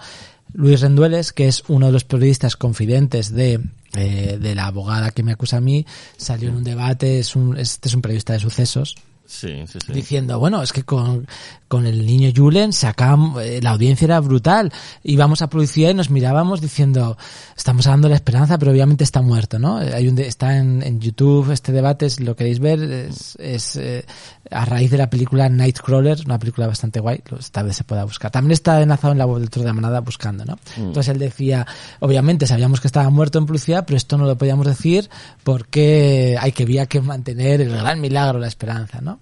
[0.53, 3.59] Luis Rendueles, que es uno de los periodistas confidentes de,
[3.95, 5.85] eh, de la abogada que me acusa a mí,
[6.17, 8.95] salió en un debate, es un, este es un periodista de sucesos,
[9.33, 11.27] Sí, sí, diciendo, bueno, es que con,
[11.67, 14.71] con el niño Julen sacam- eh, la audiencia era brutal.
[15.03, 17.17] Íbamos a publicidad y nos mirábamos diciendo,
[17.57, 19.81] estamos de la esperanza, pero obviamente está muerto, ¿no?
[19.81, 23.35] Eh, Hay un de- está en, en YouTube este debate, si lo queréis ver, es,
[23.39, 24.05] es eh,
[24.51, 28.31] a raíz de la película Nightcrawler, una película bastante guay, esta vez se pueda buscar.
[28.31, 30.57] También está enlazado en la web del Tour de la Manada buscando, ¿no?
[30.77, 31.65] Entonces él decía,
[31.99, 35.09] obviamente sabíamos que estaba muerto en publicidad, pero esto no lo podíamos decir
[35.43, 39.19] porque hay que había que mantener el gran milagro, la esperanza, ¿no?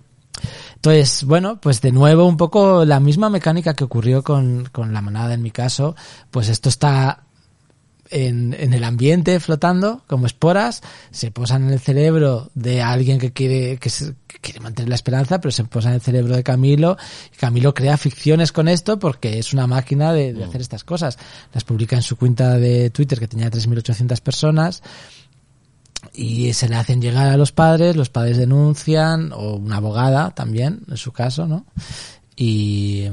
[0.75, 5.01] Entonces, bueno, pues de nuevo un poco la misma mecánica que ocurrió con, con la
[5.01, 5.95] manada en mi caso,
[6.32, 7.25] pues esto está
[8.11, 10.81] en, en el ambiente flotando como esporas,
[11.11, 14.95] se posan en el cerebro de alguien que quiere, que, se- que quiere mantener la
[14.95, 16.98] esperanza, pero se posa en el cerebro de Camilo,
[17.33, 21.17] y Camilo crea ficciones con esto porque es una máquina de, de hacer estas cosas.
[21.53, 24.83] Las publica en su cuenta de Twitter que tenía 3.800 personas,
[26.14, 30.81] y se le hacen llegar a los padres, los padres denuncian, o una abogada también,
[30.90, 31.65] en su caso, ¿no?
[32.35, 33.06] Y,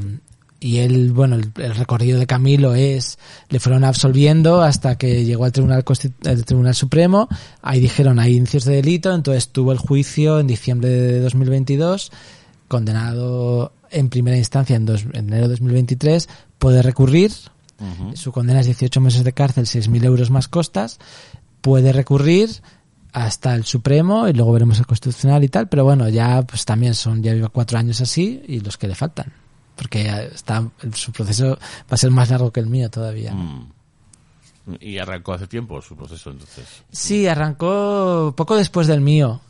[0.61, 5.45] y él, bueno, el, el recorrido de Camilo es, le fueron absolviendo hasta que llegó
[5.45, 5.85] al Tribunal,
[6.27, 7.28] al Tribunal Supremo,
[7.62, 12.11] ahí dijeron hay indicios de delito, entonces tuvo el juicio en diciembre de 2022,
[12.67, 16.28] condenado en primera instancia en, dos- en enero de 2023,
[16.59, 17.33] puede recurrir,
[18.15, 20.99] su condena es 18 meses de cárcel, 6.000 euros más costas,
[21.61, 22.51] puede recurrir
[23.12, 26.95] hasta el Supremo y luego veremos el Constitucional y tal, pero bueno, ya pues también
[26.95, 29.33] son, ya lleva cuatro años así y los que le faltan,
[29.78, 33.32] porque está, su proceso va a ser más largo que el mío todavía.
[33.32, 33.68] Mm.
[34.81, 36.82] Y arrancó hace tiempo su proceso, entonces.
[36.90, 39.40] Sí, arrancó poco después del mío.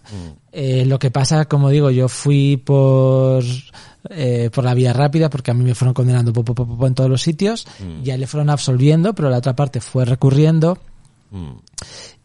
[0.53, 3.43] Eh, lo que pasa, como digo, yo fui por
[4.11, 6.95] eh, por la vía rápida porque a mí me fueron condenando po, po, po, en
[6.95, 7.67] todos los sitios,
[8.05, 10.79] ya le fueron absolviendo, pero la otra parte fue recurriendo
[11.31, 11.57] Mm.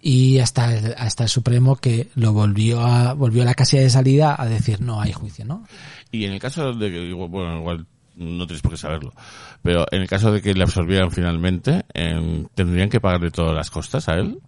[0.01, 3.89] y hasta el, hasta el Supremo que lo volvió a volvió a la casilla de
[3.89, 5.65] salida a decir no hay juicio, ¿no?
[6.11, 7.85] Y en el caso de que, bueno, igual
[8.15, 9.13] no tenéis por qué saberlo,
[9.61, 13.69] pero en el caso de que le absorbieran finalmente, em, ¿tendrían que pagarle todas las
[13.69, 14.39] costas a él?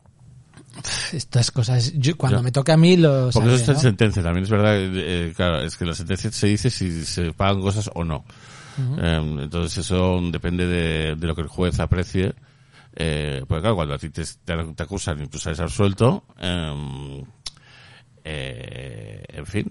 [1.14, 4.22] Estas cosas, yo, cuando me toque a mí lo Porque sabré, eso está en sentencia
[4.22, 7.90] también, es verdad, eh, claro, es que la sentencia se dice si se pagan cosas
[7.94, 8.26] o no.
[8.77, 12.35] Em, entonces eso depende de, de lo que el juez aprecie.
[12.95, 14.24] Eh, porque claro, cuando a ti te,
[14.84, 17.24] acusan y tú sales absuelto, em,
[18.24, 19.66] eh, en fin,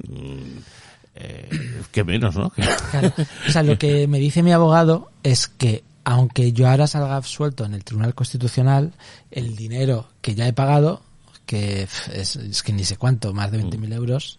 [1.15, 1.49] eh,
[1.93, 2.53] qué menos, ¿no?
[2.91, 3.13] Claro.
[3.49, 7.65] O sea, lo que me dice mi abogado es que aunque yo ahora salga absuelto
[7.65, 8.93] en el Tribunal Constitucional,
[9.31, 11.03] el dinero que ya he pagado,
[11.47, 14.39] que es, es que ni sé cuánto, más de 20.000 euros,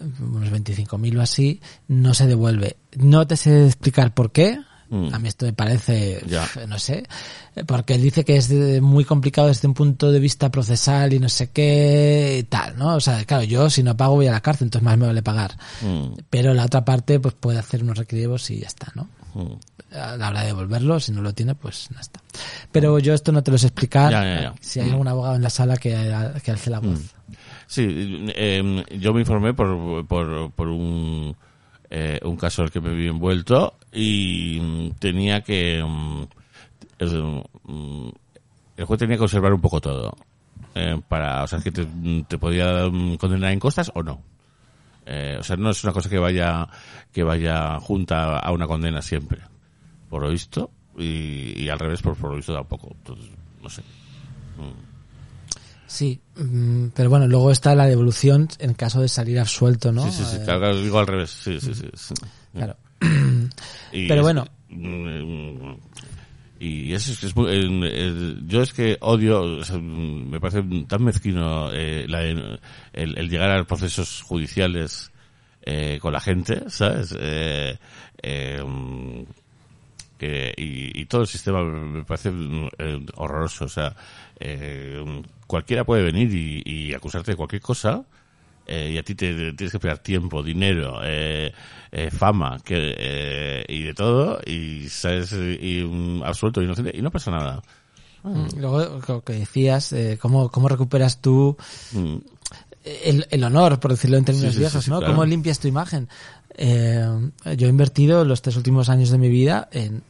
[0.00, 2.76] unos 25.000 o así, no se devuelve.
[2.96, 4.60] No te sé explicar por qué.
[4.90, 5.12] Mm.
[5.12, 6.48] A mí esto me parece, Ya.
[6.66, 7.04] no sé,
[7.66, 8.50] porque él dice que es
[8.80, 12.94] muy complicado desde un punto de vista procesal y no sé qué y tal, ¿no?
[12.96, 15.22] O sea, claro, yo si no pago voy a la cárcel, entonces más me vale
[15.22, 19.08] pagar Mm, pero la otra parte pues puede hacer unos requeridos y ya está, ¿no?
[19.34, 19.52] mm.
[19.94, 22.20] A la hora de devolverlo, si no lo tiene, pues no está.
[22.70, 24.12] Pero yo esto no te lo sé explicar.
[24.12, 24.54] Ya, ya, ya.
[24.60, 25.90] Si hay algún abogado en la sala que,
[26.44, 27.00] que alce la voz.
[27.66, 27.86] Sí,
[28.36, 31.34] eh, yo me informé por, por, por un,
[31.90, 35.82] eh, un caso al que me vi envuelto y mm, tenía que...
[35.82, 36.26] mm,
[37.64, 38.08] mm,
[38.76, 40.14] el juez tenía que observar un poco todo.
[40.74, 41.86] eh, para, o sea, que te,
[42.28, 42.84] te podía
[43.18, 44.22] condenar en costas o no.
[45.06, 46.68] Eh, o sea, no es una cosa que vaya,
[47.12, 49.40] que vaya junta a una condena siempre.
[50.08, 50.70] Por lo visto.
[50.98, 52.88] Y, y al revés, por, por lo visto tampoco.
[52.92, 53.30] Entonces,
[53.62, 53.82] no sé.
[55.88, 60.04] Sí, mm, pero bueno, luego está la devolución en caso de salir absuelto, ¿no?
[60.04, 60.36] Sí, sí, sí.
[60.36, 61.30] Eh, claro, digo al revés.
[61.30, 61.88] Sí, sí, sí.
[61.94, 62.14] sí.
[62.52, 62.76] Claro.
[63.92, 64.46] Y Pero es- bueno.
[64.68, 65.72] mm,
[66.60, 70.62] Y eso es que es muy- yo es que odio, o sea, mm, me parece
[70.88, 72.58] tan mezquino eh, la- el,
[72.92, 75.10] el llegar a procesos judiciales
[75.62, 77.14] eh, con la gente, ¿sabes?
[77.18, 77.78] Eh,
[78.22, 79.22] eh, mm,
[80.18, 82.68] que, y, y todo el sistema me parece mm,
[83.16, 83.66] horroroso.
[83.66, 83.94] O sea,
[84.40, 85.00] eh,
[85.48, 88.04] cualquiera puede venir y, y acusarte de cualquier cosa
[88.66, 91.52] eh, y a ti te, te tienes que esperar tiempo, dinero, eh,
[91.90, 97.10] eh, fama que, eh, y de todo y sabes y un absoluto inocente y no
[97.10, 97.62] pasa nada.
[98.58, 101.56] Luego, lo que decías, ¿cómo, ¿cómo recuperas tú
[101.92, 102.16] Mm.
[103.04, 104.98] el, el honor, por decirlo en términos Sí, viejos, sí, sí, ¿no?
[104.98, 105.14] claro.
[105.14, 106.08] ¿Cómo limpias tu imagen?
[106.58, 110.02] Yo he invertido los tres últimos años de mi vida en,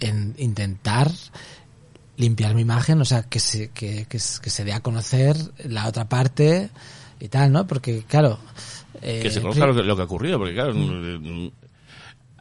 [0.00, 1.10] en intentar
[2.16, 5.36] limpiar mi imagen, o sea, que se, que, que, se- que se dé a conocer
[5.64, 6.70] la otra parte
[7.20, 7.66] y tal, ¿no?
[7.66, 8.38] Porque, claro...
[9.02, 11.48] eh, que se conozca lo que, lo que ha ocurrido, porque claro, mm,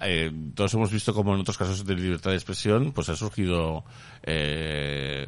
[0.02, 3.84] eh, todos hemos visto como en otros casos de libertad de expresión, pues ha surgido
[4.24, 5.28] eh,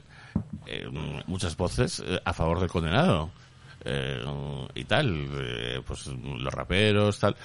[0.68, 0.88] eh,
[1.28, 3.30] muchas voces a favor del condenado.
[3.88, 4.20] eh,
[4.74, 7.36] y tal, pues los raperos, tal.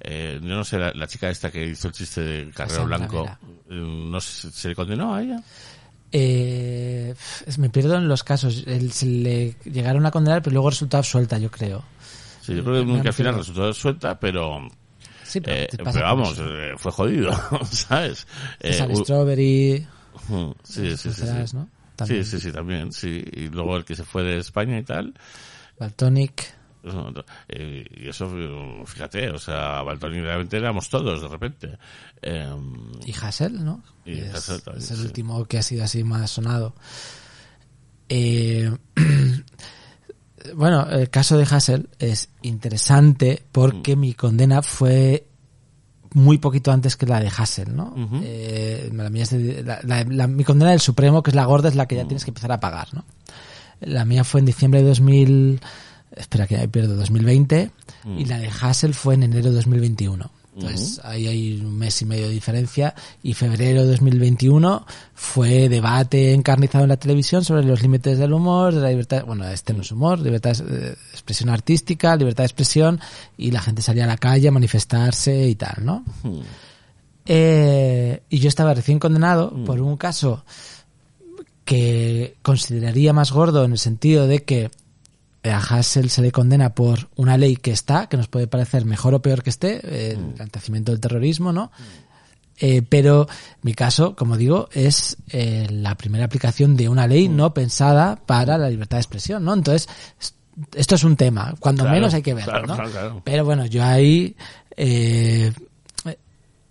[0.00, 3.24] Eh, yo no sé, la, la chica esta que hizo el chiste de Carrero Blanco,
[3.68, 5.42] no sé, ¿se le condenó a ella?
[6.12, 7.14] Eh,
[7.58, 8.64] me pierdo en los casos.
[8.66, 11.84] El- se le llegaron a condenar, pero luego resultó absuelta, yo creo.
[12.40, 14.68] Sí, yo creo que, que al final resultó suelta, pero,
[15.24, 17.30] Sí, pero, eh, pero vamos, eh, fue jodido,
[17.70, 18.26] ¿sabes?
[18.60, 19.86] Eh, César Strawberry,
[20.64, 21.22] Sí, sí, sí.
[21.46, 21.56] sí.
[21.56, 21.68] ¿no?
[22.06, 23.22] Sí, sí, sí, también, sí.
[23.32, 25.12] Y luego el que se fue de España y tal.
[25.78, 26.54] Baltonic.
[27.48, 28.30] Eh, y eso,
[28.86, 31.78] fíjate, o sea, Baltoni realmente éramos todos de repente.
[32.22, 32.48] Eh,
[33.04, 33.82] y Hassel, ¿no?
[34.04, 35.02] Y es, Hassel también, es el sí.
[35.04, 36.74] último que ha sido así más sonado.
[38.08, 38.70] Eh,
[40.54, 44.00] bueno, el caso de Hassel es interesante porque Mm.
[44.00, 45.26] mi condena fue
[46.12, 47.94] muy poquito antes que la de Hassel, ¿no?
[48.24, 51.44] Eh, la mía es de- la- la- la- mi condena del Supremo, que es la
[51.44, 51.86] gorda, es la Mm.
[51.86, 53.04] que ya tienes que empezar a pagar, ¿no?
[53.80, 55.60] La mía fue en diciembre de 2000,
[56.16, 57.70] espera que me pierdo, 2020,
[58.04, 58.18] Mm.
[58.18, 60.30] y la de Hassel fue en enero de 2021.
[60.56, 62.94] Entonces, ahí hay un mes y medio de diferencia.
[63.22, 68.74] Y febrero de 2021 fue debate encarnizado en la televisión sobre los límites del humor,
[68.74, 73.00] de la libertad, bueno, este no es humor, libertad de expresión artística, libertad de expresión,
[73.38, 76.04] y la gente salía a la calle a manifestarse y tal, ¿no?
[76.24, 76.42] ujú,
[77.26, 80.44] Eh, y yo estaba recién condenado por un caso
[81.64, 84.70] que consideraría más gordo en el sentido de que
[85.44, 89.14] a Hassel se le condena por una ley que está, que nos puede parecer mejor
[89.14, 91.70] o peor que esté, eh, el enaltecimiento del terrorismo, ¿no?
[92.62, 93.26] Eh, pero
[93.62, 98.58] mi caso, como digo, es eh, la primera aplicación de una ley no pensada para
[98.58, 99.54] la libertad de expresión, ¿no?
[99.54, 99.88] Entonces,
[100.20, 100.34] es-
[100.76, 102.74] esto es un tema, cuando Claro, menos hay que verlo, claro, ¿no?
[102.74, 103.22] claro, claro.
[103.24, 104.36] Pero bueno, yo ahí,
[104.76, 105.52] eh,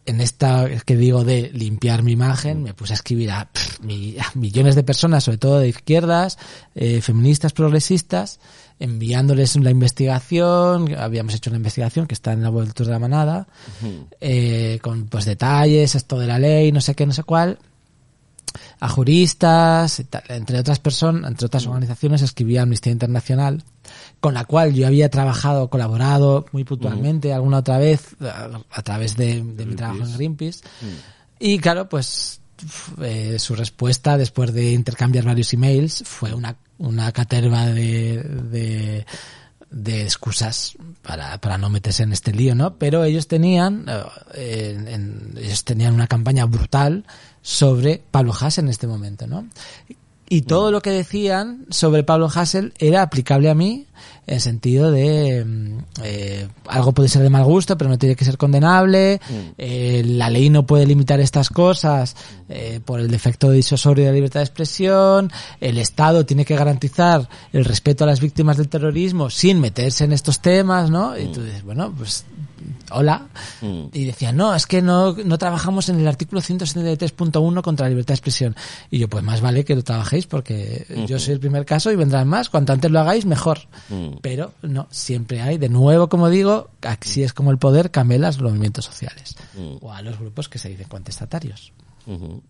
[0.09, 3.79] en esta que digo de limpiar mi imagen, me puse a escribir a, pff,
[4.35, 6.37] millones de personas, sobre todo de izquierdas,
[6.73, 8.39] eh, feministas, progresistas,
[8.79, 13.47] enviándoles la investigación, habíamos hecho una investigación que está en la web de la manada,
[14.19, 17.59] eh, con pues detalles, esto de la ley, no sé qué, no sé cuál,
[18.79, 23.63] a juristas, entre otras personas, entre otras organizaciones, escribía Amnistía Internacional,
[24.19, 29.15] con la cual yo había trabajado, colaborado muy puntualmente alguna otra vez a, a través
[29.15, 30.59] de, de mi trabajo en Greenpeace.
[31.39, 32.41] Y claro, pues
[33.01, 39.05] eh, su respuesta después de intercambiar varios emails fue una, una caterva de, de,
[39.69, 42.75] de excusas para, para no meterse en este lío, ¿no?
[42.75, 43.85] Pero ellos tenían,
[44.33, 47.05] eh, en- en- ellos tenían una campaña brutal
[47.41, 49.47] sobre Pablo Hassel en este momento, ¿no?
[50.29, 53.87] Y todo lo que decían sobre Pablo Hassel era aplicable a mí
[54.27, 58.15] en el sentido de mm, eh, algo puede ser de mal gusto, pero no tiene
[58.15, 59.19] que ser condenable,
[59.57, 62.15] eh, la ley no puede limitar estas cosas
[62.47, 66.55] eh, por el defecto de disuasorio de la libertad de expresión, el Estado tiene que
[66.55, 71.17] garantizar el respeto a las víctimas del terrorismo sin meterse en estos temas, ¿no?
[71.17, 72.23] Y tú dices, bueno, pues
[72.91, 73.27] hola.
[73.61, 73.85] Mm.
[73.93, 78.13] Y decían, no, es que no, no trabajamos en el artículo 173.1 contra la libertad
[78.13, 78.55] de expresión.
[78.89, 81.95] Y yo, pues más vale que lo trabajéis porque yo soy el primer caso y
[81.95, 82.49] vendrán más.
[82.49, 83.59] Cuanto antes lo hagáis, mejor.
[83.89, 84.17] Mm.
[84.21, 88.31] Pero no, siempre hay, de nuevo, como digo, así es como el poder camela a
[88.31, 89.35] los movimientos sociales.
[89.55, 89.77] Mm.
[89.81, 91.73] O a los grupos que se dicen contestatarios.
[92.05, 92.41] ujú.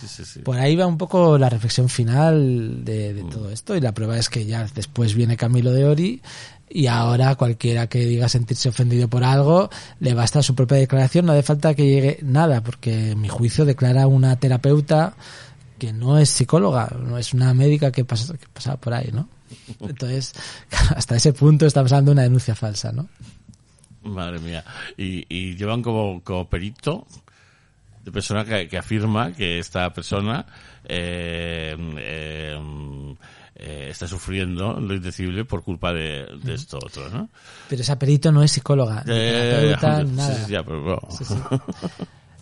[0.00, 0.40] Sí, sí, sí.
[0.40, 4.18] Por ahí va un poco la reflexión final de, de todo esto y la prueba
[4.18, 6.22] es que ya después viene Camilo de Ori
[6.68, 9.70] y ahora cualquiera que diga sentirse ofendido por algo
[10.00, 13.64] le basta su propia declaración, no hace falta que llegue nada porque en mi juicio
[13.64, 15.14] declara una terapeuta
[15.78, 19.28] que no es psicóloga, no es una médica que, pasa, que pasaba por ahí, ¿no?
[19.80, 20.32] Entonces,
[20.96, 23.08] hasta ese punto está pasando una denuncia falsa, ¿no?
[24.02, 24.64] Madre mía.
[24.96, 27.06] Y, y llevan como, como perito
[28.04, 30.44] de persona que, que afirma que esta persona
[30.84, 33.14] eh, eh,
[33.66, 37.28] eh, está sufriendo lo indecible por culpa de, de esto otro, ¿no?
[37.68, 40.34] Pero esa perito no es psicóloga, Eh, nada.
[40.44, 41.00] sí, ya, pero bueno.
[41.10, 41.34] Sí, sí.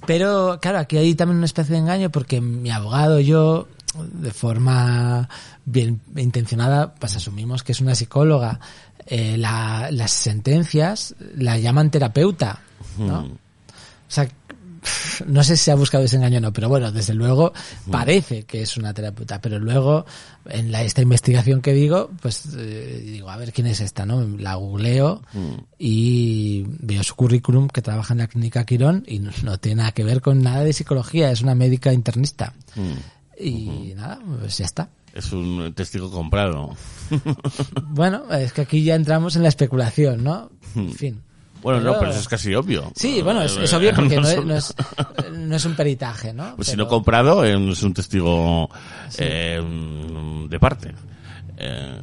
[0.07, 4.33] Pero claro, aquí hay también una especie de engaño porque mi abogado y yo, de
[4.33, 5.29] forma
[5.65, 8.59] bien intencionada, pues asumimos que es una psicóloga.
[9.07, 12.61] Eh, la- las sentencias la llaman terapeuta,
[12.99, 13.21] ¿no?
[13.21, 14.29] O sea,
[15.27, 17.53] no sé si se ha buscado ese engaño o no, pero bueno, desde luego
[17.91, 20.05] parece que es una terapeuta, pero luego
[20.49, 24.27] en la, esta investigación que digo, pues eh, digo, a ver quién es esta, ¿no?
[24.39, 25.23] La googleo
[25.79, 29.93] y veo su currículum que trabaja en la clínica Quirón y no, no tiene nada
[29.93, 32.53] que ver con nada de psicología, es una médica internista.
[33.39, 34.89] Y nada, pues ya está.
[35.13, 36.75] Es un testigo comprado.
[37.89, 40.51] Bueno, es que aquí ya entramos en la especulación, ¿no?
[40.75, 41.23] En fin.
[41.63, 42.91] Bueno, no, Pero- eso es casi obvio.
[42.95, 44.75] Sí, bueno, es, es obvio porque no es, no es,
[45.33, 46.57] no es un peritaje, ¿no?
[46.57, 48.69] Pues si no comprado, eh, es un testigo
[49.19, 49.63] eh,
[50.49, 50.93] de parte.
[51.57, 51.97] Eh,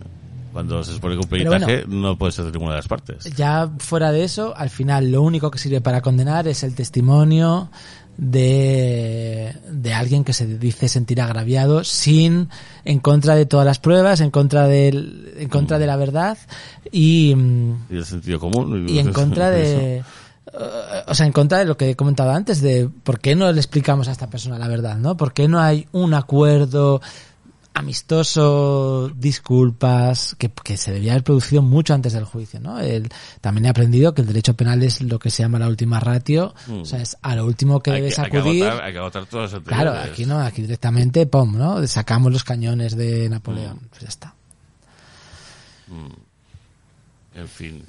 [0.53, 3.25] cuando se supone que un peritaje no puede ser de ninguna de las partes.
[3.35, 7.69] Ya fuera de eso, al final lo único que sirve para condenar es el testimonio
[8.19, 12.49] de, de alguien que se dice sentir agraviado sin
[12.83, 16.37] en contra de todas las pruebas, en contra del, en contra de la verdad
[16.91, 18.87] y, mm, Y el sentido común.
[18.89, 20.03] y en contra de
[21.07, 23.59] o sea, en contra de lo que he comentado antes, de por qué no le
[23.59, 25.15] explicamos a esta persona la verdad, ¿no?
[25.15, 27.01] ¿Por qué no hay un acuerdo
[27.79, 32.79] amistoso, disculpas, que, que se debía haber producido mucho antes del juicio, ¿no?
[32.79, 33.09] El-
[33.41, 36.53] también he aprendido que el derecho penal es lo que se llama la última ratio,
[36.71, 38.63] o sea, es a lo último que hay, debes que, hay que acudir.
[38.65, 41.85] agotar, hay que agotar todas las Claro, aquí no, aquí directamente, pum, ¿no?
[41.87, 44.33] Sacamos los cañones de Napoleón, pues ya está.
[47.35, 47.83] En fin.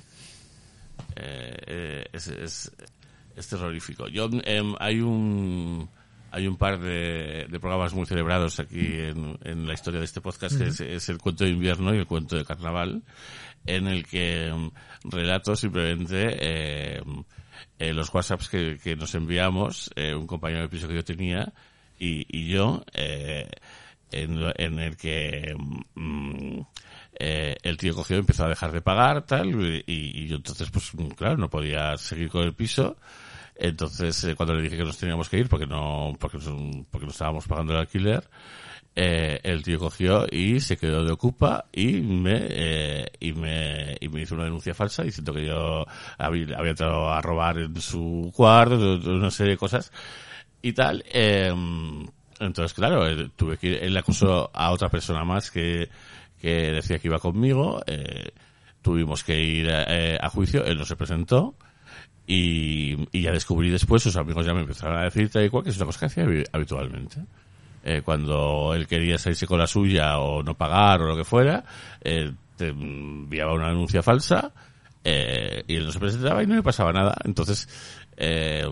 [1.17, 2.71] Eh, eh, es, es,
[3.37, 4.09] es terrorífico.
[4.09, 5.89] Yo, em, hay un
[6.31, 10.21] hay un par de, de programas muy celebrados aquí en, en la historia de este
[10.21, 13.03] podcast, que es, es el cuento de invierno y el cuento de carnaval,
[13.67, 14.71] en el que em,
[15.05, 17.03] relato simplemente eh,
[17.79, 21.53] eh, los WhatsApps que, que nos enviamos, eh, un compañero de piso que yo tenía
[21.99, 23.49] y, y yo, eh,
[24.13, 25.55] en, en el que
[25.95, 26.61] mm,
[27.19, 30.71] eh, el tío cogió y empezó a dejar de pagar, tal, y, y yo entonces,
[30.71, 32.97] pues claro, no podía seguir con el piso.
[33.63, 37.07] Entonces, eh, cuando le dije que nos teníamos que ir porque no, porque, no- porque
[37.07, 38.29] no estábamos pagando el alquiler,
[38.97, 44.09] eh, el tío cogió y se quedó de ocupa y me, eh, y me, y
[44.09, 45.87] me hizo una denuncia falsa diciendo que yo
[46.19, 49.93] había, había entrado a robar en su cuarto, una serie de cosas
[50.63, 51.05] y tal.
[51.13, 51.53] eh,
[52.41, 55.89] entonces, claro, eh, tuve que ir, él acusó a otra persona más que,
[56.41, 58.31] que decía que iba conmigo, eh,
[58.81, 61.55] tuvimos que ir eh, a juicio, él no se presentó,
[62.33, 65.65] y, y ya descubrí después, sus amigos ya me empezaron a decir tal y cual,
[65.65, 67.17] que es una cosa que hacía habi- habitualmente.
[67.83, 71.65] Eh, cuando él quería salirse con la suya o no pagar o lo que fuera,
[72.03, 74.53] eh, te enviaba una denuncia falsa
[75.03, 77.17] eh, y él no se presentaba y no le pasaba nada.
[77.25, 77.67] Entonces,
[78.17, 78.67] eh,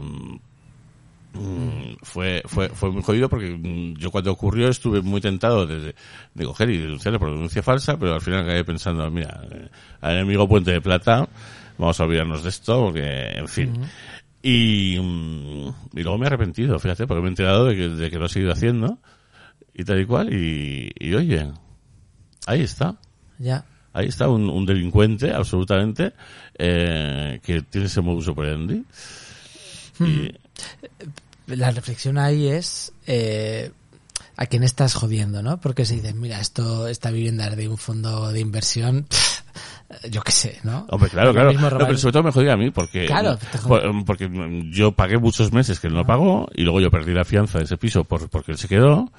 [1.32, 5.94] mm, fue, fue, fue muy jodido porque mm, yo cuando ocurrió estuve muy tentado de,
[6.34, 9.68] de coger y denunciarle por denuncia falsa, pero al final acabé pensando, mira, eh,
[10.00, 11.28] al enemigo Puente de Plata,
[11.78, 13.73] vamos a olvidarnos de esto porque, en fin.
[14.42, 18.10] Y, mm, y luego me he arrepentido, fíjate, porque me he enterado de que, de
[18.10, 18.98] que lo he seguido haciendo
[19.74, 21.50] y tal y cual y, y oye,
[22.47, 22.97] ahí está.
[23.39, 23.65] Ya.
[23.92, 26.12] Ahí está un, un delincuente, absolutamente,
[26.57, 28.84] eh, que tiene ese modus operandi.
[30.00, 30.32] Y,
[31.47, 33.73] la reflexión ahí es eh,
[34.36, 35.60] a quién estás jodiendo, ¿no?
[35.60, 39.42] Porque se dice, mira, esto, esta vivienda es de un fondo de inversión, pff,
[40.10, 40.86] yo qué sé, ¿no?
[40.90, 41.52] Hombre, claro, claro.
[41.52, 43.38] No, pero sobre todo me jodía a mí porque, Claro,
[44.06, 44.28] porque
[44.70, 47.64] yo pagué muchos meses que él no pagó y luego yo perdí la fianza de
[47.64, 49.10] ese piso por, porque él se quedó,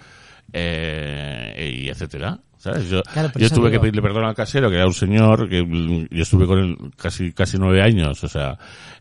[0.53, 2.39] eh, y etcétera.
[2.57, 2.89] ¿Sabes?
[2.89, 6.07] Yo, Claro, yo tuve que pedirle perdón al casero, que era un señor, que mm,
[6.11, 8.57] yo estuve con él casi, casi nueve años, o sea,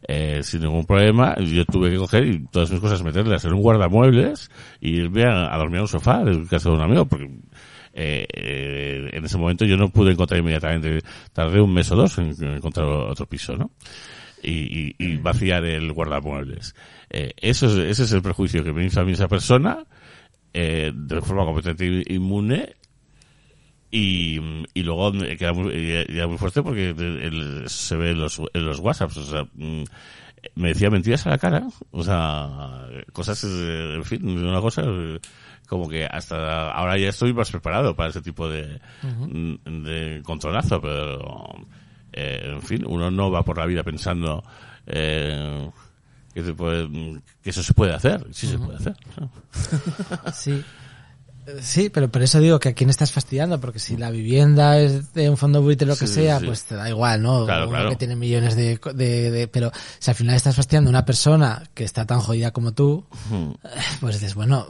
[0.07, 1.34] eh, sin ningún problema.
[1.41, 4.49] Yo tuve que coger y todas mis cosas meterlas en un guardamuebles
[4.81, 7.28] y irme a, a dormir a un sofá en casa de un amigo, porque
[8.01, 11.02] eh, en ese momento yo no pude encontrar inmediatamente,
[11.33, 13.73] tardé un mes o dos en, en encontrar otro piso, ¿no?
[14.41, 16.77] Y, y, y vaciar el guardamuebles.
[17.10, 19.85] Eh, eso es, ese es el prejuicio que me hizo a mí esa persona,
[20.52, 22.77] eh, de forma completamente inmune,
[23.91, 24.39] y,
[24.75, 26.94] y luego queda muy, era muy fuerte porque
[27.67, 29.83] se ve en los, en los WhatsApps, o sea, mm,
[30.55, 35.18] me decía mentiras a la cara, o sea, cosas, eh, en fin, una cosa eh,
[35.69, 38.81] como que hasta ahora ya estoy más preparado para ese tipo de,
[39.67, 41.55] de controlazo, pero
[42.13, 44.43] eh, en fin, uno no va por la vida pensando
[44.87, 45.71] eh,
[46.35, 48.27] que, se puede- que eso se puede hacer.
[48.33, 48.97] Sí se puede hacer.
[50.33, 50.65] Sí.
[51.62, 55.12] Sí, pero por eso digo que a quién estás fastidiando, porque si la vivienda es
[55.15, 56.47] de un fondo buitre lo que Sí, sea, sí.
[56.47, 57.44] pues te da igual, ¿no?
[57.47, 57.91] Claro, Uno claro.
[57.91, 61.62] que tiene millones de, de, de- Pero si al final estás fastidiando a una persona
[61.75, 63.05] que está tan jodida como tú,
[64.01, 64.67] pues dices, bueno,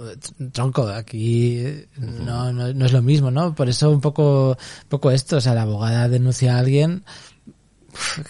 [0.52, 1.65] tronco, aquí
[1.97, 3.55] no, no, no es lo mismo, ¿no?
[3.55, 7.05] Por eso un poco, un poco esto, o sea, la abogada denuncia a alguien,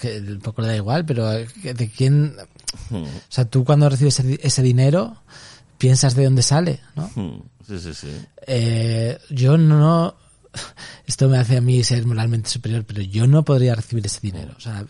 [0.00, 2.34] que un poco le da igual, pero de quién...
[2.92, 5.16] O sea, tú cuando recibes ese, ese dinero,
[5.78, 7.10] piensas de dónde sale, ¿no?
[7.68, 8.08] Sí, sí, sí.
[8.46, 10.16] Eh, yo no
[11.06, 14.54] esto me hace a mí ser moralmente superior pero yo no podría recibir ese dinero
[14.56, 14.82] o sea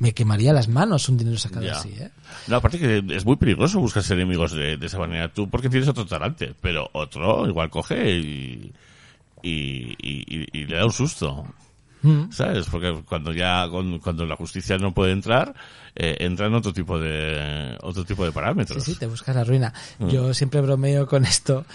[0.00, 1.78] me quemaría las manos un dinero sacado Ya.
[1.78, 2.10] así ¿eh?
[2.48, 5.32] No, aparte que es muy peligroso buscarse enemigos de, de esa manera.
[5.32, 8.72] Tú porque tienes otro talante, pero otro igual coge y,
[9.42, 9.50] y,
[10.00, 11.46] y- y- y le da un susto.
[12.02, 12.30] Mm.
[12.30, 12.66] ¿Sabes?
[12.70, 13.66] Porque cuando ya,
[14.02, 15.52] cuando la justicia no puede entrar,
[15.96, 18.84] eh, entran otro tipo de, otro tipo de sí parámetros.
[18.84, 20.08] sí te buscas la ruina Mm.
[20.08, 21.66] yo siempre bromeo con esto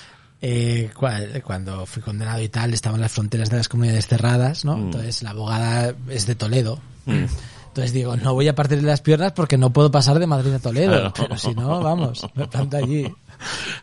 [0.45, 4.75] eh, cua- cuando fui condenado y tal estaban las fronteras de las comunidades cerradas no
[4.77, 4.81] Mm.
[4.85, 9.57] entonces la abogada es de Toledo entonces digo no voy a partirle las piernas porque
[9.57, 11.13] no puedo pasar de Madrid a Toledo Claro.
[11.15, 13.09] pero si no vamos me planto allí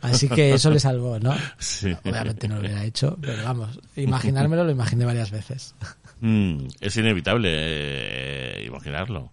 [0.02, 1.96] así que eso le salvó no Sí.
[2.04, 5.74] Obviamente no lo hubiera hecho, pero vamos, imaginármelo lo imaginé varias veces.
[6.20, 9.30] Mm, es inevitable eh, imaginarlo.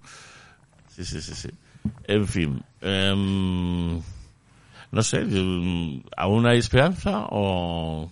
[0.96, 1.50] Sí, sí, sí, sí.
[2.08, 2.64] En fin.
[2.82, 4.02] em,
[4.92, 8.10] no sé, mm, ¿aún hay esperanza o...?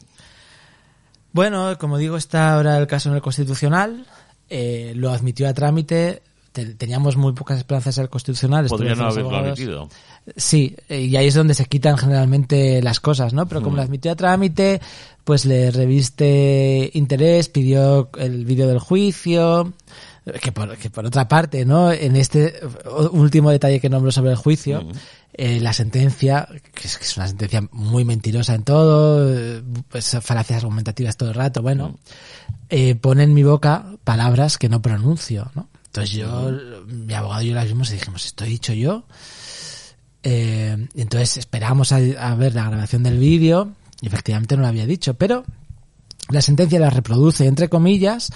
[1.33, 4.05] Bueno, como digo, está ahora el caso en el Constitucional,
[4.49, 6.21] eh, lo admitió a trámite,
[6.53, 8.67] te- teníamos muy pocas esperanzas en el Constitucional.
[8.67, 9.89] Podría no haberlo admitido.
[10.37, 13.47] Sí, eh, y ahí es donde se quitan generalmente las cosas, ¿no?
[13.47, 13.63] Pero Mm.
[13.65, 14.79] como lo admitió a trámite,
[15.25, 19.73] pues le reviste interés, pidió el vídeo del juicio,
[20.41, 21.91] que por, que por otra parte, ¿no?
[21.91, 22.59] En este
[23.11, 24.91] último detalle que nombro sobre el juicio, Mm.
[25.33, 30.17] eh, la sentencia, que es, que es una sentencia muy mentirosa en todo, eh, pues
[30.21, 31.97] falacias argumentativas todo el rato, bueno,
[32.69, 35.67] eh, pone en mi boca palabras que no pronuncio, ¿no?
[35.85, 36.51] Entonces yo,
[36.87, 39.03] mi abogado y yo las vimos y dijimos, ¿esto he dicho yo?
[40.23, 44.87] Eh, entonces esperamos a, a ver la grabación del vídeo y efectivamente no lo había
[44.87, 45.45] dicho, pero
[46.29, 48.31] la sentencia la reproduce entre comillas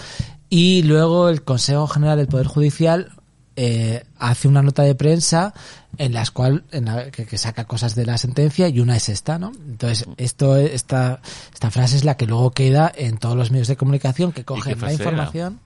[0.50, 3.12] y luego el Consejo General del Poder Judicial
[3.56, 5.54] eh, hace una nota de prensa
[5.98, 9.10] en las cual en la, que, que saca cosas de la sentencia y una es
[9.10, 9.52] esta, ¿no?
[9.68, 11.20] Entonces esto esta
[11.54, 14.80] esta frase es la que luego queda en todos los medios de comunicación que cogen
[14.80, 15.60] la información.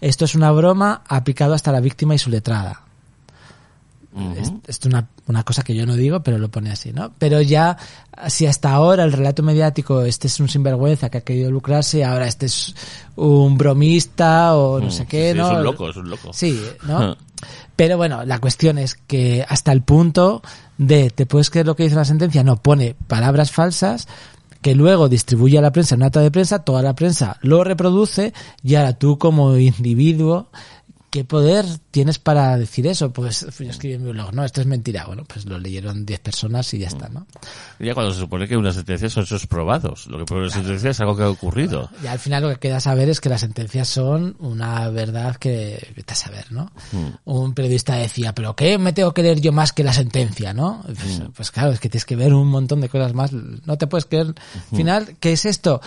[0.00, 2.85] Esto es una broma aplicado hasta la víctima y su letrada.
[4.38, 7.12] Es, es una, una cosa que yo no digo, pero lo pone así, ¿no?
[7.18, 7.76] Pero ya,
[8.28, 12.26] si hasta ahora el relato mediático, este es un sinvergüenza que ha querido lucrarse, ahora
[12.26, 12.74] este es
[13.16, 15.50] un bromista o no Mm, sé qué, sí, ¿no?
[15.50, 16.30] Es un loco, es un loco.
[16.32, 17.16] Sí, ¿no?
[17.76, 20.40] Pero bueno, la cuestión es que hasta el punto
[20.78, 22.42] de, ¿te puedes creer lo que dice la sentencia?
[22.42, 24.08] No, pone palabras falsas
[24.62, 28.32] que luego distribuye a la prensa en nota de prensa, toda la prensa lo reproduce
[28.64, 30.48] y ahora tú como individuo,
[31.16, 33.10] ¿qué poder tienes para decir eso?
[33.10, 35.06] Pues yo escribí en mi blog, no, esto es mentira.
[35.06, 37.26] Bueno, pues lo leyeron 10 personas y ya está, ¿no?
[37.78, 40.08] Ya cuando se supone que una sentencia son hechos probados.
[40.08, 41.88] Lo que pone una sentencia es algo que ha ocurrido.
[42.04, 45.90] Y al final lo que queda saber es que las sentencias son una verdad que
[45.96, 46.70] vete a saber, ¿no?
[47.24, 50.82] Un periodista decía, pero ¿qué me tengo que leer yo más que la sentencia, no?
[50.84, 53.32] Pues, pues claro, es que tienes que ver un montón de cosas más.
[53.32, 54.34] No te puedes creer.
[54.70, 55.80] Al final, ¿qué es esto?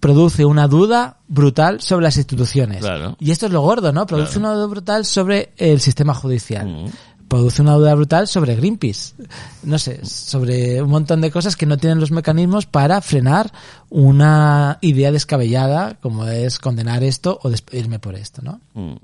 [0.00, 2.78] Produce una duda brutal sobre las instituciones.
[2.80, 3.16] Claro.
[3.20, 4.06] Y esto es lo gordo, ¿no?
[4.06, 4.48] Produce Claro.
[4.48, 6.66] una duda brutal sobre el sistema judicial.
[6.66, 6.90] Mm.
[7.28, 9.14] Produce una duda brutal sobre Greenpeace.
[9.62, 13.50] No sé, sobre un montón de cosas que no tienen los mecanismos para frenar
[13.90, 18.60] una idea descabellada como es condenar esto o despedirme por esto, ¿no?
[18.74, 18.96] Mm.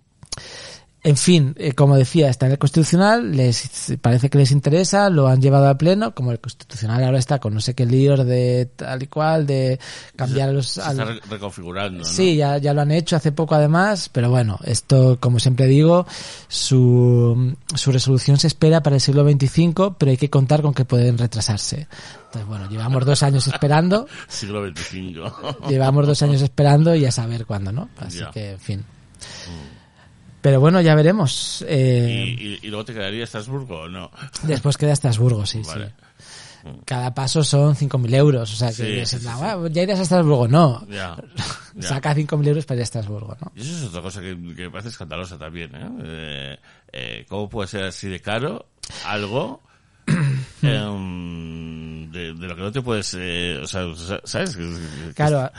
[1.03, 5.29] En fin, eh, como decía, está en el Constitucional, les parece que les interesa, lo
[5.29, 8.69] han llevado a pleno, como el Constitucional ahora está con no sé qué líos de
[8.77, 9.81] tal y cual, de
[10.15, 10.69] cambiar los...
[10.69, 12.05] Se está re- reconfigurando, ¿no?
[12.05, 16.07] Sí, ya, ya lo han hecho hace poco además, pero bueno, esto, como siempre digo,
[16.49, 20.85] su, su resolución se espera para el siglo XXV, pero hay que contar con que
[20.85, 21.87] pueden retrasarse.
[22.27, 25.69] Entonces, bueno, llevamos dos años esperando, Siglo XXV.
[25.71, 27.89] llevamos dos años esperando y a saber cuándo, ¿no?
[27.99, 28.31] Así Ya.
[28.31, 28.85] que, en fin.
[30.41, 31.61] Pero bueno, ya veremos.
[31.63, 34.11] ¿Y, Eh, y, y luego te quedaría Estrasburgo o no?
[34.45, 35.87] Después queda Estrasburgo, sí, Vale.
[35.89, 35.93] sí.
[36.85, 39.27] Cada paso son 5.000 euros, o sea que Sí, es sí, sí.
[39.29, 40.47] "Ah, ya irás a Estrasburgo.
[40.47, 41.17] No, Ya.
[41.75, 41.89] ya.
[41.89, 43.51] saca 5.000 euros para ir a Estrasburgo, ¿no?
[43.57, 45.89] Y eso es otra cosa que, que me parece escandalosa también, ¿eh?
[46.05, 46.59] Eh,
[46.93, 48.67] eh, ¿Cómo puede ser así de caro
[49.07, 49.63] algo
[50.63, 51.70] em,
[52.21, 53.87] de, de, lo que no te puedes, eh, o sea,
[54.25, 54.57] ¿sabes?
[55.15, 55.51] Claro,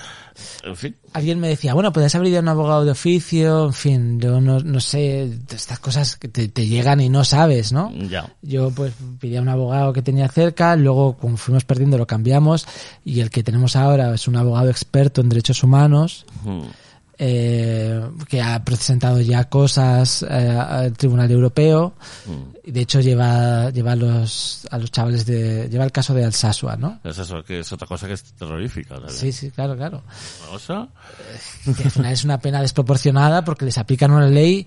[0.64, 0.95] En fin.
[1.14, 4.40] alguien me decía, bueno, puedes haber ido a un abogado de oficio, en fin, yo
[4.41, 7.91] no, no sé, estas cosas que te, te llegan y no sabes, ¿no?
[8.09, 8.33] Ya.
[8.41, 12.65] Yo pues pedí a un abogado que tenía cerca, luego como fuimos perdiendo lo cambiamos
[13.03, 16.61] y el que tenemos ahora es un abogado experto en derechos humanos Mm.
[17.24, 20.27] Eh, que ha presentado ya cosas eh,
[20.58, 21.93] al Tribunal Europeo
[22.64, 26.25] y de hecho lleva lleva a los a los chavales de lleva el caso de
[26.25, 27.00] Alsasua, ¿no?
[27.45, 28.95] Que es otra cosa que es terrorífica.
[28.95, 29.14] ¿sabes?
[29.14, 30.01] Sí, sí, claro, claro.
[31.77, 34.66] Que al final es una pena desproporcionada porque les aplican una ley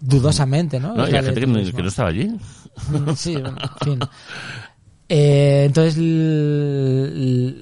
[0.00, 0.94] dudosamente, ¿no?
[0.94, 2.28] No, y la gente que, no- que no estaba allí.
[2.88, 4.00] Mm, Sí, bueno, en fin.
[5.14, 5.94] Eh, entonces,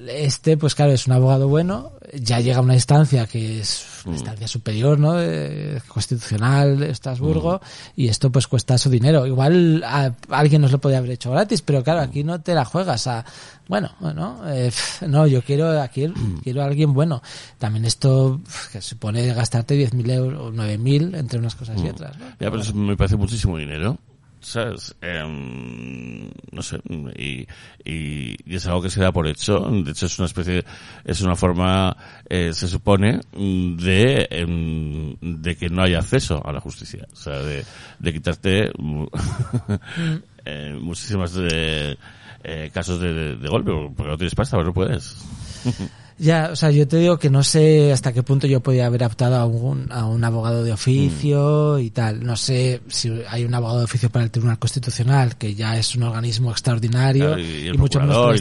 [0.07, 4.15] este, pues claro, es un abogado bueno, ya llega a una instancia que es una
[4.15, 5.15] instancia superior, ¿no?
[5.15, 7.59] De- constitucional de Estrasburgo,
[7.97, 9.27] y esto pues cuesta su dinero.
[9.27, 12.63] Igual a, alguien nos lo podría haber hecho gratis, pero claro, aquí no te la
[12.63, 13.25] juegas a,
[13.67, 14.71] bueno, bueno, eh,
[15.07, 16.07] no, yo quiero aquí,
[16.43, 17.21] quiero a alguien bueno.
[17.57, 18.39] También esto,
[18.71, 22.27] que supone gastarte 10.000 euros o 9.000 entre unas cosas y otras, ¿no?
[22.39, 23.97] Ya, pero eso me parece muchísimo dinero.
[24.41, 24.95] ¿Sabes?
[25.01, 26.79] Em, no sé.
[27.15, 27.47] Y,
[27.85, 29.59] y, es algo que se da por hecho.
[29.59, 30.65] De hecho, es una especie,
[31.05, 31.95] es una forma,
[32.27, 37.07] eh, se supone, de, em, de que no haya acceso a la justicia.
[37.13, 37.63] O sea, de,
[37.99, 38.71] de quitarte
[40.45, 41.97] eh, muchísimas de,
[42.43, 45.17] eh, casos de, de, de golpe, porque no tienes pasta, pero no puedes.
[46.21, 49.03] Ya, o sea, yo te digo que no sé hasta qué punto yo podía haber
[49.03, 52.23] optado a un, a un abogado de oficio y tal.
[52.23, 55.95] No sé si hay un abogado de oficio para el Tribunal Constitucional, que ya es
[55.95, 58.33] un organismo extraordinario Claro, y, mucho y no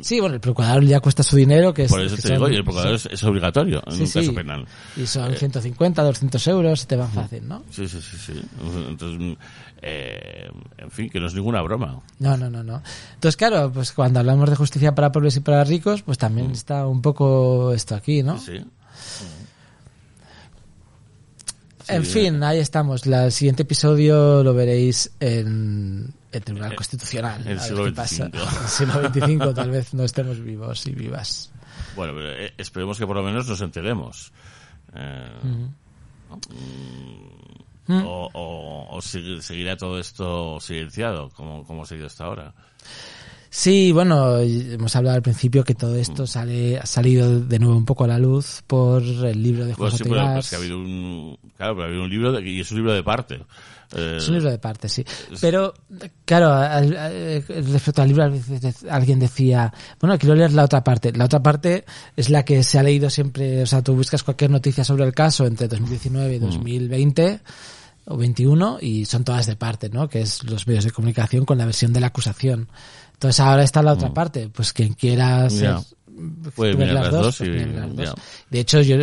[0.00, 1.90] Sí, bueno, el procurador ya cuesta su dinero, que es...
[1.90, 3.08] por eso que te digo, y el procurador sí.
[3.10, 4.18] es, es obligatorio en Sí, un sí.
[4.20, 4.66] caso penal.
[4.96, 7.64] Y son 150, 200 euros te van fácil, ¿no?
[7.70, 8.40] Sí, sí, sí, sí.
[8.88, 9.36] Entonces,
[9.86, 12.00] eh, en fin, que no es ninguna broma.
[12.18, 12.82] No, no, no, no.
[13.14, 16.86] Entonces, claro, pues cuando hablamos de justicia para pobres y para ricos, pues también está
[16.86, 18.36] un poco esto aquí, ¿no?
[18.36, 18.40] Mm.
[18.40, 18.64] Sí.
[21.86, 23.04] En Sí, fin, ahí estamos.
[23.06, 27.42] La- El siguiente episodio lo veréis en el Tribunal Constitucional.
[27.46, 27.86] el siglo.
[27.88, 28.22] XXV.
[28.34, 31.50] El siglo XXV tal vez no estemos vivos y vivas.
[31.94, 34.32] Bueno, pero, eh, esperemos que por lo menos nos enteremos.
[34.94, 35.28] Eh,
[36.30, 36.38] ¿no?
[37.86, 42.54] Mm, O, o, o seguirá todo esto silenciado, como, como ha seguido hasta ahora.
[43.50, 47.84] Sí, bueno, hemos hablado al principio que todo esto sale, ha salido de nuevo un
[47.84, 50.10] poco a la luz por el libro de Pues sí, J.
[50.10, 50.34] pero Ibarz.
[50.34, 52.78] pues que ha habido un, claro, pero ha habido un libro de- y es un
[52.78, 53.40] libro de parte.
[53.94, 55.04] Eh, Es un libro de parte, sí.
[55.40, 55.74] Pero,
[56.24, 60.64] claro, al- al- respecto al libro, a veces dec- alguien decía, bueno, quiero leer la
[60.64, 61.12] otra parte.
[61.12, 61.84] La otra parte
[62.16, 65.14] es la que se ha leído siempre, o sea, tú buscas cualquier noticia sobre el
[65.14, 67.40] caso entre 2019 y 2020
[68.06, 70.08] o 21 y son todas de parte, ¿no?
[70.08, 72.68] Que es los medios de comunicación con la versión de la acusación.
[73.14, 75.70] Entonces ahora está la otra parte, pues quien quiera ser.
[76.54, 78.14] Puede ver mirar las dos y- las.
[78.50, 78.96] De hecho, yo,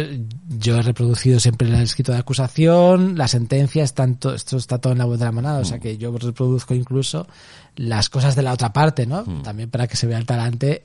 [0.50, 4.94] yo he reproducido siempre el escrito de acusación, la sentencia, están to- esto está todo
[4.94, 5.82] en la web de la manada, o sea Mm.
[5.82, 7.28] que yo reproduzco incluso
[7.76, 9.24] las cosas de la otra parte, ¿no?
[9.26, 9.42] Mm.
[9.44, 10.84] También para que se vea el talante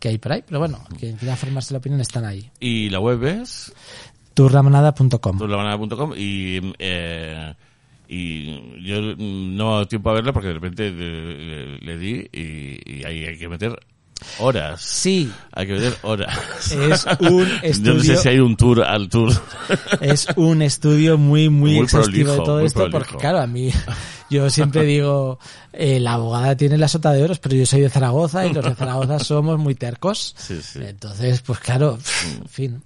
[0.00, 0.42] que hay por ahí.
[0.46, 2.50] Pero bueno, quien quiera formarse la opinión están ahí.
[2.58, 3.72] Y la web es
[4.34, 5.38] turramanada.com.
[5.38, 7.54] turlamanada.com y eh,
[8.08, 11.98] y yo mm, no he dado tiempo a verla porque de repente le, le- le
[11.98, 13.78] di y, y ahí hay que meter
[14.38, 14.80] horas.
[14.82, 16.36] Sí, Hay que meter horas.
[16.70, 19.32] es un Yo no sé estudio, si hay un tour al tour.
[20.00, 22.98] es un estudio muy, muy, Muy exhaustivo prolijo, de todo esto, prolijo.
[22.98, 23.70] porque claro, a mí,
[24.30, 25.38] yo siempre digo,
[25.72, 28.64] eh, la abogada tiene la sota de oros, pero yo soy de Zaragoza y los
[28.64, 30.34] de Zaragoza somos muy tercos.
[30.38, 30.80] Sí, sí.
[30.82, 31.98] Entonces, pues claro,
[32.40, 32.82] en fin.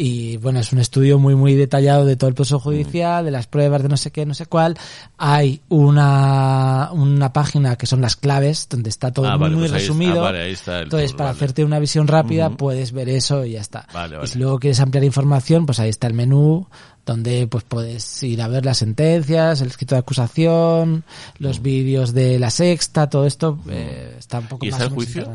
[0.00, 3.48] Y bueno, es un estudio muy, muy detallado de todo el proceso judicial, de las
[3.48, 4.76] pruebas, de no sé qué, no sé cuál.
[5.16, 9.62] Hay una, una página que son las claves, donde está todo Ah, muy, vale, muy
[9.64, 10.20] pues ahí- resumido.
[10.20, 11.36] ah, vale, ahí está el Entonces, tour, para vale.
[11.38, 13.86] hacerte una visión rápida, puedes ver eso y ya está.
[13.92, 16.66] Vale, Y si luego quieres ampliar información, pues ahí está el menú,
[17.04, 21.02] donde pues puedes ir a ver las sentencias, el escrito de acusación,
[21.38, 24.94] los vídeos de la sexta, todo esto eh, está un poco ¿Y más está el
[24.94, 25.28] juicio?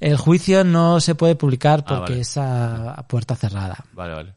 [0.00, 2.20] El juicio no se puede publicar Ah, porque vale.
[2.22, 3.84] es a, a puerta cerrada.
[3.92, 4.32] Vale, vale.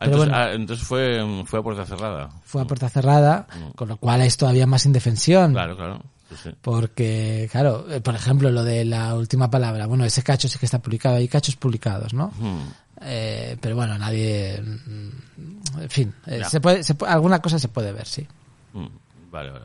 [0.00, 0.36] Ah, entonces, bueno.
[0.44, 2.28] ah, entonces fue, fue a puerta cerrada.
[2.44, 5.50] Fue a puerta cerrada, con lo cual es todavía más indefensión.
[5.50, 5.54] Mm.
[5.54, 6.02] Claro, claro.
[6.30, 6.50] Sí, sí.
[6.60, 10.66] Porque, claro, eh, por ejemplo, lo de la última palabra, bueno, ese cacho sí que
[10.66, 12.28] está publicado, hay cachos publicados, ¿no?
[12.38, 12.68] Hmm.
[13.00, 17.92] Eh, pero bueno, nadie, mm, en fin, eh, se puede, se alguna cosa se puede
[17.92, 18.26] ver, sí.
[18.74, 18.86] Mm,
[19.30, 19.64] Vale, vale.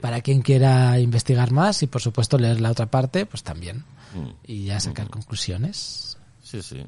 [0.00, 3.84] Para quien quiera investigar más y por supuesto leer la otra parte, pues también.
[4.14, 4.30] Mm.
[4.46, 6.16] Y ya sacar conclusiones.
[6.42, 6.84] Sí, sí.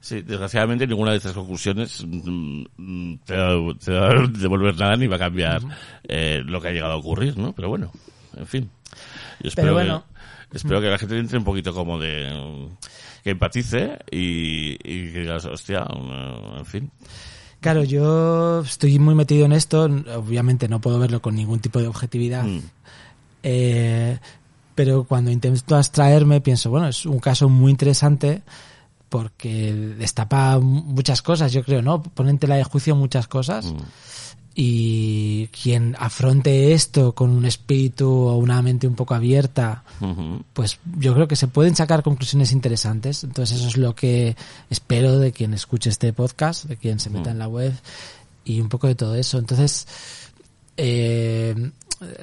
[0.00, 4.96] Sí, desgraciadamente ninguna de estas conclusiones mm, mm, te va, te va a devolver nada
[4.96, 5.60] ni va a cambiar
[6.04, 7.52] eh, lo que ha llegado a ocurrir, ¿no?
[7.52, 7.90] Pero bueno,
[8.36, 8.70] en fin.
[9.40, 10.04] Yo espero, bueno.
[10.50, 12.30] que, espero que la gente entre un poquito como de...
[12.30, 12.76] mm,
[13.24, 16.90] que empatice y, y que digas, hostia, mm, en fin.
[17.60, 19.84] Claro, yo estoy muy metido en esto.
[19.84, 22.44] Obviamente no puedo verlo con ningún tipo de objetividad.
[22.44, 22.60] Mm.
[23.42, 24.18] Eh,
[24.74, 28.42] pero cuando intento abstraerme, pienso, bueno, es un caso muy interesante
[29.08, 32.02] porque destapa muchas cosas, yo creo, ¿no?
[32.02, 33.66] Pone en tela de juicio muchas cosas.
[33.72, 33.76] Mm.
[34.60, 39.84] Y quien afronte esto con un espíritu o una mente un poco abierta,
[40.52, 43.22] pues yo creo que se pueden sacar conclusiones interesantes.
[43.22, 44.34] Entonces eso es lo que
[44.68, 47.72] espero de quien escuche este podcast, de quien se meta en la web
[48.44, 49.38] y un poco de todo eso.
[49.38, 49.86] Entonces,
[50.76, 51.70] eh,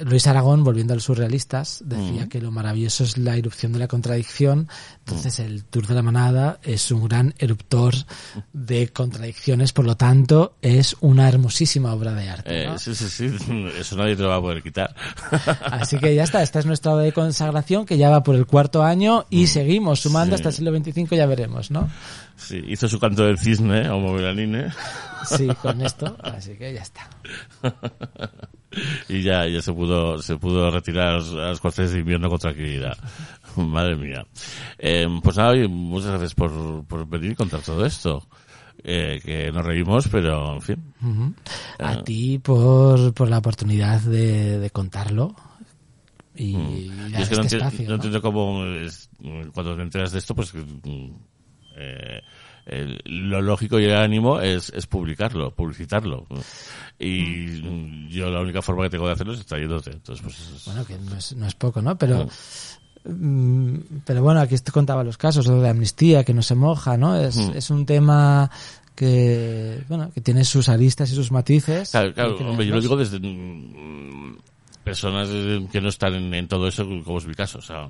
[0.05, 3.87] Luis Aragón, volviendo a los surrealistas, decía que lo maravilloso es la erupción de la
[3.87, 4.69] contradicción.
[4.99, 7.93] Entonces el Tour de la Manada es un gran eruptor
[8.53, 12.63] de contradicciones, por lo tanto es una hermosísima obra de arte.
[12.65, 13.25] Eh, sí, sí, sí,
[13.79, 14.95] eso nadie te lo va a poder quitar.
[15.71, 18.45] Así que ya está, esta es nuestra obra de consagración que ya va por el
[18.45, 20.41] cuarto año y seguimos sumando Sí.
[20.41, 21.89] hasta el siglo XXV, ya veremos, ¿no?
[22.37, 24.71] Sí, hizo su canto del cisne, Homo Belanine,
[25.25, 27.09] Sí, con esto, así que ya está.
[29.09, 32.29] y ya, ya se pudo, se pudo retirar a los, a los cuarteles de invierno
[32.29, 32.97] con tranquilidad.
[33.55, 34.25] Madre mía.
[34.77, 38.25] Eh, pues nada, muchas gracias por, por venir y contar todo esto.
[38.87, 40.93] Eh, que nos reímos, pero en fin.
[41.01, 41.33] Ujú.
[41.79, 42.03] A Ah.
[42.03, 45.33] ti por, por la oportunidad de, de contarlo
[46.35, 46.69] y, Mm.
[47.17, 47.95] Y es que no, este enti- espacio, no ¿no?
[47.95, 49.09] entiendo cómo es-
[49.53, 51.07] cuando te enteras de esto, pues mm,
[51.77, 52.21] eh,
[52.65, 56.25] el- lo lógico y el ánimo es, es publicarlo, publicitarlo.
[56.99, 59.91] Y yo la única forma que tengo de hacerlo es trayéndote.
[59.91, 61.97] Entonces, pues, es- Bueno, que no es, no es poco, ¿no?
[61.97, 62.27] Pero,
[63.05, 67.15] mm, pero bueno, aquí te contaba los casos, de amnistía, que no se moja, ¿no?
[67.17, 67.51] Es, Mm.
[67.55, 68.49] es un tema
[68.95, 71.91] que, bueno, que tiene sus aristas y sus matices.
[71.91, 74.37] Claro, claro, hombre, yo lo digo desde mm,
[74.85, 77.59] personas eh, que no están en, en todo eso, como es mi caso.
[77.59, 77.87] O sea,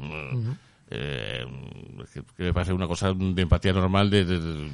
[0.90, 1.46] eh,
[2.14, 4.70] que, que me parece una cosa de empatía normal de, de- de-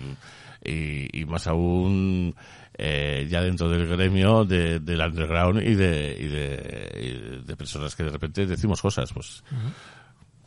[0.63, 2.35] y, y más aún
[2.77, 7.95] eh, ya dentro del gremio de, del underground y de, y de, y de personas
[7.95, 9.11] que de repente decimos cosas.
[9.11, 9.43] Pues,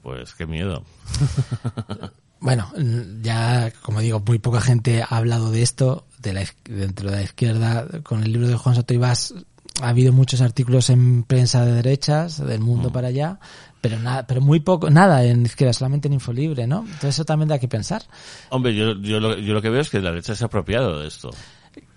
[0.02, 0.84] pues qué miedo.
[2.40, 7.10] Bueno, mm, ya, como digo, muy poca gente ha hablado de esto de la, dentro
[7.10, 7.86] de la izquierda.
[8.02, 9.32] Con el libro de Juan Soto Ibas
[9.80, 13.38] ha habido muchos artículos en prensa de derechas, del mundo para allá,
[13.84, 16.78] pero nada, pero muy poco, nada en izquierda, solamente en Infolibre, ¿no?
[16.86, 18.02] Entonces eso también da que pensar.
[18.48, 21.00] Hombre, yo, yo, lo, yo lo que veo es que la derecha se ha apropiado
[21.00, 21.28] de esto.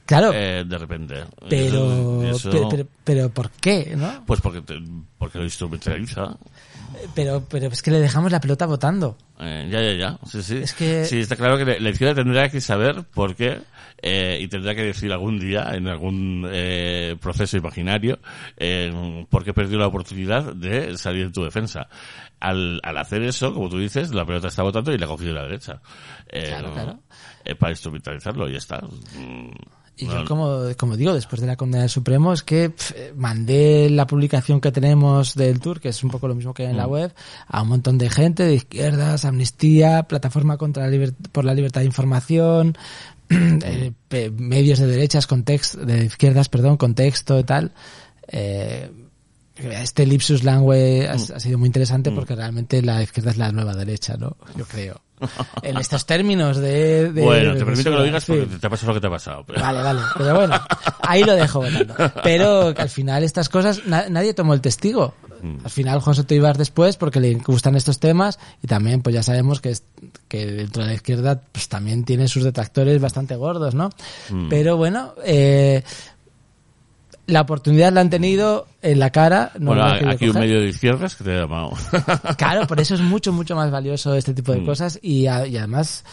[0.06, 1.16] Claro, eh, de repente.
[1.50, 4.26] pero, Eso- eso- pero, pero, pero ¿por qué, no?
[4.26, 4.82] Pues porque, te-
[5.18, 6.36] porque lo instrumentaliza.
[7.16, 9.18] Pero, pero es que le dejamos la pelota votando.
[9.40, 10.20] Eh, ya, ya, ya.
[10.30, 10.58] Sí, sí.
[10.58, 13.60] Es que- Sí, está claro que la- la izquierda tendrá que saber por qué
[14.02, 18.20] eh, y tendrá que decir algún día, en algún eh, proceso imaginario,
[18.58, 21.88] eh, por qué perdió la oportunidad de salir en tu defensa.
[22.40, 25.34] Al, al hacer eso, como tú dices, la pelota está votando y la ha cogido
[25.34, 25.82] la derecha.
[26.30, 27.00] Eh, Claro, claro.
[27.44, 28.80] eh, para instrumentalizarlo y ya está.
[29.16, 29.50] Mm,
[30.00, 33.14] Y yo, como, como digo, después de la condena del Supremo, es que pf, eh,
[33.18, 36.70] mandé la publicación que tenemos del tour, que es un poco lo mismo que hay
[36.70, 36.78] en Mm.
[36.78, 37.16] la web,
[37.48, 41.88] a un montón de gente, de izquierdas, Amnistía, Plataforma contra la por la Libertad de
[41.88, 42.78] Información,
[44.38, 47.72] medios de derechas, context, de izquierdas, perdón, contexto y tal.
[48.28, 48.90] Eh,
[49.56, 51.34] este Lipsus Langue ha, Mm.
[51.36, 54.38] ha sido muy interesante porque realmente la izquierda es la nueva derecha, ¿no?
[54.56, 55.02] Yo creo.
[55.64, 57.12] En estos términos de...
[57.12, 58.34] de- bueno, te permito que lo digas sí.
[58.34, 59.44] porque te ha pasado lo que te ha pasado.
[59.48, 60.00] pero- Vale, vale.
[60.16, 60.62] Pero bueno,
[61.02, 61.96] ahí lo dejo votando.
[62.24, 65.16] Pero que al final estas cosas, na- nadie tomó el testigo.
[65.42, 65.58] Mm.
[65.64, 69.62] Al final Soto Ibar después, porque le gustan estos temas, y también pues ya sabemos
[69.62, 69.84] que, es-
[70.28, 73.90] que dentro de la izquierda pues también tiene sus detractores bastante gordos, ¿no?
[74.30, 74.50] Mm.
[74.50, 75.84] Pero bueno, eh,
[77.28, 79.52] la oportunidad la han tenido en la cara.
[79.60, 81.74] No bueno, aquí un medio de izquierdas que te ha llamado.
[82.38, 84.66] Claro, por eso es mucho, mucho más valioso este tipo de Mm.
[84.66, 86.06] cosas y, a- y además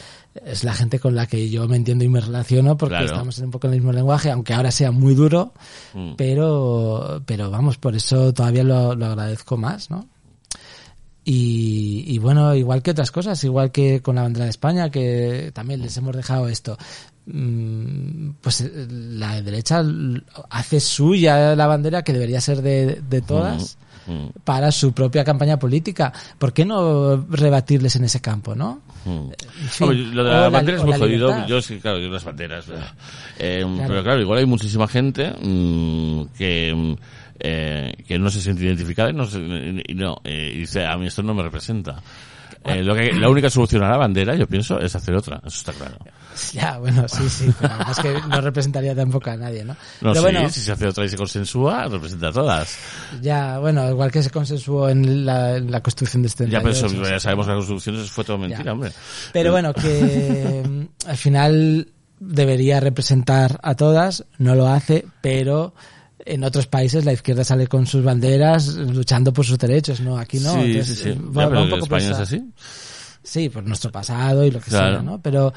[0.45, 3.07] es la gente con la que yo me entiendo y me relaciono porque Claro.
[3.07, 5.53] estamos en un poco en el mismo lenguaje, aunque ahora sea muy duro,
[5.95, 6.15] Mm.
[6.17, 10.09] pero, pero vamos, por eso todavía lo, lo agradezco más, ¿no?
[11.27, 15.53] Y, y bueno, igual que otras cosas, igual que con la bandera de España, que
[15.55, 16.77] también les hemos dejado esto.
[17.27, 19.83] Mm, Pues eh, la derecha
[20.51, 24.27] hace suya la bandera que debería ser de, de todas Mm.
[24.45, 26.13] para su propia campaña política.
[26.39, 28.83] ¿Por qué no rebatirles en ese campo, no?
[29.05, 29.11] Mm.
[29.63, 31.47] En fin, Hombre, lo de la la- bandera es muy jodido.
[31.47, 32.67] Yo sí, claro, yo las banderas.
[33.39, 33.89] Eh, Claro.
[33.89, 36.95] Pero claro, igual hay muchísima gente mm, que, mm,
[37.41, 39.39] eh, que no se siente identificada y no, se-
[39.87, 42.03] y no eh, y dice, a mí esto no me representa.
[42.65, 45.37] Eh, lo que, la única solución a la bandera, yo pienso, es hacer otra.
[45.45, 45.97] Eso está claro.
[46.53, 47.49] Ya, bueno, sí, sí.
[47.61, 49.75] Pero es que no representaría tampoco a nadie, ¿no?
[50.01, 52.77] No, pero sí, bueno, si se hace otra y se consensúa, representa a todas.
[53.23, 56.73] ya, bueno, igual que se consensuó en la, en la construcción de este Ya, pero
[56.73, 57.23] eso, 38, ya sí.
[57.23, 58.73] sabemos que la construcción eso fue todo mentira, Ya.
[58.73, 58.91] hombre.
[59.33, 65.73] Pero bueno, que mm, al final debería representar a todas, no lo hace, pero
[66.27, 70.17] en otros países la izquierda sale con sus banderas luchando por sus derechos, ¿no?
[70.19, 70.53] Aquí no.
[70.55, 71.09] sí, Entonces, sí, sí.
[71.11, 72.43] eh, Ya, va- va pero un poco España es así.
[73.23, 74.95] Sí, por nuestro pasado y lo que Claro.
[74.97, 75.21] sea, ¿no?
[75.21, 75.53] Pero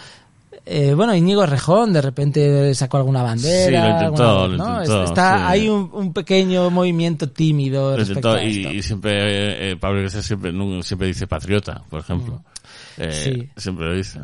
[0.65, 3.65] eh, bueno, Íñigo Rejón de repente sacó alguna bandera.
[3.65, 5.43] Sí, lo intentó, alguna- lo intentó, Está, sí.
[5.47, 8.73] hay un, un pequeño movimiento tímido Lo respecto intentó a y, esto.
[8.73, 10.51] y siempre, eh, Pablo Iglesias siempre,
[10.83, 12.41] siempre dice patriota, por ejemplo.
[12.97, 13.49] Eh, Sí.
[13.55, 14.19] Siempre lo dice.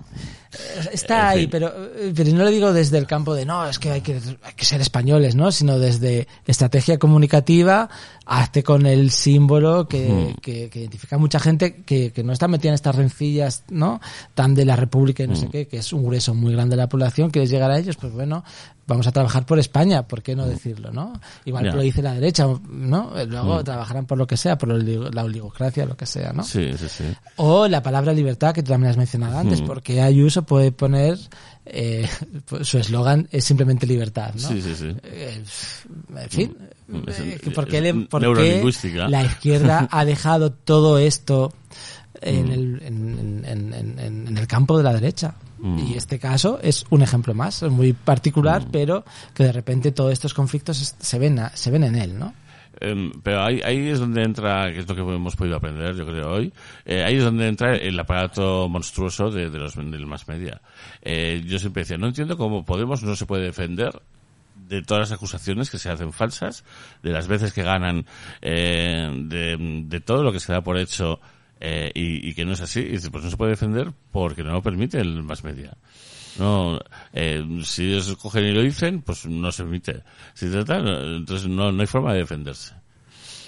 [0.92, 1.72] Está ahí, pero,
[2.16, 4.66] pero no lo digo desde el campo de no, es que hay que, hay que
[4.66, 5.52] ser españoles, ¿no?
[5.52, 7.90] Sino desde estrategia comunicativa,
[8.26, 10.36] hazte con el símbolo que, Hmm.
[10.42, 14.00] que, que identifica a mucha gente que, que no está metida en estas rencillas, ¿no?
[14.36, 15.52] Tan de la República y no sé Hmm.
[15.52, 18.14] qué, que es un grueso muy grande de la población, quieres llegar a ellos, pues
[18.14, 18.44] bueno,
[18.86, 21.14] vamos a trabajar por España, ¿por qué no decirlo, no?
[21.46, 23.12] Igual que lo dice la derecha, ¿no?
[23.28, 23.64] Luego Hmm.
[23.64, 26.44] trabajarán por lo que sea, por la oligocracia, lo que sea, ¿no?
[26.44, 27.04] Sí, sí, sí.
[27.38, 29.66] O la palabra libertad, que tú también has mencionado antes, Mm.
[29.66, 31.18] porque Ayuso puede poner,
[31.66, 32.08] eh,
[32.46, 34.48] pues su eslogan es simplemente libertad, ¿no?
[34.50, 34.94] Sí, sí, sí.
[35.04, 35.42] Eh,
[36.18, 37.04] en fin, Mm.
[37.08, 39.08] Eh, ¿por qué, es le- por qué neurolingüística.
[39.08, 41.54] la izquierda ha dejado todo esto
[42.22, 42.52] en Mm.
[42.52, 45.34] el, en, en- en- en- en el campo de la derecha?
[45.66, 45.80] Mm.
[45.80, 50.12] Y este caso es un ejemplo más, es muy particular, pero que de repente todos
[50.12, 52.34] estos conflictos se ven, a- se ven en él, ¿no?
[52.82, 56.06] Em, pero ahí, ahí es donde entra, que es lo que hemos podido aprender, yo
[56.06, 56.52] creo, hoy,
[56.86, 60.60] eh, ahí es donde entra el aparato monstruoso de, de los del más media.
[61.02, 64.02] Eh, yo siempre decía, no entiendo cómo Podemos no se puede defender
[64.68, 66.66] de todas las acusaciones que se hacen falsas,
[67.04, 68.06] de las veces que ganan,
[68.42, 69.56] eh, de,
[69.88, 71.22] de todo lo que se da por hecho
[71.66, 72.82] eh, y, y que no es así.
[72.82, 75.76] Y dice, pues no se puede defender porque no lo permite el más media.
[76.38, 76.80] No,
[77.14, 80.04] eh, si ellos cogen y lo dicen, pues no se permite.
[80.34, 82.74] Si trata, no- entonces no, no hay forma de defenderse.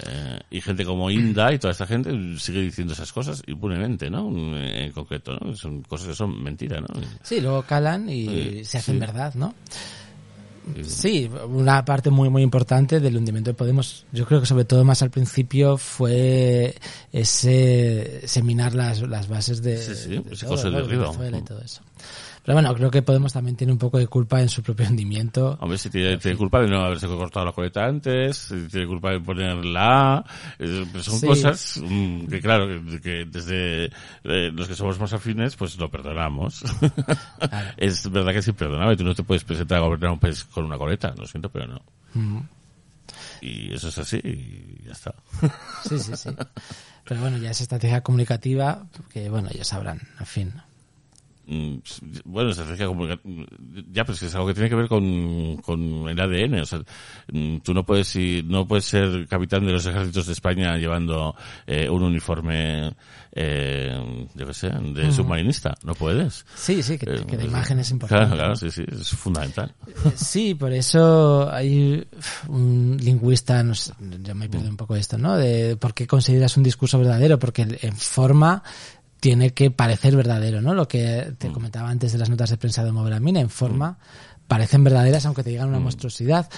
[0.06, 4.28] Eh, y gente como Inda y toda esta gente sigue diciendo esas cosas impunemente, ¿no?
[4.56, 5.54] En concreto, ¿no?
[5.56, 6.86] Son cosas que son mentira, ¿no?
[7.22, 9.00] Sí, luego calan y se hacen sí.
[9.00, 9.54] verdad, ¿no?
[10.84, 14.84] Sí, una parte muy muy importante del hundimiento de Podemos, yo creo que sobre todo
[14.84, 16.74] más al principio fue
[17.12, 20.76] ese seminar las, las bases de, Sí, sí, de ese todo, coso ¿no?
[20.78, 21.04] de de arriba.
[21.06, 21.82] Venezuela y todo eso.
[22.46, 25.58] Pero bueno, creo que Podemos también tiene un poco de culpa en su propio hundimiento.
[25.60, 29.10] Hombre, si tiene, tiene culpa de no haberse cortado la coleta antes, si tiene culpa
[29.10, 30.24] de poner la A,
[30.60, 31.26] eh, pero son Sí.
[31.26, 33.86] cosas mm, que claro, que, que desde
[34.22, 36.62] eh, los que somos más afines, pues lo perdonamos.
[37.76, 40.66] es verdad que es imperdonable, tú no te puedes presentar a gobernar un país con
[40.66, 41.82] una coleta, lo siento, pero no.
[42.14, 42.38] Mm.
[43.40, 45.14] Y eso es así y ya está.
[45.82, 46.30] Sí, sí, sí.
[47.04, 50.52] Pero bueno, ya es estrategia comunicativa, que bueno, ya sabrán, en fin.
[51.46, 51.76] Mm,
[52.24, 52.86] bueno, estrategia
[53.92, 56.60] ya, pero es que es algo que tiene que ver con, con el ADN.
[56.60, 56.80] O sea,
[57.32, 61.36] mm, tú no puedes ir, no puedes ser capitán de los ejércitos de España llevando
[61.66, 62.92] eh, un uniforme,
[63.32, 65.74] eh, yo qué sé, de submarinista.
[65.84, 66.44] No puedes.
[66.54, 68.24] Sí, sí, que, Eh, que la imagen es importante.
[68.26, 69.72] Claro, claro, sí, sí, es fundamental.
[69.86, 72.04] Eh, Sí, por eso hay
[72.48, 73.92] un lingüista, no sé,
[74.22, 75.36] ya me pierdo un poco esto, ¿no?
[75.36, 78.62] De por qué consideras un discurso verdadero, porque en forma
[79.20, 80.74] tiene que parecer verdadero, ¿no?
[80.74, 83.98] Lo que te comentaba antes de las notas de prensa de Moveramina, en forma
[84.46, 86.48] parecen verdaderas aunque te digan una monstruosidad.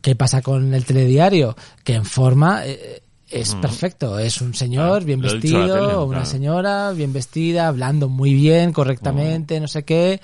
[0.00, 1.56] ¿Qué pasa con el telediario?
[1.84, 6.18] Que en forma eh, es perfecto, es un señor Claro, bien vestido, tele, o una
[6.18, 6.30] claro.
[6.30, 10.20] señora bien vestida, hablando muy bien, correctamente, no sé qué,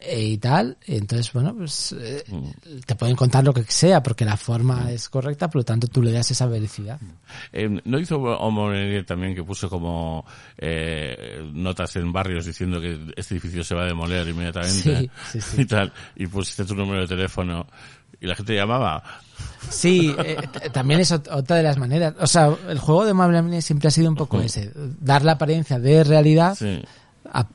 [0.00, 0.76] eh, y tal.
[0.86, 2.22] Entonces, bueno, pues eh,
[2.84, 6.02] te pueden contar lo que sea, porque la forma es correcta, por lo tanto tú
[6.02, 7.00] le das esa veracidad.
[7.52, 10.26] Eh, ¿No hizo Homonería también que puso como
[10.58, 15.40] eh, notas en barrios diciendo que este edificio se va a demoler inmediatamente Sí, sí,
[15.40, 15.60] sí.
[15.62, 15.92] y tal?
[16.16, 17.66] Y pusiste tu número de teléfono
[18.22, 19.02] y la gente llamaba.
[19.68, 20.36] Sí, eh,
[20.72, 22.14] también es ot- otra de las maneras.
[22.20, 24.70] O sea, el juego de Mablamine siempre ha sido un poco ese,
[25.00, 26.82] dar la apariencia de realidad Sí.
[27.32, 27.46] a- a-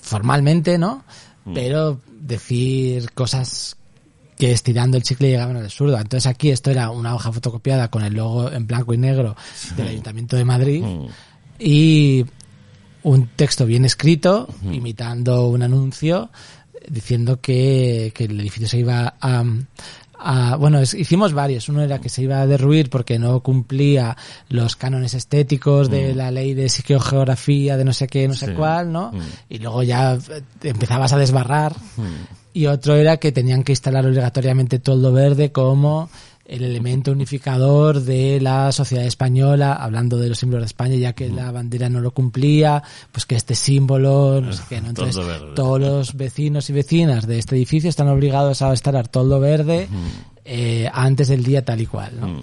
[0.00, 1.04] formalmente, ¿no?
[1.52, 3.76] Pero decir cosas
[4.38, 5.96] que estirando el chicle llegaban al absurdo.
[5.98, 9.36] Entonces aquí esto era una hoja fotocopiada con el logo en blanco y negro
[9.76, 11.06] del Ayuntamiento de Madrid Mm.
[11.58, 12.24] y
[13.02, 16.30] un texto bien escrito, imitando un anuncio,
[16.88, 19.44] diciendo que, que el edificio se iba a...
[20.18, 21.68] a- bueno, es- hicimos varios.
[21.68, 24.16] Uno era que se iba a derruir porque no cumplía
[24.48, 28.52] los cánones estéticos de la ley de psicogeografía, de no sé qué, no sé Sí.
[28.52, 29.12] cuál, ¿no?
[29.12, 29.20] Mm.
[29.50, 30.18] Y luego ya
[30.62, 31.74] empezabas a desbarrar.
[32.52, 36.08] Y otro era que tenían que instalar obligatoriamente toldo verde como
[36.44, 41.28] el elemento unificador de la sociedad española, hablando de los símbolos de España, ya que
[41.28, 42.82] la bandera no lo cumplía,
[43.12, 44.88] pues que este símbolo, no sé qué, ¿no?
[44.88, 45.24] Entonces,
[45.54, 49.88] todos los vecinos y vecinas de este edificio están obligados a estar a toldo verde
[50.44, 52.42] eh, antes del día tal y cual, ¿no?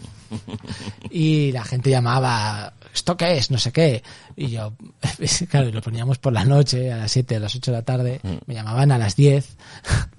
[1.11, 3.51] Y la gente llamaba, ¿esto qué es?
[3.51, 4.03] No sé qué.
[4.35, 4.73] Y yo,
[5.49, 7.83] claro, y lo poníamos por la noche, a las 7, a las 8 de la
[7.83, 8.21] tarde.
[8.45, 9.47] Me llamaban a las 10.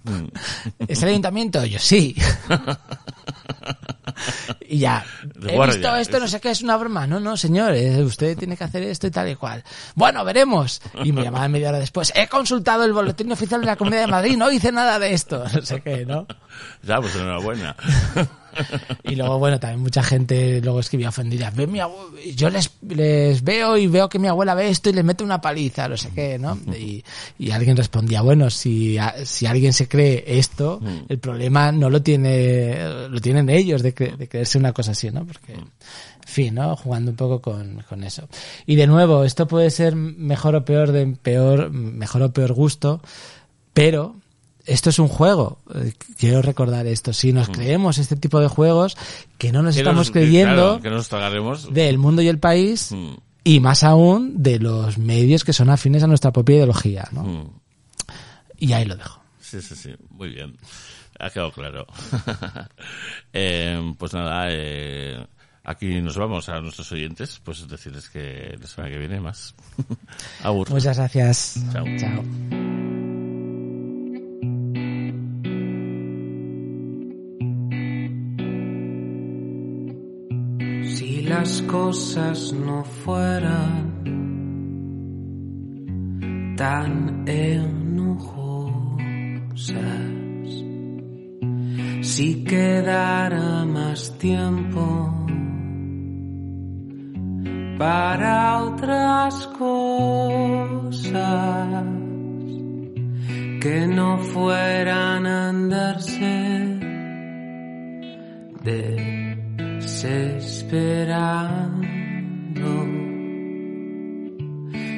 [0.89, 1.65] ¿Es el ayuntamiento?
[1.65, 2.15] Yo, sí.
[4.68, 5.05] y ya,
[5.47, 7.07] he guardia, visto esto, no sé qué, es una broma.
[7.07, 9.62] No, no, señor, eh, usted tiene que hacer esto y tal y cual.
[9.94, 10.81] Bueno, veremos.
[11.05, 12.12] Y me llamaban media hora después.
[12.15, 15.44] He consultado el boletín oficial de la Comunidad de Madrid, no hice nada de esto.
[15.55, 16.26] No sé qué, ¿no?
[16.83, 17.76] Ya, pues enhorabuena.
[19.05, 21.51] Y luego, bueno, también mucha gente luego escribía ofendida.
[21.51, 24.92] Ve mi abue- yo les, les veo y veo que mi abuela ve esto y
[24.92, 26.58] le mete una paliza, no sé qué, ¿no?
[26.76, 27.05] Y,
[27.39, 32.02] y alguien respondía, bueno, si, a- si alguien se cree esto, el problema no lo
[32.02, 32.76] tiene,
[33.08, 35.24] lo tienen ellos de, cre- de creerse una cosa así, ¿no?
[35.26, 35.68] Porque, en
[36.24, 36.76] fin, ¿no?
[36.76, 38.28] Jugando un poco con, con eso.
[38.66, 43.00] Y de nuevo, esto puede ser mejor o peor de peor, mejor o peor gusto,
[43.74, 44.16] pero
[44.66, 45.58] esto es un juego.
[45.74, 47.12] Eh, Quiero recordar esto.
[47.12, 48.97] Si nos creemos este tipo de juegos,
[49.39, 51.73] que no nos Que estamos nos- creyendo claro, que nos tragaremos.
[51.73, 56.02] del mundo y el país, Mm, y más aún de los medios que son afines
[56.02, 57.24] a nuestra propia ideología, ¿no?
[57.24, 57.50] mm.
[58.58, 59.20] Y ahí lo dejo.
[59.41, 60.57] Sí, sí, sí, muy bien.
[61.18, 61.86] Ha quedado claro.
[63.32, 65.26] Eh, pues nada, eh,
[65.65, 69.55] aquí nos vamos a nuestros oyentes, pues decirles que la semana que viene más.
[70.42, 70.70] Agur.
[70.70, 71.60] Muchas gracias.
[71.73, 71.84] Chao.
[71.99, 72.61] Chao.
[81.26, 84.02] Las cosas no fueran
[86.57, 88.02] tan enojosas,
[92.02, 95.12] si quedara más tiempo
[97.78, 101.12] para otras cosas
[103.60, 106.62] que no fueran andarse
[110.02, 111.12] desesperando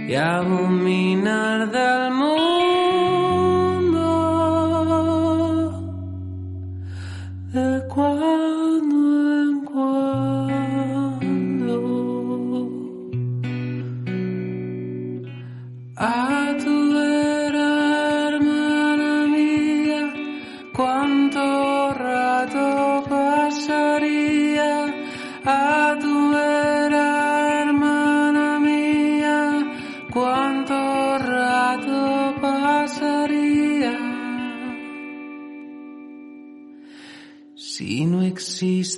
[0.08, 2.63] y abominar del mundo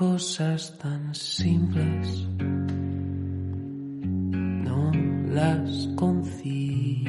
[0.00, 2.26] cosas tan simples.
[4.32, 4.90] No
[5.28, 7.04] las conciben,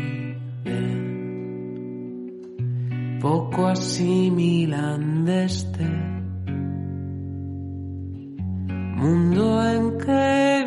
[3.21, 5.87] poco asimilan de este
[8.97, 10.63] mundo en que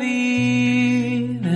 [1.37, 1.55] viven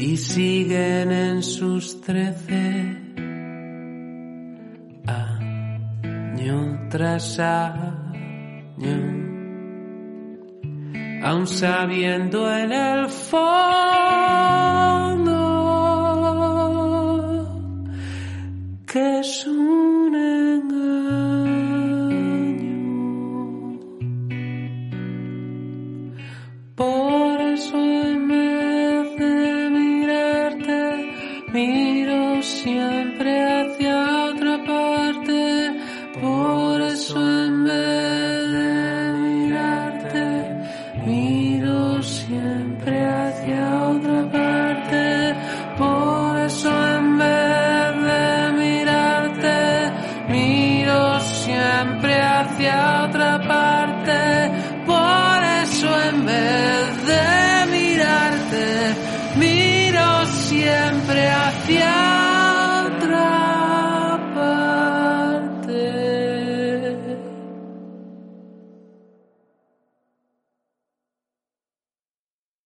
[0.00, 2.96] y siguen en sus trece
[5.06, 7.38] año tras
[11.22, 13.46] aun sabiendo en el fondo
[18.86, 20.76] que es un engaño.
[26.74, 27.35] Por